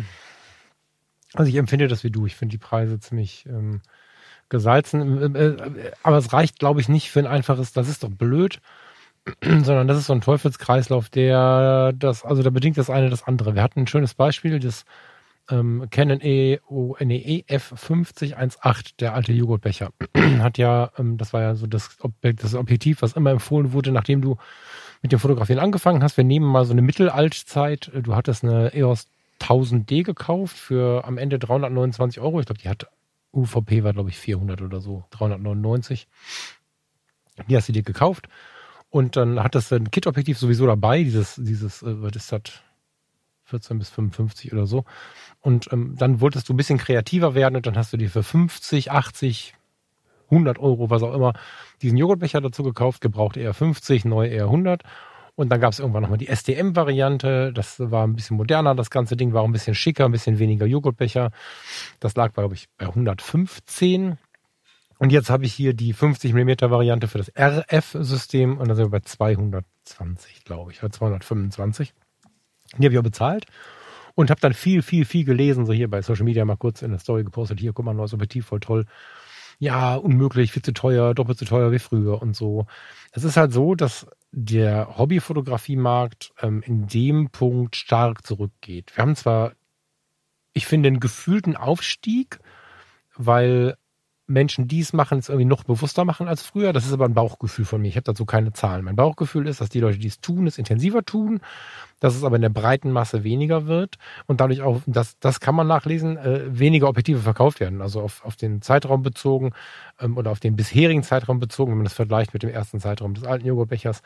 also 1.34 1.48
ich 1.48 1.56
empfinde 1.56 1.88
das 1.88 2.04
wie 2.04 2.10
du. 2.10 2.26
Ich 2.26 2.36
finde 2.36 2.52
die 2.52 2.58
Preise 2.58 2.98
ziemlich 2.98 3.46
ähm, 3.46 3.80
gesalzen. 4.48 5.34
Äh, 5.34 5.46
äh, 5.46 5.92
aber 6.02 6.18
es 6.18 6.32
reicht, 6.32 6.58
glaube 6.58 6.80
ich, 6.80 6.88
nicht 6.88 7.10
für 7.10 7.20
ein 7.20 7.26
einfaches, 7.26 7.72
das 7.72 7.88
ist 7.88 8.02
doch 8.02 8.10
blöd, 8.10 8.60
sondern 9.42 9.88
das 9.88 9.98
ist 9.98 10.06
so 10.06 10.12
ein 10.12 10.20
Teufelskreislauf, 10.20 11.08
der 11.08 11.92
das, 11.94 12.24
also 12.24 12.42
da 12.42 12.50
bedingt 12.50 12.78
das 12.78 12.90
eine 12.90 13.10
das 13.10 13.24
andere. 13.24 13.54
Wir 13.54 13.62
hatten 13.62 13.80
ein 13.80 13.86
schönes 13.86 14.14
Beispiel, 14.14 14.58
das 14.58 14.84
ähm, 15.50 15.86
Canon 15.90 16.20
e, 16.20 16.60
nee, 17.00 17.44
EF5018, 17.48 18.94
der 19.00 19.14
alte 19.14 19.32
Joghurtbecher, 19.32 19.90
hat 20.40 20.58
ja, 20.58 20.90
ähm, 20.98 21.16
das 21.16 21.32
war 21.32 21.42
ja 21.42 21.54
so 21.54 21.66
das, 21.66 21.96
Objekt, 22.00 22.42
das 22.44 22.54
Objektiv, 22.54 23.02
was 23.02 23.14
immer 23.14 23.30
empfohlen 23.30 23.72
wurde, 23.72 23.92
nachdem 23.92 24.20
du 24.20 24.36
mit 25.02 25.12
dem 25.12 25.18
Fotografieren 25.18 25.60
angefangen 25.60 26.02
hast. 26.02 26.16
Wir 26.16 26.24
nehmen 26.24 26.46
mal 26.46 26.64
so 26.64 26.72
eine 26.72 26.82
Mittelaltzeit. 26.82 27.90
Du 27.94 28.14
hattest 28.14 28.44
eine 28.44 28.74
EOS 28.74 29.06
1000D 29.40 30.02
gekauft 30.02 30.56
für 30.56 31.04
am 31.04 31.18
Ende 31.18 31.38
329 31.38 32.20
Euro. 32.20 32.40
Ich 32.40 32.46
glaube, 32.46 32.60
die 32.60 32.68
hat 32.68 32.88
UVP 33.32 33.84
war, 33.84 33.92
glaube 33.92 34.10
ich, 34.10 34.18
400 34.18 34.62
oder 34.62 34.80
so, 34.80 35.04
399. 35.10 36.08
Die 37.48 37.56
hast 37.56 37.68
du 37.68 37.72
dir 37.72 37.82
gekauft. 37.82 38.28
Und 38.90 39.16
dann 39.16 39.42
hattest 39.42 39.70
du 39.70 39.76
ein 39.76 39.90
Kit-Objektiv 39.90 40.38
sowieso 40.38 40.66
dabei, 40.66 41.02
dieses, 41.02 41.34
dieses, 41.36 41.82
äh, 41.82 42.02
was 42.02 42.16
ist 42.16 42.32
das? 42.32 42.42
14 43.44 43.78
bis 43.78 43.88
55 43.90 44.52
oder 44.52 44.66
so. 44.66 44.84
Und 45.40 45.72
ähm, 45.72 45.94
dann 45.96 46.20
wolltest 46.20 46.48
du 46.48 46.54
ein 46.54 46.56
bisschen 46.56 46.78
kreativer 46.78 47.34
werden 47.34 47.56
und 47.56 47.66
dann 47.66 47.76
hast 47.76 47.92
du 47.92 47.96
dir 47.96 48.10
für 48.10 48.22
50, 48.22 48.90
80, 48.90 49.54
100 50.30 50.58
Euro, 50.58 50.90
was 50.90 51.02
auch 51.02 51.14
immer, 51.14 51.32
diesen 51.82 51.96
Joghurtbecher 51.96 52.40
dazu 52.40 52.62
gekauft, 52.62 53.00
gebraucht 53.00 53.36
eher 53.36 53.54
50, 53.54 54.04
neu 54.04 54.26
eher 54.28 54.44
100. 54.44 54.82
Und 55.34 55.50
dann 55.50 55.60
gab 55.60 55.72
es 55.72 55.78
irgendwann 55.78 56.02
nochmal 56.02 56.18
die 56.18 56.26
STM-Variante. 56.26 57.52
Das 57.52 57.78
war 57.78 58.04
ein 58.04 58.16
bisschen 58.16 58.36
moderner. 58.36 58.74
Das 58.74 58.90
ganze 58.90 59.16
Ding 59.16 59.32
war 59.32 59.44
ein 59.44 59.52
bisschen 59.52 59.76
schicker, 59.76 60.06
ein 60.06 60.10
bisschen 60.10 60.40
weniger 60.40 60.66
Joghurtbecher. 60.66 61.30
Das 62.00 62.16
lag, 62.16 62.32
glaube 62.32 62.54
ich, 62.54 62.66
bei 62.76 62.86
115. 62.86 64.18
Und 64.98 65.12
jetzt 65.12 65.30
habe 65.30 65.44
ich 65.44 65.54
hier 65.54 65.74
die 65.74 65.92
50 65.92 66.34
mm 66.34 66.70
Variante 66.70 67.06
für 67.06 67.18
das 67.18 67.30
RF-System 67.38 68.58
und 68.58 68.68
da 68.68 68.74
sind 68.74 68.86
wir 68.86 68.98
bei 68.98 69.00
220, 69.00 70.44
glaube 70.44 70.72
ich, 70.72 70.82
oder 70.82 70.90
225. 70.90 71.94
Die 72.76 72.84
habe 72.84 72.92
ich 72.92 72.98
auch 72.98 73.04
bezahlt 73.04 73.46
und 74.16 74.30
habe 74.30 74.40
dann 74.40 74.54
viel, 74.54 74.82
viel, 74.82 75.04
viel 75.04 75.24
gelesen, 75.24 75.66
so 75.66 75.72
hier 75.72 75.88
bei 75.88 76.02
Social 76.02 76.24
Media 76.24 76.44
mal 76.44 76.56
kurz 76.56 76.82
in 76.82 76.90
der 76.90 76.98
Story 76.98 77.22
gepostet, 77.22 77.60
hier, 77.60 77.72
guck 77.72 77.84
mal, 77.84 77.94
neues 77.94 78.12
Objektiv, 78.12 78.46
voll 78.46 78.58
toll 78.58 78.86
ja, 79.58 79.96
unmöglich, 79.96 80.52
viel 80.52 80.62
zu 80.62 80.72
teuer, 80.72 81.14
doppelt 81.14 81.38
so 81.38 81.44
teuer 81.44 81.72
wie 81.72 81.78
früher 81.78 82.22
und 82.22 82.34
so. 82.34 82.66
Es 83.12 83.24
ist 83.24 83.36
halt 83.36 83.52
so, 83.52 83.74
dass 83.74 84.06
der 84.30 84.98
Hobbyfotografiemarkt 84.98 86.32
ähm, 86.40 86.62
in 86.62 86.86
dem 86.86 87.30
Punkt 87.30 87.76
stark 87.76 88.26
zurückgeht. 88.26 88.96
Wir 88.96 89.02
haben 89.02 89.16
zwar, 89.16 89.52
ich 90.52 90.66
finde, 90.66 90.88
einen 90.88 91.00
gefühlten 91.00 91.56
Aufstieg, 91.56 92.38
weil 93.16 93.76
Menschen, 94.28 94.68
die 94.68 94.80
es 94.80 94.92
machen, 94.92 95.18
es 95.18 95.28
irgendwie 95.28 95.46
noch 95.46 95.64
bewusster 95.64 96.04
machen 96.04 96.28
als 96.28 96.42
früher. 96.42 96.72
Das 96.72 96.86
ist 96.86 96.92
aber 96.92 97.06
ein 97.06 97.14
Bauchgefühl 97.14 97.64
von 97.64 97.80
mir. 97.80 97.88
Ich 97.88 97.96
habe 97.96 98.04
dazu 98.04 98.26
keine 98.26 98.52
Zahlen. 98.52 98.84
Mein 98.84 98.94
Bauchgefühl 98.94 99.48
ist, 99.48 99.60
dass 99.60 99.70
die 99.70 99.80
Leute, 99.80 99.98
die 99.98 100.06
es 100.06 100.20
tun, 100.20 100.46
es 100.46 100.58
intensiver 100.58 101.04
tun, 101.04 101.40
dass 101.98 102.14
es 102.14 102.24
aber 102.24 102.36
in 102.36 102.42
der 102.42 102.50
breiten 102.50 102.92
Masse 102.92 103.24
weniger 103.24 103.66
wird 103.66 103.96
und 104.26 104.40
dadurch 104.40 104.60
auch, 104.60 104.82
das, 104.86 105.18
das 105.18 105.40
kann 105.40 105.54
man 105.54 105.66
nachlesen, 105.66 106.16
äh, 106.18 106.42
weniger 106.46 106.88
Objektive 106.88 107.20
verkauft 107.20 107.58
werden. 107.58 107.80
Also 107.80 108.02
auf, 108.02 108.24
auf 108.24 108.36
den 108.36 108.60
Zeitraum 108.62 109.02
bezogen 109.02 109.52
ähm, 109.98 110.16
oder 110.16 110.30
auf 110.30 110.40
den 110.40 110.56
bisherigen 110.56 111.02
Zeitraum 111.02 111.40
bezogen, 111.40 111.72
wenn 111.72 111.78
man 111.78 111.84
das 111.84 111.94
vergleicht 111.94 112.34
mit 112.34 112.42
dem 112.42 112.50
ersten 112.50 112.80
Zeitraum 112.80 113.14
des 113.14 113.24
alten 113.24 113.46
Joghurtbechers, 113.46 114.02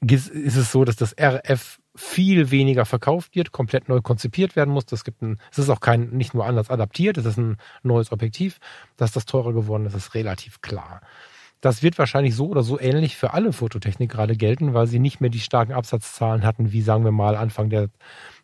ist 0.00 0.30
es 0.56 0.72
so, 0.72 0.84
dass 0.84 0.96
das 0.96 1.14
RF 1.18 1.78
viel 1.94 2.50
weniger 2.50 2.84
verkauft 2.84 3.34
wird, 3.34 3.52
komplett 3.52 3.88
neu 3.88 4.00
konzipiert 4.00 4.54
werden 4.56 4.72
muss. 4.72 4.86
Das 4.86 5.04
gibt 5.04 5.22
ein, 5.22 5.38
es 5.50 5.58
ist 5.58 5.70
auch 5.70 5.80
kein, 5.80 6.10
nicht 6.10 6.34
nur 6.34 6.46
anders 6.46 6.70
adaptiert, 6.70 7.16
es 7.16 7.24
ist 7.24 7.38
ein 7.38 7.56
neues 7.82 8.12
Objektiv. 8.12 8.58
Dass 8.96 9.12
das 9.12 9.24
teurer 9.24 9.52
geworden 9.52 9.86
ist, 9.86 9.94
ist 9.94 10.14
relativ 10.14 10.60
klar. 10.60 11.00
Das 11.62 11.82
wird 11.82 11.98
wahrscheinlich 11.98 12.34
so 12.36 12.48
oder 12.48 12.62
so 12.62 12.78
ähnlich 12.78 13.16
für 13.16 13.32
alle 13.32 13.52
Fototechnik 13.52 14.10
gerade 14.10 14.36
gelten, 14.36 14.74
weil 14.74 14.86
sie 14.86 14.98
nicht 14.98 15.20
mehr 15.20 15.30
die 15.30 15.40
starken 15.40 15.72
Absatzzahlen 15.72 16.44
hatten, 16.44 16.72
wie 16.72 16.82
sagen 16.82 17.04
wir 17.04 17.12
mal 17.12 17.34
Anfang 17.34 17.70
der 17.70 17.88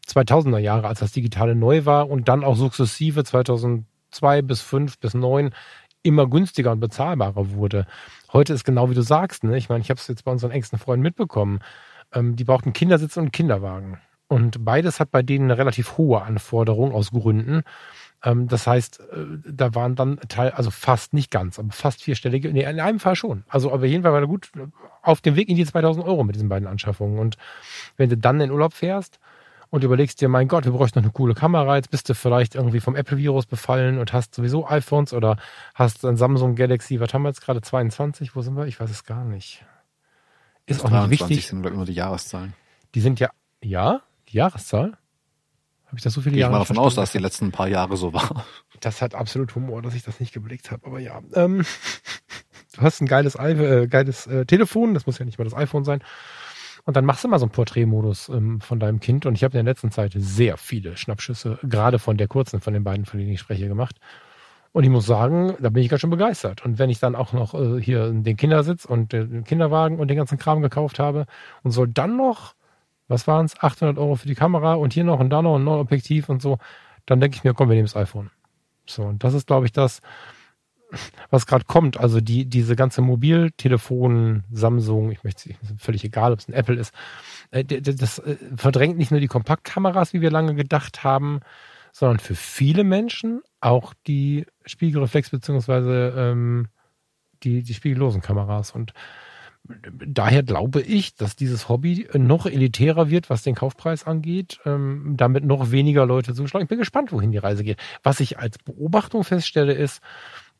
2000er 0.09 0.59
Jahre, 0.59 0.88
als 0.88 1.00
das 1.00 1.12
Digitale 1.12 1.55
neu 1.55 1.84
war 1.84 2.09
und 2.09 2.28
dann 2.28 2.42
auch 2.42 2.57
sukzessive 2.57 3.22
2002 3.22 4.42
bis 4.42 4.62
5 4.62 4.98
bis 4.98 5.14
9 5.14 5.50
immer 6.03 6.28
günstiger 6.28 6.72
und 6.72 6.80
bezahlbarer 6.80 7.53
wurde. 7.53 7.86
Heute 8.32 8.53
ist 8.53 8.64
genau 8.64 8.90
wie 8.90 8.94
du 8.94 9.03
sagst, 9.03 9.44
ne? 9.44 9.57
ich 9.57 9.68
meine, 9.68 9.82
ich 9.82 9.90
habe 9.90 9.98
es 9.98 10.09
jetzt 10.09 10.24
bei 10.24 10.32
unseren 10.32 10.50
engsten 10.50 10.78
Freunden 10.78 11.03
mitbekommen, 11.03 11.61
ähm, 12.12 12.36
die 12.36 12.44
brauchten 12.44 12.72
Kindersitz 12.72 13.16
und 13.16 13.32
Kinderwagen. 13.32 13.98
Und 14.28 14.64
beides 14.64 14.98
hat 14.98 15.11
bei 15.11 15.22
denen 15.22 15.50
eine 15.50 15.59
relativ 15.59 15.98
hohe 15.98 16.22
Anforderung 16.22 16.92
aus 16.92 17.11
Gründen. 17.11 17.62
Ähm, 18.24 18.48
das 18.48 18.66
heißt, 18.66 19.00
äh, 19.00 19.26
da 19.46 19.74
waren 19.74 19.94
dann 19.94 20.18
Teil, 20.28 20.50
also 20.53 20.70
fast 20.70 21.12
nicht 21.12 21.30
ganz, 21.30 21.59
aber 21.59 21.72
fast 21.72 22.03
vierstellige, 22.03 22.53
nee, 22.53 22.64
in 22.64 22.80
einem 22.80 23.00
Fall 23.00 23.16
schon. 23.16 23.44
Also 23.48 23.72
aber 23.72 23.86
jeden 23.86 24.03
Fall 24.03 24.12
war 24.12 24.20
er 24.20 24.26
gut 24.26 24.50
auf 25.03 25.20
dem 25.20 25.36
Weg 25.36 25.48
in 25.48 25.57
die 25.57 25.66
2000 25.66 26.07
Euro 26.07 26.24
mit 26.24 26.34
diesen 26.34 26.48
beiden 26.48 26.68
Anschaffungen. 26.68 27.18
Und 27.18 27.36
wenn 27.96 28.09
du 28.09 28.16
dann 28.16 28.40
in 28.40 28.50
Urlaub 28.50 28.72
fährst 28.72 29.18
und 29.72 29.82
überlegst 29.82 30.20
dir, 30.20 30.28
mein 30.28 30.48
Gott, 30.48 30.66
du 30.66 30.72
bräuchst 30.72 30.96
noch 30.96 31.02
eine 31.02 31.12
coole 31.12 31.32
Kamera, 31.32 31.76
jetzt 31.76 31.90
bist 31.90 32.06
du 32.06 32.14
vielleicht 32.14 32.54
irgendwie 32.54 32.80
vom 32.80 32.94
Apple-Virus 32.94 33.46
befallen 33.46 33.98
und 33.98 34.12
hast 34.12 34.34
sowieso 34.34 34.68
iPhones 34.68 35.14
oder 35.14 35.38
hast 35.74 36.04
ein 36.04 36.18
Samsung 36.18 36.56
Galaxy, 36.56 37.00
was 37.00 37.14
haben 37.14 37.22
wir 37.22 37.30
jetzt 37.30 37.40
gerade, 37.40 37.62
22, 37.62 38.36
wo 38.36 38.42
sind 38.42 38.54
wir? 38.54 38.66
Ich 38.66 38.78
weiß 38.78 38.90
es 38.90 39.04
gar 39.04 39.24
nicht. 39.24 39.64
Ist 40.66 40.84
auch 40.84 40.90
nicht 40.90 41.22
wichtig. 41.22 41.46
sind 41.46 41.64
immer 41.64 41.86
die 41.86 41.94
Jahreszahlen. 41.94 42.52
Die 42.94 43.00
sind 43.00 43.18
ja, 43.18 43.30
ja, 43.62 44.02
die 44.28 44.36
Jahreszahl? 44.36 44.98
Habe 45.86 45.96
ich 45.96 46.02
das 46.02 46.12
so 46.12 46.20
viele 46.20 46.34
Gehe 46.34 46.42
Jahre? 46.42 46.52
Ich 46.52 46.58
mal 46.58 46.58
davon 46.58 46.78
aus, 46.78 46.94
dass 46.94 47.12
die 47.12 47.18
letzten 47.18 47.50
paar 47.50 47.68
Jahre 47.68 47.96
so 47.96 48.12
war. 48.12 48.44
Das 48.80 49.00
hat 49.00 49.14
absolut 49.14 49.54
Humor, 49.54 49.80
dass 49.80 49.94
ich 49.94 50.02
das 50.02 50.20
nicht 50.20 50.34
geblickt 50.34 50.70
habe. 50.70 50.84
Aber 50.86 50.98
ja, 51.00 51.22
ähm, 51.34 51.64
du 52.74 52.80
hast 52.82 53.00
ein 53.00 53.06
geiles, 53.06 53.36
äh, 53.36 53.86
geiles 53.88 54.26
äh, 54.26 54.44
Telefon. 54.44 54.92
Das 54.92 55.06
muss 55.06 55.18
ja 55.18 55.24
nicht 55.24 55.38
mal 55.38 55.44
das 55.44 55.54
iPhone 55.54 55.84
sein. 55.84 56.02
Und 56.84 56.96
dann 56.96 57.04
machst 57.04 57.22
du 57.22 57.28
mal 57.28 57.38
so 57.38 57.44
einen 57.44 57.52
Porträtmodus 57.52 58.28
ähm, 58.28 58.60
von 58.60 58.80
deinem 58.80 59.00
Kind. 59.00 59.26
Und 59.26 59.34
ich 59.34 59.44
habe 59.44 59.56
in 59.56 59.64
der 59.64 59.72
letzten 59.72 59.90
Zeit 59.90 60.12
sehr 60.16 60.56
viele 60.56 60.96
Schnappschüsse, 60.96 61.58
gerade 61.62 61.98
von 61.98 62.16
der 62.16 62.28
kurzen, 62.28 62.60
von 62.60 62.72
den 62.72 62.84
beiden, 62.84 63.04
von 63.04 63.20
denen 63.20 63.32
ich 63.32 63.40
spreche, 63.40 63.68
gemacht. 63.68 63.96
Und 64.72 64.84
ich 64.84 64.90
muss 64.90 65.06
sagen, 65.06 65.54
da 65.60 65.68
bin 65.68 65.82
ich 65.82 65.88
ganz 65.88 66.00
schön 66.00 66.10
begeistert. 66.10 66.64
Und 66.64 66.78
wenn 66.78 66.90
ich 66.90 66.98
dann 66.98 67.14
auch 67.14 67.32
noch 67.32 67.54
äh, 67.54 67.80
hier 67.80 68.10
den 68.10 68.36
Kindersitz 68.36 68.84
und 68.84 69.12
den 69.12 69.44
Kinderwagen 69.44 69.98
und 69.98 70.08
den 70.08 70.16
ganzen 70.16 70.38
Kram 70.38 70.62
gekauft 70.62 70.98
habe 70.98 71.26
und 71.62 71.70
soll 71.70 71.88
dann 71.88 72.16
noch 72.16 72.54
was 73.12 73.26
waren 73.26 73.46
es, 73.46 73.58
800 73.62 73.98
Euro 73.98 74.16
für 74.16 74.26
die 74.26 74.34
Kamera 74.34 74.74
und 74.74 74.92
hier 74.92 75.04
noch 75.04 75.20
und 75.20 75.30
da 75.30 75.42
noch 75.42 75.56
ein 75.56 75.64
neues 75.64 75.82
Objektiv 75.82 76.28
und 76.28 76.42
so, 76.42 76.58
dann 77.06 77.20
denke 77.20 77.36
ich 77.36 77.44
mir, 77.44 77.54
komm, 77.54 77.68
wir 77.68 77.76
nehmen 77.76 77.86
das 77.86 77.96
iPhone. 77.96 78.30
So, 78.86 79.02
und 79.02 79.22
das 79.22 79.34
ist, 79.34 79.46
glaube 79.46 79.66
ich, 79.66 79.72
das, 79.72 80.00
was 81.30 81.47
gerade 81.47 81.64
kommt. 81.64 81.99
Also 81.99 82.20
die, 82.20 82.45
diese 82.45 82.76
ganze 82.76 83.03
Mobiltelefon, 83.03 84.45
Samsung, 84.51 85.11
ich 85.11 85.24
möchte 85.24 85.55
völlig 85.78 86.05
egal, 86.05 86.32
ob 86.32 86.38
es 86.38 86.49
ein 86.49 86.55
Apple 86.55 86.76
ist, 86.76 86.95
äh, 87.51 87.64
das 87.64 88.18
äh, 88.18 88.36
verdrängt 88.57 88.99
nicht 88.99 89.11
nur 89.11 89.20
die 89.20 89.28
Kompaktkameras, 89.28 90.12
wie 90.12 90.20
wir 90.20 90.30
lange 90.30 90.55
gedacht 90.55 91.05
haben, 91.05 91.40
sondern 91.93 92.18
für 92.18 92.34
viele 92.34 92.84
Menschen 92.84 93.43
auch 93.61 93.95
die 94.07 94.47
Spiegelreflex 94.64 95.30
beziehungsweise 95.30 96.14
ähm, 96.16 96.68
die, 97.43 97.62
die 97.62 97.74
spiegellosen 97.74 98.22
Kameras. 98.22 98.70
Und 98.70 98.93
daher 99.64 100.43
glaube 100.43 100.80
ich, 100.80 101.14
dass 101.14 101.36
dieses 101.36 101.68
Hobby 101.68 102.09
noch 102.14 102.47
elitärer 102.47 103.11
wird, 103.11 103.30
was 103.30 103.43
den 103.43 103.55
Kaufpreis 103.55 104.05
angeht, 104.07 104.59
ähm, 104.64 105.14
damit 105.16 105.45
noch 105.45 105.70
weniger 105.70 106.07
Leute 106.07 106.34
zuschlagen. 106.34 106.64
Ich 106.64 106.68
bin 106.68 106.78
gespannt, 106.78 107.12
wohin 107.12 107.30
die 107.30 107.38
Reise 107.38 107.62
geht. 107.62 107.78
Was 108.03 108.20
ich 108.20 108.38
als 108.38 108.59
Beobachtung 108.59 109.22
feststelle, 109.22 109.72
ist, 109.72 110.01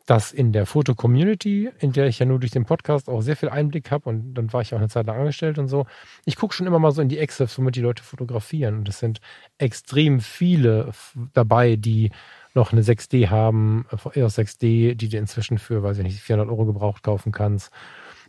dass 0.07 0.33
in 0.33 0.53
der 0.53 0.67
Foto-Community, 0.67 1.71
in 1.79 1.93
der 1.93 2.07
ich 2.07 2.19
ja 2.19 2.27
nur 2.27 2.41
durch 2.41 2.53
den 2.53 2.65
Podcast 2.65 3.09
auch 3.09 3.21
sehr 3.21 3.37
viel 3.37 3.49
Einblick 3.49 3.91
habe 3.91 4.09
und 4.09 4.35
dann 4.35 4.53
war 4.53 4.63
ich 4.63 4.75
auch 4.75 4.79
eine 4.79 4.89
Zeit 4.89 5.07
lang 5.07 5.19
angestellt 5.19 5.59
und 5.59 5.69
so, 5.69 5.87
ich 6.25 6.37
gucke 6.37 6.55
schon 6.55 6.67
immer 6.67 6.79
mal 6.79 6.93
so 6.93 7.03
in 7.03 7.09
die 7.09 7.19
Excels, 7.19 7.57
womit 7.59 7.77
die 7.77 7.81
Leute 7.81 8.03
fotografieren 8.03 8.79
und 8.79 8.89
es 8.89 8.99
sind 8.99 9.21
extrem 9.59 10.21
viele 10.21 10.93
dabei, 11.35 11.77
die 11.77 12.11
noch 12.55 12.73
eine 12.73 12.83
6D 12.83 13.31
haben, 13.31 13.87
EOS 14.15 14.39
6D, 14.39 14.95
die 14.95 15.09
du 15.09 15.17
inzwischen 15.17 15.59
für, 15.59 15.83
weiß 15.83 15.99
ich 15.99 16.05
nicht, 16.05 16.21
400 16.21 16.49
Euro 16.49 16.67
gebraucht 16.67 17.03
kaufen 17.03 17.33
kannst 17.33 17.73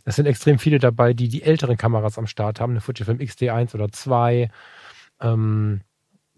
es 0.04 0.16
sind 0.16 0.26
extrem 0.26 0.58
viele 0.58 0.78
dabei, 0.78 1.14
die 1.14 1.28
die 1.28 1.42
älteren 1.42 1.76
Kameras 1.76 2.18
am 2.18 2.26
Start 2.26 2.60
haben, 2.60 2.72
eine 2.72 2.80
Fujifilm 2.80 3.20
X-D1 3.20 3.74
oder 3.74 3.90
2. 3.90 4.50
Ähm, 5.20 5.80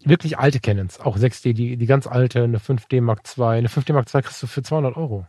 wirklich 0.07 0.39
alte 0.39 0.61
Canons, 0.61 1.01
auch 1.01 1.17
6D, 1.17 1.53
die, 1.53 1.77
die 1.77 1.87
ganz 1.87 2.07
alte, 2.07 2.45
eine 2.45 2.59
5D 2.59 3.01
Mark 3.01 3.23
II. 3.37 3.45
Eine 3.45 3.69
5D 3.69 3.93
Mark 3.93 4.13
II 4.15 4.23
kriegst 4.23 4.43
du 4.43 4.47
für 4.47 4.63
200 4.63 4.97
Euro. 4.97 5.27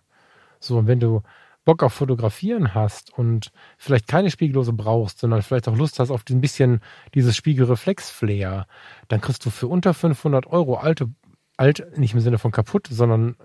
So, 0.59 0.77
und 0.77 0.87
wenn 0.87 0.99
du 0.99 1.21
Bock 1.65 1.83
auf 1.83 1.93
Fotografieren 1.93 2.73
hast 2.73 3.17
und 3.17 3.51
vielleicht 3.77 4.07
keine 4.07 4.31
Spiegellose 4.31 4.71
brauchst, 4.71 5.19
sondern 5.19 5.41
vielleicht 5.41 5.67
auch 5.67 5.75
Lust 5.75 5.99
hast 5.99 6.11
auf 6.11 6.23
ein 6.29 6.39
bisschen 6.39 6.79
dieses 7.13 7.35
Spiegelreflex-Flair, 7.35 8.67
dann 9.09 9.21
kriegst 9.21 9.45
du 9.45 9.49
für 9.49 9.67
unter 9.67 9.93
500 9.93 10.47
Euro 10.47 10.75
alte, 10.75 11.09
alt, 11.57 11.97
nicht 11.97 12.13
im 12.13 12.21
Sinne 12.21 12.37
von 12.37 12.51
kaputt, 12.51 12.87
sondern 12.89 13.35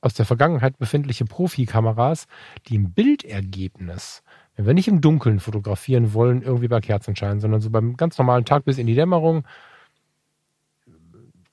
aus 0.00 0.14
der 0.14 0.24
Vergangenheit 0.24 0.78
befindliche 0.78 1.26
Profikameras, 1.26 2.26
die 2.66 2.76
im 2.76 2.92
Bildergebnis, 2.92 4.22
wenn 4.56 4.66
wir 4.66 4.74
nicht 4.74 4.88
im 4.88 5.00
Dunkeln 5.00 5.40
fotografieren 5.40 6.14
wollen, 6.14 6.42
irgendwie 6.42 6.68
bei 6.68 6.80
Kerzenschein, 6.80 7.38
sondern 7.38 7.60
so 7.60 7.70
beim 7.70 7.96
ganz 7.96 8.16
normalen 8.18 8.44
Tag 8.44 8.64
bis 8.64 8.78
in 8.78 8.86
die 8.86 8.94
Dämmerung, 8.94 9.46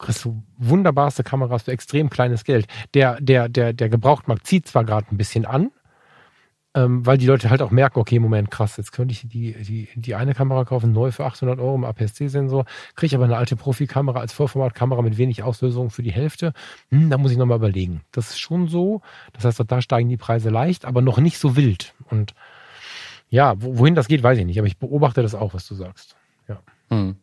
kriegst 0.01 0.25
du 0.25 0.43
wunderbarste 0.57 1.23
Kameras 1.23 1.63
für 1.63 1.71
extrem 1.71 2.09
kleines 2.09 2.43
Geld. 2.43 2.67
Der, 2.93 3.21
der, 3.21 3.47
der, 3.47 3.73
der 3.73 3.89
Gebrauchtmarkt 3.89 4.45
zieht 4.45 4.67
zwar 4.67 4.83
gerade 4.83 5.07
ein 5.11 5.17
bisschen 5.17 5.45
an, 5.45 5.71
ähm, 6.73 7.05
weil 7.05 7.17
die 7.17 7.25
Leute 7.25 7.49
halt 7.49 7.61
auch 7.61 7.71
merken, 7.71 7.99
okay, 7.99 8.19
Moment, 8.19 8.49
krass, 8.49 8.77
jetzt 8.77 8.91
könnte 8.91 9.11
ich 9.11 9.27
die, 9.27 9.53
die, 9.53 9.89
die 9.95 10.15
eine 10.15 10.33
Kamera 10.33 10.63
kaufen, 10.63 10.91
neu 10.93 11.11
für 11.11 11.25
800 11.25 11.59
Euro 11.59 11.75
im 11.75 11.83
APS-C-Sensor, 11.83 12.65
kriege 12.95 13.07
ich 13.07 13.15
aber 13.15 13.25
eine 13.25 13.37
alte 13.37 13.55
Profikamera 13.55 14.19
als 14.19 14.33
Vollformatkamera 14.33 15.01
mit 15.01 15.17
wenig 15.17 15.43
Auslösung 15.43 15.89
für 15.89 16.03
die 16.03 16.13
Hälfte. 16.13 16.53
Hm, 16.89 17.09
da 17.09 17.17
muss 17.17 17.31
ich 17.31 17.37
nochmal 17.37 17.57
überlegen. 17.57 18.01
Das 18.11 18.29
ist 18.29 18.39
schon 18.39 18.67
so. 18.67 19.01
Das 19.33 19.45
heißt, 19.45 19.61
da 19.67 19.81
steigen 19.81 20.09
die 20.09 20.17
Preise 20.17 20.49
leicht, 20.49 20.85
aber 20.85 21.01
noch 21.01 21.19
nicht 21.19 21.37
so 21.37 21.55
wild. 21.55 21.93
Und 22.09 22.33
ja, 23.29 23.53
wohin 23.57 23.95
das 23.95 24.07
geht, 24.07 24.23
weiß 24.23 24.37
ich 24.37 24.45
nicht, 24.45 24.57
aber 24.57 24.67
ich 24.67 24.77
beobachte 24.77 25.21
das 25.21 25.35
auch, 25.35 25.53
was 25.53 25.67
du 25.67 25.75
sagst. 25.75 26.15
Ja. 26.47 26.61
Hm. 26.89 27.17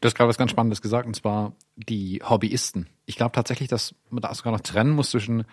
Du 0.00 0.06
hast 0.06 0.14
gerade 0.14 0.28
was 0.28 0.38
ganz 0.38 0.50
Spannendes 0.50 0.82
gesagt, 0.82 1.06
und 1.06 1.14
zwar 1.14 1.52
die 1.76 2.22
Hobbyisten. 2.22 2.88
Ich 3.06 3.16
glaube 3.16 3.32
tatsächlich, 3.32 3.68
dass 3.68 3.94
man 4.10 4.22
da 4.22 4.34
sogar 4.34 4.52
noch 4.52 4.60
trennen 4.60 4.92
muss 4.92 5.10
zwischen 5.10 5.44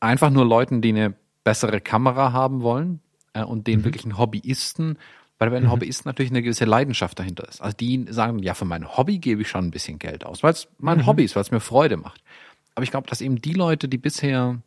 einfach 0.00 0.30
nur 0.30 0.44
Leuten, 0.44 0.82
die 0.82 0.90
eine 0.90 1.14
bessere 1.44 1.80
Kamera 1.80 2.32
haben 2.32 2.62
wollen 2.62 3.00
äh, 3.32 3.44
und 3.44 3.66
den 3.66 3.80
mhm. 3.80 3.84
wirklichen 3.84 4.18
Hobbyisten, 4.18 4.98
weil 5.38 5.50
bei 5.50 5.56
den 5.56 5.66
mhm. 5.66 5.72
Hobbyisten 5.72 6.08
natürlich 6.08 6.32
eine 6.32 6.42
gewisse 6.42 6.64
Leidenschaft 6.64 7.18
dahinter 7.18 7.46
ist. 7.48 7.60
Also 7.60 7.76
die 7.76 8.06
sagen, 8.08 8.38
ja, 8.40 8.54
für 8.54 8.64
mein 8.64 8.96
Hobby 8.96 9.18
gebe 9.18 9.42
ich 9.42 9.48
schon 9.48 9.66
ein 9.66 9.70
bisschen 9.70 9.98
Geld 9.98 10.24
aus, 10.24 10.42
weil 10.42 10.52
es 10.52 10.68
mein 10.78 10.98
mhm. 10.98 11.06
Hobby 11.06 11.24
ist, 11.24 11.36
weil 11.36 11.42
es 11.42 11.50
mir 11.50 11.60
Freude 11.60 11.96
macht. 11.96 12.22
Aber 12.74 12.82
ich 12.82 12.90
glaube, 12.90 13.08
dass 13.08 13.20
eben 13.20 13.40
die 13.40 13.52
Leute, 13.52 13.88
die 13.88 13.98
bisher, 13.98 14.60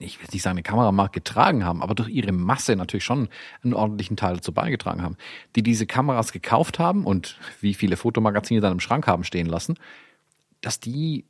ich 0.00 0.18
will 0.18 0.26
nicht 0.32 0.42
sagen, 0.42 0.54
eine 0.54 0.62
Kameramarkt 0.62 1.14
getragen 1.14 1.64
haben, 1.64 1.82
aber 1.82 1.94
durch 1.94 2.08
ihre 2.08 2.32
Masse 2.32 2.74
natürlich 2.74 3.04
schon 3.04 3.28
einen 3.62 3.74
ordentlichen 3.74 4.16
Teil 4.16 4.36
dazu 4.36 4.52
beigetragen 4.52 5.02
haben, 5.02 5.16
die 5.54 5.62
diese 5.62 5.86
Kameras 5.86 6.32
gekauft 6.32 6.78
haben 6.78 7.04
und 7.04 7.38
wie 7.60 7.74
viele 7.74 7.96
Fotomagazine 7.96 8.60
dann 8.60 8.72
im 8.72 8.80
Schrank 8.80 9.06
haben 9.06 9.24
stehen 9.24 9.46
lassen, 9.46 9.78
dass 10.62 10.80
die 10.80 11.26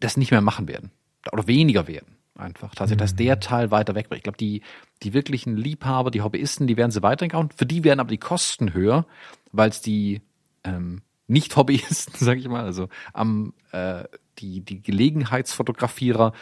das 0.00 0.16
nicht 0.16 0.30
mehr 0.30 0.40
machen 0.40 0.68
werden 0.68 0.90
oder 1.30 1.46
weniger 1.46 1.86
werden 1.86 2.16
einfach. 2.34 2.74
Tatsächlich, 2.74 2.98
dass 2.98 3.14
der 3.14 3.36
mhm. 3.36 3.40
Teil 3.40 3.70
weiter 3.70 3.94
wegbricht. 3.94 4.20
Ich 4.20 4.22
glaube, 4.24 4.38
die, 4.38 4.62
die 5.02 5.12
wirklichen 5.12 5.56
Liebhaber, 5.56 6.10
die 6.10 6.22
Hobbyisten, 6.22 6.66
die 6.66 6.76
werden 6.76 6.90
sie 6.90 7.02
weiterhin 7.02 7.50
Für 7.54 7.66
die 7.66 7.84
werden 7.84 8.00
aber 8.00 8.10
die 8.10 8.18
Kosten 8.18 8.72
höher, 8.72 9.06
weil 9.52 9.68
es 9.68 9.82
die 9.82 10.22
ähm, 10.64 11.02
Nicht-Hobbyisten, 11.28 12.14
sage 12.18 12.40
ich 12.40 12.48
mal, 12.48 12.64
also 12.64 12.88
am 13.12 13.52
äh, 13.72 14.04
die, 14.38 14.60
die 14.60 14.82
Gelegenheitsfotografierer, 14.82 16.32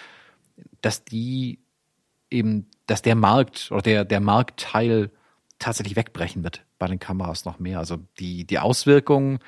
dass 0.81 1.05
die 1.05 1.59
eben, 2.31 2.67
dass 2.87 3.03
der 3.03 3.15
Markt 3.15 3.71
oder 3.71 3.83
der, 3.83 4.05
der 4.05 4.21
Marktteil 4.21 5.11
tatsächlich 5.59 5.97
wegbrechen 5.97 6.43
wird 6.45 6.65
bei 6.79 6.87
den 6.87 6.99
Kameras 6.99 7.45
noch 7.45 7.59
mehr. 7.59 7.79
Also 7.79 7.99
die, 8.19 8.45
die 8.45 8.59
Auswirkungen 8.59 9.41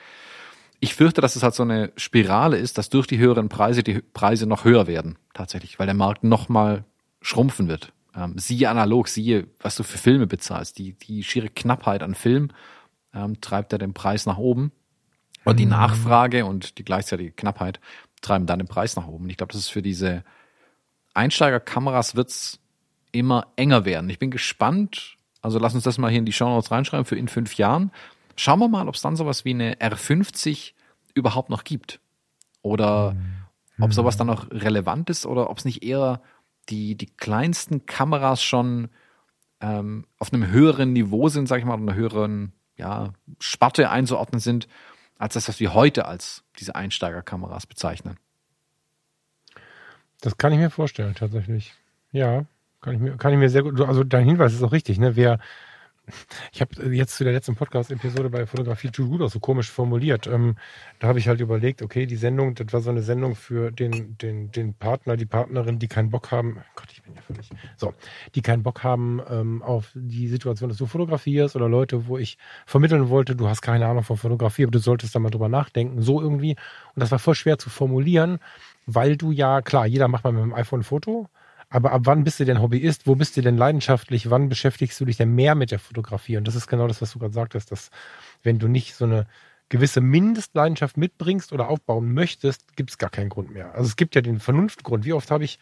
ich 0.83 0.97
fürchte, 0.97 1.21
dass 1.21 1.37
es 1.37 1.45
halt 1.45 1.55
so 1.55 1.63
eine 1.63 1.93
Spirale 1.97 2.57
ist, 2.57 2.77
dass 2.77 2.91
durch 2.91 3.07
die 3.07 3.19
höheren 3.19 3.49
Preise 3.49 3.85
die 3.85 4.01
Preise 4.01 4.47
noch 4.47 4.65
höher 4.65 4.89
werden, 4.89 5.17
tatsächlich, 5.33 5.79
weil 5.79 5.87
der 5.87 5.95
Markt 5.95 6.25
nochmal 6.25 6.85
schrumpfen 7.21 7.69
wird. 7.69 7.93
Ähm, 8.17 8.37
siehe 8.37 8.69
analog, 8.69 9.07
siehe, 9.07 9.47
was 9.61 9.77
du 9.77 9.85
für 9.85 9.97
Filme 9.97 10.27
bezahlst. 10.27 10.77
Die, 10.79 10.95
die 10.95 11.23
schiere 11.23 11.51
Knappheit 11.51 12.03
an 12.03 12.17
Film 12.17 12.51
ähm, 13.15 13.41
treibt 13.41 13.71
ja 13.71 13.79
den 13.79 13.95
Preis 13.95 14.27
nach 14.27 14.39
oben. 14.39 14.73
Und 15.45 15.61
die 15.61 15.67
mhm. 15.67 15.71
Nachfrage 15.71 16.45
und 16.47 16.79
die 16.79 16.85
gleichzeitige 16.85 17.31
Knappheit 17.31 17.79
treiben 18.21 18.47
dann 18.47 18.59
den 18.59 18.67
Preis 18.67 18.97
nach 18.97 19.07
oben. 19.07 19.31
Ich 19.31 19.37
glaube, 19.37 19.53
das 19.53 19.61
ist 19.61 19.71
für 19.71 19.83
diese 19.83 20.25
Einsteigerkameras 21.15 22.17
wird's 22.17 22.61
immer 23.13 23.49
enger 23.57 23.85
werden. 23.85 24.09
Ich 24.11 24.19
bin 24.19 24.31
gespannt. 24.31 25.17
Also 25.41 25.59
lass 25.59 25.75
uns 25.75 25.85
das 25.85 25.99
mal 25.99 26.11
hier 26.11 26.21
in 26.21 26.27
die 26.27 26.33
Show 26.33 26.49
Notes 26.49 26.71
reinschreiben 26.71 27.05
für 27.05 27.17
in 27.17 27.29
fünf 27.29 27.55
Jahren. 27.55 27.91
Schauen 28.37 28.61
wir 28.61 28.69
mal, 28.69 28.89
ob 28.89 28.95
es 28.95 29.03
dann 29.03 29.17
sowas 29.17 29.45
wie 29.45 29.51
eine 29.51 29.75
R50 29.77 30.73
überhaupt 31.15 31.51
noch 31.51 31.65
gibt. 31.65 32.01
Oder 32.63 33.13
mhm. 33.13 33.85
ob 33.85 33.93
sowas 33.93 34.17
dann 34.17 34.29
noch 34.29 34.51
relevant 34.51 35.11
ist 35.11 35.27
oder 35.27 35.51
ob 35.51 35.59
es 35.59 35.65
nicht 35.65 35.83
eher 35.83 36.23
die, 36.69 36.95
die 36.95 37.07
kleinsten 37.07 37.87
Kameras 37.87 38.43
schon 38.43 38.89
ähm, 39.61 40.07
auf 40.19 40.33
einem 40.33 40.49
höheren 40.49 40.93
Niveau 40.93 41.29
sind, 41.29 41.49
sag 41.49 41.59
ich 41.59 41.65
mal, 41.65 41.75
einer 41.75 41.95
höheren 41.95 42.53
ja, 42.77 43.13
Sparte 43.39 43.91
einzuordnen 43.91 44.41
sind, 44.41 44.69
als 45.19 45.35
das, 45.35 45.49
was 45.49 45.61
wir 45.61 45.75
heute 45.75 46.07
als 46.07 46.45
diese 46.59 46.75
Einsteigerkameras 46.75 47.67
bezeichnen. 47.67 48.17
Das 50.23 50.37
kann 50.37 50.53
ich 50.53 50.59
mir 50.59 50.71
vorstellen, 50.71 51.15
tatsächlich. 51.15 51.75
Ja, 52.13 52.47
kann 52.81 52.95
ich 52.95 53.01
mir, 53.01 53.17
kann 53.17 53.33
ich 53.33 53.39
mir 53.39 53.51
sehr 53.51 53.65
gut, 53.65 53.81
also 53.81 54.05
dein 54.05 54.25
Hinweis 54.25 54.55
ist 54.55 54.63
auch 54.63 54.71
richtig, 54.71 54.99
ne? 55.01 55.17
Wer, 55.17 55.41
ich 56.53 56.61
habe 56.61 56.95
jetzt 56.95 57.17
zu 57.17 57.25
der 57.25 57.33
letzten 57.33 57.57
Podcast-Episode 57.57 58.31
bei 58.31 58.47
Fotografie 58.47 58.91
Too 58.91 59.09
Good 59.09 59.23
auch 59.23 59.31
so 59.31 59.41
komisch 59.41 59.69
formuliert. 59.69 60.29
Ähm, 60.29 60.55
da 61.01 61.09
habe 61.09 61.19
ich 61.19 61.27
halt 61.27 61.41
überlegt, 61.41 61.83
okay, 61.83 62.07
die 62.07 62.15
Sendung, 62.15 62.55
das 62.55 62.73
war 62.73 62.81
so 62.81 62.91
eine 62.91 63.03
Sendung 63.03 63.35
für 63.35 63.73
den, 63.73 64.17
den, 64.19 64.53
den 64.53 64.75
Partner, 64.75 65.17
die 65.17 65.27
Partnerin, 65.27 65.81
die 65.81 65.89
keinen 65.89 66.11
Bock 66.11 66.31
haben, 66.31 66.63
Gott, 66.77 66.87
ich 66.93 67.03
bin 67.03 67.17
ja 67.17 67.23
völlig, 67.23 67.51
so, 67.77 67.93
die 68.37 68.43
keinen 68.43 68.63
Bock 68.63 68.85
haben 68.85 69.21
ähm, 69.29 69.61
auf 69.61 69.91
die 69.95 70.29
Situation, 70.29 70.69
dass 70.69 70.79
du 70.79 70.87
fotografierst 70.87 71.57
oder 71.57 71.69
Leute, 71.69 72.07
wo 72.07 72.17
ich 72.17 72.39
vermitteln 72.65 73.09
wollte, 73.09 73.35
du 73.35 73.49
hast 73.49 73.61
keine 73.61 73.87
Ahnung 73.87 74.05
von 74.05 74.17
Fotografie, 74.17 74.63
aber 74.63 74.73
du 74.73 74.79
solltest 74.79 75.17
da 75.17 75.19
mal 75.19 75.31
drüber 75.31 75.49
nachdenken, 75.49 76.01
so 76.01 76.21
irgendwie. 76.21 76.53
Und 76.95 77.01
das 77.01 77.11
war 77.11 77.19
voll 77.19 77.35
schwer 77.35 77.59
zu 77.59 77.71
formulieren, 77.71 78.39
weil 78.87 79.17
du 79.17 79.31
ja, 79.31 79.63
klar, 79.63 79.87
jeder 79.87 80.09
macht 80.09 80.25
mal 80.25 80.33
mit 80.33 80.43
dem 80.43 80.55
iPhone 80.55 80.81
ein 80.81 80.85
Foto, 80.85 81.29
aber 81.69 81.93
ab 81.93 82.03
wann 82.05 82.25
bist 82.25 82.39
du 82.39 82.45
denn 82.45 82.61
Hobbyist? 82.61 83.07
Wo 83.07 83.15
bist 83.15 83.37
du 83.37 83.41
denn 83.41 83.57
leidenschaftlich? 83.57 84.29
Wann 84.29 84.51
beschäftigst 84.51 85.01
du 85.01 85.07
dich 85.07 85.17
denn 85.17 85.35
mehr 85.35 85.55
mit 85.55 85.71
der 85.71 85.79
Fotografie? 85.79 86.37
Und 86.37 86.47
das 86.47 86.55
ist 86.55 86.67
genau 86.67 86.87
das, 86.87 87.01
was 87.01 87.13
du 87.13 87.19
gerade 87.19 87.33
sagtest, 87.33 87.73
dass 87.73 87.91
wenn 88.43 88.59
du 88.59 88.69
nicht 88.69 88.95
so 88.95 89.07
eine 89.07 89.27
gewisse 89.71 90.03
Mindestleidenschaft 90.03 90.99
mitbringst 90.99 91.51
oder 91.51 91.69
aufbauen 91.71 92.13
möchtest, 92.13 92.77
gibt 92.77 92.91
es 92.91 92.99
gar 92.99 93.09
keinen 93.09 93.31
Grund 93.31 93.53
mehr. 93.53 93.75
Also 93.75 93.87
es 93.87 93.97
gibt 93.97 94.15
ja 94.15 94.21
den 94.21 94.39
Vernunftgrund. 94.39 95.07
Wie 95.07 95.15
oft 95.15 95.31
habe 95.31 95.45
ich 95.45 95.59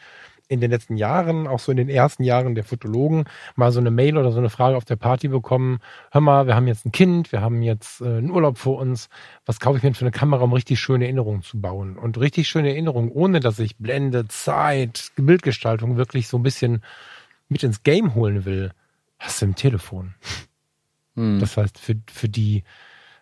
in 0.50 0.60
den 0.60 0.72
letzten 0.72 0.96
Jahren, 0.96 1.46
auch 1.46 1.60
so 1.60 1.70
in 1.70 1.76
den 1.76 1.88
ersten 1.88 2.24
Jahren 2.24 2.56
der 2.56 2.64
Fotologen, 2.64 3.24
mal 3.54 3.70
so 3.70 3.78
eine 3.78 3.92
Mail 3.92 4.18
oder 4.18 4.32
so 4.32 4.38
eine 4.38 4.50
Frage 4.50 4.76
auf 4.76 4.84
der 4.84 4.96
Party 4.96 5.28
bekommen. 5.28 5.78
Hör 6.10 6.20
mal, 6.20 6.48
wir 6.48 6.56
haben 6.56 6.66
jetzt 6.66 6.84
ein 6.84 6.90
Kind, 6.90 7.30
wir 7.30 7.40
haben 7.40 7.62
jetzt 7.62 8.00
äh, 8.00 8.18
einen 8.18 8.32
Urlaub 8.32 8.58
vor 8.58 8.78
uns. 8.78 9.08
Was 9.46 9.60
kaufe 9.60 9.78
ich 9.78 9.84
mir 9.84 9.94
für 9.94 10.04
eine 10.04 10.10
Kamera, 10.10 10.42
um 10.42 10.52
richtig 10.52 10.80
schöne 10.80 11.04
Erinnerungen 11.04 11.42
zu 11.42 11.60
bauen? 11.60 11.96
Und 11.96 12.18
richtig 12.18 12.48
schöne 12.48 12.70
Erinnerungen, 12.70 13.12
ohne 13.12 13.38
dass 13.38 13.60
ich 13.60 13.76
Blende, 13.76 14.26
Zeit, 14.26 15.12
Bildgestaltung 15.14 15.96
wirklich 15.96 16.26
so 16.26 16.36
ein 16.36 16.42
bisschen 16.42 16.82
mit 17.48 17.62
ins 17.62 17.84
Game 17.84 18.16
holen 18.16 18.44
will, 18.44 18.72
hast 19.20 19.40
du 19.40 19.46
im 19.46 19.54
Telefon. 19.54 20.14
Hm. 21.14 21.38
Das 21.38 21.56
heißt, 21.56 21.78
für, 21.78 21.94
für 22.12 22.28
die, 22.28 22.64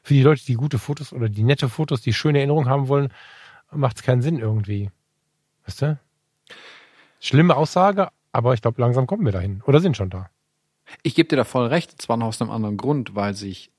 für 0.03 0.15
die 0.15 0.23
Leute, 0.23 0.47
die 0.47 0.55
gute 0.55 0.79
Fotos 0.79 1.13
oder 1.13 1.29
die 1.29 1.43
nette 1.43 1.69
Fotos, 1.69 2.01
die 2.01 2.15
schöne 2.15 2.39
Erinnerungen 2.39 2.71
haben 2.71 2.89
wollen, 2.89 3.13
macht 3.71 3.99
es 3.99 4.03
keinen 4.03 4.23
Sinn 4.23 4.39
irgendwie. 4.39 4.91
Weißt 5.67 5.83
du? 5.83 5.99
Schlimme 7.21 7.57
Aussage, 7.57 8.09
aber 8.33 8.55
ich 8.55 8.63
glaube, 8.63 8.81
langsam 8.81 9.07
kommen 9.07 9.25
wir 9.25 9.33
dahin. 9.33 9.63
Oder 9.67 9.81
sind 9.81 9.97
schon 9.97 10.11
da. 10.11 10.31
Ich 11.03 11.15
gebe 11.15 11.29
dir 11.29 11.37
da 11.37 11.45
voll 11.45 11.67
recht, 11.67 12.01
zwar 12.01 12.17
noch 12.17 12.29
aus 12.29 12.41
einem 12.41 12.51
anderen 12.51 12.77
Grund, 12.77 13.15
weil 13.15 13.35
sich 13.35 13.71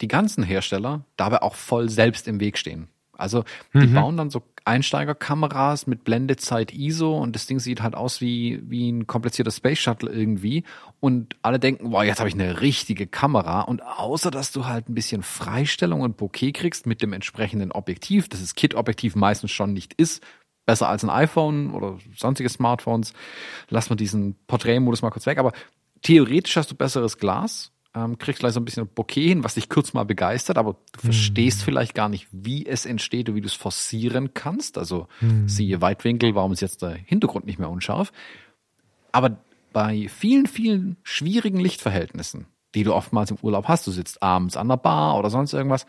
die 0.00 0.08
ganzen 0.08 0.42
Hersteller 0.42 1.02
dabei 1.16 1.42
auch 1.42 1.54
voll 1.54 1.88
selbst 1.88 2.28
im 2.28 2.40
Weg 2.40 2.56
stehen. 2.58 2.88
Also 3.18 3.44
die 3.74 3.88
mhm. 3.88 3.94
bauen 3.94 4.16
dann 4.16 4.30
so 4.30 4.42
Einsteigerkameras 4.64 5.88
mit 5.88 6.04
Blendezeit 6.04 6.72
ISO 6.72 7.18
und 7.18 7.34
das 7.34 7.46
Ding 7.46 7.58
sieht 7.58 7.82
halt 7.82 7.96
aus 7.96 8.20
wie, 8.20 8.62
wie 8.68 8.88
ein 8.90 9.08
komplizierter 9.08 9.50
Space 9.50 9.78
Shuttle 9.80 10.10
irgendwie. 10.10 10.62
Und 11.00 11.34
alle 11.42 11.58
denken, 11.58 11.90
wow, 11.90 12.04
jetzt 12.04 12.20
habe 12.20 12.28
ich 12.28 12.36
eine 12.36 12.60
richtige 12.60 13.08
Kamera. 13.08 13.62
Und 13.62 13.82
außer 13.82 14.30
dass 14.30 14.52
du 14.52 14.66
halt 14.66 14.88
ein 14.88 14.94
bisschen 14.94 15.22
Freistellung 15.22 16.02
und 16.02 16.16
Bokeh 16.16 16.52
kriegst 16.52 16.86
mit 16.86 17.02
dem 17.02 17.12
entsprechenden 17.12 17.72
Objektiv, 17.72 18.28
das 18.28 18.40
das 18.40 18.54
Kit-Objektiv 18.54 19.16
meistens 19.16 19.50
schon 19.50 19.72
nicht 19.72 19.94
ist, 19.94 20.22
besser 20.68 20.86
als 20.86 21.02
ein 21.02 21.08
iPhone 21.08 21.70
oder 21.70 21.96
sonstige 22.14 22.50
Smartphones. 22.50 23.14
Lass 23.70 23.88
mal 23.88 23.96
diesen 23.96 24.36
Porträtmodus 24.46 25.00
mal 25.00 25.08
kurz 25.08 25.24
weg. 25.24 25.38
Aber 25.38 25.52
theoretisch 26.02 26.58
hast 26.58 26.70
du 26.70 26.74
besseres 26.74 27.16
Glas, 27.16 27.72
ähm, 27.94 28.18
kriegst 28.18 28.40
gleich 28.40 28.52
so 28.52 28.60
ein 28.60 28.66
bisschen 28.66 28.86
Bokeh 28.86 29.28
hin, 29.28 29.44
was 29.44 29.54
dich 29.54 29.70
kurz 29.70 29.94
mal 29.94 30.04
begeistert, 30.04 30.58
aber 30.58 30.74
du 30.92 30.98
mhm. 30.98 31.04
verstehst 31.06 31.62
vielleicht 31.62 31.94
gar 31.94 32.10
nicht, 32.10 32.28
wie 32.32 32.66
es 32.66 32.84
entsteht 32.84 33.30
und 33.30 33.34
wie 33.34 33.40
du 33.40 33.46
es 33.46 33.54
forcieren 33.54 34.34
kannst. 34.34 34.76
Also 34.76 35.08
mhm. 35.22 35.48
siehe 35.48 35.80
Weitwinkel, 35.80 36.34
warum 36.34 36.52
ist 36.52 36.60
jetzt 36.60 36.82
der 36.82 36.92
Hintergrund 36.92 37.46
nicht 37.46 37.58
mehr 37.58 37.70
unscharf? 37.70 38.12
Aber 39.10 39.38
bei 39.72 40.06
vielen, 40.10 40.46
vielen 40.46 40.98
schwierigen 41.02 41.60
Lichtverhältnissen, 41.60 42.46
die 42.74 42.84
du 42.84 42.92
oftmals 42.92 43.30
im 43.30 43.38
Urlaub 43.40 43.68
hast, 43.68 43.86
du 43.86 43.90
sitzt 43.90 44.22
abends 44.22 44.58
an 44.58 44.68
der 44.68 44.76
Bar 44.76 45.18
oder 45.18 45.30
sonst 45.30 45.54
irgendwas, 45.54 45.86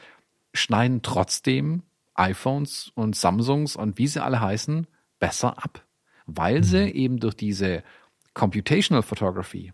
schneiden 0.53 1.01
trotzdem 1.01 1.83
iPhones 2.19 2.91
und 2.95 3.15
Samsungs 3.15 3.75
und 3.75 3.97
wie 3.97 4.07
sie 4.07 4.23
alle 4.23 4.41
heißen, 4.41 4.87
besser 5.19 5.63
ab. 5.63 5.85
Weil 6.25 6.63
sie 6.63 6.83
mhm. 6.83 6.93
eben 6.93 7.19
durch 7.19 7.35
diese 7.35 7.83
Computational 8.33 9.03
Photography, 9.03 9.73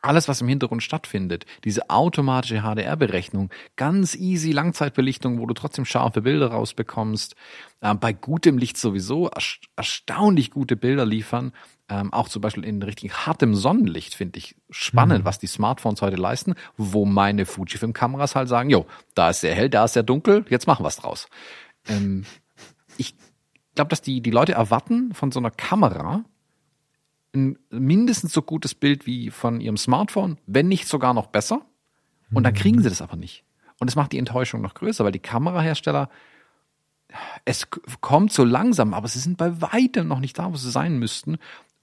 alles, 0.00 0.28
was 0.28 0.40
im 0.40 0.48
Hintergrund 0.48 0.82
stattfindet, 0.82 1.44
diese 1.64 1.90
automatische 1.90 2.62
HDR-Berechnung, 2.62 3.50
ganz 3.76 4.14
easy 4.14 4.52
Langzeitbelichtung, 4.52 5.40
wo 5.40 5.46
du 5.46 5.54
trotzdem 5.54 5.84
scharfe 5.84 6.22
Bilder 6.22 6.48
rausbekommst, 6.48 7.34
äh, 7.80 7.94
bei 7.94 8.12
gutem 8.12 8.58
Licht 8.58 8.76
sowieso 8.76 9.30
erstaunlich 9.76 10.50
gute 10.50 10.76
Bilder 10.76 11.04
liefern, 11.04 11.52
ähm, 11.88 12.12
auch 12.12 12.28
zum 12.28 12.42
Beispiel 12.42 12.64
in 12.64 12.82
richtig 12.82 13.26
hartem 13.26 13.54
Sonnenlicht 13.54 14.14
finde 14.14 14.38
ich 14.38 14.56
spannend, 14.70 15.20
mhm. 15.20 15.24
was 15.24 15.38
die 15.38 15.46
Smartphones 15.46 16.02
heute 16.02 16.16
leisten, 16.16 16.54
wo 16.76 17.04
meine 17.04 17.46
Fujifilm-Kameras 17.46 18.34
halt 18.34 18.48
sagen, 18.48 18.68
jo, 18.68 18.86
da 19.14 19.30
ist 19.30 19.40
sehr 19.40 19.54
hell, 19.54 19.70
da 19.70 19.84
ist 19.84 19.94
sehr 19.94 20.02
dunkel, 20.02 20.44
jetzt 20.50 20.66
machen 20.66 20.82
wir 20.82 20.86
was 20.86 20.96
draus. 20.96 21.28
Ähm, 21.88 22.24
ich 22.98 23.14
glaube, 23.74 23.88
dass 23.88 24.02
die, 24.02 24.20
die 24.20 24.30
Leute 24.30 24.52
erwarten 24.52 25.14
von 25.14 25.32
so 25.32 25.40
einer 25.40 25.50
Kamera 25.50 26.24
ein 27.34 27.58
mindestens 27.70 28.32
so 28.32 28.42
gutes 28.42 28.74
Bild 28.74 29.06
wie 29.06 29.30
von 29.30 29.60
ihrem 29.60 29.76
Smartphone, 29.76 30.38
wenn 30.46 30.68
nicht 30.68 30.88
sogar 30.88 31.14
noch 31.14 31.26
besser. 31.26 31.62
Und 32.30 32.44
dann 32.44 32.52
kriegen 32.52 32.82
sie 32.82 32.90
das 32.90 33.00
aber 33.00 33.16
nicht. 33.16 33.44
Und 33.80 33.88
es 33.88 33.96
macht 33.96 34.12
die 34.12 34.18
Enttäuschung 34.18 34.60
noch 34.60 34.74
größer, 34.74 35.04
weil 35.04 35.12
die 35.12 35.18
Kamerahersteller, 35.18 36.10
es 37.46 37.68
kommt 38.02 38.32
so 38.32 38.44
langsam, 38.44 38.92
aber 38.92 39.08
sie 39.08 39.18
sind 39.18 39.38
bei 39.38 39.62
weitem 39.62 40.08
noch 40.08 40.20
nicht 40.20 40.38
da, 40.38 40.52
wo 40.52 40.56
sie 40.56 40.70
sein 40.70 40.98
müssten 40.98 41.38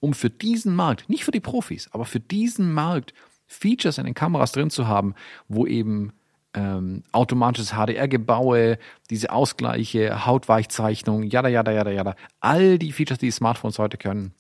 um 0.06 0.14
für 0.14 0.30
diesen 0.30 0.76
Markt, 0.76 1.10
nicht 1.10 1.26
für 1.26 1.32
die 1.32 1.40
Profis, 1.40 1.90
aber 1.92 2.06
für 2.06 2.20
diesen 2.20 2.72
Markt 2.72 3.16
Features 3.48 3.98
in 3.98 4.06
den 4.06 4.14
Kameras 4.14 4.52
drin 4.52 4.70
zu 4.70 4.88
haben, 4.88 5.16
wo 5.48 5.66
eben 5.66 6.14
ähm, 6.54 7.02
automatisches 7.12 7.72
HDR-Gebaue, 7.72 8.78
diese 9.10 9.32
Ausgleiche, 9.32 10.28
Hautweichzeichnung, 10.28 11.24
jada, 11.24 11.50
jada, 11.50 11.72
jada, 11.72 11.90
jada, 11.90 12.16
all 12.40 12.78
die 12.78 12.92
Features, 12.92 13.18
die, 13.18 13.32
Smartphones 13.32 13.80
heute 13.80 13.98
können. 13.98 14.34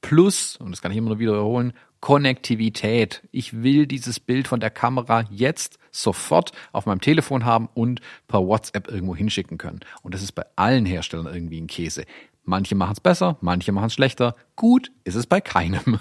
Plus, 0.00 0.56
und 0.56 0.72
das 0.72 0.82
kann 0.82 0.90
ich 0.90 0.98
immer 0.98 1.10
nur 1.10 1.20
wiederholen, 1.20 1.72
Konnektivität. 2.00 3.22
Ich 3.30 3.62
will 3.62 3.86
dieses 3.86 4.18
Bild 4.18 4.48
von 4.48 4.58
der 4.58 4.70
Kamera 4.70 5.24
jetzt 5.30 5.78
sofort 5.92 6.50
auf 6.72 6.86
meinem 6.86 7.00
Telefon 7.00 7.44
haben 7.44 7.68
und 7.74 8.00
per 8.26 8.44
WhatsApp 8.44 8.88
irgendwo 8.88 9.14
hinschicken 9.14 9.58
können. 9.58 9.78
Und 10.02 10.12
das 10.12 10.22
ist 10.22 10.32
bei 10.32 10.44
allen 10.56 10.86
Herstellern 10.86 11.32
irgendwie 11.32 11.60
ein 11.60 11.68
Käse. 11.68 12.04
Manche 12.44 12.74
machen 12.74 12.92
es 12.92 13.00
besser, 13.00 13.36
manche 13.40 13.72
machen 13.72 13.86
es 13.86 13.94
schlechter. 13.94 14.34
Gut 14.56 14.90
ist 15.04 15.14
es 15.14 15.26
bei 15.26 15.40
keinem. 15.40 16.00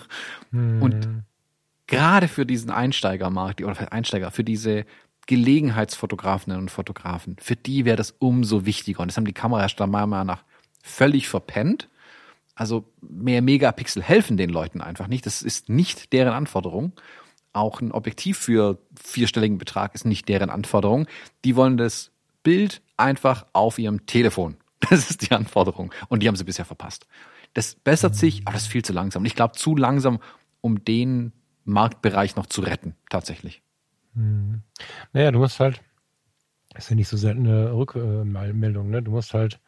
Hm. 0.52 0.82
Und 0.82 1.08
gerade 1.88 2.28
für 2.28 2.46
diesen 2.46 2.72
Einsteigermarkt 2.72 3.62
oder 3.62 3.76
für 3.76 3.92
Einsteiger, 3.92 4.32
für 4.32 4.44
diese 4.44 4.86
Gelegenheitsfotografinnen 5.28 6.60
und 6.60 6.72
Fotografen, 6.72 7.38
für 7.40 7.56
die 7.56 7.86
wäre 7.86 7.96
das 7.96 8.16
umso 8.20 8.66
wichtiger. 8.66 9.02
Und 9.02 9.10
das 9.10 9.18
haben 9.18 9.26
die 9.26 9.34
Kamerahersteller 9.34 9.88
meiner 9.88 10.08
Meinung 10.08 10.28
nach 10.28 10.44
völlig 10.84 11.30
verpennt. 11.30 11.88
Also 12.56 12.86
mehr 13.02 13.42
Megapixel 13.42 14.04
helfen 14.04 14.38
den 14.38 14.50
Leuten 14.50 14.82
einfach 14.82 15.08
nicht. 15.08 15.26
Das 15.26 15.42
ist 15.42 15.70
nicht 15.70 16.12
deren 16.12 16.34
Anforderung. 16.34 16.94
Auch 17.54 17.82
ein 17.82 17.92
Objektiv 17.92 18.38
für 18.38 18.78
vierstelligen 19.02 19.58
Betrag 19.58 19.96
ist 19.96 20.06
nicht 20.06 20.28
deren 20.30 20.50
Anforderung. 20.50 21.08
Die 21.44 21.56
wollen 21.56 21.78
das 21.78 22.12
Bild 22.44 22.82
einfach 22.98 23.46
auf 23.54 23.78
ihrem 23.80 24.06
Telefon. 24.06 24.58
Das 24.92 25.10
ist 25.10 25.22
die 25.22 25.32
Anforderung. 25.32 25.94
Und 26.10 26.22
die 26.22 26.28
haben 26.28 26.36
sie 26.36 26.44
bisher 26.44 26.66
verpasst. 26.66 27.08
Das 27.54 27.76
bessert 27.76 28.14
sich, 28.14 28.42
aber 28.42 28.54
das 28.54 28.64
ist 28.64 28.68
viel 28.68 28.84
zu 28.84 28.92
langsam. 28.92 29.22
Und 29.22 29.26
ich 29.26 29.36
glaube, 29.36 29.58
zu 29.58 29.74
langsam, 29.74 30.20
um 30.60 30.84
den 30.84 31.32
Marktbereich 31.64 32.36
noch 32.36 32.46
zu 32.46 32.60
retten, 32.60 32.96
tatsächlich. 33.10 33.62
Hm. 34.16 34.64
Naja, 35.14 35.32
du 35.32 35.40
musst 35.40 35.62
halt, 35.62 35.82
das 36.74 36.84
ist 36.84 36.90
ja 36.90 36.98
nicht 36.98 37.08
so 37.08 37.16
selten 37.16 37.48
eine 37.48 37.72
Rückmeldung, 37.74 38.90
ne? 38.90 39.02
Du 39.02 39.12
musst 39.12 39.34
halt, 39.34 39.62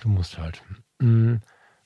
du 0.00 0.08
musst 0.08 0.38
halt. 0.38 0.62
Hm. 1.00 1.42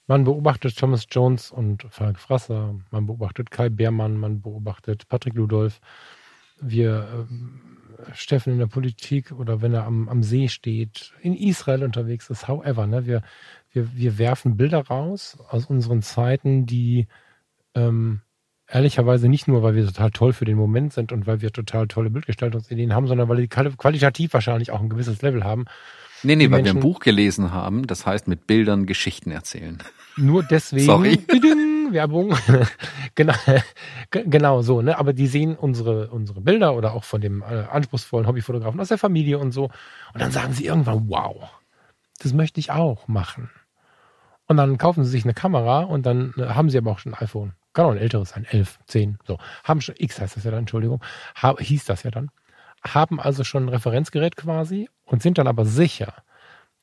Man 0.06 0.22
beobachtet 0.22 0.78
Thomas 0.78 1.06
Jones 1.10 1.50
und 1.50 1.84
Falk 1.90 2.20
Frasser, 2.20 2.76
man 2.92 3.06
beobachtet 3.06 3.50
Kai 3.50 3.70
Beermann, 3.70 4.16
man 4.18 4.40
beobachtet 4.40 5.08
Patrick 5.08 5.34
Ludolf. 5.34 5.80
Wir 6.62 7.26
äh, 7.28 8.14
Steffen 8.14 8.54
in 8.54 8.58
der 8.58 8.66
Politik 8.66 9.32
oder 9.32 9.62
wenn 9.62 9.74
er 9.74 9.84
am, 9.84 10.08
am 10.08 10.22
See 10.22 10.48
steht, 10.48 11.12
in 11.20 11.34
Israel 11.34 11.84
unterwegs 11.84 12.30
ist, 12.30 12.48
however, 12.48 12.86
ne? 12.86 13.06
wir, 13.06 13.22
wir, 13.72 13.96
wir 13.96 14.18
werfen 14.18 14.56
Bilder 14.56 14.86
raus 14.86 15.38
aus 15.48 15.66
unseren 15.66 16.02
Zeiten, 16.02 16.66
die 16.66 17.06
ähm, 17.74 18.20
ehrlicherweise 18.68 19.28
nicht 19.28 19.48
nur, 19.48 19.62
weil 19.62 19.74
wir 19.74 19.86
total 19.86 20.10
toll 20.10 20.32
für 20.32 20.44
den 20.44 20.56
Moment 20.56 20.92
sind 20.92 21.12
und 21.12 21.26
weil 21.26 21.42
wir 21.42 21.52
total 21.52 21.88
tolle 21.88 22.10
Bildgestaltungsideen 22.10 22.94
haben, 22.94 23.06
sondern 23.06 23.28
weil 23.28 23.36
die 23.36 23.48
qualitativ 23.48 24.32
wahrscheinlich 24.32 24.70
auch 24.70 24.80
ein 24.80 24.88
gewisses 24.88 25.22
Level 25.22 25.44
haben. 25.44 25.66
Nee, 26.22 26.36
nee, 26.36 26.44
weil 26.44 26.62
Menschen, 26.62 26.76
wir 26.76 26.80
ein 26.80 26.82
Buch 26.82 27.00
gelesen 27.00 27.52
haben, 27.52 27.86
das 27.86 28.06
heißt 28.06 28.28
mit 28.28 28.46
Bildern 28.46 28.86
Geschichten 28.86 29.30
erzählen. 29.30 29.78
Nur 30.16 30.42
deswegen. 30.42 30.86
Sorry. 30.86 31.18
Werbung. 31.92 32.36
genau, 33.14 33.34
genau 34.10 34.62
so, 34.62 34.82
ne? 34.82 34.98
Aber 34.98 35.12
die 35.12 35.26
sehen 35.26 35.56
unsere, 35.56 36.08
unsere 36.10 36.40
Bilder 36.40 36.74
oder 36.74 36.94
auch 36.94 37.04
von 37.04 37.20
dem 37.20 37.42
äh, 37.42 37.64
anspruchsvollen 37.70 38.26
Hobbyfotografen 38.26 38.80
aus 38.80 38.88
der 38.88 38.98
Familie 38.98 39.38
und 39.38 39.52
so. 39.52 39.64
Und 39.64 40.20
dann 40.20 40.30
sagen 40.30 40.52
sie 40.52 40.66
irgendwann, 40.66 41.08
wow, 41.08 41.50
das 42.20 42.32
möchte 42.32 42.60
ich 42.60 42.70
auch 42.70 43.08
machen. 43.08 43.50
Und 44.46 44.56
dann 44.56 44.78
kaufen 44.78 45.04
sie 45.04 45.10
sich 45.10 45.24
eine 45.24 45.34
Kamera 45.34 45.80
und 45.80 46.06
dann 46.06 46.34
äh, 46.36 46.46
haben 46.46 46.70
sie 46.70 46.78
aber 46.78 46.92
auch 46.92 46.98
schon 46.98 47.14
ein 47.14 47.22
iPhone. 47.22 47.54
Kann 47.72 47.86
auch 47.86 47.92
ein 47.92 47.98
älteres 47.98 48.30
sein, 48.30 48.44
11, 48.44 48.78
10, 48.86 49.18
so. 49.26 49.38
Haben 49.64 49.80
schon, 49.80 49.94
X 49.98 50.20
heißt 50.20 50.36
das 50.36 50.44
ja 50.44 50.50
dann, 50.50 50.60
Entschuldigung, 50.60 51.02
ha, 51.40 51.56
hieß 51.58 51.86
das 51.86 52.02
ja 52.02 52.10
dann. 52.10 52.30
Haben 52.86 53.20
also 53.20 53.44
schon 53.44 53.64
ein 53.64 53.68
Referenzgerät 53.70 54.36
quasi 54.36 54.88
und 55.04 55.22
sind 55.22 55.38
dann 55.38 55.46
aber 55.46 55.64
sicher, 55.64 56.14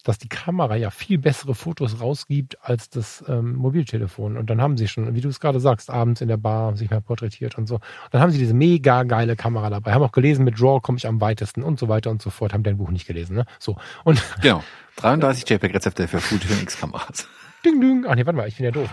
dass 0.04 0.18
die 0.18 0.30
Kamera 0.30 0.76
ja 0.76 0.92
viel 0.92 1.18
bessere 1.18 1.54
Fotos 1.54 2.00
rausgibt 2.00 2.58
als 2.62 2.90
das 2.90 3.24
ähm, 3.28 3.56
Mobiltelefon. 3.56 4.38
Und 4.38 4.50
dann 4.50 4.62
haben 4.62 4.78
sie 4.78 4.88
schon, 4.88 5.14
wie 5.14 5.22
du 5.22 5.28
es 5.28 5.40
gerade 5.40 5.60
sagst, 5.60 5.90
abends 5.90 6.22
in 6.22 6.30
der 6.30 6.38
Bar 6.38 6.78
sich 6.78 6.90
mal 6.90 7.02
porträtiert 7.02 7.58
und 7.58 7.68
so. 7.68 7.76
Und 7.76 7.84
dann 8.12 8.22
haben 8.22 8.32
sie 8.32 8.38
diese 8.38 8.54
mega 8.54 9.04
geile 9.04 9.36
Kamera 9.36 9.70
dabei. 9.70 9.94
Haben 9.94 10.04
auch 10.04 10.14
gelesen, 10.14 10.46
mit 10.46 10.62
RAW 10.62 10.80
komme 10.80 10.98
ich 10.98 11.08
am 11.08 11.20
weitesten 11.20 11.64
und 11.64 11.80
so 11.80 11.90
weiter 11.90 12.12
und 12.12 12.22
so 12.22 12.30
fort. 12.30 12.54
Haben 12.54 12.64
dein 12.64 12.78
Buch 12.78 12.92
nicht 12.92 13.08
gelesen, 13.08 13.36
ne? 13.36 13.46
So. 13.60 13.76
Und 14.06 14.24
genau. 14.42 14.64
33 14.98 15.50
JPEG-Rezepte 15.50 16.08
für 16.08 16.20
Full 16.20 16.40
X-Kameras. 16.62 17.28
Ding, 17.66 17.82
ding. 17.82 18.06
Ach 18.08 18.16
nee, 18.16 18.26
warte 18.26 18.38
mal, 18.38 18.48
ich 18.48 18.56
bin 18.56 18.66
ja 18.66 18.72
doof. 18.72 18.90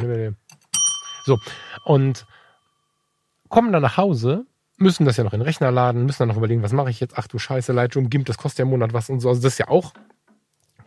So. 1.25 1.39
Und 1.85 2.27
kommen 3.49 3.73
dann 3.73 3.83
nach 3.83 3.97
Hause, 3.97 4.45
müssen 4.77 5.05
das 5.05 5.17
ja 5.17 5.25
noch 5.25 5.33
in 5.33 5.41
den 5.41 5.47
Rechner 5.47 5.71
laden, 5.71 6.05
müssen 6.05 6.21
dann 6.21 6.29
noch 6.29 6.37
überlegen, 6.37 6.63
was 6.63 6.73
mache 6.73 6.91
ich 6.91 6.99
jetzt? 6.99 7.17
Ach 7.17 7.29
du 7.29 7.39
Scheiße, 7.39 7.73
Lightroom, 7.73 8.11
GIMP, 8.11 8.27
das 8.27 8.39
kostet 8.39 8.61
ja 8.61 8.65
im 8.65 8.71
Monat 8.71 8.93
was 8.93 9.09
und 9.09 9.21
so. 9.21 9.29
Also 9.29 9.43
das 9.43 9.55
ist 9.55 9.59
ja 9.59 9.69
auch 9.69 9.93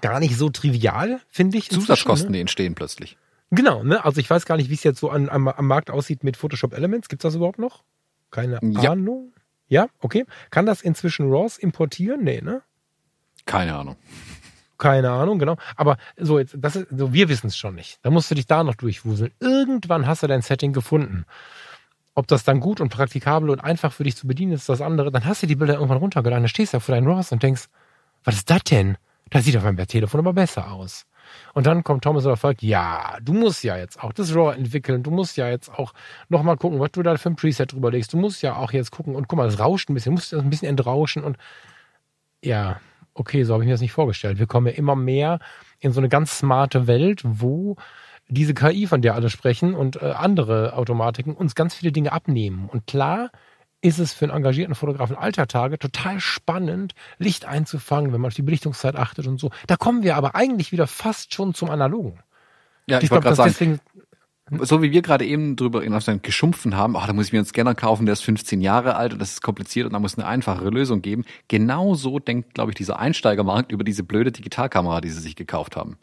gar 0.01 0.19
nicht 0.19 0.37
so 0.37 0.49
trivial, 0.49 1.19
finde 1.29 1.57
ich. 1.57 1.69
Zusatzkosten, 1.69 2.31
ne? 2.31 2.37
die 2.37 2.41
entstehen 2.41 2.75
plötzlich. 2.75 3.17
Genau, 3.51 3.83
ne? 3.83 4.03
Also 4.05 4.19
ich 4.19 4.29
weiß 4.29 4.45
gar 4.45 4.57
nicht, 4.57 4.69
wie 4.69 4.75
es 4.75 4.83
jetzt 4.83 4.99
so 4.99 5.09
an, 5.09 5.29
am, 5.29 5.47
am 5.47 5.67
Markt 5.67 5.89
aussieht 5.89 6.23
mit 6.23 6.37
Photoshop 6.37 6.73
Elements. 6.73 7.09
Gibt's 7.09 7.23
das 7.23 7.35
überhaupt 7.35 7.59
noch? 7.59 7.83
Keine 8.31 8.59
ja. 8.61 8.91
Ahnung. 8.91 9.33
Ja, 9.67 9.87
okay. 9.99 10.25
Kann 10.49 10.65
das 10.65 10.81
inzwischen 10.81 11.31
RAWs 11.31 11.57
importieren? 11.57 12.23
Nee, 12.23 12.41
ne? 12.41 12.61
Keine 13.45 13.75
Ahnung. 13.75 13.95
Keine 14.77 15.11
Ahnung, 15.11 15.39
genau. 15.39 15.57
Aber 15.75 15.97
so 16.17 16.39
jetzt, 16.39 16.55
das 16.57 16.75
ist, 16.75 16.87
so 16.95 17.13
wir 17.13 17.27
wissen 17.29 17.47
es 17.47 17.57
schon 17.57 17.75
nicht. 17.75 17.99
Da 18.01 18.09
musst 18.11 18.31
du 18.31 18.35
dich 18.35 18.47
da 18.47 18.63
noch 18.63 18.75
durchwuseln. 18.75 19.31
Irgendwann 19.39 20.07
hast 20.07 20.23
du 20.23 20.27
dein 20.27 20.41
Setting 20.41 20.73
gefunden. 20.73 21.25
Ob 22.15 22.27
das 22.27 22.43
dann 22.43 22.59
gut 22.59 22.81
und 22.81 22.89
praktikabel 22.89 23.49
und 23.49 23.63
einfach 23.63 23.93
für 23.93 24.03
dich 24.03 24.15
zu 24.15 24.27
bedienen 24.27 24.53
ist, 24.53 24.69
das 24.69 24.81
andere. 24.81 25.11
Dann 25.11 25.25
hast 25.25 25.43
du 25.43 25.47
die 25.47 25.55
Bilder 25.55 25.75
irgendwann 25.75 25.97
runtergeladen. 25.97 26.43
Dann 26.43 26.49
stehst 26.49 26.73
du 26.73 26.77
da 26.77 26.79
vor 26.79 26.95
deinen 26.95 27.07
RAWs 27.07 27.31
und 27.31 27.43
denkst, 27.43 27.67
was 28.23 28.35
ist 28.35 28.49
das 28.49 28.63
denn? 28.63 28.97
Das 29.29 29.45
sieht 29.45 29.55
auf 29.57 29.63
meinem 29.63 29.85
Telefon 29.87 30.19
aber 30.19 30.33
besser 30.33 30.71
aus. 30.71 31.05
Und 31.53 31.67
dann 31.67 31.83
kommt 31.83 32.03
Thomas 32.03 32.25
oder 32.25 32.37
Falk, 32.37 32.63
ja, 32.63 33.17
du 33.21 33.33
musst 33.33 33.63
ja 33.63 33.77
jetzt 33.77 34.01
auch 34.03 34.13
das 34.13 34.33
RAW 34.33 34.55
entwickeln, 34.55 35.03
du 35.03 35.11
musst 35.11 35.37
ja 35.37 35.47
jetzt 35.47 35.69
auch 35.69 35.93
nochmal 36.27 36.57
gucken, 36.57 36.79
was 36.79 36.91
du 36.91 37.03
da 37.03 37.15
für 37.17 37.29
ein 37.29 37.35
Preset 37.35 37.71
drüber 37.71 37.91
legst. 37.91 38.13
Du 38.13 38.17
musst 38.17 38.41
ja 38.41 38.55
auch 38.55 38.71
jetzt 38.71 38.91
gucken 38.91 39.15
und 39.15 39.27
guck 39.27 39.37
mal, 39.37 39.45
das 39.45 39.59
rauscht 39.59 39.89
ein 39.89 39.93
bisschen, 39.93 40.11
du 40.11 40.15
musst 40.15 40.33
das 40.33 40.41
ein 40.41 40.49
bisschen 40.49 40.69
entrauschen 40.69 41.23
und 41.23 41.37
ja, 42.43 42.79
okay, 43.13 43.43
so 43.43 43.53
habe 43.53 43.63
ich 43.63 43.67
mir 43.67 43.73
das 43.73 43.81
nicht 43.81 43.91
vorgestellt. 43.91 44.39
Wir 44.39 44.47
kommen 44.47 44.67
ja 44.67 44.73
immer 44.73 44.95
mehr 44.95 45.39
in 45.79 45.91
so 45.91 45.99
eine 45.99 46.09
ganz 46.09 46.39
smarte 46.39 46.87
Welt, 46.87 47.21
wo 47.23 47.75
diese 48.27 48.53
KI, 48.53 48.87
von 48.87 49.01
der 49.01 49.15
alle 49.15 49.29
sprechen 49.29 49.73
und 49.73 50.01
äh, 50.01 50.11
andere 50.11 50.73
Automatiken 50.73 51.33
uns 51.33 51.55
ganz 51.55 51.73
viele 51.73 51.91
Dinge 51.91 52.11
abnehmen. 52.11 52.69
Und 52.69 52.87
klar, 52.87 53.31
ist 53.81 53.99
es 53.99 54.13
für 54.13 54.25
einen 54.25 54.35
engagierten 54.35 54.75
Fotografen 54.75 55.15
alter 55.15 55.47
Tage 55.47 55.79
total 55.79 56.19
spannend, 56.19 56.93
Licht 57.17 57.45
einzufangen, 57.45 58.11
wenn 58.11 58.21
man 58.21 58.29
auf 58.29 58.35
die 58.35 58.41
Belichtungszeit 58.41 58.95
achtet 58.95 59.27
und 59.27 59.39
so. 59.39 59.51
Da 59.67 59.77
kommen 59.77 60.03
wir 60.03 60.15
aber 60.17 60.35
eigentlich 60.35 60.71
wieder 60.71 60.87
fast 60.87 61.33
schon 61.33 61.53
zum 61.53 61.69
Analogen. 61.69 62.19
Ja, 62.87 62.97
ich, 62.97 63.05
ich 63.05 63.11
wollte 63.11 63.23
gerade 63.23 63.35
sagen, 63.35 63.51
deswegen, 63.51 63.79
so 64.65 64.81
wie 64.81 64.91
wir 64.91 65.01
gerade 65.01 65.25
eben 65.25 65.55
drüber 65.55 65.83
in 65.83 66.21
geschumpfen 66.21 66.75
haben, 66.75 66.97
ach, 66.97 67.07
da 67.07 67.13
muss 67.13 67.27
ich 67.27 67.33
mir 67.33 67.39
einen 67.39 67.45
Scanner 67.45 67.75
kaufen, 67.75 68.05
der 68.05 68.13
ist 68.13 68.23
15 68.23 68.61
Jahre 68.61 68.95
alt 68.95 69.13
und 69.13 69.19
das 69.19 69.33
ist 69.33 69.41
kompliziert 69.41 69.85
und 69.85 69.93
da 69.93 69.99
muss 69.99 70.17
eine 70.17 70.27
einfachere 70.27 70.69
Lösung 70.69 71.01
geben. 71.01 71.23
Genau 71.47 71.93
so 71.95 72.19
denkt, 72.19 72.55
glaube 72.55 72.71
ich, 72.71 72.75
dieser 72.75 72.99
Einsteigermarkt 72.99 73.71
über 73.71 73.83
diese 73.83 74.03
blöde 74.03 74.31
Digitalkamera, 74.31 75.01
die 75.01 75.09
sie 75.09 75.21
sich 75.21 75.35
gekauft 75.35 75.75
haben. 75.75 75.97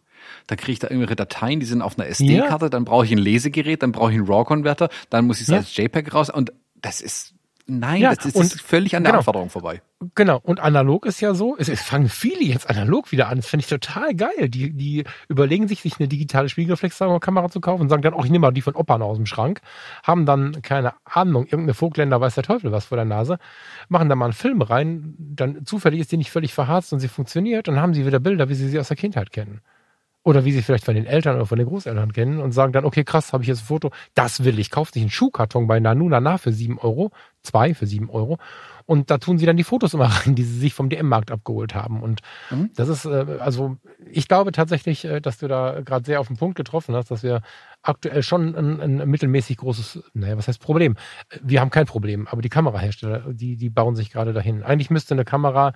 Da 0.46 0.56
kriege 0.56 0.72
ich 0.72 0.78
da 0.78 0.88
irgendwelche 0.88 1.16
Dateien, 1.16 1.60
die 1.60 1.66
sind 1.66 1.82
auf 1.82 1.98
einer 1.98 2.08
SD-Karte, 2.08 2.66
ja. 2.66 2.70
dann 2.70 2.84
brauche 2.84 3.04
ich 3.04 3.12
ein 3.12 3.18
Lesegerät, 3.18 3.82
dann 3.82 3.92
brauche 3.92 4.12
ich 4.12 4.18
einen 4.18 4.26
RAW-Konverter, 4.26 4.88
dann 5.10 5.26
muss 5.26 5.38
ich 5.38 5.42
es 5.42 5.48
ja. 5.48 5.56
als 5.58 5.76
JPEG 5.76 6.14
raus 6.14 6.30
und 6.30 6.52
das 6.74 7.00
ist 7.00 7.35
Nein, 7.68 8.00
ja, 8.00 8.14
das 8.14 8.26
ist 8.26 8.36
und, 8.36 8.52
völlig 8.52 8.94
an 8.94 9.02
der 9.02 9.10
genau, 9.10 9.18
Anforderung 9.18 9.50
vorbei. 9.50 9.82
Genau, 10.14 10.38
und 10.40 10.60
analog 10.60 11.04
ist 11.04 11.20
ja 11.20 11.34
so, 11.34 11.56
es, 11.58 11.68
es 11.68 11.82
fangen 11.82 12.08
viele 12.08 12.42
jetzt 12.42 12.70
analog 12.70 13.10
wieder 13.10 13.28
an. 13.28 13.38
Das 13.38 13.48
finde 13.48 13.62
ich 13.64 13.68
total 13.68 14.14
geil. 14.14 14.48
Die, 14.48 14.72
die 14.72 15.02
überlegen 15.28 15.66
sich, 15.66 15.80
sich 15.80 15.98
eine 15.98 16.06
digitale 16.06 16.48
Spiegelreflexkamera 16.48 17.48
zu 17.48 17.60
kaufen 17.60 17.82
und 17.82 17.88
sagen 17.88 18.02
dann, 18.02 18.14
auch 18.14 18.20
oh, 18.20 18.24
ich 18.24 18.30
nehme 18.30 18.42
mal 18.46 18.52
die 18.52 18.62
von 18.62 18.76
Opa 18.76 19.00
aus 19.00 19.16
dem 19.16 19.26
Schrank, 19.26 19.62
haben 20.04 20.26
dann, 20.26 20.62
keine 20.62 20.92
Ahnung, 21.04 21.44
irgendeine 21.44 21.74
Vogtländer 21.74 22.20
weiß 22.20 22.36
der 22.36 22.44
Teufel 22.44 22.70
was 22.70 22.84
vor 22.84 22.96
der 22.96 23.04
Nase, 23.04 23.38
machen 23.88 24.08
da 24.08 24.14
mal 24.14 24.26
einen 24.26 24.34
Film 24.34 24.62
rein, 24.62 25.16
dann 25.18 25.66
zufällig 25.66 26.00
ist 26.00 26.12
die 26.12 26.18
nicht 26.18 26.30
völlig 26.30 26.54
verharzt 26.54 26.92
und 26.92 27.00
sie 27.00 27.08
funktioniert, 27.08 27.68
und 27.68 27.80
haben 27.80 27.94
sie 27.94 28.06
wieder 28.06 28.20
Bilder, 28.20 28.48
wie 28.48 28.54
sie 28.54 28.68
sie 28.68 28.78
aus 28.78 28.88
der 28.88 28.96
Kindheit 28.96 29.32
kennen. 29.32 29.60
Oder 30.26 30.44
wie 30.44 30.50
sie 30.50 30.62
vielleicht 30.62 30.84
von 30.84 30.96
den 30.96 31.06
Eltern 31.06 31.36
oder 31.36 31.46
von 31.46 31.56
den 31.56 31.68
Großeltern 31.68 32.12
kennen 32.12 32.40
und 32.40 32.50
sagen 32.50 32.72
dann, 32.72 32.84
okay, 32.84 33.04
krass, 33.04 33.32
habe 33.32 33.44
ich 33.44 33.48
jetzt 33.48 33.60
ein 33.60 33.66
Foto, 33.66 33.92
das 34.14 34.42
will 34.42 34.58
ich. 34.58 34.72
Kauft 34.72 34.94
sich 34.94 35.02
einen 35.04 35.10
Schuhkarton 35.10 35.68
bei 35.68 35.78
Nanu 35.78 36.08
Nana 36.08 36.36
für 36.36 36.52
sieben 36.52 36.80
Euro, 36.80 37.12
zwei 37.46 37.74
für 37.74 37.86
sieben 37.86 38.10
Euro. 38.10 38.38
Und 38.84 39.10
da 39.10 39.18
tun 39.18 39.36
sie 39.36 39.46
dann 39.46 39.56
die 39.56 39.64
Fotos 39.64 39.94
immer 39.94 40.04
rein, 40.26 40.34
die 40.34 40.44
sie 40.44 40.58
sich 40.58 40.74
vom 40.74 40.88
DM-Markt 40.88 41.30
abgeholt 41.30 41.74
haben. 41.74 42.02
Und 42.02 42.20
mhm. 42.50 42.70
das 42.76 42.88
ist, 42.88 43.04
äh, 43.04 43.38
also 43.40 43.76
ich 44.10 44.28
glaube 44.28 44.52
tatsächlich, 44.52 45.04
äh, 45.04 45.20
dass 45.20 45.38
du 45.38 45.48
da 45.48 45.80
gerade 45.80 46.04
sehr 46.04 46.20
auf 46.20 46.28
den 46.28 46.36
Punkt 46.36 46.56
getroffen 46.56 46.94
hast, 46.94 47.10
dass 47.10 47.22
wir 47.22 47.42
aktuell 47.82 48.22
schon 48.22 48.54
ein, 48.54 48.80
ein 48.80 49.08
mittelmäßig 49.08 49.56
großes, 49.58 50.02
naja, 50.14 50.36
was 50.36 50.48
heißt 50.48 50.60
Problem? 50.60 50.96
Wir 51.42 51.60
haben 51.60 51.70
kein 51.70 51.86
Problem, 51.86 52.26
aber 52.28 52.42
die 52.42 52.48
Kamerahersteller, 52.48 53.32
die, 53.32 53.56
die 53.56 53.70
bauen 53.70 53.96
sich 53.96 54.10
gerade 54.10 54.32
dahin. 54.32 54.62
Eigentlich 54.62 54.90
müsste 54.90 55.14
eine 55.14 55.24
Kamera 55.24 55.72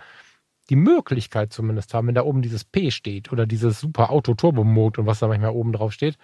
die 0.69 0.77
Möglichkeit 0.77 1.53
zumindest 1.53 1.93
haben, 1.95 2.07
wenn 2.07 2.15
da 2.15 2.23
oben 2.23 2.43
dieses 2.43 2.65
P 2.65 2.93
steht 2.93 3.33
oder 3.33 3.45
dieses 3.45 3.81
super 3.81 4.11
Auto-Turbo-Mode 4.11 5.01
und 5.01 5.07
was 5.07 5.19
da 5.19 5.27
manchmal 5.27 5.51
oben 5.51 5.73
drauf 5.73 5.93
steht, 5.93 6.17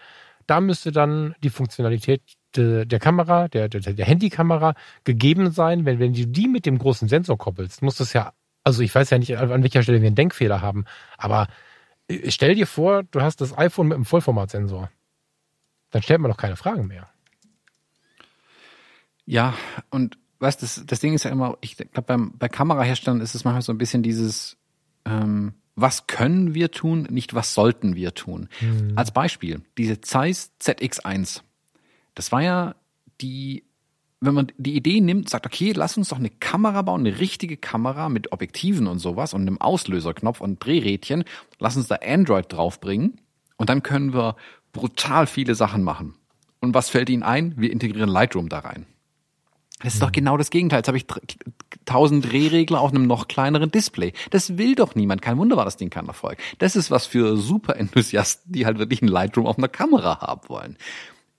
da 0.46 0.60
müsste 0.60 0.92
dann 0.92 1.34
die 1.42 1.50
Funktionalität 1.50 2.22
de, 2.56 2.84
der 2.84 2.98
Kamera, 2.98 3.48
der, 3.48 3.68
der, 3.68 3.80
der 3.80 4.06
Handykamera 4.06 4.74
gegeben 5.04 5.50
sein. 5.50 5.84
Wenn, 5.84 5.98
wenn 5.98 6.12
du 6.12 6.26
die 6.26 6.48
mit 6.48 6.66
dem 6.66 6.78
großen 6.78 7.08
Sensor 7.08 7.38
koppelst, 7.38 7.82
muss 7.82 7.96
das 7.96 8.12
ja, 8.12 8.32
also 8.64 8.82
ich 8.82 8.94
weiß 8.94 9.10
ja 9.10 9.18
nicht, 9.18 9.36
an 9.36 9.62
welcher 9.62 9.82
Stelle 9.82 10.00
wir 10.00 10.06
einen 10.06 10.16
Denkfehler 10.16 10.60
haben, 10.60 10.84
aber 11.18 11.48
äh, 12.08 12.30
stell 12.30 12.54
dir 12.54 12.66
vor, 12.66 13.02
du 13.04 13.20
hast 13.20 13.40
das 13.40 13.56
iPhone 13.56 13.88
mit 13.88 13.96
einem 13.96 14.04
Vollformatsensor. 14.04 14.90
Dann 15.90 16.02
stellt 16.02 16.20
man 16.20 16.30
doch 16.30 16.38
keine 16.38 16.56
Fragen 16.56 16.86
mehr. 16.86 17.08
Ja, 19.24 19.54
und 19.90 20.18
weißt 20.38 20.62
das, 20.62 20.82
das 20.86 21.00
Ding 21.00 21.14
ist 21.14 21.24
ja 21.24 21.30
immer, 21.30 21.58
ich 21.60 21.76
glaube, 21.76 22.30
bei 22.38 22.48
Kameraherstellern 22.48 23.20
ist 23.20 23.34
es 23.34 23.44
manchmal 23.44 23.62
so 23.62 23.72
ein 23.72 23.78
bisschen 23.78 24.02
dieses, 24.02 24.56
ähm, 25.04 25.54
was 25.74 26.06
können 26.06 26.54
wir 26.54 26.70
tun, 26.70 27.06
nicht 27.10 27.34
was 27.34 27.54
sollten 27.54 27.96
wir 27.96 28.14
tun. 28.14 28.48
Mhm. 28.60 28.92
Als 28.96 29.10
Beispiel, 29.10 29.62
diese 29.78 30.00
Zeiss 30.00 30.52
ZX1. 30.60 31.42
Das 32.16 32.32
war 32.32 32.42
ja 32.42 32.74
die, 33.20 33.62
wenn 34.20 34.34
man 34.34 34.50
die 34.58 34.74
Idee 34.74 35.00
nimmt, 35.00 35.28
sagt, 35.28 35.46
okay, 35.46 35.72
lass 35.72 35.96
uns 35.96 36.08
doch 36.08 36.18
eine 36.18 36.30
Kamera 36.30 36.82
bauen, 36.82 37.06
eine 37.06 37.20
richtige 37.20 37.56
Kamera 37.56 38.08
mit 38.08 38.32
Objektiven 38.32 38.88
und 38.88 38.98
sowas 38.98 39.34
und 39.34 39.42
einem 39.42 39.60
Auslöserknopf 39.60 40.40
und 40.40 40.64
Drehrädchen, 40.64 41.22
lass 41.60 41.76
uns 41.76 41.86
da 41.86 41.96
Android 42.04 42.52
draufbringen 42.52 43.20
und 43.56 43.70
dann 43.70 43.84
können 43.84 44.12
wir 44.12 44.34
brutal 44.72 45.28
viele 45.28 45.54
Sachen 45.54 45.84
machen. 45.84 46.14
Und 46.60 46.74
was 46.74 46.88
fällt 46.88 47.10
Ihnen 47.10 47.22
ein? 47.22 47.54
Wir 47.56 47.70
integrieren 47.70 48.08
Lightroom 48.08 48.48
da 48.48 48.60
rein. 48.60 48.86
Das 49.82 49.92
ist 49.92 50.02
doch 50.02 50.10
genau 50.10 50.38
das 50.38 50.48
Gegenteil. 50.48 50.78
Jetzt 50.78 50.88
habe 50.88 50.96
ich 50.96 51.06
tausend 51.84 52.30
Drehregler 52.30 52.80
auf 52.80 52.90
einem 52.90 53.06
noch 53.06 53.28
kleineren 53.28 53.70
Display. 53.70 54.14
Das 54.30 54.56
will 54.56 54.74
doch 54.74 54.94
niemand. 54.94 55.20
Kein 55.20 55.36
Wunder 55.36 55.58
war 55.58 55.66
das 55.66 55.76
Ding 55.76 55.90
kein 55.90 56.06
Erfolg. 56.06 56.38
Das 56.58 56.76
ist 56.76 56.90
was 56.90 57.04
für 57.04 57.36
Super-Enthusiasten, 57.36 58.52
die 58.52 58.64
halt 58.64 58.78
wirklich 58.78 59.02
ein 59.02 59.08
Lightroom 59.08 59.46
auf 59.46 59.58
einer 59.58 59.68
Kamera 59.68 60.22
haben 60.22 60.48
wollen. 60.48 60.78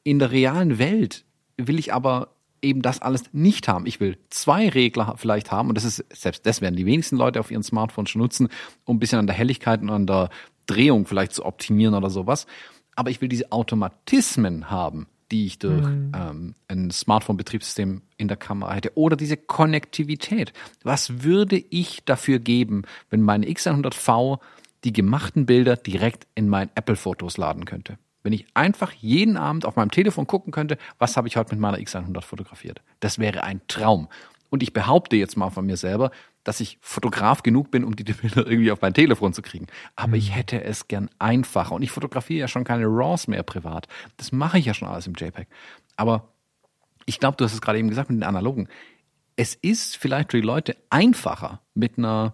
In 0.08 0.20
der 0.20 0.32
realen 0.32 0.80
Welt 0.80 1.26
will 1.58 1.78
ich 1.78 1.94
aber 1.94 2.30
eben 2.62 2.82
das 2.82 3.02
alles 3.02 3.24
nicht 3.34 3.68
haben. 3.68 3.86
Ich 3.86 4.00
will 4.00 4.18
zwei 4.30 4.70
Regler 4.70 5.16
vielleicht 5.18 5.52
haben 5.52 5.68
und 5.68 5.76
das 5.76 5.84
ist, 5.84 6.06
selbst 6.14 6.46
das 6.46 6.62
werden 6.62 6.78
die 6.78 6.86
wenigsten 6.86 7.18
Leute 7.18 7.42
auf 7.42 7.52
ihren 7.52 7.62
Smartphones 7.62 8.12
schon 8.12 8.22
nutzen, 8.22 8.48
um 8.86 8.96
ein 8.96 9.00
bisschen 9.00 9.20
an 9.20 9.28
der 9.28 9.36
Helligkeit 9.36 9.82
und 9.82 9.90
an 9.90 10.08
der 10.08 10.30
Drehung 10.66 11.08
vielleicht 11.08 11.34
zu 11.34 11.46
optimieren 11.46 11.94
oder 11.94 12.10
sowas. 12.10 12.48
aber 12.96 13.10
ich 13.10 13.20
will 13.20 13.28
diese 13.28 13.52
Automatismen 13.52 14.70
haben, 14.70 15.08
die 15.30 15.46
ich 15.46 15.60
durch 15.60 15.86
mhm. 15.86 16.14
ähm, 16.16 16.56
ein 16.70 16.90
Smartphone-Betriebssystem 16.90 18.02
in 18.16 18.30
der 18.30 18.38
Kamera 18.38 18.76
hätte. 18.76 18.96
Oder 18.96 19.18
diese 19.18 19.36
Konnektivität. 19.36 20.54
Was 20.84 21.22
würde 21.22 21.62
ich 21.70 22.06
dafür 22.06 22.40
geben, 22.40 22.84
wenn 23.10 23.22
meine 23.22 23.46
X100V 23.46 24.40
die 24.86 24.94
gemachten 24.94 25.46
Bilder 25.46 25.76
direkt 25.76 26.28
in 26.34 26.48
mein 26.48 26.70
Apple-Fotos 26.76 27.36
laden 27.36 27.66
könnte? 27.66 27.98
Wenn 28.28 28.34
ich 28.34 28.46
einfach 28.56 28.92
jeden 28.92 29.38
Abend 29.38 29.66
auf 29.66 29.78
meinem 29.78 29.90
Telefon 29.90 30.28
gucken 30.28 30.52
könnte, 30.52 30.78
was 31.00 31.16
habe 31.16 31.30
ich 31.30 31.38
heute 31.38 31.56
mit 31.56 31.62
meiner 31.62 31.78
X100 31.78 32.24
fotografiert? 32.24 32.82
Das 33.00 33.20
wäre 33.20 33.44
ein 33.44 33.62
Traum. 33.70 34.10
Und 34.50 34.64
ich 34.64 34.74
behaupte 34.74 35.16
jetzt 35.16 35.38
mal 35.38 35.50
von 35.50 35.66
mir 35.66 35.78
selber, 35.78 36.12
dass 36.44 36.60
ich 36.60 36.78
Fotograf 36.82 37.42
genug 37.42 37.72
bin, 37.72 37.86
um 37.86 37.96
die 37.96 38.04
Bilder 38.14 38.46
irgendwie 38.46 38.74
auf 38.74 38.82
mein 38.82 38.94
Telefon 38.94 39.32
zu 39.32 39.42
kriegen. 39.42 39.68
Aber 39.96 40.18
ich 40.18 40.32
mhm. 40.32 40.34
hätte 40.34 40.62
es 40.62 40.90
gern 40.90 41.10
einfacher. 41.20 41.74
Und 41.74 41.84
ich 41.84 41.92
fotografiere 41.92 42.42
ja 42.42 42.48
schon 42.50 42.66
keine 42.66 42.84
RAWs 42.88 43.30
mehr 43.30 43.44
privat. 43.44 43.88
Das 44.18 44.34
mache 44.34 44.60
ich 44.60 44.66
ja 44.66 44.74
schon 44.74 44.90
alles 44.90 45.08
im 45.08 45.14
JPEG. 45.14 45.48
Aber 45.96 46.28
ich 47.06 47.22
glaube, 47.22 47.38
du 47.38 47.46
hast 47.46 47.54
es 47.54 47.62
gerade 47.62 47.80
eben 47.80 47.88
gesagt 47.88 48.10
mit 48.10 48.20
den 48.20 48.28
Analogen. 48.28 48.68
Es 49.38 49.56
ist 49.56 49.96
vielleicht 49.96 50.32
für 50.32 50.42
die 50.42 50.46
Leute 50.46 50.76
einfacher 50.90 51.62
mit 51.76 51.98
einer 51.98 52.34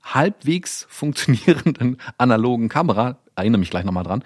halbwegs 0.00 0.86
funktionierenden 0.88 1.96
analogen 2.18 2.68
Kamera, 2.68 3.18
erinnere 3.34 3.58
mich 3.58 3.70
gleich 3.70 3.84
nochmal 3.84 4.04
dran, 4.04 4.22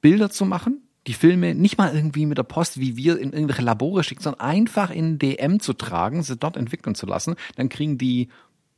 Bilder 0.00 0.30
zu 0.30 0.44
machen, 0.44 0.82
die 1.06 1.14
Filme 1.14 1.54
nicht 1.54 1.78
mal 1.78 1.94
irgendwie 1.94 2.26
mit 2.26 2.38
der 2.38 2.42
Post, 2.42 2.78
wie 2.78 2.96
wir 2.96 3.18
in 3.18 3.32
irgendwelche 3.32 3.62
Labore 3.62 4.04
schicken, 4.04 4.22
sondern 4.22 4.42
einfach 4.42 4.90
in 4.90 5.18
DM 5.18 5.58
zu 5.58 5.72
tragen, 5.72 6.22
sie 6.22 6.36
dort 6.36 6.56
entwickeln 6.56 6.94
zu 6.94 7.06
lassen. 7.06 7.36
Dann 7.56 7.68
kriegen 7.68 7.98
die 7.98 8.28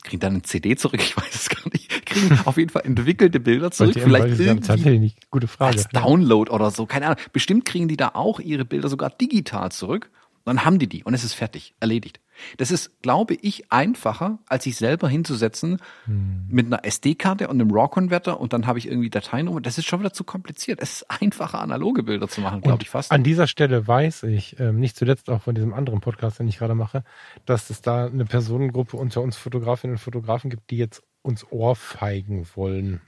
kriegen 0.02 0.20
dann 0.20 0.32
eine 0.32 0.42
CD 0.42 0.76
zurück, 0.76 1.00
ich 1.02 1.16
weiß 1.16 1.34
es 1.34 1.48
gar 1.50 1.68
nicht, 1.72 2.06
kriegen 2.06 2.38
auf 2.44 2.56
jeden 2.56 2.70
Fall 2.70 2.82
entwickelte 2.84 3.40
Bilder 3.40 3.70
zurück, 3.70 3.94
DM, 3.94 4.04
vielleicht 4.04 4.40
irgendwie 4.40 5.14
Gute 5.30 5.48
Frage. 5.48 5.76
als 5.76 5.88
Download 5.88 6.50
oder 6.50 6.70
so, 6.70 6.86
keine 6.86 7.06
Ahnung. 7.06 7.18
Bestimmt 7.32 7.64
kriegen 7.64 7.88
die 7.88 7.96
da 7.96 8.10
auch 8.14 8.40
ihre 8.40 8.64
Bilder 8.64 8.88
sogar 8.88 9.10
digital 9.10 9.70
zurück. 9.72 10.10
Dann 10.44 10.64
haben 10.64 10.78
die 10.78 10.88
die 10.88 11.04
und 11.04 11.14
es 11.14 11.22
ist 11.22 11.34
fertig, 11.34 11.74
erledigt. 11.80 12.20
Das 12.56 12.70
ist, 12.70 13.02
glaube 13.02 13.34
ich, 13.34 13.70
einfacher, 13.72 14.38
als 14.46 14.64
sich 14.64 14.76
selber 14.76 15.08
hinzusetzen 15.08 15.78
hm. 16.04 16.46
mit 16.48 16.66
einer 16.66 16.84
SD-Karte 16.84 17.48
und 17.48 17.60
einem 17.60 17.70
RAW-Converter 17.70 18.40
und 18.40 18.52
dann 18.52 18.66
habe 18.66 18.78
ich 18.78 18.88
irgendwie 18.88 19.10
Dateien 19.10 19.48
rum. 19.48 19.62
Das 19.62 19.78
ist 19.78 19.86
schon 19.86 20.00
wieder 20.00 20.12
zu 20.12 20.24
kompliziert. 20.24 20.80
Es 20.80 20.92
ist 20.92 21.10
einfacher, 21.10 21.60
analoge 21.60 22.02
Bilder 22.02 22.28
zu 22.28 22.40
machen, 22.40 22.60
glaube 22.60 22.82
ich 22.82 22.90
fast. 22.90 23.12
An 23.12 23.22
dieser 23.22 23.46
Stelle 23.46 23.86
weiß 23.86 24.24
ich, 24.24 24.58
ähm, 24.60 24.80
nicht 24.80 24.96
zuletzt 24.96 25.30
auch 25.30 25.42
von 25.42 25.54
diesem 25.54 25.74
anderen 25.74 26.00
Podcast, 26.00 26.38
den 26.38 26.48
ich 26.48 26.58
gerade 26.58 26.74
mache, 26.74 27.04
dass 27.46 27.70
es 27.70 27.82
da 27.82 28.06
eine 28.06 28.24
Personengruppe 28.24 28.96
unter 28.96 29.20
uns 29.20 29.36
Fotografinnen 29.36 29.94
und 29.94 29.98
Fotografen 29.98 30.50
gibt, 30.50 30.70
die 30.70 30.78
jetzt 30.78 31.02
uns 31.22 31.46
ohrfeigen 31.50 32.46
wollen. 32.54 33.00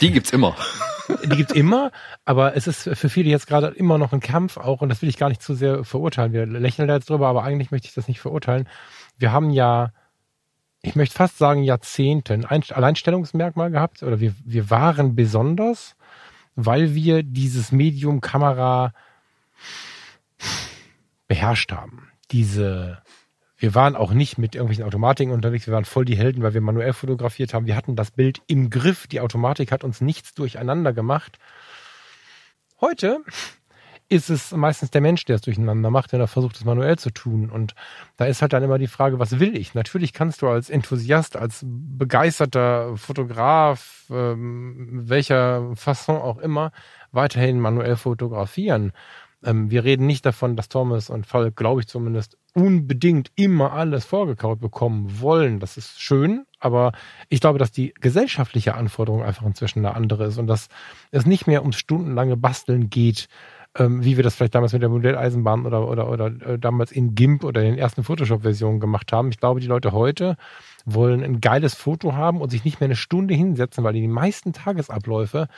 Die 0.00 0.10
gibt's 0.10 0.30
immer. 0.30 0.56
Die 1.24 1.36
gibt's 1.36 1.52
immer, 1.52 1.92
aber 2.24 2.56
es 2.56 2.66
ist 2.66 2.90
für 2.94 3.08
viele 3.08 3.30
jetzt 3.30 3.46
gerade 3.46 3.68
immer 3.68 3.98
noch 3.98 4.12
ein 4.12 4.20
Kampf 4.20 4.56
auch 4.56 4.80
und 4.80 4.88
das 4.88 5.02
will 5.02 5.08
ich 5.08 5.18
gar 5.18 5.28
nicht 5.28 5.42
zu 5.42 5.54
sehr 5.54 5.84
verurteilen. 5.84 6.32
Wir 6.32 6.46
lächeln 6.46 6.88
da 6.88 6.94
jetzt 6.94 7.10
drüber, 7.10 7.28
aber 7.28 7.44
eigentlich 7.44 7.70
möchte 7.70 7.86
ich 7.88 7.94
das 7.94 8.08
nicht 8.08 8.20
verurteilen. 8.20 8.68
Wir 9.16 9.32
haben 9.32 9.50
ja, 9.50 9.92
ich 10.82 10.96
möchte 10.96 11.14
fast 11.14 11.38
sagen 11.38 11.62
Jahrzehnte 11.62 12.34
ein 12.34 12.44
Alleinstellungsmerkmal 12.44 13.70
gehabt 13.70 14.02
oder 14.02 14.20
wir, 14.20 14.34
wir 14.44 14.70
waren 14.70 15.14
besonders, 15.14 15.96
weil 16.56 16.94
wir 16.94 17.22
dieses 17.22 17.70
Medium 17.70 18.20
Kamera 18.20 18.92
beherrscht 21.28 21.72
haben. 21.72 22.08
Diese 22.32 22.98
wir 23.56 23.74
waren 23.74 23.96
auch 23.96 24.12
nicht 24.12 24.38
mit 24.38 24.54
irgendwelchen 24.54 24.84
Automatiken 24.84 25.32
unterwegs, 25.32 25.66
wir 25.66 25.74
waren 25.74 25.84
voll 25.84 26.04
die 26.04 26.16
Helden, 26.16 26.42
weil 26.42 26.54
wir 26.54 26.60
manuell 26.60 26.92
fotografiert 26.92 27.54
haben. 27.54 27.66
Wir 27.66 27.76
hatten 27.76 27.96
das 27.96 28.10
Bild 28.10 28.42
im 28.46 28.70
Griff, 28.70 29.06
die 29.06 29.20
Automatik 29.20 29.72
hat 29.72 29.84
uns 29.84 30.00
nichts 30.00 30.34
durcheinander 30.34 30.92
gemacht. 30.92 31.38
Heute 32.80 33.20
ist 34.08 34.30
es 34.30 34.52
meistens 34.52 34.90
der 34.90 35.00
Mensch, 35.00 35.24
der 35.24 35.36
es 35.36 35.42
durcheinander 35.42 35.90
macht, 35.90 36.12
der 36.12 36.26
versucht, 36.28 36.56
es 36.56 36.64
manuell 36.64 36.96
zu 36.96 37.10
tun. 37.10 37.50
Und 37.50 37.74
da 38.16 38.26
ist 38.26 38.40
halt 38.40 38.52
dann 38.52 38.62
immer 38.62 38.78
die 38.78 38.86
Frage, 38.86 39.18
was 39.18 39.40
will 39.40 39.56
ich? 39.56 39.74
Natürlich 39.74 40.12
kannst 40.12 40.42
du 40.42 40.48
als 40.48 40.70
Enthusiast, 40.70 41.36
als 41.36 41.64
begeisterter 41.64 42.96
Fotograf, 42.96 44.04
ähm, 44.10 45.02
welcher 45.08 45.74
Fasson 45.74 46.16
auch 46.16 46.38
immer, 46.38 46.70
weiterhin 47.10 47.58
manuell 47.58 47.96
fotografieren. 47.96 48.92
Ähm, 49.44 49.70
wir 49.70 49.84
reden 49.84 50.06
nicht 50.06 50.24
davon, 50.24 50.56
dass 50.56 50.68
Thomas 50.68 51.10
und 51.10 51.26
Falk, 51.26 51.56
glaube 51.56 51.80
ich 51.80 51.88
zumindest, 51.88 52.38
unbedingt 52.54 53.30
immer 53.36 53.72
alles 53.72 54.04
vorgekaut 54.04 54.60
bekommen 54.60 55.20
wollen. 55.20 55.60
Das 55.60 55.76
ist 55.76 56.00
schön, 56.00 56.46
aber 56.58 56.92
ich 57.28 57.40
glaube, 57.40 57.58
dass 57.58 57.70
die 57.70 57.92
gesellschaftliche 58.00 58.74
Anforderung 58.74 59.22
einfach 59.22 59.44
inzwischen 59.44 59.80
eine 59.80 59.94
andere 59.94 60.26
ist 60.26 60.38
und 60.38 60.46
dass 60.46 60.68
es 61.10 61.26
nicht 61.26 61.46
mehr 61.46 61.62
ums 61.62 61.76
stundenlange 61.76 62.36
Basteln 62.36 62.88
geht, 62.88 63.28
ähm, 63.78 64.02
wie 64.04 64.16
wir 64.16 64.24
das 64.24 64.34
vielleicht 64.34 64.54
damals 64.54 64.72
mit 64.72 64.82
der 64.82 64.88
Modelleisenbahn 64.88 65.66
oder, 65.66 65.86
oder, 65.88 66.10
oder 66.10 66.26
äh, 66.26 66.58
damals 66.58 66.92
in 66.92 67.14
GIMP 67.14 67.44
oder 67.44 67.62
in 67.62 67.72
den 67.72 67.78
ersten 67.78 68.04
Photoshop-Versionen 68.04 68.80
gemacht 68.80 69.12
haben. 69.12 69.28
Ich 69.28 69.38
glaube, 69.38 69.60
die 69.60 69.66
Leute 69.66 69.92
heute 69.92 70.36
wollen 70.84 71.22
ein 71.22 71.40
geiles 71.40 71.74
Foto 71.74 72.14
haben 72.14 72.40
und 72.40 72.50
sich 72.50 72.64
nicht 72.64 72.80
mehr 72.80 72.86
eine 72.86 72.96
Stunde 72.96 73.34
hinsetzen, 73.34 73.84
weil 73.84 73.92
die 73.92 74.08
meisten 74.08 74.52
Tagesabläufe 74.52 75.48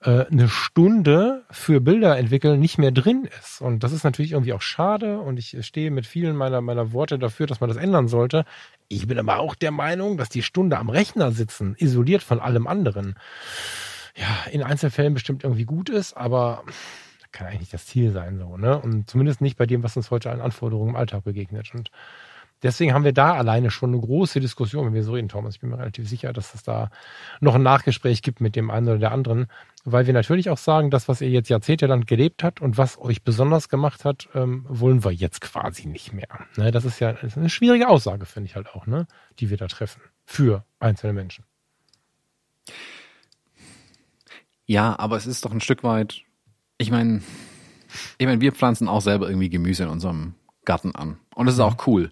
äh, 0.00 0.26
eine 0.26 0.48
Stunde 0.48 1.44
für 1.50 1.80
Bilder 1.80 2.16
entwickeln 2.18 2.60
nicht 2.60 2.78
mehr 2.78 2.92
drin 2.92 3.28
ist. 3.40 3.60
Und 3.60 3.82
das 3.82 3.92
ist 3.92 4.04
natürlich 4.04 4.32
irgendwie 4.32 4.52
auch 4.52 4.62
schade 4.62 5.18
und 5.18 5.38
ich 5.38 5.56
stehe 5.66 5.90
mit 5.90 6.06
vielen 6.06 6.36
meiner, 6.36 6.60
meiner 6.60 6.92
Worte 6.92 7.18
dafür, 7.18 7.46
dass 7.46 7.60
man 7.60 7.68
das 7.68 7.76
ändern 7.76 8.08
sollte. 8.08 8.44
Ich 8.88 9.06
bin 9.06 9.18
aber 9.18 9.38
auch 9.38 9.54
der 9.54 9.72
Meinung, 9.72 10.16
dass 10.16 10.28
die 10.28 10.42
Stunde 10.42 10.78
am 10.78 10.88
Rechner 10.88 11.32
sitzen, 11.32 11.74
isoliert 11.78 12.22
von 12.22 12.40
allem 12.40 12.66
anderen, 12.66 13.16
ja, 14.16 14.50
in 14.50 14.62
Einzelfällen 14.62 15.14
bestimmt 15.14 15.44
irgendwie 15.44 15.64
gut 15.64 15.90
ist, 15.90 16.16
aber 16.16 16.64
kann 17.32 17.46
eigentlich 17.46 17.60
nicht 17.60 17.74
das 17.74 17.86
Ziel 17.86 18.10
sein, 18.10 18.38
so, 18.38 18.56
ne? 18.56 18.80
Und 18.80 19.08
zumindest 19.08 19.40
nicht 19.40 19.56
bei 19.58 19.66
dem, 19.66 19.82
was 19.82 19.96
uns 19.96 20.10
heute 20.10 20.30
an 20.30 20.40
Anforderungen 20.40 20.90
im 20.90 20.96
Alltag 20.96 21.24
begegnet. 21.24 21.72
Und 21.74 21.90
Deswegen 22.62 22.92
haben 22.92 23.04
wir 23.04 23.12
da 23.12 23.34
alleine 23.34 23.70
schon 23.70 23.90
eine 23.90 24.00
große 24.00 24.40
Diskussion, 24.40 24.86
wenn 24.86 24.94
wir 24.94 25.04
so 25.04 25.12
reden, 25.12 25.28
Thomas. 25.28 25.54
Ich 25.54 25.60
bin 25.60 25.70
mir 25.70 25.78
relativ 25.78 26.08
sicher, 26.08 26.32
dass 26.32 26.54
es 26.54 26.62
da 26.62 26.90
noch 27.40 27.54
ein 27.54 27.62
Nachgespräch 27.62 28.22
gibt 28.22 28.40
mit 28.40 28.56
dem 28.56 28.70
einen 28.70 28.88
oder 28.88 28.98
der 28.98 29.12
anderen, 29.12 29.46
weil 29.84 30.06
wir 30.06 30.12
natürlich 30.12 30.50
auch 30.50 30.58
sagen, 30.58 30.90
das, 30.90 31.08
was 31.08 31.20
ihr 31.20 31.30
jetzt 31.30 31.48
jahrzehntelang 31.48 32.04
gelebt 32.04 32.42
habt 32.42 32.60
und 32.60 32.76
was 32.76 32.98
euch 32.98 33.22
besonders 33.22 33.68
gemacht 33.68 34.04
hat, 34.04 34.28
ähm, 34.34 34.66
wollen 34.68 35.04
wir 35.04 35.12
jetzt 35.12 35.40
quasi 35.40 35.86
nicht 35.86 36.12
mehr. 36.12 36.28
Ne, 36.56 36.72
das 36.72 36.84
ist 36.84 36.98
ja 37.00 37.12
das 37.12 37.22
ist 37.22 37.38
eine 37.38 37.50
schwierige 37.50 37.88
Aussage, 37.88 38.26
finde 38.26 38.48
ich 38.48 38.56
halt 38.56 38.68
auch, 38.74 38.86
ne, 38.86 39.06
die 39.38 39.50
wir 39.50 39.56
da 39.56 39.68
treffen 39.68 40.02
für 40.24 40.64
einzelne 40.80 41.12
Menschen. 41.12 41.44
Ja, 44.66 44.98
aber 44.98 45.16
es 45.16 45.26
ist 45.26 45.44
doch 45.44 45.52
ein 45.52 45.60
Stück 45.60 45.82
weit, 45.82 46.22
ich 46.76 46.90
meine, 46.90 47.22
ich 48.18 48.26
meine, 48.26 48.40
wir 48.40 48.52
pflanzen 48.52 48.88
auch 48.88 49.00
selber 49.00 49.28
irgendwie 49.28 49.48
Gemüse 49.48 49.84
in 49.84 49.88
unserem 49.88 50.34
Garten 50.64 50.94
an. 50.94 51.18
Und 51.34 51.46
das 51.46 51.54
ist 51.54 51.60
auch 51.60 51.86
cool. 51.86 52.10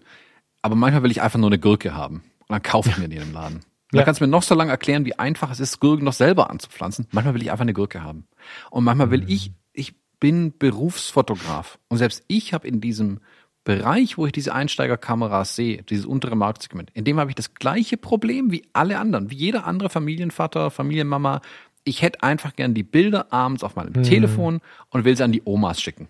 Aber 0.67 0.75
manchmal 0.75 1.03
will 1.03 1.11
ich 1.11 1.21
einfach 1.21 1.39
nur 1.39 1.47
eine 1.47 1.59
Gurke 1.59 1.95
haben. 1.95 2.15
Und 2.15 2.49
dann 2.49 2.61
kaufe 2.61 2.89
ich 2.89 2.97
mir 2.97 3.07
die 3.07 3.15
im 3.15 3.31
Laden. 3.31 3.61
Ja. 3.93 3.99
Da 3.99 4.03
kannst 4.03 4.19
du 4.19 4.25
mir 4.25 4.29
noch 4.29 4.43
so 4.43 4.53
lange 4.53 4.69
erklären, 4.69 5.05
wie 5.05 5.17
einfach 5.17 5.49
es 5.49 5.61
ist, 5.61 5.79
Gurken 5.79 6.03
noch 6.03 6.11
selber 6.11 6.49
anzupflanzen. 6.49 7.07
Manchmal 7.11 7.35
will 7.35 7.41
ich 7.41 7.51
einfach 7.51 7.61
eine 7.61 7.71
Gurke 7.71 8.03
haben. 8.03 8.27
Und 8.69 8.83
manchmal 8.83 9.09
will 9.09 9.21
mhm. 9.21 9.29
ich, 9.29 9.53
ich 9.71 9.95
bin 10.19 10.57
Berufsfotograf. 10.59 11.79
Und 11.87 11.99
selbst 11.99 12.25
ich 12.27 12.53
habe 12.53 12.67
in 12.67 12.81
diesem 12.81 13.21
Bereich, 13.63 14.17
wo 14.17 14.25
ich 14.25 14.33
diese 14.33 14.53
Einsteigerkameras 14.53 15.55
sehe, 15.55 15.83
dieses 15.83 16.05
untere 16.05 16.35
Marktsegment, 16.35 16.91
in 16.93 17.05
dem 17.05 17.17
habe 17.17 17.31
ich 17.31 17.35
das 17.35 17.53
gleiche 17.53 17.95
Problem 17.95 18.51
wie 18.51 18.65
alle 18.73 18.99
anderen, 18.99 19.31
wie 19.31 19.35
jeder 19.35 19.65
andere 19.65 19.87
Familienvater, 19.87 20.69
Familienmama. 20.69 21.39
Ich 21.85 22.01
hätte 22.01 22.23
einfach 22.23 22.57
gern 22.57 22.73
die 22.73 22.83
Bilder 22.83 23.31
abends 23.31 23.63
auf 23.63 23.77
meinem 23.77 23.93
mhm. 23.95 24.03
Telefon 24.03 24.59
und 24.89 25.05
will 25.05 25.15
sie 25.15 25.23
an 25.23 25.31
die 25.31 25.43
Omas 25.45 25.79
schicken. 25.79 26.09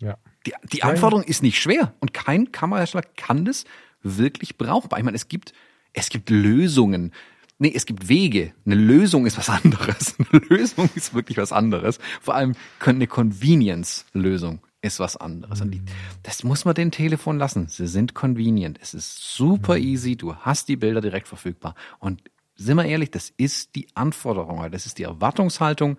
Ja. 0.00 0.18
Die, 0.46 0.52
die 0.72 0.82
Anforderung 0.82 1.24
ist 1.24 1.42
nicht 1.42 1.60
schwer 1.60 1.94
und 2.00 2.12
kein 2.12 2.52
Kamerahersteller 2.52 3.04
kann 3.16 3.44
das 3.44 3.64
wirklich 4.02 4.56
brauchbar. 4.56 4.98
Ich 4.98 5.04
meine, 5.04 5.16
es 5.16 5.28
gibt, 5.28 5.52
es 5.92 6.08
gibt 6.08 6.30
Lösungen. 6.30 7.12
Nee, 7.58 7.72
es 7.74 7.86
gibt 7.86 8.08
Wege. 8.08 8.52
Eine 8.66 8.74
Lösung 8.74 9.26
ist 9.26 9.38
was 9.38 9.48
anderes. 9.48 10.14
Eine 10.30 10.42
Lösung 10.48 10.90
ist 10.94 11.14
wirklich 11.14 11.38
was 11.38 11.52
anderes. 11.52 11.98
Vor 12.20 12.34
allem 12.34 12.54
eine 12.80 13.06
Convenience-Lösung 13.06 14.60
ist 14.82 15.00
was 15.00 15.16
anderes. 15.16 15.62
Und 15.62 15.70
die, 15.70 15.80
mhm. 15.80 15.86
das 16.22 16.44
muss 16.44 16.66
man 16.66 16.74
den 16.74 16.90
Telefon 16.90 17.38
lassen. 17.38 17.68
Sie 17.68 17.86
sind 17.86 18.12
convenient. 18.12 18.78
Es 18.82 18.92
ist 18.92 19.34
super 19.34 19.78
mhm. 19.78 19.84
easy. 19.84 20.16
Du 20.16 20.36
hast 20.36 20.68
die 20.68 20.76
Bilder 20.76 21.00
direkt 21.00 21.28
verfügbar. 21.28 21.74
Und 21.98 22.22
sind 22.56 22.76
wir 22.76 22.84
ehrlich, 22.84 23.10
das 23.10 23.32
ist 23.36 23.74
die 23.74 23.88
Anforderung. 23.94 24.70
Das 24.70 24.84
ist 24.84 24.98
die 24.98 25.04
Erwartungshaltung. 25.04 25.96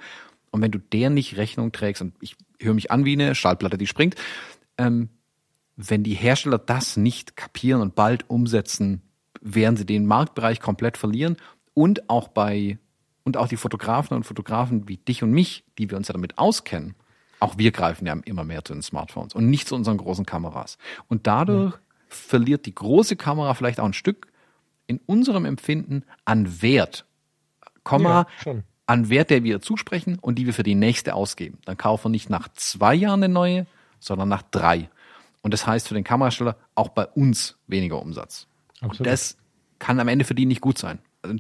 Und 0.52 0.62
wenn 0.62 0.72
du 0.72 0.80
der 0.80 1.10
nicht 1.10 1.38
Rechnung 1.38 1.72
trägst, 1.72 2.02
und 2.02 2.14
ich 2.22 2.36
höre 2.60 2.74
mich 2.74 2.92
an 2.92 3.06
wie 3.06 3.14
eine 3.14 3.36
Schallplatte, 3.36 3.78
die 3.78 3.88
springt. 3.88 4.16
Ähm, 4.78 5.10
wenn 5.76 6.04
die 6.04 6.16
Hersteller 6.16 6.58
das 6.58 6.98
nicht 6.98 7.36
kapieren 7.36 7.82
und 7.82 7.96
bald 7.96 8.30
umsetzen, 8.30 9.02
werden 9.42 9.78
sie 9.78 9.86
den 9.86 10.06
Marktbereich 10.06 10.60
komplett 10.60 10.98
verlieren 10.98 11.38
und 11.74 12.10
auch 12.10 12.28
bei 12.28 12.80
und 13.24 13.38
auch 13.38 13.48
die 13.48 13.58
Fotografen 13.58 14.16
und 14.16 14.24
Fotografen 14.24 14.88
wie 14.88 14.98
dich 14.98 15.22
und 15.22 15.32
mich, 15.32 15.66
die 15.78 15.90
wir 15.90 15.98
uns 15.98 16.08
ja 16.08 16.14
damit 16.14 16.38
auskennen, 16.38 16.96
auch 17.40 17.58
wir 17.58 17.72
greifen 17.72 18.08
ja 18.08 18.16
immer 18.26 18.44
mehr 18.44 18.64
zu 18.64 18.74
den 18.74 18.82
Smartphones 18.82 19.36
und 19.36 19.50
nicht 19.50 19.68
zu 19.68 19.76
unseren 19.76 19.98
großen 19.98 20.26
Kameras. 20.26 20.78
Und 21.08 21.28
dadurch 21.28 21.74
ja. 21.74 21.80
verliert 22.08 22.66
die 22.66 22.74
große 22.74 23.16
Kamera 23.16 23.54
vielleicht 23.54 23.80
auch 23.80 23.86
ein 23.86 23.94
Stück 23.94 24.28
in 24.88 25.00
unserem 25.06 25.46
Empfinden 25.46 26.04
an 26.26 26.62
Wert. 26.62 27.06
Komma, 27.84 28.28
ja, 28.46 28.56
an 28.88 29.10
Wert, 29.10 29.30
der 29.30 29.44
wir 29.44 29.62
zusprechen 29.62 30.18
und 30.20 30.36
die 30.36 30.46
wir 30.46 30.54
für 30.54 30.64
die 30.64 30.76
nächste 30.76 31.14
ausgeben. 31.14 31.60
Dann 31.66 31.78
kaufen 31.78 32.06
wir 32.06 32.10
nicht 32.10 32.30
nach 32.30 32.48
zwei 32.54 32.96
Jahren 32.96 33.24
eine 33.24 33.32
neue, 33.32 33.68
sondern 34.00 34.30
nach 34.30 34.42
drei. 34.44 34.90
Und 35.42 35.54
das 35.54 35.68
heißt 35.68 35.88
für 35.88 35.94
den 35.94 36.04
Kamerasteller 36.04 36.56
auch 36.74 36.90
bei 36.90 37.06
uns 37.06 37.58
weniger 37.68 38.02
Umsatz. 38.02 38.48
Absolut. 38.80 39.00
Und 39.02 39.08
das 39.08 39.38
kann 39.80 40.00
am 40.00 40.08
Ende 40.08 40.26
für 40.26 40.36
die 40.36 40.46
nicht 40.46 40.62
gut 40.62 40.78
sein. 40.78 41.00
Also, 41.22 41.38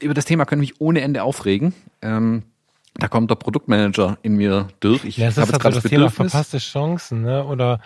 über 0.00 0.14
das 0.14 0.24
Thema 0.24 0.44
können 0.44 0.60
mich 0.60 0.80
ohne 0.80 1.00
Ende 1.00 1.22
aufregen. 1.22 1.74
Ähm, 2.02 2.42
da 2.94 3.08
kommt 3.08 3.30
der 3.30 3.36
Produktmanager 3.36 4.18
in 4.22 4.36
mir 4.36 4.68
durch. 4.80 5.04
Ich 5.04 5.16
ja, 5.16 5.26
das 5.26 5.38
ist 5.38 5.52
halt 5.52 5.64
das, 5.64 5.82
das 5.82 5.84
Thema 5.84 6.10
verpasste 6.10 6.58
Chancen, 6.58 7.22
ne? 7.22 7.44
Oder 7.44 7.80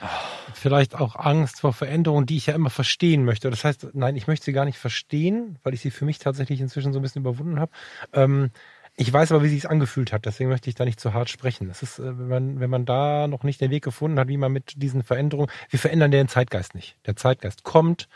vielleicht 0.54 0.94
auch 0.94 1.16
Angst 1.16 1.60
vor 1.60 1.72
Veränderungen, 1.72 2.26
die 2.26 2.36
ich 2.36 2.46
ja 2.46 2.54
immer 2.54 2.70
verstehen 2.70 3.24
möchte. 3.24 3.50
Das 3.50 3.64
heißt, 3.64 3.88
nein, 3.92 4.16
ich 4.16 4.26
möchte 4.26 4.46
sie 4.46 4.52
gar 4.52 4.64
nicht 4.64 4.78
verstehen, 4.78 5.58
weil 5.62 5.74
ich 5.74 5.80
sie 5.80 5.90
für 5.90 6.04
mich 6.04 6.18
tatsächlich 6.18 6.60
inzwischen 6.60 6.92
so 6.92 6.98
ein 6.98 7.02
bisschen 7.02 7.22
überwunden 7.22 7.60
habe. 7.60 7.70
Ähm, 8.12 8.50
ich 8.96 9.12
weiß 9.12 9.32
aber, 9.32 9.42
wie 9.42 9.48
sich 9.48 9.58
es 9.58 9.66
angefühlt 9.66 10.12
hat, 10.12 10.24
deswegen 10.24 10.50
möchte 10.50 10.70
ich 10.70 10.76
da 10.76 10.84
nicht 10.84 11.00
zu 11.00 11.12
hart 11.12 11.28
sprechen. 11.28 11.68
Es 11.68 11.82
ist, 11.82 11.98
äh, 11.98 12.18
wenn 12.18 12.28
man, 12.28 12.60
wenn 12.60 12.70
man 12.70 12.86
da 12.86 13.26
noch 13.26 13.42
nicht 13.42 13.60
den 13.60 13.70
Weg 13.70 13.84
gefunden 13.84 14.18
hat, 14.18 14.28
wie 14.28 14.36
man 14.36 14.52
mit 14.52 14.74
diesen 14.76 15.02
Veränderungen, 15.02 15.50
wir 15.68 15.78
verändern 15.78 16.12
den 16.12 16.28
Zeitgeist 16.28 16.74
nicht. 16.74 16.96
Der 17.04 17.16
Zeitgeist 17.16 17.64
kommt, 17.64 18.08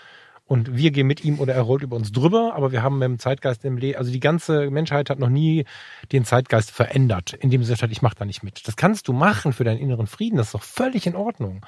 und 0.48 0.76
wir 0.76 0.90
gehen 0.90 1.06
mit 1.06 1.24
ihm 1.24 1.38
oder 1.38 1.54
er 1.54 1.62
rollt 1.62 1.82
über 1.82 1.94
uns 1.94 2.10
drüber, 2.10 2.54
aber 2.56 2.72
wir 2.72 2.82
haben 2.82 2.98
mit 2.98 3.06
dem 3.06 3.18
Zeitgeist 3.18 3.64
im 3.64 3.76
Leben, 3.76 3.98
also 3.98 4.10
die 4.10 4.18
ganze 4.18 4.70
Menschheit 4.70 5.10
hat 5.10 5.20
noch 5.20 5.28
nie 5.28 5.64
den 6.10 6.24
Zeitgeist 6.24 6.70
verändert, 6.70 7.34
indem 7.34 7.62
sie 7.62 7.74
sagt, 7.74 7.92
ich 7.92 8.02
mache 8.02 8.16
da 8.18 8.24
nicht 8.24 8.42
mit. 8.42 8.66
Das 8.66 8.74
kannst 8.74 9.06
du 9.06 9.12
machen 9.12 9.52
für 9.52 9.64
deinen 9.64 9.78
inneren 9.78 10.06
Frieden, 10.06 10.38
das 10.38 10.48
ist 10.48 10.54
doch 10.54 10.62
völlig 10.62 11.06
in 11.06 11.14
Ordnung. 11.14 11.64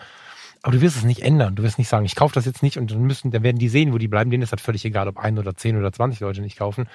Aber 0.62 0.73
du 0.73 0.81
wirst 0.82 0.97
es 0.97 1.05
nicht 1.05 1.23
ändern. 1.23 1.57
Du 1.57 1.62
wirst 1.62 1.78
nicht 1.78 1.89
sagen, 1.89 2.05
ich 2.05 2.16
kaufe 2.16 2.35
das 2.35 2.44
jetzt 2.44 2.62
nicht 2.62 2.77
und 2.77 2.90
dann 2.90 3.02
müssen, 3.02 3.31
dann 3.31 3.43
werden 3.43 3.59
die 3.59 3.70
sehen, 3.70 3.94
wo 3.94 3.98
die 3.98 4.09
bleiben. 4.09 4.31
Denen 4.31 4.43
ist 4.43 4.52
das 4.52 4.61
völlig 4.61 4.85
egal, 4.85 5.09
ob 5.09 5.16
ein 5.16 5.39
oder 5.39 5.57
zehn 5.57 5.78
oder 5.78 5.90
zwanzig 5.90 6.20
Leute 6.20 6.43
nicht 6.43 6.59
kaufen. 6.59 6.86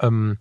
Ähm, 0.00 0.38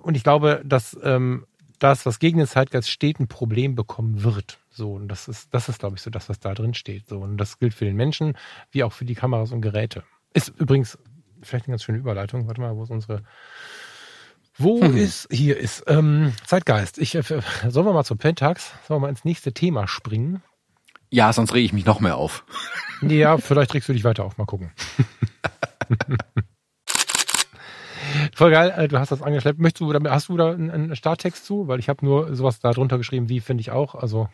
und 0.00 0.16
ich 0.16 0.22
glaube, 0.22 0.62
dass 0.64 0.96
ähm, 1.02 1.44
das, 1.78 2.06
was 2.06 2.18
gegen 2.18 2.38
den 2.38 2.46
Zeitgeist 2.46 2.90
steht, 2.90 3.20
ein 3.20 3.28
Problem 3.28 3.74
bekommen 3.74 4.22
wird. 4.22 4.58
So, 4.70 4.92
und 4.92 5.08
das 5.08 5.28
ist, 5.28 5.52
das 5.52 5.68
ist, 5.68 5.80
glaube 5.80 5.96
ich, 5.96 6.02
so 6.02 6.10
das, 6.10 6.28
was 6.28 6.38
da 6.40 6.54
drin 6.54 6.74
steht. 6.74 7.08
So, 7.08 7.18
und 7.18 7.36
das 7.36 7.58
gilt 7.58 7.74
für 7.74 7.84
den 7.84 7.96
Menschen, 7.96 8.36
wie 8.70 8.84
auch 8.84 8.92
für 8.92 9.04
die 9.04 9.14
Kameras 9.14 9.52
und 9.52 9.60
Geräte. 9.60 10.04
Ist 10.34 10.48
übrigens 10.58 10.98
vielleicht 11.42 11.66
eine 11.66 11.72
ganz 11.72 11.84
schöne 11.84 11.98
Überleitung. 11.98 12.46
Warte 12.46 12.60
mal, 12.60 12.76
wo 12.76 12.82
ist 12.82 12.90
unsere. 12.90 13.22
Wo 14.56 14.82
hm. 14.82 14.96
ist, 14.96 15.28
hier 15.30 15.56
ist, 15.56 15.84
ähm, 15.86 16.32
Zeitgeist. 16.44 16.98
Ich, 16.98 17.14
äh, 17.14 17.22
sollen 17.22 17.86
wir 17.86 17.92
mal 17.92 18.04
zur 18.04 18.18
Pentax? 18.18 18.72
Sollen 18.86 19.00
wir 19.00 19.06
mal 19.06 19.10
ins 19.10 19.24
nächste 19.24 19.52
Thema 19.52 19.86
springen? 19.86 20.42
Ja, 21.10 21.32
sonst 21.32 21.54
rege 21.54 21.64
ich 21.64 21.72
mich 21.72 21.86
noch 21.86 22.00
mehr 22.00 22.16
auf. 22.16 22.44
Ja, 23.00 23.38
vielleicht 23.38 23.72
regst 23.74 23.88
du 23.88 23.92
dich 23.92 24.04
weiter 24.04 24.24
auf. 24.24 24.36
Mal 24.36 24.46
gucken. 24.46 24.72
Voll 28.38 28.52
geil, 28.52 28.72
äh, 28.76 28.86
du 28.86 29.00
hast 29.00 29.10
das 29.10 29.20
angeschleppt. 29.20 29.58
Möchtest 29.58 29.80
du, 29.80 29.92
hast 29.92 30.28
du 30.28 30.36
da 30.36 30.52
einen 30.52 30.94
Starttext 30.94 31.44
zu? 31.44 31.66
Weil 31.66 31.80
ich 31.80 31.88
habe 31.88 32.06
nur 32.06 32.36
sowas 32.36 32.60
da 32.60 32.70
drunter 32.70 32.96
geschrieben, 32.96 33.28
wie 33.28 33.40
finde 33.40 33.62
ich 33.62 33.72
auch. 33.72 33.96
Also 33.96 34.28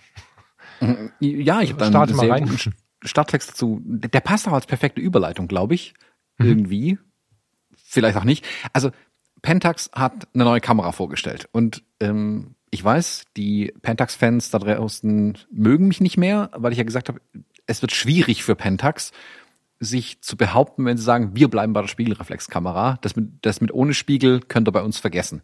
ja, 1.21 1.63
ich 1.63 1.71
habe 1.71 1.81
dann 1.81 1.91
Starte 1.91 2.15
sehr 2.15 2.29
rein. 2.29 2.45
guten 2.45 2.75
Starttext 3.03 3.49
dazu. 3.53 3.81
Der 3.83 4.21
passt 4.21 4.47
auch 4.47 4.53
als 4.53 4.67
perfekte 4.67 5.01
Überleitung, 5.01 5.49
glaube 5.49 5.73
ich. 5.73 5.95
Mhm. 6.37 6.47
Irgendwie. 6.47 6.99
Vielleicht 7.83 8.19
auch 8.19 8.25
nicht. 8.25 8.45
Also 8.75 8.91
Pentax 9.41 9.89
hat 9.95 10.29
eine 10.35 10.45
neue 10.45 10.61
Kamera 10.61 10.93
vorgestellt 10.93 11.49
und 11.53 11.83
ähm, 12.01 12.57
ich 12.71 12.85
weiß, 12.85 13.25
die 13.39 13.73
Pentax-Fans 13.81 14.51
da 14.51 14.59
draußen 14.59 15.39
mögen 15.51 15.89
mich 15.89 16.03
nicht 16.03 16.19
mehr, 16.19 16.51
weil 16.53 16.73
ich 16.73 16.79
ja 16.79 16.85
gesagt 16.85 17.09
habe, 17.09 17.23
es 17.67 17.81
wird 17.81 17.93
schwierig 17.93 18.45
für 18.45 18.55
Pentax, 18.55 19.13
sich 19.81 20.21
zu 20.23 20.37
behaupten, 20.37 20.85
wenn 20.85 20.97
sie 20.97 21.03
sagen, 21.03 21.33
wir 21.35 21.49
bleiben 21.49 21.73
bei 21.73 21.81
der 21.81 21.89
Spiegelreflexkamera. 21.89 22.99
Das 23.03 23.17
mit, 23.17 23.29
das 23.43 23.61
mit 23.61 23.73
ohne 23.73 23.95
Spiegel 23.95 24.41
könnt 24.41 24.69
ihr 24.69 24.73
bei 24.73 24.83
uns 24.83 24.99
vergessen. 24.99 25.43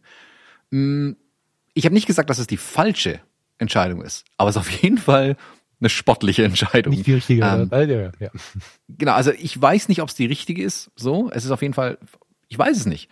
Mm, 0.71 1.13
ich 1.75 1.85
habe 1.85 1.95
nicht 1.95 2.07
gesagt, 2.07 2.31
dass 2.31 2.39
es 2.39 2.47
die 2.47 2.57
falsche 2.57 3.21
Entscheidung 3.59 4.03
ist, 4.03 4.25
aber 4.37 4.51
es 4.51 4.57
ist 4.57 4.61
auf 4.61 4.71
jeden 4.71 4.99
Fall 4.99 5.37
eine 5.81 5.89
sportliche 5.89 6.45
Entscheidung. 6.45 6.95
Nicht 6.95 7.07
die 7.07 7.15
richtige. 7.15 7.43
Ähm, 7.43 7.69
ja. 8.19 8.31
Genau, 8.89 9.13
also 9.13 9.33
ich 9.33 9.61
weiß 9.61 9.89
nicht, 9.89 10.03
ob 10.03 10.09
es 10.09 10.15
die 10.15 10.27
richtige 10.27 10.63
ist. 10.63 10.91
So, 10.97 11.31
es 11.31 11.45
ist 11.45 11.51
auf 11.51 11.63
jeden 11.63 11.75
Fall, 11.75 11.99
ich 12.49 12.59
weiß 12.59 12.77
es 12.77 12.87
nicht. 12.87 13.11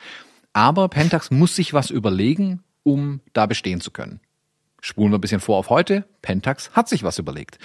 Aber 0.53 0.89
Pentax 0.89 1.31
muss 1.31 1.57
sich 1.57 1.73
was 1.73 1.90
überlegen, 1.90 2.62
um 2.82 3.20
da 3.32 3.47
bestehen 3.47 3.81
zu 3.81 3.90
können. 3.90 4.20
Spulen 4.81 5.12
wir 5.12 5.19
ein 5.19 5.20
bisschen 5.20 5.40
vor 5.40 5.59
auf 5.59 5.70
heute. 5.70 6.05
Pentax 6.23 6.70
hat 6.73 6.89
sich 6.89 7.03
was 7.03 7.19
überlegt. 7.19 7.59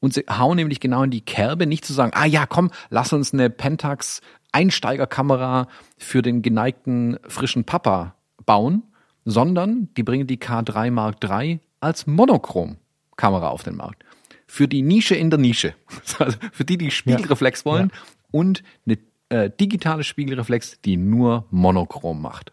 Und 0.00 0.14
sie 0.14 0.24
hauen 0.28 0.56
nämlich 0.56 0.80
genau 0.80 1.02
in 1.02 1.10
die 1.10 1.20
Kerbe, 1.20 1.66
nicht 1.66 1.84
zu 1.84 1.92
sagen, 1.92 2.12
ah 2.14 2.24
ja, 2.26 2.46
komm, 2.46 2.70
lass 2.90 3.12
uns 3.12 3.32
eine 3.32 3.50
Pentax 3.50 4.20
Einsteigerkamera 4.52 5.68
für 5.98 6.22
den 6.22 6.42
geneigten 6.42 7.18
frischen 7.26 7.64
Papa 7.64 8.14
bauen, 8.46 8.82
sondern 9.24 9.88
die 9.96 10.02
bringen 10.02 10.26
die 10.26 10.38
K3 10.38 10.90
Mark 10.90 11.16
III 11.22 11.60
als 11.80 12.06
Monochrom-Kamera 12.06 13.48
auf 13.48 13.62
den 13.62 13.76
Markt. 13.76 14.04
Für 14.46 14.66
die 14.66 14.82
Nische 14.82 15.14
in 15.14 15.30
der 15.30 15.38
Nische. 15.38 15.74
Also 16.18 16.38
für 16.52 16.64
die, 16.64 16.78
die 16.78 16.90
Spiegelreflex 16.90 17.60
ja. 17.60 17.64
wollen 17.66 17.92
ja. 17.92 18.00
und 18.30 18.62
eine 18.86 18.98
äh, 19.28 19.50
digitale 19.50 20.04
Spiegelreflex, 20.04 20.80
die 20.80 20.96
nur 20.96 21.46
monochrom 21.50 22.22
macht. 22.22 22.52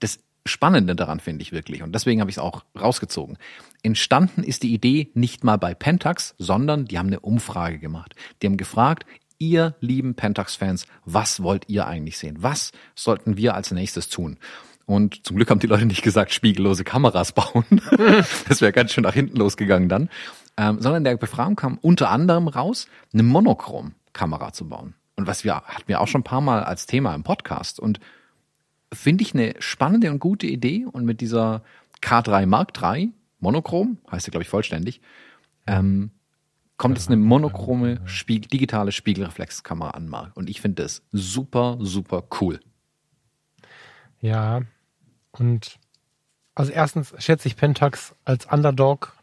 Das 0.00 0.18
Spannende 0.46 0.96
daran 0.96 1.20
finde 1.20 1.42
ich 1.42 1.52
wirklich, 1.52 1.82
und 1.82 1.94
deswegen 1.94 2.20
habe 2.20 2.30
ich 2.30 2.36
es 2.36 2.42
auch 2.42 2.64
rausgezogen. 2.78 3.38
Entstanden 3.82 4.42
ist 4.42 4.62
die 4.62 4.74
Idee 4.74 5.10
nicht 5.14 5.44
mal 5.44 5.56
bei 5.56 5.74
Pentax, 5.74 6.34
sondern 6.38 6.84
die 6.84 6.98
haben 6.98 7.08
eine 7.08 7.20
Umfrage 7.20 7.78
gemacht. 7.78 8.14
Die 8.40 8.46
haben 8.46 8.56
gefragt, 8.56 9.06
ihr 9.38 9.74
lieben 9.80 10.14
Pentax-Fans, 10.14 10.86
was 11.04 11.42
wollt 11.42 11.68
ihr 11.68 11.86
eigentlich 11.86 12.18
sehen? 12.18 12.36
Was 12.40 12.72
sollten 12.94 13.36
wir 13.36 13.54
als 13.54 13.70
nächstes 13.70 14.08
tun? 14.08 14.38
Und 14.86 15.24
zum 15.24 15.36
Glück 15.36 15.50
haben 15.50 15.60
die 15.60 15.68
Leute 15.68 15.86
nicht 15.86 16.02
gesagt, 16.02 16.32
spiegellose 16.32 16.84
Kameras 16.84 17.32
bauen. 17.34 17.80
das 18.48 18.60
wäre 18.60 18.72
ganz 18.72 18.92
schön 18.92 19.04
nach 19.04 19.14
hinten 19.14 19.36
losgegangen 19.36 19.88
dann. 19.88 20.10
Ähm, 20.56 20.80
sondern 20.80 21.04
der 21.04 21.16
Befragung 21.16 21.56
kam 21.56 21.78
unter 21.78 22.10
anderem 22.10 22.48
raus, 22.48 22.88
eine 23.12 23.22
Monochrom-Kamera 23.22 24.52
zu 24.52 24.68
bauen. 24.68 24.94
Und 25.16 25.26
was 25.26 25.44
wir 25.44 25.54
hatten 25.54 25.86
wir 25.86 26.00
auch 26.00 26.08
schon 26.08 26.22
ein 26.22 26.24
paar 26.24 26.40
Mal 26.40 26.64
als 26.64 26.86
Thema 26.86 27.14
im 27.14 27.22
Podcast. 27.22 27.78
Und 27.78 28.00
finde 28.92 29.22
ich 29.22 29.32
eine 29.32 29.54
spannende 29.60 30.10
und 30.10 30.18
gute 30.18 30.46
Idee. 30.46 30.86
Und 30.90 31.04
mit 31.04 31.20
dieser 31.20 31.62
K3 32.02 32.46
Mark 32.46 32.72
III, 32.80 33.12
Monochrom, 33.40 33.98
heißt 34.10 34.24
sie, 34.24 34.30
glaube 34.30 34.42
ich, 34.42 34.48
vollständig, 34.48 35.00
ähm, 35.66 36.10
kommt 36.76 36.96
jetzt 36.96 37.08
eine 37.08 37.16
monochrome 37.18 38.00
Spiegel, 38.06 38.48
digitale 38.48 38.92
Spiegelreflexkamera 38.92 39.90
an 39.90 40.08
Markt. 40.08 40.36
Und 40.36 40.48
ich 40.48 40.60
finde 40.60 40.82
das 40.82 41.02
super, 41.12 41.76
super 41.80 42.24
cool. 42.40 42.60
Ja, 44.20 44.62
und 45.32 45.78
also 46.54 46.72
erstens 46.72 47.14
schätze 47.18 47.48
ich 47.48 47.56
Pentax 47.56 48.14
als 48.24 48.46
Underdog 48.46 49.14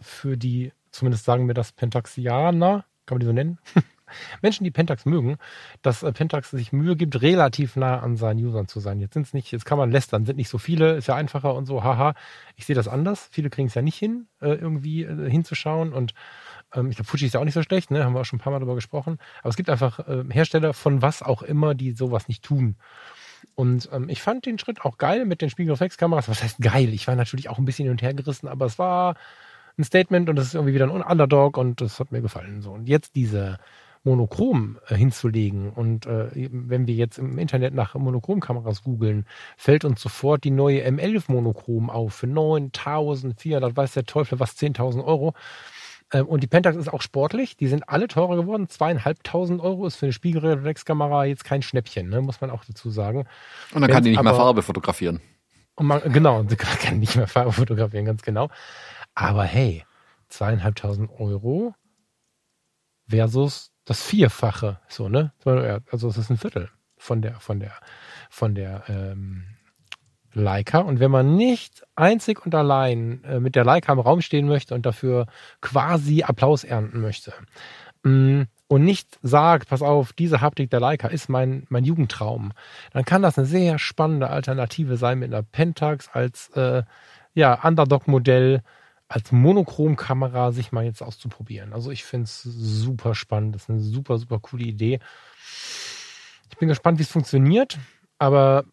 für 0.00 0.36
die, 0.36 0.72
zumindest 0.90 1.24
sagen 1.24 1.46
wir 1.46 1.54
das 1.54 1.72
Pentaxianer, 1.72 2.84
kann 3.06 3.16
man 3.16 3.20
die 3.20 3.26
so 3.26 3.32
nennen? 3.32 3.58
Menschen, 4.42 4.64
die 4.64 4.70
Pentax 4.70 5.04
mögen, 5.06 5.36
dass 5.82 6.02
äh, 6.02 6.12
Pentax 6.12 6.50
sich 6.50 6.72
Mühe 6.72 6.96
gibt, 6.96 7.20
relativ 7.22 7.76
nah 7.76 8.00
an 8.00 8.16
seinen 8.16 8.44
Usern 8.44 8.68
zu 8.68 8.80
sein. 8.80 9.00
Jetzt 9.00 9.14
sind 9.14 9.32
nicht, 9.34 9.50
jetzt 9.52 9.64
kann 9.64 9.78
man 9.78 9.90
lästern, 9.90 10.26
sind 10.26 10.36
nicht 10.36 10.48
so 10.48 10.58
viele, 10.58 10.94
ist 10.94 11.08
ja 11.08 11.14
einfacher 11.14 11.54
und 11.54 11.66
so, 11.66 11.84
haha. 11.84 12.14
Ich 12.56 12.66
sehe 12.66 12.76
das 12.76 12.88
anders. 12.88 13.28
Viele 13.30 13.50
kriegen 13.50 13.68
es 13.68 13.74
ja 13.74 13.82
nicht 13.82 13.96
hin, 13.96 14.26
äh, 14.40 14.54
irgendwie 14.54 15.04
äh, 15.04 15.30
hinzuschauen 15.30 15.92
und 15.92 16.14
ähm, 16.74 16.90
ich 16.90 16.96
glaube, 16.96 17.08
Fuji 17.08 17.26
ist 17.26 17.34
ja 17.34 17.40
auch 17.40 17.44
nicht 17.44 17.54
so 17.54 17.62
schlecht, 17.62 17.90
ne? 17.90 18.04
haben 18.04 18.14
wir 18.14 18.20
auch 18.20 18.24
schon 18.24 18.38
ein 18.38 18.42
paar 18.42 18.52
Mal 18.52 18.60
darüber 18.60 18.74
gesprochen. 18.74 19.18
Aber 19.40 19.50
es 19.50 19.56
gibt 19.56 19.70
einfach 19.70 20.00
Hersteller 20.30 20.72
von 20.72 21.02
was 21.02 21.22
auch 21.22 21.42
immer, 21.42 21.74
die 21.74 21.92
sowas 21.92 22.28
nicht 22.28 22.44
tun. 22.44 22.76
Und 23.54 23.88
ähm, 23.92 24.08
ich 24.08 24.22
fand 24.22 24.46
den 24.46 24.58
Schritt 24.58 24.82
auch 24.82 24.98
geil 24.98 25.24
mit 25.24 25.42
den 25.42 25.50
Spiegelreflexkameras. 25.50 26.28
Was 26.28 26.42
heißt 26.42 26.58
geil? 26.60 26.92
Ich 26.94 27.06
war 27.06 27.16
natürlich 27.16 27.48
auch 27.48 27.58
ein 27.58 27.64
bisschen 27.64 27.84
hin 27.84 27.92
und 27.92 28.02
her 28.02 28.14
gerissen, 28.14 28.48
aber 28.48 28.66
es 28.66 28.78
war 28.78 29.16
ein 29.78 29.84
Statement 29.84 30.28
und 30.28 30.38
es 30.38 30.48
ist 30.48 30.54
irgendwie 30.54 30.74
wieder 30.74 30.90
ein 30.90 31.02
Underdog 31.02 31.56
und 31.56 31.80
das 31.80 32.00
hat 32.00 32.12
mir 32.12 32.20
gefallen. 32.20 32.62
So. 32.62 32.72
Und 32.72 32.88
jetzt 32.88 33.14
diese 33.14 33.58
monochrom 34.02 34.78
äh, 34.88 34.94
hinzulegen. 34.94 35.70
Und 35.70 36.06
äh, 36.06 36.30
wenn 36.50 36.86
wir 36.86 36.94
jetzt 36.94 37.18
im 37.18 37.38
Internet 37.38 37.74
nach 37.74 37.94
Monochromkameras 37.94 38.82
googeln, 38.82 39.26
fällt 39.56 39.84
uns 39.84 40.00
sofort 40.00 40.44
die 40.44 40.50
neue 40.50 40.86
M11 40.86 41.24
Monochrom 41.30 41.90
auf 41.90 42.14
für 42.14 42.26
9.400, 42.26 43.76
weiß 43.76 43.92
der 43.92 44.04
Teufel 44.04 44.40
was, 44.40 44.56
10.000 44.56 45.04
Euro. 45.04 45.34
Ähm, 46.12 46.26
und 46.26 46.42
die 46.42 46.46
Pentax 46.46 46.76
ist 46.76 46.92
auch 46.92 47.02
sportlich. 47.02 47.56
Die 47.56 47.68
sind 47.68 47.88
alle 47.88 48.08
teurer 48.08 48.36
geworden. 48.36 48.68
Zweieinhalbtausend 48.68 49.60
Euro 49.60 49.86
ist 49.86 49.96
für 49.96 50.06
eine 50.06 50.12
Spiegelreflexkamera 50.12 51.26
jetzt 51.26 51.44
kein 51.44 51.62
Schnäppchen, 51.62 52.08
ne? 52.08 52.20
muss 52.20 52.40
man 52.40 52.50
auch 52.50 52.64
dazu 52.64 52.90
sagen. 52.90 53.26
Und 53.72 53.82
dann 53.82 53.90
kann 53.90 54.02
die 54.02 54.10
nicht 54.10 54.18
aber, 54.18 54.30
mehr 54.30 54.38
Farbe 54.38 54.62
fotografieren. 54.62 55.20
Und 55.76 55.86
man, 55.86 56.00
genau, 56.12 56.44
sie 56.46 56.56
kann 56.56 56.98
nicht 56.98 57.16
mehr 57.16 57.28
Farbe 57.28 57.52
fotografieren, 57.52 58.04
ganz 58.04 58.22
genau. 58.22 58.48
Aber 59.14 59.44
hey, 59.44 59.84
zweieinhalbtausend 60.28 61.10
Euro 61.18 61.74
versus 63.08 63.69
das 63.84 64.02
Vierfache, 64.02 64.78
so, 64.88 65.08
ne? 65.08 65.32
Also 65.90 66.08
es 66.08 66.16
ist 66.16 66.30
ein 66.30 66.36
Viertel 66.36 66.70
von 66.96 67.22
der, 67.22 67.34
von 67.40 67.60
der, 67.60 67.72
von 68.28 68.54
der 68.54 68.84
ähm, 68.88 69.44
Leica. 70.32 70.78
Und 70.78 71.00
wenn 71.00 71.10
man 71.10 71.36
nicht 71.36 71.82
einzig 71.96 72.44
und 72.44 72.54
allein 72.54 73.24
äh, 73.24 73.40
mit 73.40 73.56
der 73.56 73.64
Leica 73.64 73.92
im 73.92 73.98
Raum 73.98 74.20
stehen 74.20 74.46
möchte 74.46 74.74
und 74.74 74.86
dafür 74.86 75.26
quasi 75.60 76.22
Applaus 76.22 76.64
ernten 76.64 77.00
möchte, 77.00 77.32
mm, 78.04 78.42
und 78.68 78.84
nicht 78.84 79.18
sagt, 79.22 79.68
pass 79.68 79.82
auf, 79.82 80.12
diese 80.12 80.40
Haptik 80.40 80.70
der 80.70 80.78
Leica 80.78 81.08
ist 81.08 81.28
mein, 81.28 81.66
mein 81.70 81.82
Jugendtraum, 81.82 82.52
dann 82.92 83.04
kann 83.04 83.20
das 83.20 83.36
eine 83.36 83.46
sehr 83.46 83.80
spannende 83.80 84.30
Alternative 84.30 84.96
sein 84.96 85.18
mit 85.18 85.34
einer 85.34 85.42
Pentax 85.42 86.08
als 86.12 86.50
äh, 86.50 86.84
ja, 87.34 87.54
Underdog-Modell, 87.64 88.62
als 89.10 89.32
Monochromkamera 89.32 90.52
sich 90.52 90.70
mal 90.70 90.84
jetzt 90.84 91.02
auszuprobieren. 91.02 91.72
Also 91.72 91.90
ich 91.90 92.04
finde 92.04 92.24
es 92.24 92.42
super 92.44 93.16
spannend. 93.16 93.56
Das 93.56 93.62
ist 93.62 93.70
eine 93.70 93.80
super, 93.80 94.18
super 94.18 94.38
coole 94.38 94.62
Idee. 94.62 95.00
Ich 96.48 96.56
bin 96.58 96.68
gespannt, 96.68 96.98
wie 96.98 97.02
es 97.02 97.10
funktioniert, 97.10 97.78
aber 98.18 98.64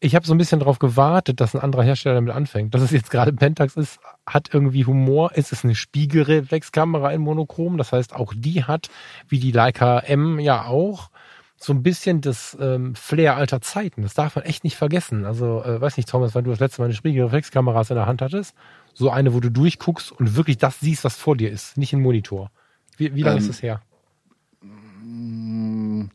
ich 0.00 0.14
habe 0.14 0.26
so 0.26 0.32
ein 0.32 0.38
bisschen 0.38 0.60
darauf 0.60 0.78
gewartet, 0.78 1.40
dass 1.40 1.54
ein 1.54 1.60
anderer 1.60 1.82
Hersteller 1.82 2.14
damit 2.14 2.34
anfängt. 2.34 2.74
Dass 2.74 2.80
es 2.80 2.92
jetzt 2.92 3.10
gerade 3.10 3.32
Pentax 3.34 3.76
ist, 3.76 4.00
hat 4.26 4.54
irgendwie 4.54 4.86
Humor. 4.86 5.32
Es 5.34 5.52
ist 5.52 5.64
eine 5.64 5.74
Spiegelreflexkamera 5.74 7.12
in 7.12 7.20
Monochrom. 7.20 7.76
Das 7.76 7.92
heißt, 7.92 8.14
auch 8.14 8.32
die 8.34 8.64
hat, 8.64 8.88
wie 9.28 9.38
die 9.38 9.52
Leica 9.52 9.98
M 9.98 10.38
ja 10.38 10.64
auch, 10.64 11.10
so 11.56 11.74
ein 11.74 11.82
bisschen 11.82 12.22
das 12.22 12.56
ähm, 12.58 12.94
Flair 12.94 13.36
alter 13.36 13.60
Zeiten. 13.60 14.00
Das 14.00 14.14
darf 14.14 14.36
man 14.36 14.46
echt 14.46 14.64
nicht 14.64 14.76
vergessen. 14.76 15.26
Also, 15.26 15.62
äh, 15.62 15.78
weiß 15.78 15.98
nicht, 15.98 16.08
Thomas, 16.08 16.34
wann 16.34 16.44
du 16.44 16.50
das 16.50 16.60
letzte 16.60 16.80
Mal 16.80 16.86
eine 16.86 16.94
Spiegelreflexkameras 16.94 17.90
in 17.90 17.96
der 17.96 18.06
Hand 18.06 18.22
hattest. 18.22 18.54
So 18.98 19.10
eine, 19.10 19.32
wo 19.32 19.40
du 19.40 19.50
durchguckst 19.50 20.10
und 20.10 20.34
wirklich 20.34 20.58
das 20.58 20.80
siehst, 20.80 21.04
was 21.04 21.16
vor 21.16 21.36
dir 21.36 21.50
ist, 21.50 21.76
nicht 21.76 21.92
im 21.92 22.02
Monitor. 22.02 22.50
Wie, 22.96 23.14
wie 23.14 23.22
lange 23.22 23.38
ähm, 23.38 23.44
ist 23.44 23.48
es 23.48 23.62
her? 23.62 23.80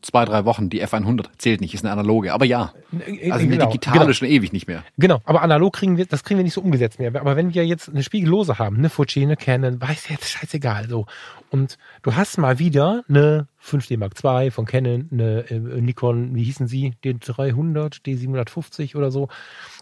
Zwei, 0.02 0.24
drei 0.24 0.44
Wochen. 0.44 0.70
Die 0.70 0.84
F100 0.84 1.26
zählt 1.38 1.60
nicht, 1.60 1.74
ist 1.74 1.84
eine 1.84 1.92
analoge. 1.92 2.32
Aber 2.32 2.44
ja, 2.44 2.72
also 2.92 3.32
eine 3.32 3.48
genau, 3.48 3.66
digitale 3.66 4.00
genau. 4.00 4.12
schon 4.12 4.28
ewig 4.28 4.52
nicht 4.52 4.66
mehr. 4.66 4.84
Genau, 4.98 5.20
aber 5.24 5.42
analog 5.42 5.74
kriegen 5.74 5.96
wir, 5.96 6.06
das 6.06 6.24
kriegen 6.24 6.38
wir 6.38 6.44
nicht 6.44 6.54
so 6.54 6.60
umgesetzt 6.60 6.98
mehr. 6.98 7.14
Aber 7.14 7.36
wenn 7.36 7.54
wir 7.54 7.66
jetzt 7.66 7.88
eine 7.88 8.02
Spiegellose 8.02 8.58
haben, 8.58 8.76
eine 8.76 8.90
Fuji, 8.90 9.22
eine 9.22 9.36
Canon, 9.36 9.80
weiß 9.80 10.08
jetzt 10.08 10.28
scheißegal 10.28 10.88
so. 10.88 11.06
Und 11.50 11.78
du 12.02 12.14
hast 12.14 12.38
mal 12.38 12.58
wieder 12.58 13.04
eine 13.08 13.48
5D 13.62 13.98
Mark 13.98 14.14
II 14.22 14.50
von 14.50 14.66
Canon, 14.66 15.08
eine 15.12 15.50
äh, 15.50 15.58
Nikon, 15.58 16.34
wie 16.34 16.44
hießen 16.44 16.66
sie, 16.66 16.94
D300, 17.04 18.02
D750 18.02 18.96
oder 18.96 19.10
so. 19.10 19.28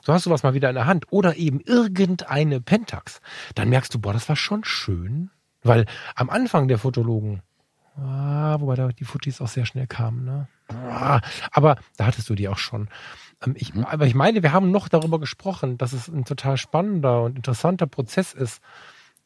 So 0.03 0.13
hast 0.13 0.27
du 0.27 0.31
was 0.31 0.43
mal 0.43 0.55
wieder 0.55 0.69
in 0.69 0.75
der 0.75 0.87
Hand. 0.87 1.07
Oder 1.11 1.37
eben 1.37 1.61
irgendeine 1.61 2.61
Pentax. 2.61 3.21
Dann 3.55 3.69
merkst 3.69 3.95
du, 3.95 3.99
boah, 3.99 4.13
das 4.13 4.29
war 4.29 4.37
schon 4.37 4.65
schön. 4.65 5.31
Weil 5.63 5.87
am 6.15 6.29
Anfang 6.29 6.69
der 6.69 6.79
Fotologen, 6.79 7.43
Ah, 7.97 8.57
wobei 8.61 8.75
da 8.75 8.89
die 8.89 9.05
Fujis 9.05 9.41
auch 9.41 9.49
sehr 9.49 9.67
schnell 9.67 9.87
kamen. 9.87 10.25
Ne? 10.25 10.49
Ah, 10.69 11.21
aber 11.51 11.77
da 11.97 12.07
hattest 12.07 12.29
du 12.31 12.35
die 12.35 12.49
auch 12.49 12.59
schon. 12.59 12.89
Ähm, 13.45 13.55
ich, 13.57 13.75
mhm. 13.75 13.85
Aber 13.85 14.07
ich 14.07 14.15
meine, 14.15 14.43
wir 14.43 14.53
haben 14.53 14.71
noch 14.71 14.89
darüber 14.89 15.21
gesprochen, 15.21 15.79
dass 15.79 15.93
es 15.93 16.09
ein 16.09 16.25
total 16.25 16.57
spannender 16.57 17.23
und 17.23 17.37
interessanter 17.37 17.87
Prozess 17.87 18.33
ist, 18.33 18.63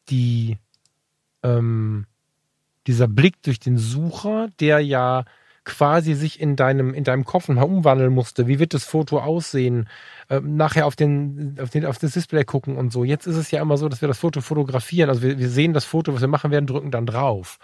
die, 0.09 0.57
ähm, 1.43 2.05
dieser 2.87 3.07
Blick 3.07 3.41
durch 3.43 3.59
den 3.59 3.77
Sucher, 3.77 4.49
der 4.59 4.79
ja 4.79 5.23
quasi 5.63 6.13
sich 6.13 6.39
in 6.39 6.55
deinem, 6.55 6.93
in 6.93 7.03
deinem 7.03 7.25
Kopf 7.25 7.49
mal 7.49 7.61
umwandeln 7.63 8.13
musste. 8.13 8.47
Wie 8.47 8.59
wird 8.59 8.73
das 8.73 8.85
Foto 8.85 9.19
aussehen? 9.19 9.89
Ähm, 10.29 10.55
nachher 10.55 10.85
auf 10.85 10.95
den, 10.95 11.57
auf 11.61 11.69
den, 11.69 11.85
auf 11.85 11.99
das 11.99 12.13
Display 12.13 12.45
gucken 12.45 12.77
und 12.77 12.91
so. 12.91 13.03
Jetzt 13.03 13.27
ist 13.27 13.35
es 13.35 13.51
ja 13.51 13.61
immer 13.61 13.77
so, 13.77 13.89
dass 13.89 14.01
wir 14.01 14.07
das 14.07 14.19
Foto 14.19 14.39
fotografieren. 14.39 15.09
Also 15.09 15.21
wir, 15.21 15.37
wir 15.39 15.49
sehen 15.49 15.73
das 15.73 15.83
Foto, 15.83 16.13
was 16.13 16.21
wir 16.21 16.29
machen 16.29 16.51
werden, 16.51 16.67
drücken 16.67 16.91
dann 16.91 17.05
drauf 17.05 17.59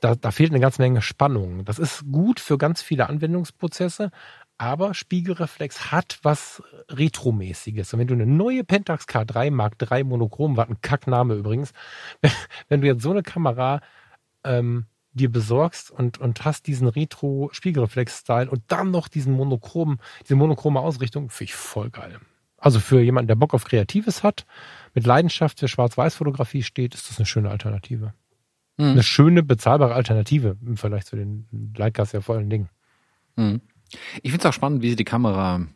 da, 0.00 0.14
da 0.14 0.30
fehlt 0.30 0.50
eine 0.50 0.60
ganze 0.60 0.82
Menge 0.82 1.02
Spannung. 1.02 1.64
Das 1.64 1.78
ist 1.78 2.04
gut 2.10 2.40
für 2.40 2.58
ganz 2.58 2.82
viele 2.82 3.08
Anwendungsprozesse, 3.08 4.10
aber 4.56 4.94
Spiegelreflex 4.94 5.92
hat 5.92 6.18
was 6.22 6.62
Retromäßiges. 6.88 7.92
Und 7.92 8.00
wenn 8.00 8.06
du 8.06 8.14
eine 8.14 8.26
neue 8.26 8.64
Pentax 8.64 9.06
K3 9.06 9.50
Mark 9.50 9.76
III 9.80 10.04
Monochrom, 10.04 10.56
war 10.56 10.68
ein 10.68 10.80
Kackname 10.80 11.34
übrigens, 11.34 11.72
wenn 12.68 12.80
du 12.80 12.86
jetzt 12.86 13.02
so 13.02 13.10
eine 13.10 13.22
Kamera 13.22 13.80
ähm, 14.44 14.86
dir 15.12 15.30
besorgst 15.30 15.90
und, 15.90 16.18
und 16.18 16.44
hast 16.44 16.66
diesen 16.66 16.88
Retro-Spiegelreflex-Style 16.88 18.50
und 18.50 18.62
dann 18.68 18.90
noch 18.90 19.08
diesen 19.08 19.32
monochromen, 19.32 19.98
diese 20.22 20.36
monochrome 20.36 20.80
Ausrichtung, 20.80 21.30
finde 21.30 21.50
ich 21.50 21.54
voll 21.54 21.90
geil. 21.90 22.20
Also 22.56 22.80
für 22.80 23.00
jemanden, 23.00 23.28
der 23.28 23.36
Bock 23.36 23.54
auf 23.54 23.64
Kreatives 23.64 24.24
hat, 24.24 24.44
mit 24.92 25.06
Leidenschaft 25.06 25.60
für 25.60 25.68
Schwarz-Weiß-Fotografie 25.68 26.64
steht, 26.64 26.94
ist 26.94 27.08
das 27.08 27.18
eine 27.18 27.26
schöne 27.26 27.50
Alternative 27.50 28.12
mhm. 28.78 28.92
eine 28.92 29.02
schöne, 29.02 29.42
bezahlbare 29.42 29.94
Alternative 29.94 30.56
im 30.64 30.76
Vergleich 30.76 31.04
zu 31.04 31.16
den 31.16 31.46
Leitgas 31.76 32.12
ja 32.12 32.20
vollen 32.20 32.48
Dingen. 32.48 32.68
Mhm. 33.36 33.60
Ich 34.22 34.30
finde 34.30 34.38
es 34.38 34.46
auch 34.46 34.52
spannend, 34.52 34.82
wie 34.82 34.90
sie 34.90 34.96
die 34.96 35.04
Kamera 35.04 35.66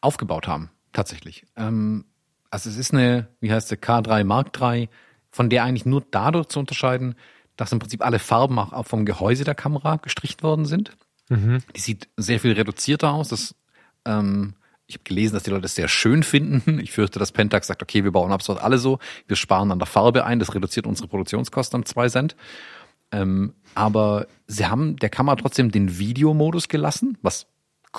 aufgebaut 0.00 0.46
haben, 0.46 0.70
tatsächlich. 0.92 1.44
Ähm, 1.56 2.04
also 2.50 2.68
es 2.68 2.76
ist 2.76 2.92
eine, 2.92 3.28
wie 3.40 3.52
heißt 3.52 3.68
sie, 3.68 3.76
K3 3.76 4.24
Mark 4.24 4.58
III, 4.60 4.88
von 5.30 5.48
der 5.48 5.64
eigentlich 5.64 5.86
nur 5.86 6.04
dadurch 6.10 6.48
zu 6.48 6.60
unterscheiden, 6.60 7.14
dass 7.56 7.72
im 7.72 7.78
Prinzip 7.78 8.04
alle 8.04 8.18
Farben 8.18 8.58
auch 8.58 8.86
vom 8.86 9.04
Gehäuse 9.04 9.44
der 9.44 9.54
Kamera 9.54 9.96
gestrichen 9.96 10.42
worden 10.42 10.66
sind. 10.66 10.96
Mhm. 11.28 11.58
Die 11.74 11.80
sieht 11.80 12.08
sehr 12.16 12.40
viel 12.40 12.52
reduzierter 12.52 13.12
aus. 13.12 13.28
Das 13.28 13.54
ähm, 14.04 14.54
ich 14.92 14.98
habe 14.98 15.04
gelesen, 15.04 15.34
dass 15.34 15.42
die 15.42 15.50
Leute 15.50 15.64
es 15.64 15.74
sehr 15.74 15.88
schön 15.88 16.22
finden. 16.22 16.78
Ich 16.78 16.92
fürchte, 16.92 17.18
dass 17.18 17.32
Pentax 17.32 17.66
sagt, 17.66 17.82
okay, 17.82 18.04
wir 18.04 18.12
bauen 18.12 18.30
ab 18.30 18.42
sofort 18.42 18.62
alle 18.62 18.76
so. 18.76 18.98
Wir 19.26 19.36
sparen 19.36 19.72
an 19.72 19.78
der 19.78 19.86
Farbe 19.86 20.26
ein. 20.26 20.38
Das 20.38 20.54
reduziert 20.54 20.86
unsere 20.86 21.08
Produktionskosten 21.08 21.80
um 21.80 21.86
zwei 21.86 22.08
Cent. 22.08 22.36
Ähm, 23.10 23.54
aber 23.74 24.26
sie 24.46 24.66
haben 24.66 24.96
der 24.96 25.08
Kamera 25.08 25.36
trotzdem 25.36 25.70
den 25.70 25.98
Videomodus 25.98 26.68
gelassen, 26.68 27.16
was 27.22 27.46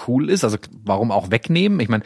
cool 0.08 0.30
ist. 0.30 0.44
Also 0.44 0.58
warum 0.84 1.12
auch 1.12 1.32
wegnehmen? 1.32 1.80
Ich 1.80 1.90
meine, 1.90 2.04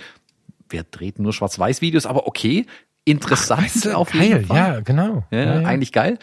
wer 0.69 0.83
dreht 0.83 1.19
nur 1.19 1.33
Schwarz-Weiß-Videos? 1.33 2.05
Aber 2.05 2.27
okay, 2.27 2.65
interessant 3.03 3.61
Ach, 3.61 3.65
weißt 3.65 3.85
du, 3.85 3.97
auf 3.97 4.13
jeden 4.13 4.45
Fall. 4.45 4.57
Ja, 4.57 4.79
genau. 4.79 5.25
Ja, 5.31 5.37
ja, 5.37 5.61
ja. 5.61 5.67
Eigentlich 5.67 5.91
geil. 5.91 6.17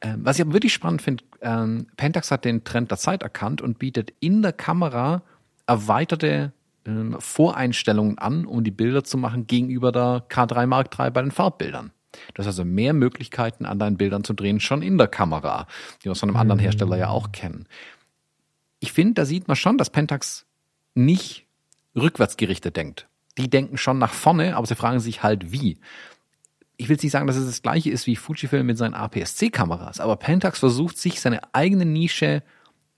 Ähm, 0.00 0.20
was 0.24 0.36
ich 0.36 0.42
aber 0.42 0.54
wirklich 0.54 0.72
spannend 0.72 1.02
finde, 1.02 1.24
ähm, 1.42 1.86
Pentax 1.96 2.30
hat 2.30 2.46
den 2.46 2.64
Trend 2.64 2.90
der 2.90 2.98
Zeit 2.98 3.22
erkannt 3.22 3.60
und 3.60 3.78
bietet 3.78 4.12
in 4.20 4.40
der 4.40 4.52
Kamera 4.52 5.22
erweiterte 5.66 6.52
ähm, 6.86 7.16
Voreinstellungen 7.18 8.18
an, 8.18 8.46
um 8.46 8.64
die 8.64 8.70
Bilder 8.70 9.04
zu 9.04 9.18
machen 9.18 9.46
gegenüber 9.46 9.92
der 9.92 10.24
K3 10.28 10.66
Mark 10.66 10.98
III 10.98 11.10
bei 11.10 11.22
den 11.22 11.30
Farbbildern. 11.30 11.92
Du 12.34 12.40
hast 12.40 12.46
also 12.46 12.64
mehr 12.64 12.92
Möglichkeiten 12.92 13.66
an 13.66 13.78
deinen 13.78 13.96
Bildern 13.96 14.24
zu 14.24 14.32
drehen, 14.32 14.60
schon 14.60 14.82
in 14.82 14.98
der 14.98 15.08
Kamera, 15.08 15.66
die 16.00 16.06
wir 16.06 16.14
von 16.14 16.30
einem 16.30 16.36
anderen 16.36 16.58
Hersteller 16.58 16.96
ja 16.96 17.08
auch 17.08 17.32
kennen. 17.32 17.66
Ich 18.78 18.92
finde, 18.92 19.14
da 19.14 19.24
sieht 19.24 19.48
man 19.48 19.56
schon, 19.56 19.78
dass 19.78 19.90
Pentax 19.90 20.46
nicht 20.94 21.46
rückwärtsgerichtet 21.94 22.76
denkt. 22.76 23.08
Die 23.38 23.50
denken 23.50 23.76
schon 23.76 23.98
nach 23.98 24.12
vorne, 24.12 24.56
aber 24.56 24.66
sie 24.66 24.74
fragen 24.74 25.00
sich 25.00 25.22
halt 25.22 25.52
wie. 25.52 25.78
Ich 26.78 26.88
will 26.88 26.96
jetzt 26.96 27.02
nicht 27.02 27.12
sagen, 27.12 27.26
dass 27.26 27.36
es 27.36 27.46
das 27.46 27.62
gleiche 27.62 27.90
ist 27.90 28.06
wie 28.06 28.16
Fujifilm 28.16 28.66
mit 28.66 28.78
seinen 28.78 28.94
APS-C-Kameras, 28.94 30.00
aber 30.00 30.16
Pentax 30.16 30.58
versucht 30.58 30.98
sich 30.98 31.20
seine 31.20 31.54
eigene 31.54 31.86
Nische 31.86 32.42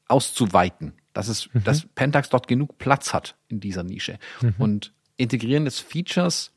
auszuweiten 0.09 0.95
dass 1.19 1.27
es, 1.27 1.53
mhm. 1.53 1.65
dass 1.65 1.85
Pentax 1.97 2.31
dort 2.31 2.47
genug 2.47 2.79
Platz 2.79 3.13
hat 3.13 3.35
in 3.49 3.59
dieser 3.59 3.83
Nische 3.83 4.21
mhm. 4.41 4.55
und 4.59 4.93
integrieren 5.17 5.65
des 5.65 5.81
Features, 5.81 6.53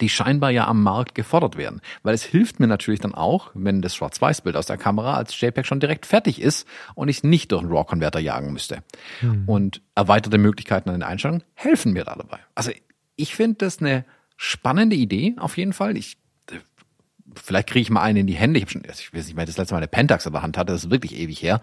die 0.00 0.08
scheinbar 0.08 0.50
ja 0.50 0.68
am 0.68 0.84
Markt 0.84 1.16
gefordert 1.16 1.56
werden. 1.56 1.80
Weil 2.04 2.14
es 2.14 2.22
hilft 2.22 2.60
mir 2.60 2.68
natürlich 2.68 3.00
dann 3.00 3.12
auch, 3.12 3.50
wenn 3.54 3.82
das 3.82 3.96
Schwarz-Weiß-Bild 3.96 4.56
aus 4.56 4.66
der 4.66 4.76
Kamera 4.78 5.16
als 5.16 5.38
JPEG 5.38 5.66
schon 5.66 5.80
direkt 5.80 6.06
fertig 6.06 6.40
ist 6.40 6.64
und 6.94 7.08
ich 7.08 7.16
es 7.18 7.24
nicht 7.24 7.50
durch 7.50 7.60
einen 7.60 7.72
RAW-Converter 7.72 8.20
jagen 8.20 8.52
müsste. 8.52 8.84
Mhm. 9.20 9.48
Und 9.48 9.82
erweiterte 9.96 10.38
Möglichkeiten 10.38 10.88
an 10.88 10.94
den 10.94 11.02
Einstellungen 11.02 11.42
helfen 11.54 11.92
mir 11.92 12.04
da 12.04 12.14
dabei. 12.14 12.38
Also 12.54 12.70
ich 13.16 13.34
finde 13.34 13.56
das 13.64 13.80
eine 13.80 14.04
spannende 14.36 14.94
Idee 14.94 15.34
auf 15.38 15.56
jeden 15.56 15.72
Fall. 15.72 15.96
Ich 15.96 16.18
vielleicht 17.34 17.68
kriege 17.68 17.82
ich 17.82 17.90
mal 17.90 18.02
einen 18.02 18.18
in 18.18 18.26
die 18.28 18.34
Hände. 18.34 18.58
Ich, 18.58 18.64
hab 18.64 18.70
schon, 18.70 18.82
ich 18.84 19.12
weiß 19.12 19.26
nicht 19.26 19.34
mehr, 19.34 19.46
das 19.46 19.56
letzte 19.56 19.74
Mal 19.74 19.78
eine 19.78 19.88
Pentax 19.88 20.24
in 20.24 20.32
der 20.32 20.42
Hand 20.42 20.56
hatte, 20.56 20.72
das 20.72 20.84
ist 20.84 20.90
wirklich 20.90 21.16
ewig 21.16 21.42
her. 21.42 21.60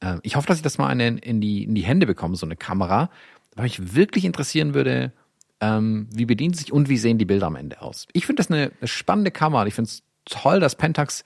Äh, 0.00 0.18
ich 0.22 0.36
hoffe, 0.36 0.46
dass 0.46 0.58
ich 0.58 0.62
das 0.62 0.78
mal 0.78 0.92
in, 0.92 1.18
in, 1.18 1.40
die, 1.40 1.64
in 1.64 1.74
die 1.74 1.82
Hände 1.82 2.06
bekomme, 2.06 2.36
so 2.36 2.46
eine 2.46 2.56
Kamera, 2.56 3.10
weil 3.54 3.64
mich 3.64 3.94
wirklich 3.94 4.24
interessieren 4.24 4.74
würde, 4.74 5.12
ähm, 5.60 6.08
wie 6.12 6.26
bedient 6.26 6.56
sich 6.56 6.72
und 6.72 6.88
wie 6.88 6.96
sehen 6.96 7.18
die 7.18 7.24
Bilder 7.24 7.46
am 7.46 7.56
Ende 7.56 7.82
aus. 7.82 8.06
Ich 8.12 8.26
finde 8.26 8.40
das 8.40 8.50
eine, 8.50 8.72
eine 8.80 8.88
spannende 8.88 9.30
Kamera. 9.30 9.66
Ich 9.66 9.74
finde 9.74 9.88
es 9.88 10.02
toll, 10.24 10.60
dass 10.60 10.76
Pentax 10.76 11.24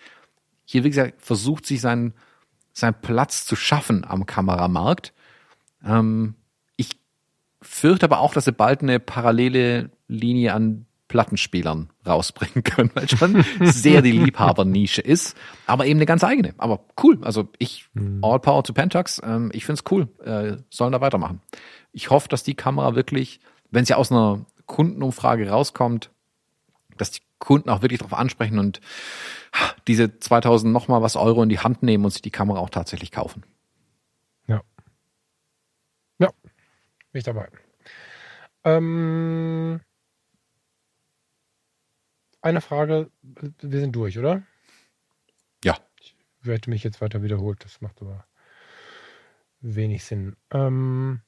hier, 0.64 0.84
wie 0.84 0.90
gesagt, 0.90 1.20
versucht, 1.20 1.66
sich 1.66 1.80
seinen, 1.80 2.14
seinen 2.72 3.00
Platz 3.00 3.44
zu 3.44 3.54
schaffen 3.56 4.04
am 4.04 4.26
Kameramarkt. 4.26 5.12
Ähm, 5.84 6.34
ich 6.76 6.98
fürchte 7.62 8.06
aber 8.06 8.20
auch, 8.20 8.34
dass 8.34 8.46
sie 8.46 8.52
bald 8.52 8.82
eine 8.82 8.98
parallele 8.98 9.90
Linie 10.08 10.54
an 10.54 10.86
Plattenspielern 11.14 11.90
rausbringen 12.04 12.64
können, 12.64 12.90
weil 12.94 13.08
schon 13.08 13.44
sehr 13.60 14.02
die 14.02 14.10
Liebhabernische 14.10 15.00
ist, 15.00 15.36
aber 15.64 15.86
eben 15.86 15.98
eine 15.98 16.06
ganz 16.06 16.24
eigene. 16.24 16.54
Aber 16.58 16.86
cool. 17.04 17.20
Also 17.22 17.50
ich, 17.58 17.86
mhm. 17.94 18.18
all 18.20 18.40
power 18.40 18.64
to 18.64 18.72
Pentax, 18.72 19.22
ähm, 19.24 19.48
ich 19.54 19.64
find's 19.64 19.84
cool. 19.92 20.08
Äh, 20.24 20.56
sollen 20.70 20.90
da 20.90 21.00
weitermachen. 21.00 21.40
Ich 21.92 22.10
hoffe, 22.10 22.26
dass 22.28 22.42
die 22.42 22.56
Kamera 22.56 22.96
wirklich, 22.96 23.38
wenn 23.70 23.84
sie 23.84 23.94
aus 23.94 24.10
einer 24.10 24.44
Kundenumfrage 24.66 25.48
rauskommt, 25.48 26.10
dass 26.96 27.12
die 27.12 27.20
Kunden 27.38 27.70
auch 27.70 27.82
wirklich 27.82 28.00
darauf 28.00 28.18
ansprechen 28.18 28.58
und 28.58 28.80
diese 29.86 30.18
2000 30.18 30.72
nochmal 30.72 31.00
was 31.00 31.14
Euro 31.14 31.44
in 31.44 31.48
die 31.48 31.60
Hand 31.60 31.84
nehmen 31.84 32.04
und 32.04 32.10
sich 32.10 32.22
die 32.22 32.32
Kamera 32.32 32.58
auch 32.58 32.70
tatsächlich 32.70 33.12
kaufen. 33.12 33.44
Ja. 34.48 34.62
Ja, 36.18 36.30
bin 37.12 37.18
ich 37.20 37.24
dabei. 37.24 37.46
Ähm, 38.64 39.80
eine 42.44 42.60
Frage, 42.60 43.10
wir 43.22 43.80
sind 43.80 43.96
durch, 43.96 44.18
oder? 44.18 44.42
Ja. 45.64 45.78
Ich 45.98 46.14
werde 46.42 46.68
mich 46.68 46.84
jetzt 46.84 47.00
weiter 47.00 47.22
wiederholt, 47.22 47.64
das 47.64 47.80
macht 47.80 48.02
aber 48.02 48.26
wenig 49.60 50.04
Sinn. 50.04 50.36
Ähm, 50.50 51.22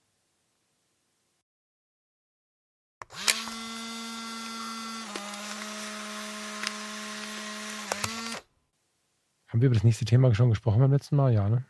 Haben 9.48 9.62
wir 9.62 9.66
über 9.66 9.74
das 9.74 9.84
nächste 9.84 10.04
Thema 10.04 10.34
schon 10.34 10.50
gesprochen 10.50 10.80
beim 10.80 10.92
letzten 10.92 11.16
Mal? 11.16 11.32
Ja, 11.32 11.48
ne? 11.48 11.64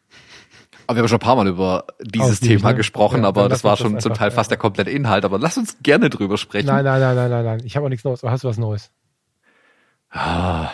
Aber 0.88 0.96
wir 0.96 1.02
haben 1.02 1.08
schon 1.08 1.18
ein 1.18 1.20
paar 1.20 1.36
Mal 1.36 1.46
über 1.46 1.86
dieses 2.02 2.40
Thema 2.40 2.70
ne? 2.70 2.76
gesprochen, 2.76 3.22
ja, 3.22 3.28
aber 3.28 3.48
das 3.48 3.62
war 3.62 3.76
schon 3.76 4.00
zum 4.00 4.14
Teil 4.14 4.32
fast 4.32 4.50
der 4.50 4.58
komplette 4.58 4.90
Inhalt. 4.90 5.24
Aber 5.24 5.38
lass 5.38 5.56
uns 5.56 5.76
gerne 5.82 6.10
drüber 6.10 6.36
sprechen. 6.36 6.66
Nein, 6.66 6.84
nein, 6.84 7.00
nein, 7.00 7.14
nein, 7.14 7.30
nein, 7.30 7.44
nein. 7.44 7.60
Ich 7.64 7.76
habe 7.76 7.86
auch 7.86 7.90
nichts 7.90 8.04
Neues. 8.04 8.24
Hast 8.24 8.42
du 8.42 8.48
was 8.48 8.58
Neues? 8.58 8.90
Ah. 10.16 10.70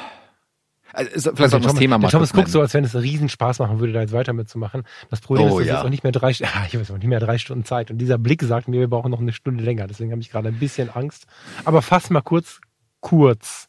Also, 0.93 1.35
vielleicht 1.35 1.55
auch 1.55 1.60
das 1.60 1.74
Thema 1.74 1.98
mal. 1.98 2.10
Thomas 2.10 2.32
guckt 2.32 2.48
so, 2.48 2.60
als 2.60 2.74
wenn 2.74 2.85
es 2.85 2.94
einen 2.94 3.05
Riesenspaß 3.05 3.60
machen 3.60 3.81
würde, 3.81 3.94
da 3.94 4.02
jetzt 4.02 4.12
weiter 4.12 4.35
mitzumachen. 4.35 4.82
Das 5.10 5.20
Problem 5.20 5.47
oh, 5.47 5.59
ist, 5.59 5.60
dass 5.60 5.66
ja. 5.66 5.74
jetzt 5.74 5.85
auch 5.86 5.90
nicht 5.90 6.02
mehr 6.02 6.12
drei, 6.12 6.28
ah, 6.43 6.66
ich 6.66 6.78
weiß 6.78 6.90
nicht 6.90 7.05
mehr 7.05 7.20
drei 7.20 7.39
Stunden 7.39 7.64
Zeit. 7.64 7.90
Und 7.90 7.98
dieser 7.98 8.19
Blick 8.19 8.43
sagt 8.43 8.69
mir, 8.69 8.81
wir 8.81 8.89
brauchen 8.89 9.10
noch 9.10 9.20
eine 9.20 9.32
Stunde 9.32 9.64
länger. 9.64 9.86
Deswegen 9.86 10.10
habe 10.12 10.20
ich 10.20 10.31
gerade 10.31 10.48
ein 10.48 10.59
bisschen 10.59 10.90
Angst. 10.90 11.27
Aber 11.64 11.81
fass 11.81 12.10
mal 12.10 12.20
kurz, 12.20 12.60
kurz, 13.01 13.69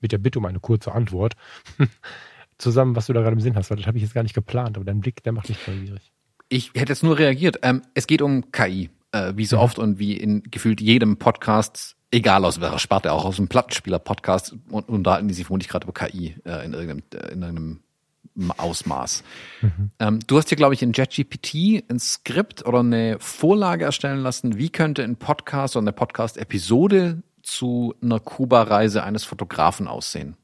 mit 0.00 0.12
der 0.12 0.18
Bitte 0.18 0.38
um 0.38 0.46
eine 0.46 0.60
kurze 0.60 0.92
Antwort, 0.92 1.34
zusammen, 2.58 2.94
was 2.94 3.06
du 3.06 3.12
da 3.12 3.20
gerade 3.20 3.34
im 3.34 3.40
Sinn 3.40 3.56
hast, 3.56 3.70
weil 3.70 3.78
das 3.78 3.86
habe 3.86 3.96
ich 3.96 4.02
jetzt 4.02 4.14
gar 4.14 4.22
nicht 4.22 4.34
geplant, 4.34 4.76
aber 4.76 4.84
dein 4.84 5.00
Blick, 5.00 5.22
der 5.22 5.32
macht 5.32 5.48
mich 5.48 5.66
neugierig. 5.66 6.12
Ich 6.48 6.72
hätte 6.74 6.92
jetzt 6.92 7.02
nur 7.02 7.18
reagiert. 7.18 7.60
Ähm, 7.62 7.82
es 7.94 8.06
geht 8.06 8.22
um 8.22 8.50
KI, 8.50 8.90
äh, 9.12 9.32
wie 9.36 9.46
so 9.46 9.56
mhm. 9.56 9.62
oft 9.62 9.78
und 9.78 9.98
wie 9.98 10.14
in 10.16 10.42
gefühlt 10.42 10.80
jedem 10.80 11.16
Podcast, 11.16 11.96
egal 12.10 12.44
aus 12.44 12.60
welcher 12.60 12.78
Sparte, 12.78 13.12
auch 13.12 13.24
aus 13.24 13.36
dem 13.36 13.48
Plattenspieler-Podcast, 13.48 14.54
und 14.70 14.88
unterhalten 14.88 15.28
die 15.28 15.34
sich 15.34 15.46
vermutlich 15.46 15.68
gerade 15.68 15.84
über 15.84 15.94
KI 15.94 16.36
äh, 16.44 16.64
in 16.64 16.72
irgendeinem, 16.72 17.02
äh, 17.14 17.32
in 17.32 17.42
irgendeinem 17.42 17.80
Ausmaß. 18.56 19.22
Mhm. 19.60 19.90
Ähm, 19.98 20.20
du 20.26 20.38
hast 20.38 20.48
hier, 20.48 20.56
glaube 20.56 20.74
ich, 20.74 20.82
in 20.82 20.92
JetGPT 20.92 21.84
ein 21.90 21.98
Skript 21.98 22.64
oder 22.66 22.80
eine 22.80 23.18
Vorlage 23.18 23.84
erstellen 23.84 24.20
lassen. 24.20 24.56
Wie 24.56 24.70
könnte 24.70 25.02
ein 25.02 25.16
Podcast 25.16 25.76
oder 25.76 25.84
eine 25.84 25.92
Podcast-Episode 25.92 27.22
zu 27.42 27.94
einer 28.02 28.20
Kuba-Reise 28.20 29.02
eines 29.02 29.24
Fotografen 29.24 29.88
aussehen? 29.88 30.36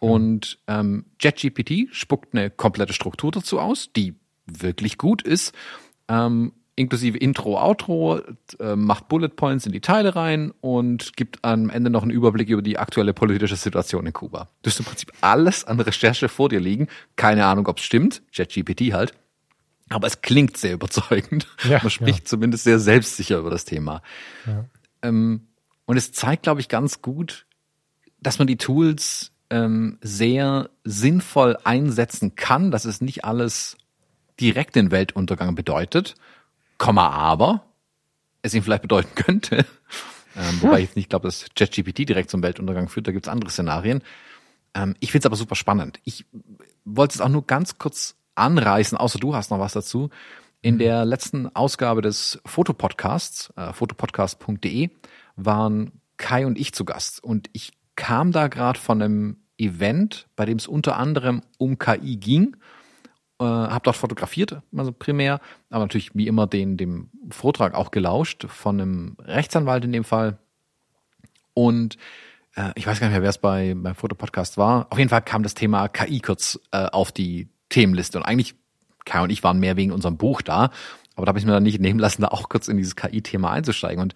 Und 0.00 0.58
ähm, 0.66 1.04
JetGPT 1.20 1.94
spuckt 1.94 2.34
eine 2.34 2.50
komplette 2.50 2.94
Struktur 2.94 3.30
dazu 3.30 3.60
aus, 3.60 3.92
die 3.94 4.14
wirklich 4.46 4.96
gut 4.96 5.22
ist, 5.22 5.54
ähm, 6.08 6.52
inklusive 6.80 7.16
Intro, 7.18 7.60
Outro, 7.60 8.20
äh, 8.58 8.74
macht 8.74 9.08
Bullet 9.08 9.28
Points 9.28 9.66
in 9.66 9.72
die 9.72 9.80
Teile 9.80 10.16
rein 10.16 10.52
und 10.60 11.16
gibt 11.16 11.44
am 11.44 11.70
Ende 11.70 11.90
noch 11.90 12.02
einen 12.02 12.10
Überblick 12.10 12.48
über 12.48 12.62
die 12.62 12.78
aktuelle 12.78 13.12
politische 13.12 13.56
Situation 13.56 14.06
in 14.06 14.12
Kuba. 14.12 14.48
Du 14.62 14.70
hast 14.70 14.78
im 14.78 14.86
Prinzip 14.86 15.12
alles 15.20 15.64
an 15.64 15.78
Recherche 15.78 16.28
vor 16.28 16.48
dir 16.48 16.60
liegen. 16.60 16.88
Keine 17.16 17.46
Ahnung, 17.46 17.68
ob 17.68 17.78
es 17.78 17.84
stimmt. 17.84 18.22
JetGPT 18.32 18.92
halt. 18.92 19.12
Aber 19.90 20.06
es 20.06 20.22
klingt 20.22 20.56
sehr 20.56 20.72
überzeugend. 20.74 21.46
Ja, 21.68 21.80
Man 21.82 21.90
spricht 21.90 22.20
ja. 22.20 22.24
zumindest 22.24 22.64
sehr 22.64 22.78
selbstsicher 22.78 23.38
über 23.38 23.50
das 23.50 23.64
Thema. 23.64 24.02
Ja. 24.46 24.64
Ähm, 25.02 25.48
und 25.84 25.96
es 25.96 26.12
zeigt, 26.12 26.44
glaube 26.44 26.60
ich, 26.60 26.68
ganz 26.68 27.02
gut, 27.02 27.46
dass 28.20 28.38
man 28.38 28.46
die 28.46 28.56
Tools 28.56 29.32
ähm, 29.50 29.98
sehr 30.00 30.70
sinnvoll 30.84 31.56
einsetzen 31.64 32.36
kann, 32.36 32.70
dass 32.70 32.84
es 32.84 33.00
nicht 33.00 33.24
alles 33.24 33.76
direkt 34.40 34.76
den 34.76 34.90
Weltuntergang 34.90 35.54
bedeutet, 35.54 36.14
Komma 36.80 37.10
aber 37.10 37.66
es 38.40 38.54
ihn 38.54 38.62
vielleicht 38.62 38.80
bedeuten 38.80 39.14
könnte. 39.14 39.66
Ähm, 40.34 40.62
wobei 40.62 40.78
ich 40.78 40.86
jetzt 40.86 40.96
nicht 40.96 41.10
glaube, 41.10 41.28
dass 41.28 41.44
ChatGPT 41.54 42.08
direkt 42.08 42.30
zum 42.30 42.42
Weltuntergang 42.42 42.88
führt, 42.88 43.06
da 43.06 43.12
gibt's 43.12 43.28
andere 43.28 43.50
Szenarien. 43.50 44.02
Ähm, 44.72 44.96
ich 44.98 45.12
finde 45.12 45.22
es 45.22 45.26
aber 45.26 45.36
super 45.36 45.56
spannend. 45.56 46.00
Ich 46.04 46.24
wollte 46.86 47.16
es 47.16 47.20
auch 47.20 47.28
nur 47.28 47.46
ganz 47.46 47.76
kurz 47.76 48.16
anreißen, 48.34 48.96
außer 48.96 49.18
du 49.18 49.34
hast 49.34 49.50
noch 49.50 49.58
was 49.58 49.74
dazu. 49.74 50.08
In 50.62 50.78
der 50.78 51.04
letzten 51.04 51.54
Ausgabe 51.54 52.00
des 52.00 52.40
Fotopodcasts, 52.46 53.52
äh, 53.56 53.74
fotopodcast.de, 53.74 54.88
waren 55.36 55.92
Kai 56.16 56.46
und 56.46 56.58
ich 56.58 56.72
zu 56.72 56.86
Gast. 56.86 57.22
Und 57.22 57.50
ich 57.52 57.72
kam 57.94 58.32
da 58.32 58.48
gerade 58.48 58.80
von 58.80 59.02
einem 59.02 59.36
Event, 59.58 60.28
bei 60.34 60.46
dem 60.46 60.56
es 60.56 60.66
unter 60.66 60.96
anderem 60.96 61.42
um 61.58 61.78
KI 61.78 62.16
ging. 62.16 62.56
Äh, 63.40 63.44
habe 63.44 63.80
dort 63.84 63.96
fotografiert, 63.96 64.60
also 64.76 64.92
primär, 64.92 65.40
aber 65.70 65.84
natürlich 65.84 66.10
wie 66.14 66.26
immer 66.26 66.46
den 66.46 66.76
dem 66.76 67.08
Vortrag 67.30 67.72
auch 67.72 67.90
gelauscht 67.90 68.44
von 68.46 68.78
einem 68.78 69.16
Rechtsanwalt 69.18 69.82
in 69.82 69.92
dem 69.92 70.04
Fall. 70.04 70.36
Und 71.54 71.96
äh, 72.54 72.72
ich 72.74 72.86
weiß 72.86 73.00
gar 73.00 73.06
nicht 73.06 73.14
mehr, 73.14 73.22
wer 73.22 73.30
es 73.30 73.38
bei 73.38 73.74
beim 73.74 73.94
Fotopodcast 73.94 74.58
war. 74.58 74.88
Auf 74.90 74.98
jeden 74.98 75.08
Fall 75.08 75.22
kam 75.22 75.42
das 75.42 75.54
Thema 75.54 75.88
KI 75.88 76.20
kurz 76.20 76.60
äh, 76.70 76.84
auf 76.84 77.12
die 77.12 77.48
Themenliste 77.70 78.18
und 78.18 78.24
eigentlich 78.24 78.56
Kai 79.06 79.22
und 79.22 79.30
ich 79.30 79.42
waren 79.42 79.58
mehr 79.58 79.78
wegen 79.78 79.92
unserem 79.92 80.18
Buch 80.18 80.42
da, 80.42 80.70
aber 81.16 81.24
da 81.24 81.30
habe 81.30 81.38
ich 81.38 81.46
mir 81.46 81.52
dann 81.52 81.62
nicht 81.62 81.80
nehmen 81.80 81.98
lassen, 81.98 82.20
da 82.20 82.28
auch 82.28 82.50
kurz 82.50 82.68
in 82.68 82.76
dieses 82.76 82.94
KI-Thema 82.94 83.52
einzusteigen. 83.52 84.02
Und 84.02 84.14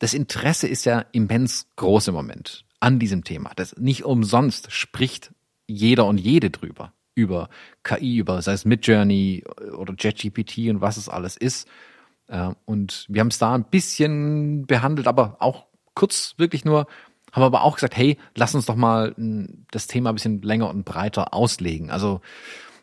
das 0.00 0.12
Interesse 0.12 0.68
ist 0.68 0.84
ja 0.84 1.06
immens 1.12 1.66
groß 1.76 2.08
im 2.08 2.14
Moment 2.14 2.66
an 2.80 2.98
diesem 2.98 3.24
Thema. 3.24 3.52
Das 3.56 3.74
nicht 3.78 4.04
umsonst 4.04 4.70
spricht 4.70 5.32
jeder 5.66 6.04
und 6.04 6.18
jede 6.18 6.50
drüber. 6.50 6.92
Über 7.16 7.48
KI, 7.82 8.18
über 8.18 8.40
sei 8.42 8.52
es 8.52 8.64
Midjourney 8.64 9.42
oder 9.76 9.94
JetGPT 9.98 10.68
und 10.68 10.80
was 10.80 10.96
es 10.98 11.08
alles 11.08 11.36
ist. 11.36 11.66
Äh, 12.28 12.50
und 12.64 13.06
wir 13.08 13.20
haben 13.20 13.28
es 13.28 13.38
da 13.38 13.54
ein 13.54 13.64
bisschen 13.64 14.66
behandelt, 14.66 15.08
aber 15.08 15.36
auch 15.40 15.66
kurz 15.94 16.34
wirklich 16.36 16.64
nur, 16.64 16.86
haben 17.32 17.42
aber 17.42 17.62
auch 17.62 17.74
gesagt, 17.74 17.96
hey, 17.96 18.18
lass 18.36 18.54
uns 18.54 18.66
doch 18.66 18.76
mal 18.76 19.14
das 19.70 19.88
Thema 19.88 20.10
ein 20.10 20.14
bisschen 20.14 20.42
länger 20.42 20.70
und 20.70 20.84
breiter 20.84 21.34
auslegen. 21.34 21.90
Also 21.90 22.20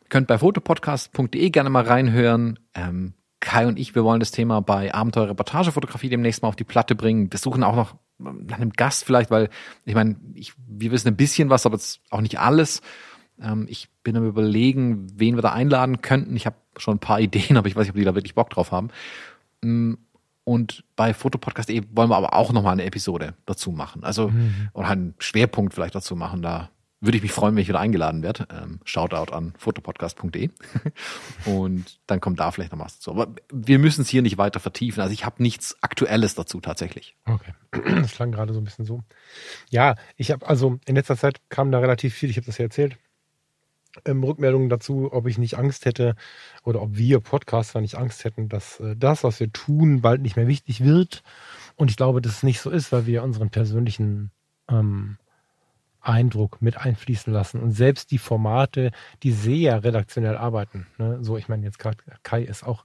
könnt 0.10 0.28
bei 0.28 0.38
fotopodcast.de 0.38 1.50
gerne 1.50 1.70
mal 1.70 1.84
reinhören. 1.84 2.60
Ähm, 2.74 3.14
Kai 3.40 3.68
und 3.68 3.78
ich, 3.78 3.94
wir 3.94 4.04
wollen 4.04 4.20
das 4.20 4.32
Thema 4.32 4.62
bei 4.62 4.94
Abenteuer 4.94 5.30
Reportagefotografie 5.30 6.10
demnächst 6.10 6.42
mal 6.42 6.50
auf 6.50 6.56
die 6.56 6.64
Platte 6.64 6.96
bringen. 6.96 7.32
Wir 7.32 7.40
suchen 7.40 7.64
auch 7.64 7.76
noch 7.76 7.96
nach 8.18 8.58
einem 8.58 8.72
Gast 8.72 9.04
vielleicht, 9.04 9.32
weil 9.32 9.50
ich 9.86 9.96
meine, 9.96 10.16
ich, 10.34 10.54
wir 10.66 10.92
wissen 10.92 11.10
ein 11.10 11.18
bisschen 11.18 11.50
was, 11.50 11.66
aber 11.66 11.78
auch 12.10 12.22
nicht 12.22 12.40
alles. 12.40 12.82
Ähm, 13.42 13.68
ich 13.70 13.90
bin 14.04 14.16
am 14.16 14.28
überlegen, 14.28 15.08
wen 15.16 15.36
wir 15.36 15.42
da 15.42 15.54
einladen 15.54 16.02
könnten. 16.02 16.36
Ich 16.36 16.46
habe 16.46 16.56
schon 16.78 16.96
ein 16.96 17.00
paar 17.00 17.20
Ideen, 17.22 17.58
aber 17.58 17.68
ich 17.68 17.76
weiß 17.76 17.84
nicht, 17.84 17.92
ob 17.92 17.98
die 17.98 18.04
da 18.04 18.16
wirklich 18.16 18.36
Bock 18.36 18.50
drauf 18.50 18.72
haben. 18.72 18.90
Mm, 19.62 19.94
und 20.46 20.84
bei 20.96 21.14
Fotopodcast 21.14 21.70
e 21.70 21.84
wollen 21.92 22.10
wir 22.10 22.18
aber 22.18 22.34
auch 22.34 22.52
nochmal 22.52 22.74
eine 22.74 22.84
Episode 22.84 23.34
dazu 23.46 23.72
machen. 23.72 24.04
Also, 24.04 24.30
mhm. 24.30 24.70
oder 24.74 24.90
einen 24.90 25.16
Schwerpunkt 25.20 25.74
vielleicht 25.74 25.96
dazu 25.96 26.18
machen. 26.18 26.42
Da 26.42 26.70
würde 27.04 27.18
ich 27.18 27.22
mich 27.22 27.34
freuen, 27.34 27.56
wenn 27.56 27.62
ich 27.62 27.68
wieder 27.68 27.82
eingeladen 27.82 28.24
werde. 28.24 28.48
Ähm, 28.50 28.80
Shoutout 28.86 29.34
an 29.34 29.54
fotopodcast.de. 29.58 30.50
und 31.46 32.00
dann 32.08 32.22
kommt 32.22 32.40
da 32.40 32.52
vielleicht 32.52 32.72
noch 32.72 32.80
was 32.80 32.96
dazu. 32.96 33.12
Aber 33.12 33.36
wir 33.52 33.78
müssen 33.78 34.02
es 34.02 34.10
hier 34.10 34.22
nicht 34.22 34.38
weiter 34.38 34.62
vertiefen. 34.62 35.02
Also 35.02 35.14
ich 35.14 35.26
habe 35.26 35.44
nichts 35.44 35.78
Aktuelles 35.82 36.36
dazu 36.36 36.62
tatsächlich. 36.62 37.16
Okay. 37.26 37.54
Das 38.04 38.14
klang 38.14 38.32
gerade 38.32 38.54
so 38.54 38.60
ein 38.60 38.64
bisschen 38.64 38.86
so. 38.86 39.04
Ja, 39.70 39.96
ich 40.16 40.32
habe 40.32 40.48
also 40.48 40.80
in 40.86 40.96
letzter 40.96 41.18
Zeit 41.18 41.42
kam 41.50 41.72
da 41.72 41.80
relativ 41.80 42.14
viel, 42.14 42.30
ich 42.30 42.38
habe 42.38 42.46
das 42.46 42.58
ja 42.58 42.66
erzählt, 42.66 42.98
ähm, 44.06 44.24
Rückmeldungen 44.24 44.70
dazu, 44.70 45.10
ob 45.12 45.28
ich 45.28 45.38
nicht 45.38 45.58
Angst 45.58 45.86
hätte 45.86 46.16
oder 46.64 46.82
ob 46.82 46.98
wir 46.98 47.20
Podcaster 47.20 47.82
nicht 47.82 47.96
Angst 47.96 48.24
hätten, 48.24 48.50
dass 48.50 48.80
äh, 48.80 48.96
das, 48.98 49.24
was 49.24 49.40
wir 49.40 49.52
tun, 49.52 50.02
bald 50.02 50.22
nicht 50.22 50.36
mehr 50.36 50.48
wichtig 50.48 50.84
wird. 50.84 51.24
Und 51.76 51.90
ich 51.90 51.98
glaube, 51.98 52.22
dass 52.22 52.38
es 52.38 52.44
nicht 52.44 52.60
so 52.60 52.70
ist, 52.70 52.92
weil 52.92 53.06
wir 53.06 53.24
unseren 53.24 53.50
persönlichen 53.50 54.32
ähm, 54.70 55.18
Eindruck 56.04 56.62
mit 56.62 56.78
einfließen 56.78 57.32
lassen. 57.32 57.62
Und 57.62 57.72
selbst 57.72 58.12
die 58.12 58.18
Formate, 58.18 58.92
die 59.24 59.32
sehr 59.32 59.84
redaktionell 59.84 60.36
arbeiten, 60.36 60.86
ne? 60.98 61.20
so 61.22 61.38
ich 61.38 61.48
meine 61.48 61.64
jetzt 61.64 61.80
Kai 61.80 62.44
ist 62.44 62.64
auch 62.64 62.84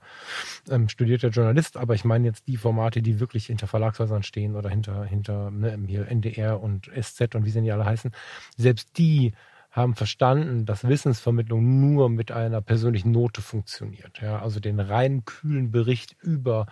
ähm, 0.71 0.89
studierter 0.89 1.29
Journalist, 1.31 1.77
aber 1.77 1.95
ich 1.95 2.05
meine 2.05 2.29
jetzt 2.29 2.47
die 2.47 2.57
Formate, 2.57 3.03
die 3.03 3.19
wirklich 3.19 3.47
hinter 3.47 3.67
Verlagshäusern 3.67 4.23
stehen 4.23 4.55
oder 4.55 4.71
hinter, 4.71 5.05
hinter 5.05 5.51
ne, 5.51 5.77
hier 5.87 6.07
NDR 6.07 6.63
und 6.63 6.91
SZ 6.97 7.35
und 7.35 7.45
wie 7.45 7.51
sie 7.51 7.61
die 7.61 7.73
alle 7.73 7.85
heißen, 7.85 8.13
selbst 8.57 8.97
die 8.99 9.33
haben 9.71 9.95
verstanden, 9.95 10.67
dass 10.67 10.89
Wissensvermittlung 10.89 11.81
nur 11.81 12.09
mit 12.09 12.33
einer 12.33 12.61
persönlichen 12.61 13.11
Note 13.11 13.43
funktioniert. 13.43 14.21
Ja, 14.21 14.41
also 14.41 14.61
den 14.61 14.81
reinen 14.81 15.25
kühlen 15.25 15.71
Bericht 15.71 16.17
über 16.23 16.67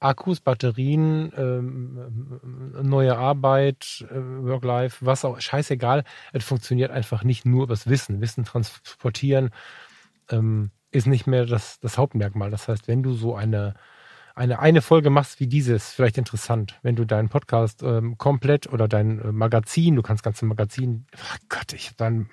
Akkus, 0.00 0.40
Batterien, 0.40 1.32
ähm, 1.36 2.80
neue 2.82 3.16
Arbeit, 3.16 4.06
äh, 4.10 4.14
Work-Life, 4.14 5.04
was 5.04 5.24
auch, 5.24 5.40
scheißegal. 5.40 6.04
Es 6.32 6.44
funktioniert 6.44 6.92
einfach 6.92 7.24
nicht 7.24 7.44
nur 7.44 7.64
übers 7.64 7.88
Wissen. 7.88 8.20
Wissen 8.20 8.44
transportieren 8.44 9.50
ähm, 10.30 10.70
ist 10.92 11.06
nicht 11.06 11.26
mehr 11.26 11.46
das, 11.46 11.80
das 11.80 11.98
Hauptmerkmal. 11.98 12.50
Das 12.50 12.68
heißt, 12.68 12.86
wenn 12.88 13.02
du 13.02 13.12
so 13.12 13.34
eine, 13.34 13.74
eine, 14.38 14.60
eine 14.60 14.82
Folge 14.82 15.10
machst 15.10 15.40
wie 15.40 15.48
dieses, 15.48 15.92
vielleicht 15.92 16.16
interessant, 16.16 16.78
wenn 16.82 16.96
du 16.96 17.04
deinen 17.04 17.28
Podcast 17.28 17.82
ähm, 17.82 18.16
komplett 18.18 18.72
oder 18.72 18.86
dein 18.86 19.20
äh, 19.20 19.32
Magazin, 19.32 19.96
du 19.96 20.02
kannst 20.02 20.22
ganze 20.22 20.46
Magazin, 20.46 21.06
oh 21.16 21.36
Gott, 21.48 21.72
ich 21.72 21.86
habe 21.86 21.96
dann 21.96 22.30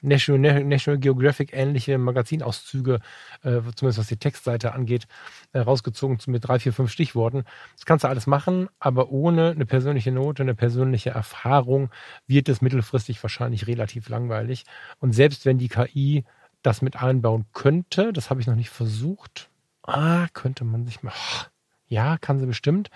National, 0.00 0.62
National 0.64 1.00
Geographic 1.00 1.52
ähnliche 1.52 1.98
Magazinauszüge, 1.98 3.00
äh, 3.42 3.60
zumindest 3.74 3.98
was 3.98 4.06
die 4.06 4.16
Textseite 4.16 4.72
angeht, 4.72 5.08
äh, 5.52 5.58
rausgezogen 5.58 6.18
mit 6.28 6.46
drei, 6.46 6.60
vier, 6.60 6.72
fünf 6.72 6.92
Stichworten. 6.92 7.44
Das 7.74 7.84
kannst 7.84 8.04
du 8.04 8.08
alles 8.08 8.28
machen, 8.28 8.68
aber 8.78 9.10
ohne 9.10 9.50
eine 9.50 9.66
persönliche 9.66 10.12
Note, 10.12 10.44
eine 10.44 10.54
persönliche 10.54 11.10
Erfahrung 11.10 11.90
wird 12.28 12.48
es 12.48 12.62
mittelfristig 12.62 13.22
wahrscheinlich 13.22 13.66
relativ 13.66 14.08
langweilig. 14.08 14.64
Und 15.00 15.12
selbst 15.12 15.44
wenn 15.44 15.58
die 15.58 15.68
KI 15.68 16.24
das 16.62 16.82
mit 16.82 16.96
einbauen 16.96 17.46
könnte, 17.52 18.12
das 18.12 18.30
habe 18.30 18.40
ich 18.40 18.46
noch 18.46 18.56
nicht 18.56 18.70
versucht, 18.70 19.50
ah, 19.88 20.28
könnte 20.32 20.64
man 20.64 20.84
sich 20.86 21.02
mal, 21.02 21.12
ja, 21.88 22.18
kann 22.18 22.38
sie 22.38 22.46
bestimmt. 22.46 22.90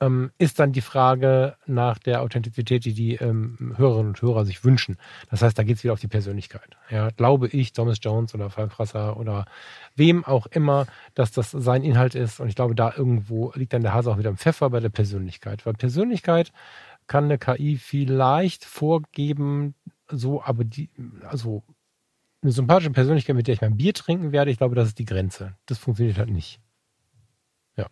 Ähm, 0.00 0.30
ist 0.38 0.60
dann 0.60 0.72
die 0.72 0.80
Frage 0.80 1.56
nach 1.66 1.98
der 1.98 2.22
Authentizität, 2.22 2.84
die 2.84 2.94
die 2.94 3.16
ähm, 3.16 3.74
Hörerinnen 3.76 4.08
und 4.08 4.22
Hörer 4.22 4.44
sich 4.44 4.62
wünschen. 4.62 4.96
Das 5.28 5.42
heißt, 5.42 5.58
da 5.58 5.64
geht 5.64 5.76
es 5.76 5.84
wieder 5.84 5.92
auf 5.92 6.00
die 6.00 6.08
Persönlichkeit. 6.08 6.76
Ja, 6.88 7.10
glaube 7.10 7.48
ich, 7.48 7.72
Thomas 7.72 7.98
Jones 8.00 8.32
oder 8.32 8.48
Falk 8.48 8.78
Rasser 8.78 9.16
oder 9.16 9.46
wem 9.96 10.24
auch 10.24 10.46
immer, 10.46 10.86
dass 11.14 11.32
das 11.32 11.50
sein 11.50 11.82
Inhalt 11.82 12.14
ist. 12.14 12.38
Und 12.38 12.48
ich 12.48 12.54
glaube, 12.54 12.76
da 12.76 12.92
irgendwo 12.96 13.50
liegt 13.56 13.72
dann 13.72 13.82
der 13.82 13.92
Hase 13.92 14.10
auch 14.12 14.18
wieder 14.18 14.30
im 14.30 14.36
Pfeffer 14.36 14.70
bei 14.70 14.78
der 14.78 14.88
Persönlichkeit. 14.88 15.66
Weil 15.66 15.74
Persönlichkeit 15.74 16.52
kann 17.08 17.24
eine 17.24 17.38
KI 17.38 17.76
vielleicht 17.76 18.64
vorgeben, 18.64 19.74
so, 20.08 20.42
aber 20.42 20.62
die, 20.62 20.90
also 21.28 21.64
eine 22.42 22.52
sympathische 22.52 22.90
Persönlichkeit, 22.90 23.36
mit 23.36 23.46
der 23.46 23.54
ich 23.54 23.60
mein 23.60 23.76
Bier 23.76 23.94
trinken 23.94 24.32
werde, 24.32 24.50
ich 24.50 24.58
glaube, 24.58 24.74
das 24.74 24.88
ist 24.88 24.98
die 24.98 25.04
Grenze. 25.04 25.56
Das 25.66 25.78
funktioniert 25.78 26.18
halt 26.18 26.30
nicht. 26.30 26.60
Ja. 27.76 27.86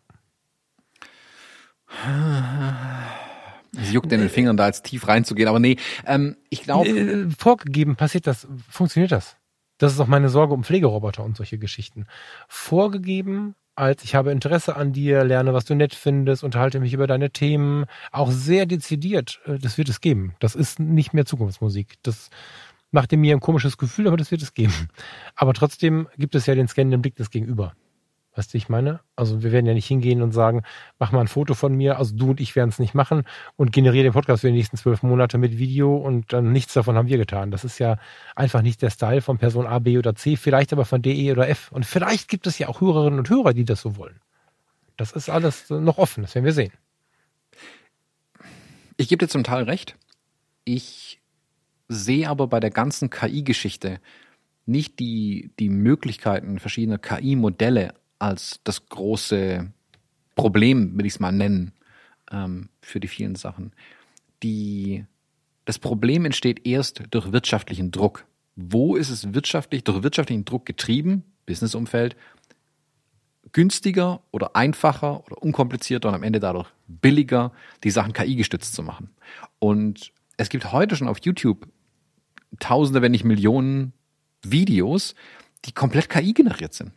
Es 3.77 3.93
juckt 3.93 4.13
in 4.13 4.21
den 4.21 4.31
Fingern, 4.31 4.57
da 4.57 4.67
jetzt 4.67 4.85
tief 4.85 5.09
reinzugehen, 5.09 5.49
aber 5.49 5.59
nee, 5.59 5.77
ähm, 6.07 6.37
ich 6.49 6.63
glaube. 6.63 6.89
Äh, 6.89 7.31
vorgegeben 7.37 7.97
passiert 7.97 8.27
das, 8.27 8.47
funktioniert 8.69 9.13
das. 9.13 9.37
Das 9.79 9.93
ist 9.93 10.01
auch 10.01 10.07
meine 10.07 10.29
Sorge 10.29 10.55
um 10.55 10.65
Pflegeroboter 10.65 11.23
und 11.23 11.37
solche 11.37 11.59
Geschichten. 11.59 12.07
Vorgegeben 12.49 13.55
als 13.77 14.03
ich 14.05 14.15
habe 14.15 14.33
Interesse 14.33 14.75
an 14.75 14.95
dir, 14.95 15.23
lerne, 15.23 15.53
was 15.53 15.67
du 15.67 15.75
nett 15.75 15.95
findest, 15.95 16.43
unterhalte 16.43 16.81
mich 16.81 16.95
über 16.95 17.07
deine 17.07 17.31
Themen, 17.31 17.85
auch 18.11 18.31
sehr 18.31 18.65
dezidiert, 18.65 19.41
äh, 19.45 19.59
das 19.59 19.77
wird 19.77 19.91
es 19.91 20.01
geben. 20.01 20.35
Das 20.41 20.55
ist 20.55 20.81
nicht 20.81 21.13
mehr 21.13 21.27
Zukunftsmusik. 21.27 21.97
Das 22.03 22.31
macht 22.97 23.13
mir 23.13 23.37
ein 23.37 23.41
komisches 23.41 23.77
Gefühl, 23.77 24.09
aber 24.09 24.17
das 24.17 24.31
wird 24.31 24.43
es 24.43 24.55
geben. 24.55 24.89
Aber 25.35 25.53
trotzdem 25.53 26.09
gibt 26.17 26.35
es 26.35 26.47
ja 26.47 26.55
den 26.55 26.67
scannenden 26.67 27.03
Blick 27.03 27.15
des 27.15 27.31
Gegenüber. 27.31 27.75
Weißt 28.35 28.53
du, 28.53 28.59
ich 28.59 28.71
meine? 28.71 29.01
Also 29.17 29.43
wir 29.43 29.53
werden 29.53 29.67
ja 29.67 29.75
nicht 29.75 29.87
hingehen 29.87 30.23
und 30.23 30.33
sagen, 30.33 30.63
mach 30.99 31.13
mal 31.13 31.21
ein 31.21 31.29
Foto 31.29 31.53
von 31.55 31.75
mir, 31.75 31.99
also 31.99 32.17
du 32.17 32.31
und 32.31 32.41
ich 32.41 32.57
werden 32.57 32.71
es 32.71 32.79
nicht 32.79 32.95
machen 32.95 33.25
und 33.57 33.71
generiere 33.71 34.05
den 34.05 34.13
Podcast 34.15 34.41
für 34.41 34.47
die 34.49 34.55
nächsten 34.55 34.79
zwölf 34.79 35.03
Monate 35.03 35.37
mit 35.37 35.59
Video 35.59 35.95
und 35.95 36.33
dann 36.33 36.53
nichts 36.53 36.73
davon 36.73 36.97
haben 36.97 37.09
wir 37.09 37.19
getan. 37.19 37.51
Das 37.51 37.65
ist 37.65 37.79
ja 37.79 37.99
einfach 38.35 38.63
nicht 38.63 38.81
der 38.81 38.91
Style 38.91 39.21
von 39.21 39.37
Person 39.37 39.67
A, 39.67 39.79
B 39.79 39.99
oder 39.99 40.15
C, 40.15 40.37
vielleicht 40.37 40.73
aber 40.73 40.87
von 40.87 41.03
D, 41.03 41.13
E 41.13 41.33
oder 41.33 41.49
F. 41.49 41.71
Und 41.71 41.85
vielleicht 41.85 42.29
gibt 42.29 42.47
es 42.47 42.59
ja 42.59 42.69
auch 42.69 42.81
Hörerinnen 42.81 43.19
und 43.19 43.29
Hörer, 43.29 43.53
die 43.53 43.65
das 43.65 43.83
so 43.83 43.97
wollen. 43.97 44.21
Das 44.97 45.13
ist 45.13 45.29
alles 45.29 45.69
noch 45.69 45.99
offen, 45.99 46.23
das 46.23 46.35
werden 46.35 46.47
wir 46.47 46.53
sehen. 46.55 46.73
Ich 48.97 49.09
gebe 49.09 49.25
dir 49.25 49.31
zum 49.31 49.45
Teil 49.45 49.65
recht. 49.65 49.97
Ich 50.65 51.21
sehe 51.89 52.29
aber 52.29 52.47
bei 52.47 52.61
der 52.61 52.71
ganzen 52.71 53.11
KI-Geschichte 53.11 54.01
nicht 54.67 54.99
die, 54.99 55.51
die 55.59 55.69
Möglichkeiten 55.69 56.59
verschiedener 56.59 56.99
KI-Modelle 56.99 57.95
als 58.19 58.61
das 58.65 58.87
große 58.87 59.71
Problem, 60.35 60.99
will 60.99 61.07
ich 61.07 61.15
es 61.15 61.21
mal 61.21 61.33
nennen, 61.33 61.73
ähm, 62.31 62.69
für 62.81 63.01
die 63.01 63.09
vielen 63.09 63.37
Sachen. 63.37 63.73
Die, 64.43 65.05
das 65.65 65.79
Problem 65.79 66.25
entsteht 66.25 66.67
erst 66.67 67.03
durch 67.11 67.33
wirtschaftlichen 67.33 67.91
Druck. 67.91 68.27
Wo 68.57 68.97
ist 68.97 69.11
es 69.11 69.35
wirtschaftlich, 69.35 69.85
durch 69.85 70.03
wirtschaftlichen 70.03 70.45
Druck 70.45 70.67
getrieben, 70.67 71.25
Businessumfeld, 71.47 72.17
günstiger 73.53 74.23
oder 74.33 74.57
einfacher 74.57 75.25
oder 75.27 75.41
unkomplizierter 75.41 76.09
und 76.09 76.15
am 76.15 76.23
Ende 76.23 76.41
dadurch 76.41 76.69
billiger, 76.89 77.53
die 77.85 77.91
Sachen 77.91 78.13
KI-gestützt 78.13 78.75
zu 78.75 78.83
machen. 78.83 79.11
Und 79.59 80.13
es 80.37 80.49
gibt 80.49 80.73
heute 80.73 80.97
schon 80.97 81.09
auf 81.09 81.19
YouTube 81.23 81.69
Tausende, 82.61 83.03
wenn 83.03 83.13
nicht 83.13 83.25
Millionen 83.25 83.93
Videos, 84.43 85.15
die 85.65 85.73
komplett 85.73 86.09
KI 86.09 86.33
generiert 86.33 86.75
sind. 86.75 86.93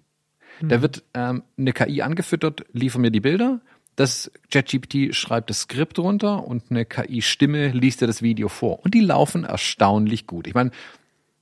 Da 0.62 0.78
mhm. 0.78 0.82
wird 0.82 1.04
ähm, 1.14 1.44
eine 1.58 1.74
KI 1.74 2.02
angefüttert, 2.02 2.66
liefer 2.74 3.00
mir 3.00 3.12
die 3.12 3.22
Bilder. 3.22 3.62
Das 3.96 4.32
ChatGPT 4.52 5.14
schreibt 5.14 5.50
das 5.50 5.62
Skript 5.62 6.00
runter 6.00 6.46
und 6.46 6.66
eine 6.70 6.86
KI-Stimme 6.86 7.70
liest 7.70 8.02
dir 8.02 8.08
das 8.08 8.22
Video 8.22 8.48
vor. 8.48 8.84
Und 8.84 8.94
die 8.94 9.02
laufen 9.02 9.44
erstaunlich 9.44 10.26
gut. 10.26 10.48
Ich 10.48 10.54
meine, 10.54 10.72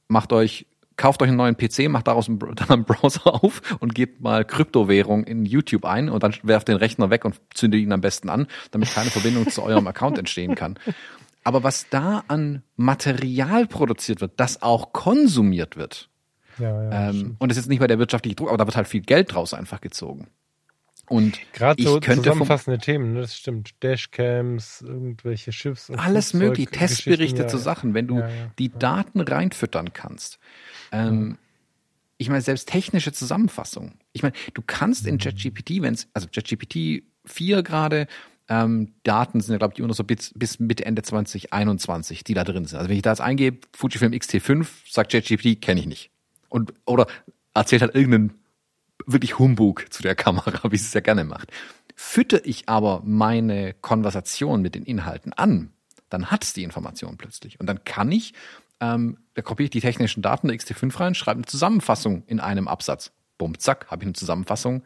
macht 0.07 0.33
euch, 0.33 0.65
kauft 0.95 1.21
euch 1.21 1.27
einen 1.27 1.37
neuen 1.37 1.55
PC, 1.55 1.89
macht 1.89 2.07
daraus 2.07 2.27
einen, 2.27 2.39
dann 2.55 2.69
einen 2.69 2.83
Browser 2.85 3.43
auf 3.43 3.61
und 3.79 3.93
gebt 3.93 4.21
mal 4.21 4.43
Kryptowährung 4.43 5.23
in 5.23 5.45
YouTube 5.45 5.85
ein 5.85 6.09
und 6.09 6.23
dann 6.23 6.33
werft 6.43 6.67
den 6.67 6.77
Rechner 6.77 7.09
weg 7.09 7.25
und 7.25 7.39
zündet 7.53 7.81
ihn 7.81 7.91
am 7.91 8.01
besten 8.01 8.29
an, 8.29 8.47
damit 8.71 8.91
keine 8.91 9.11
Verbindung 9.11 9.49
zu 9.49 9.61
eurem 9.61 9.85
Account 9.87 10.17
entstehen 10.17 10.55
kann. 10.55 10.79
Aber 11.47 11.63
was 11.63 11.87
da 11.89 12.25
an 12.27 12.61
Material 12.75 13.67
produziert 13.67 14.19
wird, 14.19 14.37
das 14.37 14.61
auch 14.61 14.91
konsumiert 14.91 15.77
wird, 15.77 16.09
ja, 16.59 16.83
ja, 16.83 17.09
ähm, 17.09 17.37
und 17.39 17.49
das 17.49 17.57
ist 17.57 17.63
jetzt 17.63 17.69
nicht 17.69 17.79
mal 17.79 17.87
der 17.87 17.99
wirtschaftliche 17.99 18.35
Druck, 18.35 18.49
aber 18.49 18.57
da 18.57 18.65
wird 18.65 18.75
halt 18.75 18.89
viel 18.89 18.99
Geld 18.99 19.33
draus 19.33 19.53
einfach 19.53 19.79
gezogen. 19.79 20.27
Und 21.07 21.39
gerade 21.53 21.81
so 21.81 22.01
zusammenfassende 22.01 22.79
Themen, 22.79 23.13
ne, 23.13 23.21
das 23.21 23.37
stimmt. 23.37 23.81
Dashcams, 23.81 24.81
irgendwelche 24.81 25.53
Schiffs 25.53 25.89
und 25.89 25.97
alles 25.99 26.33
mögliche, 26.33 26.69
Testberichte 26.69 27.43
ja, 27.43 27.47
zu 27.47 27.57
Sachen, 27.57 27.93
wenn 27.93 28.07
du 28.07 28.23
die 28.59 28.67
Daten 28.67 29.21
reinfüttern 29.21 29.93
kannst. 29.93 30.39
Ähm, 30.91 31.37
ich 32.17 32.27
meine, 32.27 32.41
selbst 32.41 32.67
technische 32.67 33.13
Zusammenfassung. 33.13 33.93
Ich 34.11 34.21
meine, 34.21 34.33
du 34.53 34.61
kannst 34.67 35.07
in 35.07 35.17
ChatGPT, 35.17 35.81
wenn 35.81 35.93
es, 35.93 36.09
also 36.13 36.27
ChatGPT 36.27 37.03
4 37.23 37.63
gerade, 37.63 38.07
ähm, 38.49 38.93
Daten 39.03 39.41
sind 39.41 39.53
ja, 39.53 39.57
glaube 39.57 39.73
ich, 39.73 39.79
immer 39.79 39.89
noch 39.89 39.95
so 39.95 40.03
bis, 40.03 40.31
bis 40.35 40.59
Mitte, 40.59 40.85
Ende 40.85 41.01
2021, 41.01 42.23
die 42.23 42.33
da 42.33 42.43
drin 42.43 42.65
sind. 42.65 42.77
Also 42.77 42.89
wenn 42.89 42.95
ich 42.95 43.01
da 43.01 43.11
jetzt 43.11 43.21
eingebe, 43.21 43.59
Fujifilm 43.73 44.13
XT5, 44.13 44.67
sagt 44.89 45.11
ChatGPT, 45.11 45.61
kenne 45.61 45.81
ich 45.81 45.87
nicht. 45.87 46.11
Und, 46.49 46.73
oder 46.85 47.07
erzählt 47.53 47.81
halt 47.81 47.95
irgendeinen 47.95 48.33
wirklich 49.05 49.37
Humbug 49.39 49.91
zu 49.91 50.01
der 50.01 50.15
Kamera, 50.15 50.71
wie 50.71 50.77
sie 50.77 50.85
es 50.85 50.93
ja 50.93 51.01
gerne 51.01 51.23
macht. 51.23 51.51
Fütter 51.95 52.45
ich 52.45 52.69
aber 52.69 53.01
meine 53.03 53.73
Konversation 53.73 54.61
mit 54.61 54.75
den 54.75 54.83
Inhalten 54.83 55.33
an, 55.33 55.71
dann 56.09 56.27
hat 56.27 56.43
es 56.43 56.53
die 56.53 56.63
Information 56.63 57.17
plötzlich. 57.17 57.59
Und 57.59 57.65
dann 57.67 57.83
kann 57.83 58.11
ich, 58.11 58.33
ähm, 58.79 59.17
da 59.33 59.41
kopiere 59.41 59.65
ich 59.65 59.71
die 59.71 59.81
technischen 59.81 60.21
Daten 60.21 60.47
der 60.47 60.57
XT5 60.57 60.99
rein, 60.99 61.15
schreibe 61.15 61.39
eine 61.39 61.47
Zusammenfassung 61.47 62.23
in 62.27 62.39
einem 62.39 62.67
Absatz. 62.67 63.11
Bumm, 63.37 63.57
zack, 63.59 63.87
habe 63.89 64.03
ich 64.03 64.07
eine 64.07 64.13
Zusammenfassung 64.13 64.83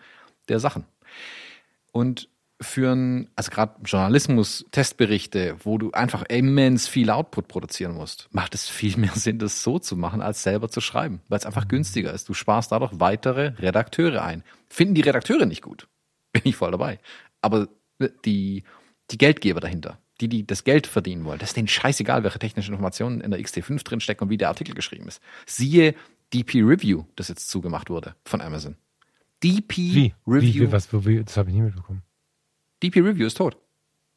der 0.48 0.60
Sachen. 0.60 0.86
Und 1.92 2.30
für 2.62 2.92
ein, 2.92 3.30
also 3.36 3.50
gerade 3.50 3.76
Journalismus, 3.84 4.66
Testberichte, 4.72 5.56
wo 5.64 5.78
du 5.78 5.92
einfach 5.92 6.24
immens 6.30 6.88
viel 6.88 7.10
Output 7.10 7.48
produzieren 7.48 7.94
musst, 7.94 8.30
macht 8.32 8.54
es 8.54 8.70
viel 8.70 8.96
mehr 8.98 9.14
Sinn, 9.16 9.40
das 9.40 9.64
so 9.64 9.80
zu 9.80 9.98
machen, 9.98 10.22
als 10.22 10.44
selber 10.44 10.70
zu 10.70 10.80
schreiben, 10.80 11.22
weil 11.28 11.40
es 11.40 11.46
einfach 11.46 11.68
günstiger 11.68 12.14
ist. 12.14 12.30
Du 12.30 12.34
sparst 12.34 12.72
dadurch 12.72 12.92
weitere 12.94 13.54
Redakteure 13.60 14.24
ein. 14.24 14.44
Finden 14.70 14.94
die 14.94 15.02
Redakteure 15.02 15.46
nicht 15.46 15.62
gut, 15.62 15.88
bin 16.32 16.44
ich 16.46 16.56
voll 16.56 16.72
dabei. 16.72 17.00
Aber 17.42 17.68
die, 18.26 18.64
die 19.10 19.18
Geldgeber 19.18 19.60
dahinter, 19.60 19.98
die, 20.22 20.30
die 20.30 20.46
das 20.46 20.64
Geld 20.64 20.86
verdienen 20.86 21.26
wollen, 21.26 21.40
das 21.40 21.50
ist 21.50 21.58
denen 21.58 21.68
scheißegal, 21.68 22.24
welche 22.24 22.40
technischen 22.40 22.74
Informationen 22.74 23.22
in 23.22 23.32
der 23.32 23.40
XT5 23.40 23.84
drinstecken 23.84 24.26
und 24.26 24.30
wie 24.30 24.38
der 24.38 24.50
Artikel 24.50 24.76
geschrieben 24.76 25.08
ist. 25.08 25.22
Siehe 25.48 25.96
DP 26.34 26.62
Review, 26.62 27.06
das 27.16 27.28
jetzt 27.28 27.50
zugemacht 27.50 27.90
wurde 27.90 28.16
von 28.24 28.40
Amazon. 28.40 28.78
DP 29.44 29.78
wie? 29.78 30.14
Review. 30.28 30.68
Wie, 30.68 30.72
was, 30.72 30.94
wie, 31.06 31.24
das 31.24 31.36
habe 31.38 31.50
ich 31.50 31.56
nie 31.56 31.62
mitbekommen. 31.64 32.04
DP 32.84 32.98
Review 32.98 33.26
ist 33.26 33.38
tot. 33.38 33.58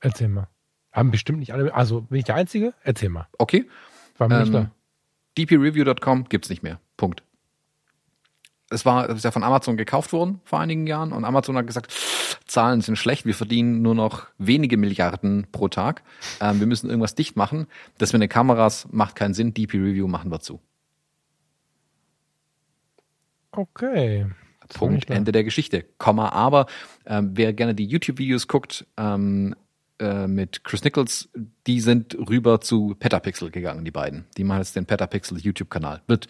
Erzähl 0.01 0.29
mal. 0.29 0.49
Haben 0.93 1.11
bestimmt 1.11 1.41
nicht 1.41 1.53
alle. 1.53 1.75
Also 1.75 2.03
bin 2.03 2.19
ich 2.19 2.25
der 2.25 2.37
Einzige? 2.37 2.73
Erzähl 2.83 3.09
mal. 3.09 3.27
Okay. 3.39 3.69
War 4.17 4.31
ähm, 4.31 4.41
nicht 4.41 4.55
da. 4.55 4.71
dpreview.com 5.37 6.29
gibt's 6.29 6.49
nicht 6.49 6.63
mehr. 6.63 6.81
Punkt. 6.97 7.23
Es 8.71 8.87
war, 8.87 9.09
das 9.09 9.19
ist 9.19 9.25
ja 9.25 9.31
von 9.31 9.43
Amazon 9.43 9.77
gekauft 9.77 10.13
worden 10.13 10.41
vor 10.45 10.61
einigen 10.61 10.87
Jahren 10.87 11.13
und 11.13 11.25
Amazon 11.25 11.57
hat 11.57 11.67
gesagt, 11.67 11.93
Zahlen 12.47 12.81
sind 12.81 12.97
schlecht, 12.97 13.27
wir 13.27 13.35
verdienen 13.35 13.83
nur 13.83 13.95
noch 13.95 14.27
wenige 14.39 14.77
Milliarden 14.77 15.47
pro 15.53 15.69
Tag. 15.69 16.03
Ähm, 16.41 16.61
wir 16.61 16.67
müssen 16.67 16.89
irgendwas 16.89 17.15
dicht 17.15 17.37
machen. 17.37 17.67
Das 17.99 18.13
mit 18.13 18.23
den 18.23 18.29
Kameras 18.29 18.87
macht 18.91 19.17
keinen 19.17 19.35
Sinn. 19.35 19.55
DP 19.55 19.75
Review 19.75 20.09
machen 20.09 20.31
wir 20.31 20.41
zu. 20.41 20.61
Okay. 23.51 24.27
Punkt, 24.75 25.11
Ende 25.11 25.33
der 25.33 25.45
Geschichte. 25.45 25.85
Komma, 25.99 26.31
aber 26.31 26.67
ähm, 27.07 27.31
wer 27.35 27.53
gerne 27.53 27.75
die 27.75 27.87
YouTube-Videos 27.87 28.49
guckt 28.49 28.87
ähm, 28.97 29.55
äh, 29.99 30.27
mit 30.27 30.65
Chris 30.65 30.85
Nichols, 30.85 31.29
die 31.67 31.81
sind 31.81 32.17
rüber 32.29 32.61
zu 32.61 32.97
Petapixel 32.99 33.51
gegangen, 33.51 33.85
die 33.85 33.91
beiden. 33.91 34.27
Die 34.37 34.45
machen 34.45 34.59
jetzt 34.59 34.77
den 34.77 34.87
Petapixel 34.87 35.39
YouTube-Kanal. 35.39 36.03
Wird, 36.07 36.27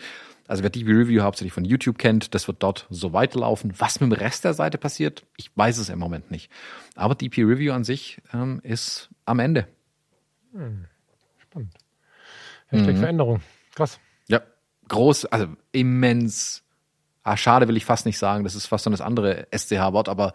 also 0.46 0.62
wer 0.62 0.70
DB 0.70 0.92
Review 0.92 1.22
hauptsächlich 1.22 1.54
von 1.54 1.64
YouTube 1.64 1.98
kennt, 1.98 2.34
das 2.34 2.46
wird 2.46 2.62
dort 2.62 2.86
so 2.90 3.12
weiterlaufen. 3.12 3.72
Was 3.78 4.00
mit 4.00 4.12
dem 4.12 4.18
Rest 4.18 4.44
der 4.44 4.54
Seite 4.54 4.76
passiert, 4.78 5.24
ich 5.36 5.50
weiß 5.56 5.78
es 5.78 5.88
im 5.88 5.98
Moment 5.98 6.30
nicht. 6.30 6.50
Aber 6.94 7.14
DP 7.14 7.44
Review 7.44 7.72
an 7.72 7.84
sich 7.84 8.20
ähm, 8.32 8.60
ist 8.62 9.08
am 9.24 9.38
Ende. 9.38 9.66
Hm. 10.52 10.84
Spannend. 11.38 11.74
Hashtag 12.66 12.94
mhm. 12.94 13.00
Veränderung. 13.00 13.40
Krass. 13.74 13.98
Ja, 14.28 14.42
groß, 14.88 15.26
also 15.26 15.48
immens 15.72 16.63
ah, 17.24 17.36
schade 17.36 17.66
will 17.66 17.76
ich 17.76 17.84
fast 17.84 18.06
nicht 18.06 18.18
sagen, 18.18 18.44
das 18.44 18.54
ist 18.54 18.66
fast 18.66 18.84
so 18.84 18.90
das 18.90 19.00
andere 19.00 19.48
SCH-Wort, 19.50 20.08
aber 20.08 20.32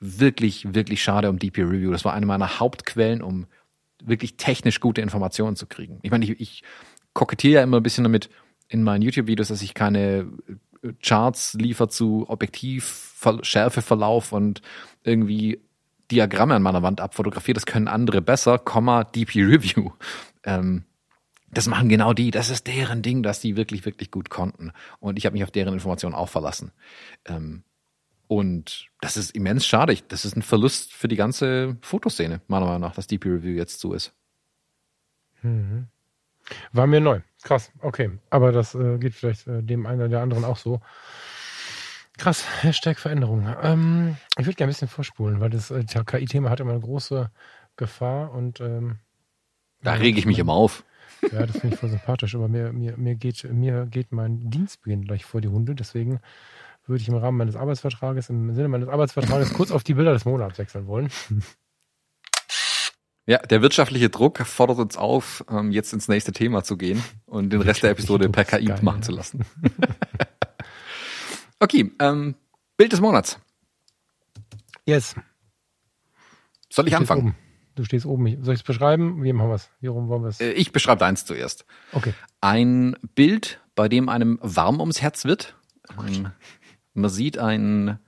wirklich, 0.00 0.74
wirklich 0.74 1.02
schade 1.02 1.30
um 1.30 1.38
DP 1.38 1.62
Review. 1.62 1.92
Das 1.92 2.04
war 2.04 2.12
eine 2.12 2.26
meiner 2.26 2.60
Hauptquellen, 2.60 3.22
um 3.22 3.46
wirklich 4.02 4.36
technisch 4.36 4.80
gute 4.80 5.00
Informationen 5.00 5.56
zu 5.56 5.66
kriegen. 5.66 6.00
Ich 6.02 6.10
meine, 6.10 6.24
ich, 6.24 6.40
ich 6.40 6.62
kokettiere 7.14 7.54
ja 7.54 7.62
immer 7.62 7.78
ein 7.78 7.82
bisschen 7.82 8.04
damit 8.04 8.28
in 8.68 8.82
meinen 8.82 9.02
YouTube-Videos, 9.02 9.48
dass 9.48 9.62
ich 9.62 9.72
keine 9.72 10.30
Charts 11.02 11.54
liefert 11.54 11.92
zu 11.92 12.26
Objektiv, 12.28 13.24
Schärfeverlauf 13.42 14.32
und 14.32 14.60
irgendwie 15.02 15.62
Diagramme 16.10 16.54
an 16.54 16.62
meiner 16.62 16.82
Wand 16.82 17.00
abfotografiert. 17.00 17.56
Das 17.56 17.66
können 17.66 17.88
andere 17.88 18.20
besser, 18.20 18.58
Komma, 18.58 19.04
DP 19.04 19.36
Review. 19.44 19.92
Ähm, 20.42 20.84
das 21.54 21.66
machen 21.66 21.88
genau 21.88 22.12
die. 22.12 22.30
Das 22.30 22.50
ist 22.50 22.66
deren 22.66 23.02
Ding, 23.02 23.22
dass 23.22 23.40
die 23.40 23.56
wirklich, 23.56 23.84
wirklich 23.84 24.10
gut 24.10 24.30
konnten. 24.30 24.72
Und 25.00 25.18
ich 25.18 25.26
habe 25.26 25.34
mich 25.34 25.44
auf 25.44 25.50
deren 25.50 25.74
Informationen 25.74 26.14
auch 26.14 26.28
verlassen. 26.28 26.72
Ähm, 27.24 27.64
und 28.26 28.88
das 29.00 29.16
ist 29.16 29.30
immens 29.32 29.66
schade. 29.66 29.96
Das 30.08 30.24
ist 30.24 30.36
ein 30.36 30.42
Verlust 30.42 30.92
für 30.92 31.08
die 31.08 31.16
ganze 31.16 31.76
Fotoszene, 31.82 32.40
meiner 32.48 32.66
Meinung 32.66 32.80
nach, 32.80 32.94
dass 32.94 33.06
DP 33.06 33.26
Review 33.26 33.56
jetzt 33.56 33.80
so 33.80 33.92
ist. 33.92 34.12
Mhm. 35.42 35.88
War 36.72 36.86
mir 36.86 37.00
neu. 37.00 37.20
Krass, 37.42 37.72
okay. 37.80 38.10
Aber 38.30 38.52
das 38.52 38.74
äh, 38.74 38.98
geht 38.98 39.14
vielleicht 39.14 39.46
äh, 39.46 39.62
dem 39.62 39.86
einen 39.86 40.00
oder 40.00 40.08
der 40.08 40.22
anderen 40.22 40.44
auch 40.44 40.56
so. 40.56 40.80
Krass, 42.16 42.44
Hashtag 42.62 42.98
Veränderung. 42.98 43.48
Ähm, 43.62 44.16
ich 44.38 44.46
würde 44.46 44.56
gerne 44.56 44.70
ein 44.70 44.74
bisschen 44.74 44.88
vorspulen, 44.88 45.40
weil 45.40 45.50
das 45.50 45.70
äh, 45.70 45.84
KI-Thema 45.84 46.48
hat 46.48 46.60
immer 46.60 46.72
eine 46.72 46.80
große 46.80 47.30
Gefahr 47.76 48.32
und 48.32 48.60
ähm, 48.60 48.98
da 49.82 49.92
rege 49.92 50.18
ich 50.18 50.24
mich 50.26 50.38
immer 50.38 50.54
auf. 50.54 50.84
Ja, 51.22 51.46
das 51.46 51.58
finde 51.58 51.74
ich 51.74 51.80
voll 51.80 51.90
sympathisch, 51.90 52.34
aber 52.34 52.48
mir, 52.48 52.72
mir, 52.72 52.96
mir, 52.96 53.14
geht, 53.14 53.44
mir 53.50 53.86
geht 53.86 54.12
mein 54.12 54.50
Dienstbeginn 54.50 55.04
gleich 55.04 55.24
vor 55.24 55.40
die 55.40 55.48
Hunde, 55.48 55.74
deswegen 55.74 56.20
würde 56.86 57.02
ich 57.02 57.08
im 57.08 57.14
Rahmen 57.14 57.38
meines 57.38 57.56
Arbeitsvertrages, 57.56 58.28
im 58.28 58.54
Sinne 58.54 58.68
meines 58.68 58.88
Arbeitsvertrages 58.88 59.54
kurz 59.54 59.70
auf 59.70 59.84
die 59.84 59.94
Bilder 59.94 60.12
des 60.12 60.24
Monats 60.24 60.58
wechseln 60.58 60.86
wollen. 60.86 61.08
Ja, 63.26 63.38
der 63.38 63.62
wirtschaftliche 63.62 64.10
Druck 64.10 64.38
fordert 64.40 64.78
uns 64.78 64.96
auf, 64.98 65.44
ähm, 65.48 65.70
jetzt 65.70 65.94
ins 65.94 66.08
nächste 66.08 66.32
Thema 66.32 66.62
zu 66.62 66.76
gehen 66.76 67.02
und 67.24 67.50
den 67.50 67.62
Rest 67.62 67.82
der 67.82 67.90
Episode 67.90 68.28
per 68.28 68.44
KI 68.44 68.66
geil, 68.66 68.78
machen 68.82 68.98
ja. 68.98 69.02
zu 69.02 69.12
lassen. 69.12 69.46
okay, 71.58 71.90
ähm, 72.00 72.34
Bild 72.76 72.92
des 72.92 73.00
Monats. 73.00 73.38
Yes. 74.84 75.14
Soll 76.68 76.86
ich 76.86 76.96
anfangen? 76.96 77.34
Du 77.74 77.84
stehst 77.84 78.06
oben. 78.06 78.42
Soll 78.44 78.54
ich 78.54 78.60
es 78.60 78.66
beschreiben? 78.66 79.22
Wie 79.22 79.32
machen 79.32 79.48
wir 79.48 79.56
es? 79.56 79.70
Wie 79.80 79.88
rum 79.88 80.08
wollen 80.08 80.22
wir 80.22 80.28
es? 80.28 80.40
Äh, 80.40 80.52
ich 80.52 80.72
beschreibe 80.72 81.04
eins 81.04 81.24
zuerst. 81.24 81.64
Okay. 81.92 82.14
Ein 82.40 82.96
Bild, 83.14 83.60
bei 83.74 83.88
dem 83.88 84.08
einem 84.08 84.38
warm 84.42 84.80
ums 84.80 85.02
Herz 85.02 85.24
wird. 85.24 85.56
Oh 85.98 86.02
man 86.94 87.10
sieht 87.10 87.38
einen 87.38 87.98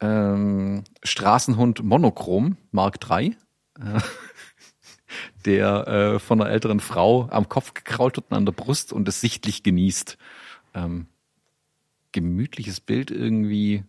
ähm, 0.00 0.84
Straßenhund 1.02 1.82
Monochrom 1.82 2.56
Mark 2.70 2.98
III. 3.08 3.36
Äh, 3.78 4.00
der 5.44 5.86
äh, 5.86 6.18
von 6.18 6.40
einer 6.40 6.50
älteren 6.50 6.80
Frau 6.80 7.28
am 7.30 7.48
Kopf 7.48 7.74
gekrault 7.74 8.16
wird 8.16 8.30
und 8.30 8.36
an 8.36 8.46
der 8.46 8.52
Brust 8.52 8.92
und 8.92 9.08
es 9.08 9.20
sichtlich 9.20 9.62
genießt. 9.62 10.16
Ähm, 10.74 11.06
gemütliches 12.12 12.80
Bild 12.80 13.10
irgendwie, 13.10 13.84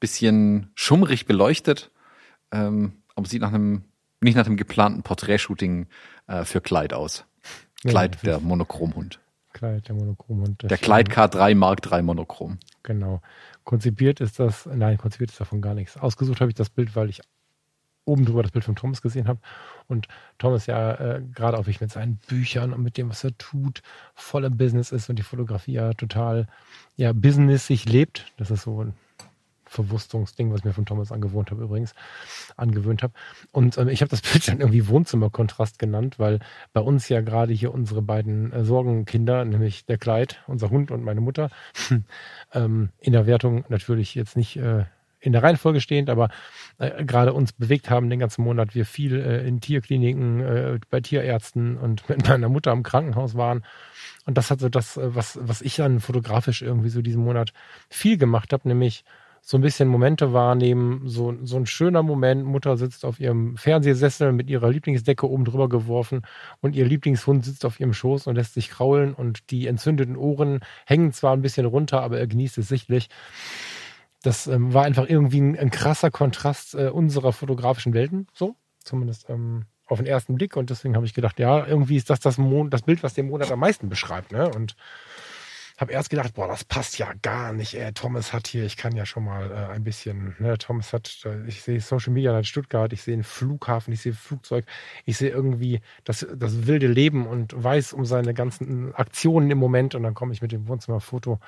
bisschen 0.00 0.70
schummrig 0.74 1.26
beleuchtet, 1.26 1.90
ähm, 2.52 2.92
aber 3.14 3.26
sieht 3.26 3.42
nach 3.42 3.52
einem, 3.52 3.82
nicht 4.20 4.36
nach 4.36 4.44
dem 4.44 4.56
geplanten 4.56 5.02
Porträtshooting 5.02 5.86
äh, 6.26 6.44
für 6.44 6.60
Kleid 6.60 6.92
aus. 6.92 7.24
Kleid, 7.86 8.16
ja, 8.16 8.22
der 8.22 8.40
Monochromhund. 8.40 9.20
Kleid, 9.52 9.88
der 9.88 9.94
Monochromhund. 9.94 10.62
Der 10.62 10.78
Kleid 10.78 11.10
K3 11.10 11.54
Mark 11.54 11.82
3 11.82 12.02
Monochrom. 12.02 12.58
Genau. 12.82 13.20
Konzipiert 13.64 14.20
ist 14.20 14.38
das, 14.38 14.66
nein, 14.66 14.98
konzipiert 14.98 15.30
ist 15.30 15.40
davon 15.40 15.60
gar 15.60 15.74
nichts. 15.74 15.96
Ausgesucht 15.96 16.40
habe 16.40 16.50
ich 16.50 16.54
das 16.54 16.70
Bild, 16.70 16.96
weil 16.96 17.08
ich 17.08 17.20
oben 18.04 18.24
drüber 18.24 18.42
das 18.42 18.52
Bild 18.52 18.64
von 18.64 18.74
Thomas 18.74 19.02
gesehen 19.02 19.28
habe. 19.28 19.40
Und 19.86 20.08
Thomas 20.38 20.66
ja 20.66 20.94
äh, 20.94 21.22
gerade 21.34 21.58
auch 21.58 21.66
ich 21.66 21.80
mit 21.80 21.92
seinen 21.92 22.16
Büchern 22.16 22.72
und 22.72 22.82
mit 22.82 22.96
dem, 22.96 23.10
was 23.10 23.22
er 23.22 23.36
tut, 23.36 23.82
voll 24.14 24.44
im 24.44 24.56
Business 24.56 24.90
ist 24.90 25.10
und 25.10 25.18
die 25.18 25.22
Fotografie 25.22 25.72
ja 25.72 25.92
total 25.92 26.48
ja 26.96 27.12
businessig 27.12 27.84
lebt. 27.84 28.32
Das 28.38 28.50
ist 28.50 28.62
so 28.62 28.82
ein 28.82 28.94
Verwurstungsding, 29.68 30.50
was 30.50 30.60
ich 30.60 30.64
mir 30.64 30.72
von 30.72 30.86
Thomas 30.86 31.12
angewohnt 31.12 31.50
habe 31.50 31.62
übrigens, 31.62 31.94
angewöhnt 32.56 33.02
habe. 33.02 33.12
Und 33.52 33.78
ähm, 33.78 33.88
ich 33.88 34.00
habe 34.00 34.10
das 34.10 34.22
Bild 34.32 34.48
dann 34.48 34.60
irgendwie 34.60 34.88
Wohnzimmerkontrast 34.88 35.78
genannt, 35.78 36.18
weil 36.18 36.40
bei 36.72 36.80
uns 36.80 37.08
ja 37.08 37.20
gerade 37.20 37.52
hier 37.52 37.72
unsere 37.72 38.02
beiden 38.02 38.52
äh, 38.52 38.64
Sorgenkinder, 38.64 39.44
nämlich 39.44 39.86
der 39.86 39.98
Kleid, 39.98 40.42
unser 40.46 40.70
Hund 40.70 40.90
und 40.90 41.04
meine 41.04 41.20
Mutter, 41.20 41.50
ähm, 42.52 42.90
in 42.98 43.12
der 43.12 43.26
Wertung 43.26 43.64
natürlich 43.68 44.14
jetzt 44.14 44.36
nicht 44.36 44.56
äh, 44.56 44.84
in 45.20 45.32
der 45.32 45.42
Reihenfolge 45.42 45.80
stehend, 45.80 46.10
aber 46.10 46.28
äh, 46.78 47.04
gerade 47.04 47.32
uns 47.32 47.52
bewegt 47.52 47.90
haben 47.90 48.10
den 48.10 48.20
ganzen 48.20 48.42
Monat, 48.42 48.74
wir 48.74 48.86
viel 48.86 49.20
äh, 49.20 49.46
in 49.46 49.60
Tierkliniken, 49.60 50.40
äh, 50.40 50.78
bei 50.90 51.00
Tierärzten 51.00 51.76
und 51.76 52.08
mit 52.08 52.28
meiner 52.28 52.48
Mutter 52.48 52.72
im 52.72 52.82
Krankenhaus 52.82 53.34
waren. 53.34 53.64
Und 54.26 54.38
das 54.38 54.50
hat 54.50 54.60
so 54.60 54.68
das, 54.68 54.96
äh, 54.96 55.14
was, 55.14 55.38
was 55.42 55.60
ich 55.60 55.76
dann 55.76 56.00
fotografisch 56.00 56.62
irgendwie 56.62 56.90
so 56.90 57.02
diesen 57.02 57.24
Monat 57.24 57.52
viel 57.88 58.16
gemacht 58.16 58.52
habe, 58.52 58.68
nämlich 58.68 59.04
so 59.42 59.56
ein 59.56 59.60
bisschen 59.60 59.88
Momente 59.88 60.32
wahrnehmen, 60.32 61.02
so, 61.06 61.34
so 61.42 61.56
ein 61.56 61.66
schöner 61.66 62.02
Moment, 62.02 62.44
Mutter 62.44 62.76
sitzt 62.76 63.04
auf 63.04 63.20
ihrem 63.20 63.56
Fernsehsessel 63.56 64.32
mit 64.32 64.50
ihrer 64.50 64.70
Lieblingsdecke 64.70 65.28
oben 65.28 65.44
drüber 65.44 65.68
geworfen 65.68 66.22
und 66.60 66.76
ihr 66.76 66.86
Lieblingshund 66.86 67.44
sitzt 67.44 67.64
auf 67.64 67.80
ihrem 67.80 67.94
Schoß 67.94 68.26
und 68.26 68.36
lässt 68.36 68.54
sich 68.54 68.70
kraulen 68.70 69.14
und 69.14 69.50
die 69.50 69.66
entzündeten 69.66 70.16
Ohren 70.16 70.60
hängen 70.86 71.12
zwar 71.12 71.32
ein 71.32 71.42
bisschen 71.42 71.66
runter, 71.66 72.02
aber 72.02 72.18
er 72.18 72.26
genießt 72.26 72.58
es 72.58 72.68
sichtlich 72.68 73.08
das 74.22 74.46
ähm, 74.46 74.74
war 74.74 74.84
einfach 74.84 75.08
irgendwie 75.08 75.40
ein, 75.40 75.58
ein 75.58 75.70
krasser 75.70 76.10
Kontrast 76.10 76.74
äh, 76.74 76.88
unserer 76.88 77.32
fotografischen 77.32 77.94
Welten, 77.94 78.26
so 78.32 78.56
zumindest 78.82 79.28
ähm, 79.28 79.64
auf 79.86 79.98
den 79.98 80.06
ersten 80.06 80.34
Blick. 80.34 80.56
Und 80.56 80.70
deswegen 80.70 80.96
habe 80.96 81.06
ich 81.06 81.14
gedacht, 81.14 81.38
ja, 81.38 81.66
irgendwie 81.66 81.96
ist 81.96 82.10
das 82.10 82.20
das, 82.20 82.38
Mon 82.38 82.70
das 82.70 82.82
Bild, 82.82 83.02
was 83.02 83.14
den 83.14 83.28
Monat 83.28 83.50
am 83.50 83.60
meisten 83.60 83.88
beschreibt. 83.88 84.32
Ne? 84.32 84.50
Und 84.50 84.76
habe 85.78 85.92
erst 85.92 86.10
gedacht, 86.10 86.34
boah, 86.34 86.48
das 86.48 86.64
passt 86.64 86.98
ja 86.98 87.12
gar 87.22 87.52
nicht. 87.52 87.74
Ey, 87.74 87.92
Thomas 87.92 88.32
hat 88.32 88.46
hier, 88.48 88.64
ich 88.64 88.76
kann 88.76 88.96
ja 88.96 89.06
schon 89.06 89.24
mal 89.24 89.50
äh, 89.50 89.72
ein 89.72 89.84
bisschen, 89.84 90.34
ne, 90.38 90.58
Thomas 90.58 90.92
hat, 90.92 91.20
äh, 91.24 91.46
ich 91.46 91.62
sehe 91.62 91.80
Social 91.80 92.12
Media 92.12 92.36
in 92.36 92.44
Stuttgart, 92.44 92.92
ich 92.92 93.02
sehe 93.02 93.14
einen 93.14 93.24
Flughafen, 93.24 93.92
ich 93.92 94.02
sehe 94.02 94.12
Flugzeug, 94.12 94.66
ich 95.04 95.16
sehe 95.16 95.30
irgendwie 95.30 95.80
das, 96.04 96.26
das 96.36 96.66
wilde 96.66 96.88
Leben 96.88 97.26
und 97.26 97.52
weiß 97.56 97.92
um 97.92 98.04
seine 98.04 98.34
ganzen 98.34 98.94
Aktionen 98.94 99.50
im 99.50 99.58
Moment 99.58 99.94
und 99.94 100.02
dann 100.02 100.14
komme 100.14 100.32
ich 100.32 100.42
mit 100.42 100.52
dem 100.52 100.68
Wohnzimmerfoto 100.68 101.38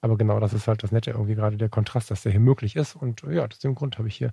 aber 0.00 0.16
genau 0.16 0.40
das 0.40 0.52
ist 0.52 0.66
halt 0.66 0.82
das 0.82 0.92
Nette, 0.92 1.10
irgendwie 1.10 1.34
gerade 1.34 1.56
der 1.56 1.68
Kontrast, 1.68 2.10
dass 2.10 2.22
der 2.22 2.32
hier 2.32 2.40
möglich 2.40 2.76
ist. 2.76 2.96
Und 2.96 3.22
ja, 3.22 3.46
aus 3.46 3.58
dem 3.58 3.74
Grund 3.74 3.98
habe 3.98 4.08
ich 4.08 4.16
hier 4.16 4.32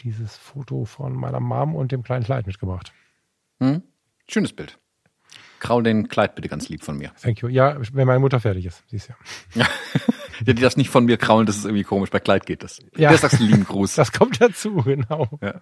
dieses 0.00 0.36
Foto 0.36 0.84
von 0.84 1.14
meiner 1.14 1.40
Mom 1.40 1.74
und 1.74 1.92
dem 1.92 2.02
kleinen 2.02 2.24
Kleid 2.24 2.46
mitgebracht. 2.46 2.92
Hm. 3.60 3.82
Schönes 4.28 4.52
Bild. 4.52 4.78
Kraul 5.60 5.82
den 5.82 6.08
Kleid 6.08 6.34
bitte 6.34 6.48
ganz 6.48 6.68
lieb 6.68 6.84
von 6.84 6.96
mir. 6.98 7.12
Thank 7.20 7.40
you. 7.40 7.48
Ja, 7.48 7.76
wenn 7.92 8.06
meine 8.06 8.20
Mutter 8.20 8.40
fertig 8.40 8.66
ist, 8.66 8.82
siehst 8.88 9.08
ja. 9.08 9.16
ja. 9.62 9.66
die 10.40 10.54
darf 10.54 10.76
nicht 10.76 10.90
von 10.90 11.04
mir 11.04 11.16
kraulen, 11.16 11.46
das 11.46 11.56
ist 11.56 11.64
irgendwie 11.64 11.84
komisch. 11.84 12.10
Bei 12.10 12.20
Kleid 12.20 12.46
geht 12.46 12.62
das. 12.62 12.80
Ja. 12.96 13.10
Das 13.10 13.22
sagst 13.22 13.40
du 13.40 13.44
lieben 13.44 13.64
Gruß. 13.64 13.94
Das 13.94 14.12
kommt 14.12 14.40
dazu, 14.40 14.76
genau. 14.76 15.28
Ja. 15.40 15.60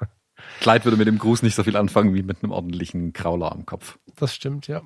Kleid 0.60 0.84
würde 0.84 0.96
mit 0.96 1.06
dem 1.06 1.18
Gruß 1.18 1.42
nicht 1.42 1.54
so 1.54 1.62
viel 1.62 1.76
anfangen 1.76 2.14
wie 2.14 2.22
mit 2.22 2.42
einem 2.42 2.52
ordentlichen 2.52 3.12
Krauler 3.12 3.52
am 3.52 3.66
Kopf. 3.66 3.98
Das 4.16 4.34
stimmt, 4.34 4.66
ja. 4.66 4.82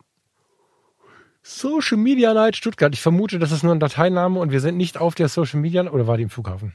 Social 1.43 1.97
Media 1.97 2.35
Night 2.35 2.57
Stuttgart. 2.57 2.93
Ich 2.95 3.01
vermute, 3.01 3.39
das 3.39 3.53
ist 3.53 3.63
nur 3.63 3.75
ein 3.75 3.81
Dateiname 3.81 4.39
und 4.39 4.53
wir 4.53 4.61
sind 4.61 4.77
nicht 4.77 4.99
auf 4.99 5.15
der 5.15 5.29
Social 5.29 5.61
Media 5.61 5.89
oder 5.91 6.07
war 6.07 6.17
die 6.17 6.25
im 6.25 6.31
Flughafen? 6.31 6.75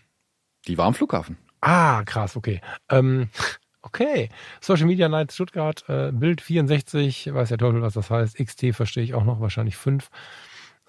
Die 0.68 0.78
war 0.78 0.88
am 0.88 0.94
Flughafen. 0.94 1.38
Ah, 1.62 2.04
krass, 2.04 2.36
okay. 2.36 2.62
Ähm, 2.90 3.30
okay. 3.94 4.30
Social 4.60 4.88
Media 4.88 5.07
Night 5.07 5.32
Stuttgart, 5.32 5.84
äh, 5.88 6.11
Bild 6.11 6.41
64, 6.41 7.34
weiß 7.34 7.49
ja 7.52 7.57
toll, 7.57 7.82
was 7.82 7.94
das 7.94 8.10
heißt. 8.10 8.38
XT 8.38 8.76
verstehe 8.76 9.03
ich 9.03 9.14
auch 9.14 9.24
noch, 9.24 9.40
wahrscheinlich 9.40 9.78
5. 9.78 10.10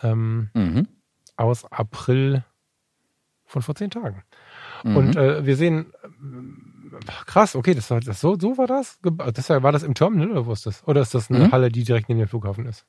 Ähm, 0.03 0.51
mhm. 0.55 0.89
Aus 1.37 1.65
April 1.71 2.45
von 3.45 3.63
vor 3.63 3.75
zehn 3.75 3.91
Tagen. 3.91 4.23
Mhm. 4.83 4.97
Und 4.97 5.17
äh, 5.17 5.45
wir 5.45 5.57
sehen, 5.57 5.93
äh, 6.03 7.15
krass, 7.27 7.55
okay, 7.55 7.75
das 7.75 7.91
war 7.91 8.01
das 8.01 8.21
so, 8.21 8.39
so 8.39 8.57
war 8.57 8.67
das? 8.67 8.99
das 9.03 9.51
war, 9.51 9.63
war 9.63 9.73
das 9.73 9.83
im 9.83 9.95
Terminal 9.95 10.31
oder 10.31 10.47
wo 10.47 10.53
ist 10.53 10.67
das? 10.67 10.87
Oder 10.87 11.03
ist 11.03 11.15
das 11.15 11.31
eine 11.31 11.47
mhm. 11.47 11.53
Halle, 11.53 11.69
die 11.71 11.85
direkt 11.85 12.09
neben 12.09 12.21
dem 12.21 12.29
Flughafen 12.29 12.67
ist? 12.67 12.87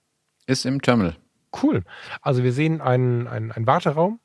Ist 0.48 0.66
im 0.66 0.82
Terminal. 0.82 1.16
Cool. 1.62 1.84
Also 2.22 2.44
wir 2.44 2.54
sehen 2.54 2.82
einen, 2.82 3.28
einen, 3.28 3.52
einen 3.52 3.68
Warteraum, 3.68 4.20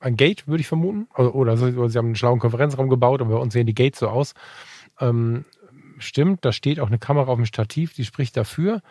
ein 0.00 0.16
Gate, 0.16 0.46
würde 0.46 0.60
ich 0.60 0.68
vermuten. 0.68 1.08
Also, 1.12 1.32
oder, 1.32 1.52
oder 1.54 1.88
sie 1.88 1.98
haben 1.98 2.06
einen 2.06 2.16
schlauen 2.16 2.38
Konferenzraum 2.38 2.88
gebaut, 2.88 3.20
aber 3.20 3.34
bei 3.34 3.40
uns 3.40 3.52
sehen 3.52 3.66
die 3.66 3.74
Gates 3.74 4.00
so 4.00 4.08
aus. 4.08 4.34
Ähm, 5.00 5.44
stimmt, 5.98 6.44
da 6.44 6.52
steht 6.52 6.80
auch 6.80 6.88
eine 6.88 6.98
Kamera 6.98 7.30
auf 7.30 7.38
dem 7.38 7.46
Stativ, 7.46 7.94
die 7.94 8.04
spricht 8.04 8.36
dafür. 8.36 8.82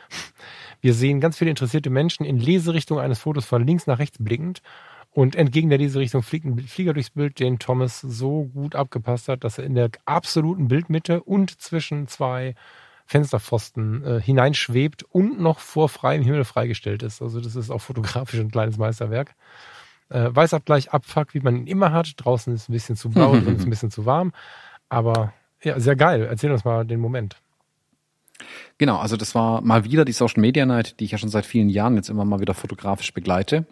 Wir 0.82 0.94
sehen 0.94 1.20
ganz 1.20 1.38
viele 1.38 1.50
interessierte 1.50 1.90
Menschen 1.90 2.26
in 2.26 2.40
Leserichtung 2.40 3.00
eines 3.00 3.20
Fotos 3.20 3.46
von 3.46 3.66
links 3.66 3.88
nach 3.88 4.00
rechts 4.00 4.18
blickend. 4.20 4.62
Und 5.12 5.38
entgegen 5.38 5.70
der 5.70 5.78
Leserichtung 5.78 6.24
fliegt 6.24 6.46
ein 6.46 6.60
Flieger 6.60 6.94
durchs 6.94 7.12
Bild, 7.12 7.40
den 7.40 7.58
Thomas 7.58 8.02
so 8.02 8.46
gut 8.54 8.76
abgepasst 8.76 9.30
hat, 9.30 9.46
dass 9.46 9.58
er 9.58 9.64
in 9.64 9.74
der 9.74 9.90
absoluten 10.04 10.68
Bildmitte 10.68 11.24
und 11.24 11.62
zwischen 11.62 12.10
zwei 12.10 12.54
Fensterpfosten 13.06 14.04
äh, 14.04 14.22
hineinschwebt 14.22 15.04
und 15.04 15.40
noch 15.40 15.60
vor 15.60 15.88
freiem 15.88 16.22
Himmel 16.22 16.44
freigestellt 16.44 17.02
ist. 17.02 17.22
Also 17.22 17.40
das 17.40 17.56
ist 17.56 17.70
auch 17.70 17.80
fotografisch 17.80 18.42
ein 18.42 18.52
kleines 18.52 18.78
Meisterwerk. 18.78 19.36
Äh, 20.10 20.30
Weißabgleich, 20.34 20.92
Abfuck, 20.92 21.34
wie 21.34 21.40
man 21.40 21.56
ihn 21.56 21.68
immer 21.68 21.94
hat. 21.94 22.14
Draußen 22.18 22.54
ist 22.54 22.68
ein 22.68 22.74
bisschen 22.74 22.98
zu 22.98 23.10
blau, 23.10 23.32
drin 23.40 23.56
ist 23.56 23.64
ein 23.64 23.70
bisschen 23.70 23.92
zu 23.92 24.06
warm. 24.06 24.34
Aber 24.90 25.34
ja, 25.66 25.80
sehr 25.80 25.96
geil. 25.96 26.26
Erzähl 26.30 26.52
uns 26.52 26.64
mal 26.64 26.86
den 26.86 27.00
Moment. 27.00 27.36
Genau, 28.78 28.98
also 28.98 29.18
das 29.18 29.36
war 29.36 29.62
mal 29.62 29.86
wieder 29.86 30.06
die 30.06 30.12
Social 30.12 30.42
Media 30.42 30.66
Night, 30.66 31.00
die 31.00 31.06
ich 31.06 31.12
ja 31.12 31.18
schon 31.18 31.30
seit 31.30 31.46
vielen 31.46 31.70
Jahren 31.70 31.96
jetzt 31.96 32.10
immer 32.10 32.26
mal 32.26 32.40
wieder 32.40 32.54
fotografisch 32.54 33.14
begleite. 33.14 33.66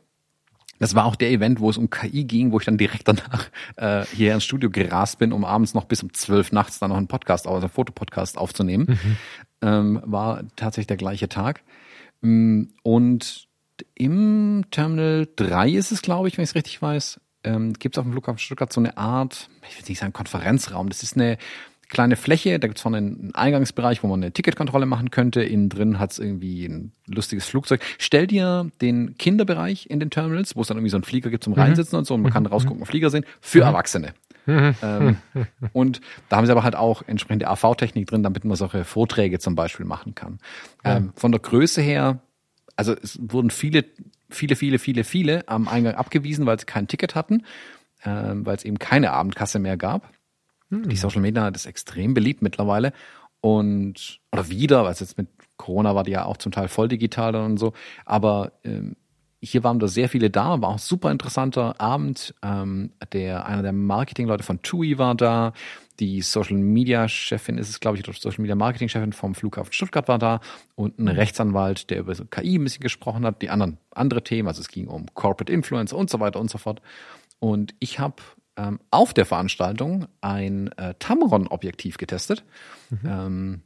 Das 0.80 0.96
war 0.96 1.06
auch 1.06 1.16
der 1.16 1.32
Event, 1.32 1.60
wo 1.60 1.70
es 1.70 1.78
um 1.78 1.90
KI 1.90 2.26
ging, 2.26 2.52
wo 2.52 2.60
ich 2.60 2.66
dann 2.66 2.78
direkt 2.78 3.08
danach 3.08 3.50
äh, 3.76 4.06
hier 4.14 4.34
ins 4.34 4.44
Studio 4.44 4.70
gerast 4.70 5.20
bin, 5.20 5.32
um 5.32 5.46
abends 5.46 5.74
noch 5.74 5.86
bis 5.86 6.04
um 6.04 6.14
zwölf 6.14 6.52
nachts 6.52 6.80
dann 6.80 6.90
noch 6.90 6.98
einen 6.98 7.08
Podcast, 7.08 7.48
also 7.48 7.60
einen 7.60 7.70
Fotopodcast 7.70 8.38
aufzunehmen. 8.38 8.88
Mhm. 8.90 9.18
Ähm, 9.62 10.02
war 10.04 10.44
tatsächlich 10.56 10.88
der 10.88 10.98
gleiche 10.98 11.30
Tag. 11.30 11.62
Mm, 12.22 12.64
und 12.82 13.48
im 13.96 14.66
Terminal 14.72 15.28
3 15.36 15.70
ist 15.70 15.92
es, 15.92 16.02
glaube 16.02 16.28
ich, 16.28 16.38
wenn 16.38 16.44
ich 16.44 16.50
es 16.50 16.56
richtig 16.56 16.82
weiß, 16.82 17.20
ähm, 17.44 17.74
gibt 17.74 17.96
es 17.96 18.00
auf 18.00 18.06
dem 18.06 18.12
Flughafen 18.12 18.40
Stuttgart 18.40 18.72
so 18.72 18.82
eine 18.82 18.98
Art, 18.98 19.50
ich 19.70 19.78
will 19.78 19.86
nicht 19.88 20.00
sagen 20.00 20.14
Konferenzraum, 20.14 20.90
das 20.90 21.04
ist 21.04 21.16
eine 21.16 21.38
kleine 21.94 22.16
Fläche, 22.16 22.60
da 22.60 22.68
gibt 22.68 22.80
es 22.80 22.82
vorne 22.82 22.98
einen 22.98 23.34
Eingangsbereich, 23.34 24.04
wo 24.04 24.08
man 24.08 24.22
eine 24.22 24.32
Ticketkontrolle 24.32 24.86
machen 24.86 25.12
könnte. 25.12 25.44
Innen 25.44 25.70
drin 25.70 26.00
hat 26.00 26.12
es 26.12 26.20
irgendwie 26.20 26.66
ein 26.66 26.92
lustiges 27.08 27.46
Flugzeug. 27.46 27.82
Stell 27.98 28.28
dir 28.28 28.70
den 28.82 29.18
Kinderbereich 29.18 29.90
in 29.90 30.00
den 30.00 30.10
Terminals, 30.10 30.56
wo 30.56 30.62
es 30.62 30.68
dann 30.68 30.78
irgendwie 30.78 30.90
so 30.90 30.98
einen 30.98 31.06
Flieger 31.06 31.30
gibt 31.30 31.44
zum 31.44 31.54
mhm. 31.54 31.60
Reinsitzen 31.60 31.96
mhm. 31.96 32.00
und 32.00 32.06
so, 32.06 32.14
und 32.16 32.22
man 32.22 32.34
kann 32.34 32.44
mhm. 32.44 32.50
rausgucken 32.50 32.82
und 32.82 32.88
Flieger 32.88 33.10
sehen, 33.10 33.26
für 33.40 33.60
mhm. 33.60 33.68
Erwachsene. 33.68 34.14
Ähm, 34.46 35.18
und 35.72 36.02
da 36.28 36.38
haben 36.38 36.46
sie 36.46 36.52
aber 36.52 36.64
halt 36.64 36.76
auch 36.76 37.04
entsprechende 37.08 37.48
AV-Technik 37.48 38.08
drin, 38.08 38.24
damit 38.24 38.44
man 38.44 38.58
solche 38.58 38.84
Vorträge 38.84 39.40
zum 39.40 39.56
Beispiel 39.56 39.86
machen 39.86 40.16
kann. 40.16 40.40
Ähm, 40.84 41.14
von 41.16 41.32
der 41.32 41.40
Größe 41.40 41.82
her, 41.82 42.20
also 42.76 42.94
es 42.94 43.18
wurden 43.22 43.52
viele, 43.52 43.86
viele, 44.30 44.56
viele, 44.56 44.80
viele, 44.80 45.04
viele 45.04 45.48
am 45.48 45.68
Eingang 45.68 45.96
abgewiesen, 45.96 46.46
weil 46.46 46.60
sie 46.60 46.66
kein 46.66 46.88
Ticket 46.88 47.16
hatten, 47.16 47.44
ähm, 48.04 48.46
weil 48.46 48.58
es 48.58 48.66
eben 48.66 48.80
keine 48.80 49.12
Abendkasse 49.12 49.60
mehr 49.60 49.78
gab. 49.78 50.12
Hm. 50.74 50.90
Die 50.90 50.96
Social 50.96 51.22
Media 51.22 51.48
ist 51.50 51.66
extrem 51.66 52.14
beliebt 52.14 52.42
mittlerweile. 52.42 52.94
Und, 53.42 54.20
oder 54.32 54.50
wieder, 54.50 54.86
weil 54.86 54.94
es 54.94 55.02
jetzt 55.02 55.18
mit 55.18 55.28
Corona 55.58 55.96
war 55.96 56.04
die 56.04 56.12
ja 56.12 56.26
auch 56.26 56.38
zum 56.38 56.52
Teil 56.52 56.70
voll 56.70 56.88
digital 56.88 57.36
und 57.36 57.58
so. 57.58 57.74
Aber 58.06 58.54
ähm, 58.64 58.96
hier 59.42 59.64
waren 59.66 59.80
da 59.80 59.90
sehr 59.90 60.08
viele 60.08 60.30
da, 60.30 60.62
war 60.62 60.70
auch 60.70 60.74
ein 60.74 60.80
super 60.80 61.12
interessanter 61.12 61.80
Abend. 61.80 62.34
Ähm, 62.42 62.92
der, 63.12 63.46
einer 63.46 63.62
der 63.62 63.74
Marketingleute 63.74 64.44
von 64.44 64.62
TUI 64.62 64.98
war 64.98 65.16
da, 65.16 65.52
die 66.00 66.22
Social 66.22 66.58
Media 66.58 67.08
Chefin 67.08 67.58
ist 67.58 67.70
es, 67.70 67.80
glaube 67.80 67.98
ich, 67.98 68.08
oder 68.08 68.18
Social 68.18 68.42
Media 68.42 68.56
Marketing 68.56 68.88
Chefin 68.88 69.14
vom 69.14 69.36
Flughafen 69.36 69.74
Stuttgart 69.74 70.08
war 70.08 70.18
da 70.18 70.40
und 70.76 70.98
ein 70.98 71.10
hm. 71.10 71.16
Rechtsanwalt, 71.16 71.90
der 71.90 72.00
über 72.00 72.14
KI 72.14 72.58
ein 72.58 72.64
bisschen 72.64 72.82
gesprochen 72.82 73.26
hat, 73.26 73.42
die 73.42 73.50
anderen 73.50 73.78
andere 73.92 74.24
Themen, 74.24 74.48
also 74.48 74.62
es 74.62 74.70
ging 74.70 74.88
um 74.88 75.06
Corporate 75.14 75.52
Influence 75.52 75.94
und 75.94 76.10
so 76.10 76.20
weiter 76.20 76.40
und 76.40 76.50
so 76.50 76.58
fort. 76.58 76.82
Und 77.40 77.76
ich 77.80 78.00
habe 78.00 78.16
ähm, 78.58 78.80
auf 78.92 79.14
der 79.14 79.26
Veranstaltung 79.26 80.08
ein 80.22 80.72
äh, 80.78 80.94
Tamron-Objektiv 81.00 81.98
getestet 81.98 82.44
mhm. 82.90 83.00
ähm, 83.06 83.62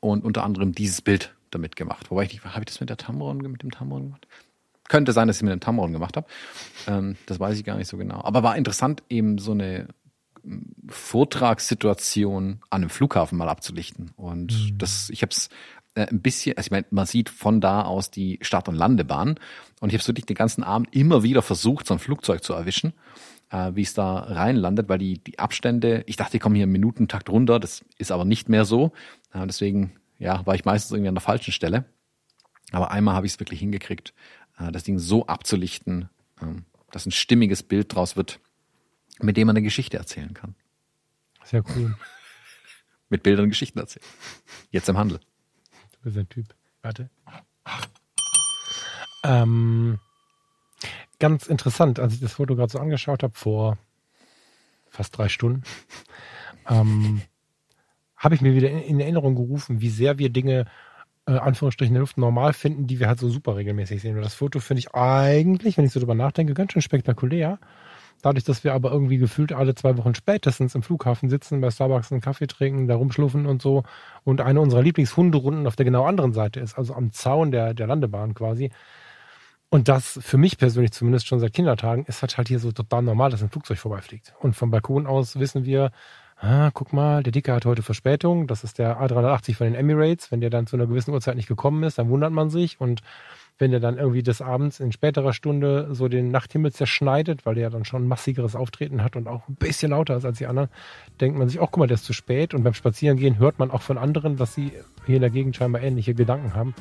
und 0.00 0.24
unter 0.24 0.44
anderem 0.44 0.72
dieses 0.72 1.02
Bild 1.02 1.34
damit 1.50 1.76
gemacht. 1.76 2.10
Wobei 2.10 2.24
ich 2.24 2.32
nicht, 2.32 2.44
habe 2.44 2.60
ich 2.60 2.66
das 2.66 2.80
mit 2.80 2.90
der 2.90 2.96
Tamron, 2.96 3.38
mit 3.38 3.62
dem 3.62 3.70
Tamron 3.70 4.04
gemacht? 4.04 4.26
Könnte 4.88 5.12
sein, 5.12 5.28
dass 5.28 5.36
ich 5.36 5.42
mit 5.42 5.52
dem 5.52 5.60
Tamron 5.60 5.92
gemacht 5.92 6.16
habe. 6.16 6.26
Ähm, 6.86 7.16
das 7.26 7.40
weiß 7.40 7.58
ich 7.58 7.64
gar 7.64 7.76
nicht 7.76 7.88
so 7.88 7.96
genau. 7.96 8.22
Aber 8.22 8.42
war 8.42 8.56
interessant, 8.56 9.02
eben 9.08 9.38
so 9.38 9.52
eine 9.52 9.88
ähm, 10.44 10.74
Vortragssituation 10.88 12.60
an 12.70 12.82
einem 12.82 12.90
Flughafen 12.90 13.36
mal 13.36 13.48
abzulichten. 13.48 14.12
Und 14.16 14.52
mhm. 14.52 14.78
das, 14.78 15.10
ich 15.10 15.22
habe 15.22 15.30
es 15.32 15.48
äh, 15.94 16.06
ein 16.06 16.20
bisschen, 16.22 16.56
also 16.56 16.68
ich 16.68 16.70
meine, 16.70 16.86
man 16.90 17.06
sieht 17.06 17.28
von 17.28 17.60
da 17.60 17.82
aus 17.82 18.10
die 18.10 18.38
Start- 18.42 18.68
und 18.68 18.76
Landebahn. 18.76 19.40
Und 19.80 19.92
ich 19.92 19.98
habe 19.98 20.06
wirklich 20.06 20.26
den 20.26 20.36
ganzen 20.36 20.62
Abend 20.62 20.94
immer 20.94 21.22
wieder 21.22 21.42
versucht, 21.42 21.86
so 21.86 21.94
ein 21.94 22.00
Flugzeug 22.00 22.44
zu 22.44 22.52
erwischen 22.52 22.94
äh, 23.50 23.72
wie 23.74 23.82
es 23.82 23.94
da 23.94 24.18
reinlandet, 24.18 24.88
weil 24.88 24.98
die, 24.98 25.18
die 25.18 25.38
Abstände, 25.38 26.04
ich 26.06 26.16
dachte, 26.16 26.32
die 26.32 26.38
kommen 26.38 26.54
hier 26.54 26.64
im 26.64 26.72
Minutentakt 26.72 27.28
runter, 27.28 27.60
das 27.60 27.84
ist 27.98 28.12
aber 28.12 28.24
nicht 28.24 28.48
mehr 28.48 28.64
so. 28.64 28.92
Äh, 29.32 29.46
deswegen, 29.46 29.92
ja, 30.18 30.44
war 30.46 30.54
ich 30.54 30.64
meistens 30.64 30.92
irgendwie 30.92 31.08
an 31.08 31.14
der 31.14 31.22
falschen 31.22 31.52
Stelle. 31.52 31.84
Aber 32.72 32.90
einmal 32.90 33.14
habe 33.14 33.26
ich 33.26 33.34
es 33.34 33.40
wirklich 33.40 33.60
hingekriegt, 33.60 34.14
äh, 34.58 34.72
das 34.72 34.84
Ding 34.84 34.98
so 34.98 35.26
abzulichten, 35.26 36.08
äh, 36.40 36.46
dass 36.90 37.06
ein 37.06 37.12
stimmiges 37.12 37.62
Bild 37.62 37.94
draus 37.94 38.16
wird, 38.16 38.40
mit 39.20 39.36
dem 39.36 39.46
man 39.46 39.56
eine 39.56 39.64
Geschichte 39.64 39.96
erzählen 39.96 40.34
kann. 40.34 40.54
Sehr 41.44 41.62
cool. 41.76 41.96
mit 43.08 43.22
Bildern 43.22 43.48
Geschichten 43.48 43.78
erzählen. 43.78 44.04
Jetzt 44.70 44.88
im 44.88 44.98
Handel. 44.98 45.20
Du 45.92 45.98
bist 46.02 46.18
ein 46.18 46.28
Typ. 46.28 46.54
Warte. 46.82 47.10
Ähm, 49.22 49.98
ganz 51.18 51.46
interessant, 51.46 51.98
als 51.98 52.14
ich 52.14 52.20
das 52.20 52.34
Foto 52.34 52.56
gerade 52.56 52.72
so 52.72 52.78
angeschaut 52.78 53.22
habe, 53.22 53.34
vor 53.34 53.78
fast 54.88 55.16
drei 55.16 55.28
Stunden, 55.28 55.62
ähm, 56.68 57.22
habe 58.16 58.34
ich 58.34 58.40
mir 58.40 58.54
wieder 58.54 58.70
in, 58.70 58.80
in, 58.80 59.00
Erinnerung 59.00 59.34
gerufen, 59.34 59.80
wie 59.80 59.90
sehr 59.90 60.18
wir 60.18 60.30
Dinge, 60.30 60.66
äh, 61.26 61.32
Anführungsstrichen 61.32 61.90
in 61.92 61.94
der 61.94 62.00
Luft, 62.00 62.18
normal 62.18 62.52
finden, 62.52 62.86
die 62.86 62.98
wir 62.98 63.08
halt 63.08 63.18
so 63.18 63.28
super 63.28 63.56
regelmäßig 63.56 64.00
sehen. 64.00 64.16
Und 64.16 64.22
das 64.22 64.34
Foto 64.34 64.58
finde 64.60 64.80
ich 64.80 64.94
eigentlich, 64.94 65.76
wenn 65.76 65.84
ich 65.84 65.92
so 65.92 66.00
drüber 66.00 66.14
nachdenke, 66.14 66.54
ganz 66.54 66.72
schön 66.72 66.82
spektakulär. 66.82 67.58
Dadurch, 68.22 68.44
dass 68.44 68.64
wir 68.64 68.72
aber 68.72 68.90
irgendwie 68.90 69.18
gefühlt 69.18 69.52
alle 69.52 69.74
zwei 69.74 69.96
Wochen 69.98 70.14
spätestens 70.14 70.74
im 70.74 70.82
Flughafen 70.82 71.28
sitzen, 71.28 71.60
bei 71.60 71.70
Starbucks 71.70 72.10
einen 72.10 72.22
Kaffee 72.22 72.46
trinken, 72.46 72.88
da 72.88 72.96
rumschluffen 72.96 73.46
und 73.46 73.60
so. 73.60 73.82
Und 74.24 74.40
eine 74.40 74.60
unserer 74.60 74.82
Lieblingshunderunden 74.82 75.66
auf 75.66 75.76
der 75.76 75.84
genau 75.84 76.06
anderen 76.06 76.32
Seite 76.32 76.60
ist, 76.60 76.78
also 76.78 76.94
am 76.94 77.12
Zaun 77.12 77.50
der, 77.50 77.74
der 77.74 77.86
Landebahn 77.86 78.34
quasi. 78.34 78.70
Und 79.68 79.88
das 79.88 80.18
für 80.22 80.38
mich 80.38 80.58
persönlich 80.58 80.92
zumindest 80.92 81.26
schon 81.26 81.40
seit 81.40 81.52
Kindertagen 81.52 82.04
ist 82.06 82.22
halt, 82.22 82.38
halt 82.38 82.48
hier 82.48 82.60
so 82.60 82.70
total 82.72 83.02
normal, 83.02 83.30
dass 83.30 83.42
ein 83.42 83.50
Flugzeug 83.50 83.78
vorbeifliegt. 83.78 84.34
Und 84.40 84.54
vom 84.54 84.70
Balkon 84.70 85.06
aus 85.06 85.38
wissen 85.38 85.64
wir, 85.64 85.90
ah, 86.38 86.70
guck 86.72 86.92
mal, 86.92 87.22
der 87.22 87.32
Dicke 87.32 87.52
hat 87.52 87.64
heute 87.64 87.82
Verspätung. 87.82 88.46
Das 88.46 88.62
ist 88.62 88.78
der 88.78 89.00
A380 89.00 89.56
von 89.56 89.66
den 89.66 89.74
Emirates. 89.74 90.30
Wenn 90.30 90.40
der 90.40 90.50
dann 90.50 90.66
zu 90.66 90.76
einer 90.76 90.86
gewissen 90.86 91.12
Uhrzeit 91.12 91.36
nicht 91.36 91.48
gekommen 91.48 91.82
ist, 91.82 91.98
dann 91.98 92.08
wundert 92.08 92.32
man 92.32 92.50
sich. 92.50 92.80
Und 92.80 93.00
wenn 93.58 93.70
der 93.70 93.80
dann 93.80 93.96
irgendwie 93.96 94.22
des 94.22 94.42
Abends 94.42 94.80
in 94.80 94.92
späterer 94.92 95.32
Stunde 95.32 95.88
so 95.92 96.08
den 96.08 96.30
Nachthimmel 96.30 96.72
zerschneidet, 96.72 97.46
weil 97.46 97.54
der 97.54 97.64
ja 97.64 97.70
dann 97.70 97.84
schon 97.84 98.04
ein 98.04 98.08
massigeres 98.08 98.54
Auftreten 98.54 99.02
hat 99.02 99.16
und 99.16 99.28
auch 99.28 99.48
ein 99.48 99.56
bisschen 99.56 99.90
lauter 99.90 100.16
ist 100.16 100.26
als 100.26 100.38
die 100.38 100.46
anderen, 100.46 100.68
denkt 101.20 101.38
man 101.38 101.48
sich, 101.48 101.58
auch 101.58 101.70
guck 101.70 101.78
mal, 101.78 101.86
der 101.86 101.94
ist 101.94 102.04
zu 102.04 102.12
spät. 102.12 102.54
Und 102.54 102.62
beim 102.62 102.74
Spazierengehen 102.74 103.38
hört 103.38 103.58
man 103.58 103.70
auch 103.70 103.82
von 103.82 103.98
anderen, 103.98 104.36
dass 104.36 104.54
sie 104.54 104.72
hier 105.06 105.16
in 105.16 105.22
der 105.22 105.30
Gegend 105.30 105.56
scheinbar 105.56 105.82
ähnliche 105.82 106.14
Gedanken 106.14 106.54
haben. 106.54 106.74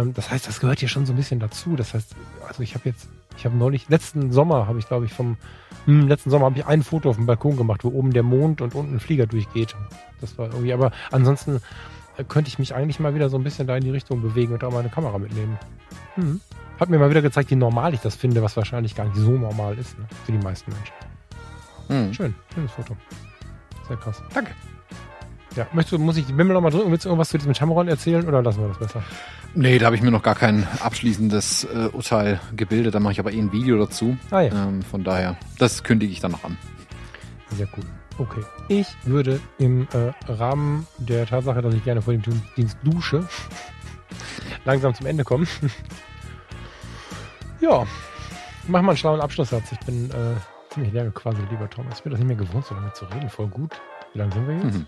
Ähm, 0.00 0.14
das 0.14 0.30
heißt, 0.30 0.46
das 0.46 0.60
gehört 0.60 0.80
hier 0.80 0.88
schon 0.88 1.06
so 1.06 1.12
ein 1.12 1.16
bisschen 1.16 1.40
dazu. 1.40 1.76
Das 1.76 1.94
heißt, 1.94 2.14
also 2.46 2.62
ich 2.62 2.74
habe 2.74 2.88
jetzt, 2.88 3.08
ich 3.36 3.44
habe 3.44 3.56
neulich, 3.56 3.88
letzten 3.88 4.32
Sommer 4.32 4.66
habe 4.66 4.78
ich, 4.78 4.86
glaube 4.86 5.06
ich, 5.06 5.12
vom 5.12 5.36
hm, 5.86 6.08
letzten 6.08 6.30
Sommer 6.30 6.46
habe 6.46 6.58
ich 6.58 6.66
ein 6.66 6.82
Foto 6.82 7.10
auf 7.10 7.16
dem 7.16 7.26
Balkon 7.26 7.56
gemacht, 7.56 7.84
wo 7.84 7.88
oben 7.88 8.12
der 8.12 8.22
Mond 8.22 8.60
und 8.60 8.74
unten 8.74 8.96
ein 8.96 9.00
Flieger 9.00 9.26
durchgeht. 9.26 9.74
Das 10.20 10.36
war 10.38 10.48
irgendwie, 10.48 10.72
aber 10.72 10.92
ansonsten 11.10 11.60
äh, 12.16 12.24
könnte 12.24 12.48
ich 12.48 12.58
mich 12.58 12.74
eigentlich 12.74 13.00
mal 13.00 13.14
wieder 13.14 13.28
so 13.28 13.36
ein 13.36 13.44
bisschen 13.44 13.66
da 13.66 13.76
in 13.76 13.84
die 13.84 13.90
Richtung 13.90 14.22
bewegen 14.22 14.52
und 14.52 14.62
da 14.62 14.70
meine 14.70 14.88
Kamera 14.88 15.18
mitnehmen. 15.18 15.58
Hm. 16.14 16.40
Hat 16.78 16.88
mir 16.88 16.98
mal 16.98 17.10
wieder 17.10 17.22
gezeigt, 17.22 17.50
wie 17.50 17.56
normal 17.56 17.94
ich 17.94 18.00
das 18.00 18.14
finde, 18.14 18.42
was 18.42 18.56
wahrscheinlich 18.56 18.94
gar 18.94 19.04
nicht 19.04 19.16
so 19.16 19.32
normal 19.32 19.78
ist 19.78 19.98
ne? 19.98 20.06
für 20.24 20.32
die 20.32 20.38
meisten 20.38 20.72
Menschen. 20.72 20.94
Hm. 21.88 22.14
Schön, 22.14 22.34
schönes 22.54 22.72
Foto. 22.72 22.96
Sehr 23.88 23.96
krass. 23.96 24.22
Danke. 24.32 24.52
Ja, 25.56 25.66
möchtest 25.72 25.92
du, 25.92 25.98
muss 25.98 26.16
ich 26.16 26.26
die 26.26 26.32
Bimmel 26.32 26.54
nochmal 26.54 26.70
drücken? 26.70 26.90
Willst 26.92 27.04
du 27.04 27.08
irgendwas 27.08 27.30
zu 27.30 27.38
diesem 27.38 27.54
Tamron 27.54 27.88
erzählen 27.88 28.26
oder 28.26 28.40
lassen 28.42 28.60
wir 28.60 28.68
das 28.68 28.78
besser? 28.78 29.02
Nee, 29.54 29.78
da 29.78 29.86
habe 29.86 29.96
ich 29.96 30.02
mir 30.02 30.12
noch 30.12 30.22
gar 30.22 30.36
kein 30.36 30.66
abschließendes 30.80 31.64
äh, 31.64 31.88
Urteil 31.92 32.40
gebildet. 32.54 32.94
Da 32.94 33.00
mache 33.00 33.14
ich 33.14 33.20
aber 33.20 33.32
eh 33.32 33.38
ein 33.38 33.50
Video 33.50 33.76
dazu. 33.78 34.16
Ah, 34.30 34.42
ja. 34.42 34.52
ähm, 34.52 34.82
von 34.82 35.02
daher, 35.02 35.36
das 35.58 35.82
kündige 35.82 36.12
ich 36.12 36.20
dann 36.20 36.30
noch 36.32 36.44
an. 36.44 36.56
Sehr 37.56 37.66
cool. 37.76 37.84
Okay. 38.18 38.42
Ich 38.68 38.86
würde 39.04 39.40
im 39.58 39.88
äh, 39.92 40.12
Rahmen 40.30 40.86
der 40.98 41.26
Tatsache, 41.26 41.62
dass 41.62 41.74
ich 41.74 41.82
gerne 41.82 42.02
vor 42.02 42.12
dem 42.12 42.22
Dienst 42.56 42.78
dusche, 42.84 43.26
langsam 44.64 44.94
zum 44.94 45.06
Ende 45.06 45.24
kommen. 45.24 45.48
ja, 47.60 47.86
mach 48.68 48.82
mal 48.82 48.90
einen 48.90 48.96
schlauen 48.96 49.20
Abschlusssatz. 49.20 49.72
Ich 49.72 49.80
bin 49.80 50.10
äh, 50.10 50.72
ziemlich 50.72 50.92
leer 50.92 51.10
quasi, 51.10 51.40
lieber 51.50 51.68
Thomas. 51.68 51.98
Ich 51.98 52.02
bin 52.04 52.12
das 52.12 52.20
nicht 52.20 52.28
mehr 52.28 52.36
gewohnt, 52.36 52.66
so 52.66 52.74
lange 52.74 52.92
zu 52.92 53.04
reden. 53.06 53.28
Voll 53.28 53.48
gut. 53.48 53.72
Wie 54.12 54.18
lange 54.18 54.32
sind 54.32 54.46
wir 54.46 54.54
jetzt? 54.54 54.78
Mhm. 54.78 54.86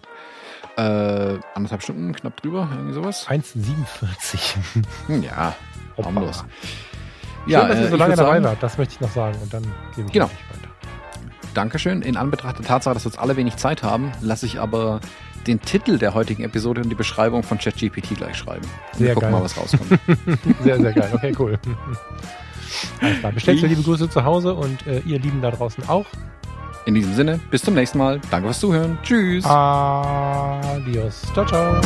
Äh, 0.77 1.39
anderthalb 1.55 1.82
Stunden, 1.82 2.15
knapp 2.15 2.40
drüber, 2.40 2.69
irgendwie 2.73 2.94
sowas. 2.94 3.28
1,47. 3.28 4.57
Hm, 5.07 5.23
ja, 5.23 5.55
harmlos. 6.03 6.44
Ja, 7.47 7.61
Schön, 7.61 7.69
dass 7.69 7.78
ihr 7.81 7.89
so 7.89 7.94
äh, 7.94 7.99
lange 7.99 8.16
dabei 8.16 8.43
wart, 8.43 8.62
das 8.62 8.78
möchte 8.78 8.94
ich 8.94 9.01
noch 9.01 9.11
sagen 9.11 9.36
und 9.43 9.53
dann 9.53 9.62
gebe 9.94 10.07
ich 10.07 10.12
genau. 10.12 10.27
weiter. 10.27 10.73
Dankeschön. 11.55 12.03
In 12.03 12.16
Anbetracht 12.16 12.59
der 12.59 12.65
Tatsache, 12.65 12.94
dass 12.94 13.05
wir 13.05 13.11
jetzt 13.11 13.19
alle 13.19 13.36
wenig 13.36 13.57
Zeit 13.57 13.82
haben, 13.82 14.12
lasse 14.20 14.47
ich 14.47 14.59
aber 14.59 15.01
den 15.47 15.61
Titel 15.61 15.99
der 15.99 16.15
heutigen 16.15 16.44
Episode 16.44 16.82
und 16.82 16.89
die 16.89 16.94
Beschreibung 16.94 17.43
von 17.43 17.59
ChatGPT 17.59 18.16
gleich 18.16 18.36
schreiben. 18.36 18.66
Sehr 18.93 19.09
wir 19.09 19.15
gucken 19.15 19.31
geil. 19.31 19.39
mal, 19.39 19.44
was 19.44 19.57
rauskommt. 19.57 19.99
sehr, 20.62 20.81
sehr 20.81 20.93
geil. 20.93 21.11
Okay, 21.12 21.35
cool. 21.39 21.59
Alles 23.01 23.19
klar. 23.19 23.32
Bestellt 23.32 23.62
liebe 23.62 23.82
Grüße 23.82 24.09
zu 24.09 24.24
Hause 24.24 24.55
und 24.55 24.86
äh, 24.86 25.01
ihr 25.01 25.19
Lieben 25.19 25.43
da 25.43 25.51
draußen 25.51 25.89
auch. 25.89 26.07
In 26.85 26.95
diesem 26.95 27.15
Sinne, 27.15 27.41
bis 27.51 27.63
zum 27.63 27.75
nächsten 27.75 27.99
Mal. 27.99 28.21
Danke 28.31 28.49
fürs 28.49 28.61
Zuhören. 28.61 28.99
Tschüss. 29.03 29.45
Adios. 29.45 31.23
Ciao, 31.33 31.47
ciao. 31.47 31.81